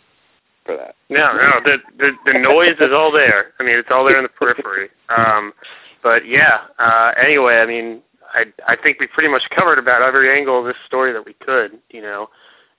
for 0.66 0.78
that. 0.78 0.96
No, 1.10 1.34
no, 1.34 1.60
the 1.64 1.78
the 1.98 2.12
the 2.32 2.40
noise 2.40 2.76
is 2.80 2.92
all 2.94 3.12
there. 3.12 3.54
I 3.60 3.64
mean, 3.64 3.78
it's 3.78 3.90
all 3.92 4.06
there 4.06 4.18
in 4.18 4.24
the 4.24 4.30
periphery. 4.30 4.90
Um, 5.16 5.54
but 6.02 6.28
yeah. 6.28 6.66
Uh, 6.80 7.12
anyway, 7.22 7.56
I 7.58 7.66
mean, 7.66 8.02
I 8.34 8.46
I 8.68 8.76
think 8.76 9.00
we 9.00 9.08
pretty 9.08 9.30
much 9.30 9.44
covered 9.56 9.80
about 9.80 10.02
every 10.02 10.36
angle 10.36 10.60
of 10.60 10.66
this 10.66 10.78
story 10.86 11.14
that 11.14 11.26
we 11.26 11.34
could. 11.34 11.80
You 11.90 12.02
know, 12.02 12.30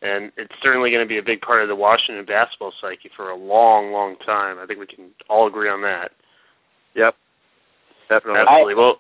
and 0.02 0.32
it's 0.36 0.54
certainly 0.62 0.90
going 0.90 1.04
to 1.04 1.08
be 1.08 1.18
a 1.18 1.22
big 1.22 1.40
part 1.40 1.62
of 1.62 1.68
the 1.68 1.76
Washington 1.76 2.24
basketball 2.24 2.72
psyche 2.80 3.10
for 3.16 3.30
a 3.30 3.36
long, 3.36 3.92
long 3.92 4.16
time. 4.24 4.58
I 4.58 4.66
think 4.66 4.78
we 4.78 4.86
can 4.86 5.10
all 5.28 5.46
agree 5.46 5.68
on 5.68 5.82
that. 5.82 6.12
Yep. 6.94 7.16
Definitely. 8.08 8.40
Absolutely. 8.40 8.74
well, 8.74 8.98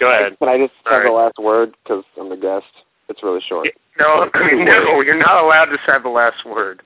go 0.00 0.12
ahead. 0.12 0.38
Can 0.38 0.48
I 0.48 0.58
just 0.58 0.72
have 0.84 0.92
Sorry. 0.92 1.08
the 1.08 1.12
last 1.12 1.38
word 1.38 1.74
because 1.82 2.04
I'm 2.18 2.28
the 2.28 2.36
guest? 2.36 2.66
It's 3.08 3.22
really 3.22 3.40
short. 3.46 3.68
No, 3.98 4.28
no, 4.34 5.00
you're 5.00 5.18
not 5.18 5.42
allowed 5.42 5.64
to 5.70 5.78
say 5.86 5.94
the 6.02 6.10
last 6.10 6.44
word. 6.44 6.82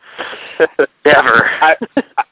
Ever. 1.04 1.50
I 1.60 1.74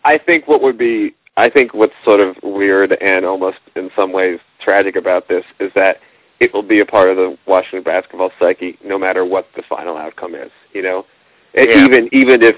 I 0.04 0.18
think 0.18 0.46
what 0.46 0.62
would 0.62 0.78
be 0.78 1.16
I 1.36 1.50
think 1.50 1.74
what's 1.74 1.94
sort 2.04 2.20
of 2.20 2.36
weird 2.44 2.92
and 2.92 3.24
almost 3.26 3.58
in 3.74 3.90
some 3.96 4.12
ways 4.12 4.38
tragic 4.60 4.94
about 4.94 5.26
this 5.26 5.44
is 5.58 5.72
that 5.74 5.96
it 6.38 6.54
will 6.54 6.62
be 6.62 6.78
a 6.78 6.86
part 6.86 7.10
of 7.10 7.16
the 7.16 7.36
Washington 7.48 7.82
basketball 7.82 8.30
psyche 8.38 8.78
no 8.84 9.00
matter 9.00 9.24
what 9.24 9.48
the 9.56 9.62
final 9.68 9.96
outcome 9.96 10.36
is. 10.36 10.52
You 10.72 10.82
know, 10.82 11.06
Yeah. 11.54 11.84
even 11.84 12.08
even 12.12 12.40
if 12.40 12.54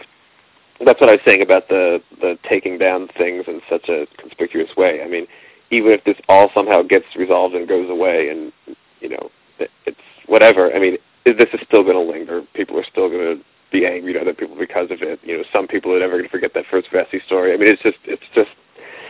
that's 0.84 1.00
what 1.00 1.08
I 1.08 1.12
was 1.12 1.22
saying 1.24 1.40
about 1.40 1.68
the 1.68 2.02
the 2.20 2.38
taking 2.46 2.76
down 2.76 3.08
things 3.16 3.44
in 3.46 3.62
such 3.68 3.88
a 3.88 4.06
conspicuous 4.18 4.76
way. 4.76 5.02
I 5.02 5.08
mean, 5.08 5.26
even 5.70 5.92
if 5.92 6.04
this 6.04 6.16
all 6.28 6.50
somehow 6.52 6.82
gets 6.82 7.06
resolved 7.16 7.54
and 7.54 7.66
goes 7.66 7.88
away, 7.88 8.28
and 8.28 8.52
you 9.00 9.08
know, 9.08 9.30
it, 9.58 9.70
it's 9.86 9.98
whatever. 10.26 10.70
I 10.74 10.78
mean, 10.78 10.98
this 11.24 11.48
is 11.52 11.60
still 11.66 11.82
going 11.82 11.94
to 11.96 12.12
linger. 12.12 12.42
People 12.54 12.78
are 12.78 12.84
still 12.84 13.08
going 13.08 13.38
to 13.38 13.44
be 13.72 13.86
angry 13.86 14.16
at 14.16 14.22
other 14.22 14.34
people 14.34 14.56
because 14.56 14.90
of 14.90 15.02
it. 15.02 15.20
You 15.22 15.38
know, 15.38 15.44
some 15.52 15.66
people 15.68 15.92
are 15.94 16.00
never 16.00 16.12
going 16.12 16.24
to 16.24 16.30
forget 16.30 16.54
that 16.54 16.64
first 16.70 16.88
Vecsey 16.90 17.24
story. 17.24 17.52
I 17.52 17.56
mean, 17.56 17.68
it's 17.68 17.82
just 17.82 17.98
it's 18.04 18.22
just 18.34 18.50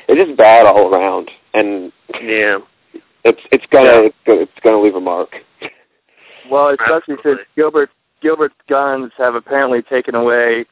it's 0.08 0.26
just 0.26 0.36
bad 0.36 0.66
all 0.66 0.92
around, 0.92 1.30
and 1.54 1.92
Yeah. 2.20 2.58
it's 3.24 3.40
it's 3.52 3.64
gonna 3.70 3.84
Yeah. 3.84 4.00
it's 4.08 4.16
gonna 4.26 4.40
it's 4.42 4.60
gonna 4.62 4.80
leave 4.80 4.94
a 4.96 5.00
mark. 5.00 5.36
Well, 6.50 6.68
especially 6.70 7.14
Absolutely. 7.14 7.32
since 7.32 7.40
Gilbert 7.56 7.90
Gilbert's 8.20 8.54
guns 8.68 9.12
have 9.16 9.34
apparently 9.34 9.82
taken 9.82 10.14
away 10.14 10.66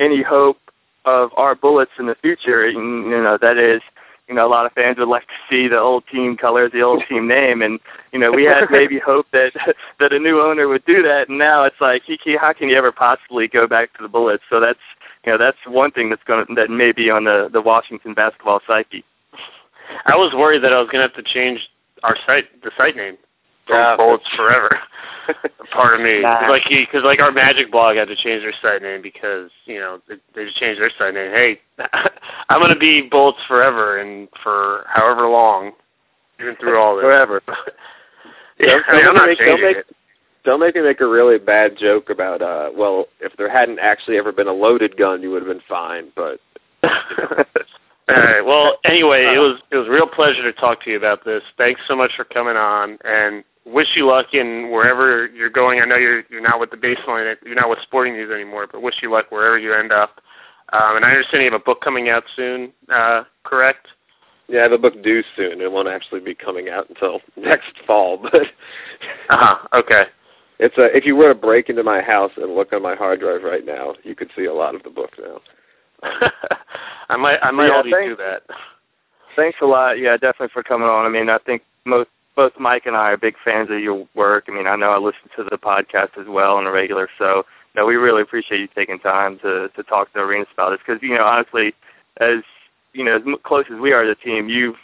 any 0.00 0.22
hope 0.22 0.58
of 1.04 1.30
our 1.36 1.54
bullets 1.54 1.92
in 1.98 2.06
the 2.06 2.14
future. 2.16 2.68
You 2.68 2.78
know, 3.22 3.38
that 3.40 3.56
is, 3.56 3.80
you 4.30 4.36
know 4.36 4.46
a 4.46 4.48
lot 4.48 4.64
of 4.64 4.72
fans 4.72 4.96
would 4.96 5.08
like 5.08 5.26
to 5.26 5.34
see 5.50 5.66
the 5.66 5.78
old 5.78 6.04
team 6.06 6.36
colors, 6.36 6.70
the 6.72 6.82
old 6.82 7.02
team 7.08 7.26
name, 7.26 7.60
and 7.60 7.80
you 8.12 8.18
know 8.18 8.30
we 8.30 8.44
had 8.44 8.64
maybe 8.70 8.98
hoped 8.98 9.32
that 9.32 9.52
that 9.98 10.12
a 10.12 10.18
new 10.18 10.40
owner 10.40 10.68
would 10.68 10.84
do 10.86 11.02
that, 11.02 11.28
and 11.28 11.36
now 11.36 11.64
it's 11.64 11.80
like 11.80 12.04
he, 12.04 12.18
he, 12.22 12.36
how 12.36 12.52
can 12.52 12.68
you 12.68 12.76
ever 12.76 12.92
possibly 12.92 13.48
go 13.48 13.66
back 13.66 13.92
to 13.96 14.02
the 14.02 14.08
Bullets? 14.08 14.44
So 14.48 14.60
that's 14.60 14.78
you 15.26 15.32
know 15.32 15.38
that's 15.38 15.58
one 15.66 15.90
thing 15.90 16.08
that's 16.08 16.22
going 16.22 16.46
to 16.46 16.54
that 16.54 16.70
may 16.70 16.92
be 16.92 17.10
on 17.10 17.24
the 17.24 17.50
the 17.52 17.60
Washington 17.60 18.14
basketball 18.14 18.60
psyche. 18.66 19.04
I 20.06 20.14
was 20.14 20.32
worried 20.32 20.62
that 20.62 20.72
I 20.72 20.78
was 20.78 20.88
going 20.88 21.06
to 21.06 21.14
have 21.14 21.24
to 21.24 21.32
change 21.32 21.68
our 22.04 22.16
site, 22.24 22.62
the 22.62 22.70
site 22.78 22.96
name 22.96 23.18
Yeah. 23.70 23.96
Bullets 23.96 24.28
Forever. 24.36 24.78
Part 25.72 25.94
of 25.94 26.00
me, 26.00 26.22
Nah. 26.22 26.48
Like 26.48 26.62
because 26.68 27.04
like 27.04 27.20
our 27.20 27.30
Magic 27.30 27.70
blog 27.70 27.96
had 27.96 28.08
to 28.08 28.16
change 28.16 28.42
their 28.42 28.52
site 28.60 28.82
name 28.82 29.00
because 29.02 29.50
you 29.66 29.78
know 29.78 30.00
they, 30.08 30.16
they 30.34 30.44
just 30.44 30.56
changed 30.56 30.80
their 30.80 30.90
site 30.98 31.14
name. 31.14 31.30
Hey, 31.30 31.60
I'm 32.48 32.60
going 32.60 32.72
to 32.74 32.78
be 32.78 33.02
Bullets 33.02 33.38
Forever 33.46 33.98
and 34.00 34.28
for 34.42 34.84
however 34.88 35.28
long, 35.28 35.72
even 36.40 36.56
through 36.56 36.78
all 36.80 36.96
this. 36.96 37.04
Forever. 37.04 37.42
Yeah, 38.58 38.66
Don't- 38.66 38.84
I 38.88 38.92
mean, 38.96 39.06
I'm 39.06 39.14
don't 39.14 39.26
make- 39.26 39.38
don't 39.38 39.46
changing 39.46 39.66
make- 39.68 39.76
it. 39.78 39.86
Don't 40.44 40.60
make 40.60 40.74
me 40.74 40.82
make 40.82 41.00
a 41.00 41.06
really 41.06 41.38
bad 41.38 41.78
joke 41.78 42.10
about 42.10 42.42
uh 42.42 42.68
well, 42.74 43.06
if 43.20 43.34
there 43.38 43.48
hadn't 43.50 43.78
actually 43.78 44.18
ever 44.18 44.32
been 44.32 44.48
a 44.48 44.52
loaded 44.52 44.96
gun 44.98 45.22
you 45.22 45.30
would 45.30 45.40
have 45.42 45.48
been 45.48 45.62
fine, 45.68 46.12
but 46.16 46.40
All 48.08 48.16
right. 48.16 48.44
Well, 48.44 48.76
anyway, 48.84 49.22
it 49.34 49.38
was 49.38 49.60
it 49.70 49.76
was 49.76 49.86
a 49.86 49.90
real 49.90 50.06
pleasure 50.06 50.42
to 50.42 50.52
talk 50.52 50.82
to 50.84 50.90
you 50.90 50.96
about 50.96 51.24
this. 51.24 51.42
Thanks 51.56 51.80
so 51.86 51.94
much 51.96 52.10
for 52.16 52.24
coming 52.24 52.56
on, 52.56 52.98
and 53.04 53.44
wish 53.64 53.88
you 53.94 54.06
luck 54.06 54.32
in 54.34 54.70
wherever 54.70 55.26
you're 55.28 55.50
going. 55.50 55.80
I 55.80 55.84
know 55.84 55.96
you're 55.96 56.22
you're 56.30 56.40
not 56.40 56.60
with 56.60 56.70
the 56.70 56.76
baseline, 56.76 57.34
you're 57.44 57.54
not 57.54 57.68
with 57.70 57.78
Sporting 57.82 58.14
News 58.14 58.30
anymore, 58.32 58.66
but 58.70 58.82
wish 58.82 58.96
you 59.02 59.10
luck 59.10 59.26
wherever 59.30 59.58
you 59.58 59.74
end 59.74 59.92
up. 59.92 60.20
Um, 60.72 60.96
and 60.96 61.04
I 61.04 61.10
understand 61.10 61.42
you 61.42 61.50
have 61.50 61.60
a 61.60 61.64
book 61.64 61.80
coming 61.82 62.08
out 62.10 62.22
soon. 62.36 62.72
Uh, 62.92 63.24
correct? 63.44 63.88
yeah, 64.48 64.60
I 64.60 64.62
have 64.64 64.72
a 64.72 64.78
book 64.78 65.00
due 65.02 65.22
soon. 65.36 65.60
It 65.60 65.70
won't 65.70 65.88
actually 65.88 66.20
be 66.20 66.34
coming 66.34 66.68
out 66.68 66.88
until 66.88 67.20
next 67.36 67.72
fall, 67.86 68.16
but 68.18 68.34
Uh 69.30 69.36
huh. 69.36 69.58
Okay. 69.74 70.04
it's 70.58 70.76
a 70.78 70.94
if 70.96 71.04
you 71.06 71.16
were 71.16 71.28
to 71.28 71.34
break 71.34 71.68
into 71.68 71.82
my 71.82 72.00
house 72.00 72.32
and 72.36 72.54
look 72.54 72.72
on 72.72 72.82
my 72.82 72.94
hard 72.94 73.20
drive 73.20 73.42
right 73.42 73.64
now, 73.66 73.94
you 74.04 74.14
could 74.14 74.30
see 74.36 74.44
a 74.46 74.54
lot 74.54 74.74
of 74.74 74.82
the 74.82 74.90
book 74.90 75.10
now. 75.18 75.40
I 77.10 77.16
might 77.16 77.38
I 77.42 77.50
might 77.50 77.66
Yeah, 77.68 77.82
you 77.84 77.90
thanks. 77.92 78.10
to 78.12 78.16
that. 78.16 78.42
Thanks 79.36 79.58
a 79.62 79.66
lot. 79.66 79.98
Yeah, 79.98 80.16
definitely 80.16 80.48
for 80.52 80.62
coming 80.62 80.88
on. 80.88 81.04
I 81.04 81.08
mean, 81.08 81.28
I 81.28 81.38
think 81.38 81.62
most 81.84 82.08
both 82.40 82.58
Mike 82.58 82.86
and 82.86 82.96
I 82.96 83.10
are 83.10 83.18
big 83.18 83.34
fans 83.44 83.68
of 83.70 83.80
your 83.80 84.08
work. 84.14 84.46
I 84.48 84.52
mean, 84.52 84.66
I 84.66 84.74
know 84.74 84.92
I 84.92 84.96
listen 84.98 85.28
to 85.36 85.44
the 85.44 85.58
podcast 85.58 86.16
as 86.18 86.26
well 86.26 86.56
on 86.56 86.66
a 86.66 86.70
regular. 86.70 87.06
So, 87.18 87.44
no, 87.76 87.84
we 87.84 87.96
really 87.96 88.22
appreciate 88.22 88.60
you 88.60 88.68
taking 88.74 88.98
time 88.98 89.38
to 89.40 89.68
to 89.76 89.82
talk 89.82 90.10
to 90.14 90.20
Arenas 90.20 90.48
about 90.54 90.70
this 90.70 90.80
because 90.86 91.02
you 91.02 91.14
know, 91.14 91.24
honestly, 91.24 91.74
as 92.18 92.38
you 92.94 93.04
know, 93.04 93.16
as 93.16 93.22
m- 93.26 93.36
close 93.44 93.66
as 93.70 93.78
we 93.78 93.92
are 93.92 94.04
to 94.04 94.08
the 94.08 94.14
team, 94.14 94.48
you've 94.48 94.78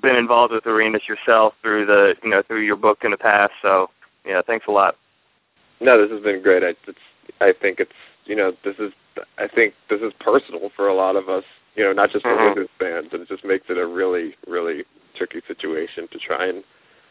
been 0.00 0.16
involved 0.16 0.54
with 0.54 0.66
Arenas 0.66 1.02
yourself 1.06 1.52
through 1.60 1.84
the 1.84 2.14
you 2.24 2.30
know 2.30 2.40
through 2.40 2.62
your 2.62 2.76
book 2.76 3.00
in 3.04 3.10
the 3.10 3.18
past. 3.18 3.52
So, 3.60 3.90
yeah, 4.24 4.40
thanks 4.40 4.64
a 4.66 4.70
lot. 4.70 4.96
No, 5.82 6.00
this 6.00 6.10
has 6.10 6.22
been 6.22 6.40
great. 6.42 6.62
I, 6.62 6.74
it's, 6.88 6.98
I 7.42 7.52
think 7.52 7.80
it's 7.80 7.92
you 8.24 8.34
know 8.34 8.56
this 8.64 8.76
is 8.78 8.92
I 9.36 9.46
think 9.46 9.74
this 9.90 10.00
is 10.00 10.14
personal 10.20 10.70
for 10.74 10.88
a 10.88 10.94
lot 10.94 11.16
of 11.16 11.28
us. 11.28 11.44
You 11.74 11.84
know, 11.84 11.92
not 11.92 12.10
just 12.12 12.22
for 12.22 12.34
Mhm. 12.34 12.54
Wizards 12.54 12.70
fans, 12.78 13.08
and 13.12 13.20
it 13.20 13.28
just 13.28 13.44
makes 13.44 13.66
it 13.68 13.76
a 13.76 13.86
really 13.86 14.36
really 14.46 14.84
tricky 15.14 15.42
situation 15.46 16.08
to 16.10 16.18
try 16.18 16.46
and 16.46 16.64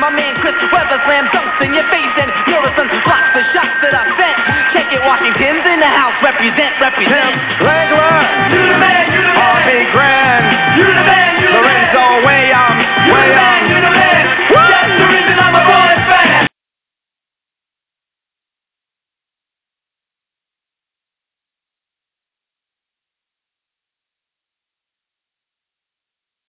My 0.00 0.08
man 0.08 0.32
Chris 0.40 0.56
Webber 0.72 0.96
slam 1.04 1.28
dunks 1.28 1.60
in 1.60 1.76
your 1.76 1.84
face 1.92 2.14
and 2.16 2.32
Muresan 2.48 2.88
blocks 3.04 3.30
the 3.36 3.44
shots 3.52 3.76
that 3.84 3.92
I 3.92 4.08
sent. 4.16 4.36
Check 4.72 4.88
it, 4.96 5.00
Washington's 5.04 5.60
in 5.68 5.76
the 5.76 5.92
house. 5.92 6.16
Represent, 6.24 6.72
represent. 6.80 7.36
Tim, 7.60 8.56
you 8.56 8.64
the 8.64 8.78
man, 8.80 9.12
you 9.12 9.20
the 9.20 9.34
man. 9.36 9.39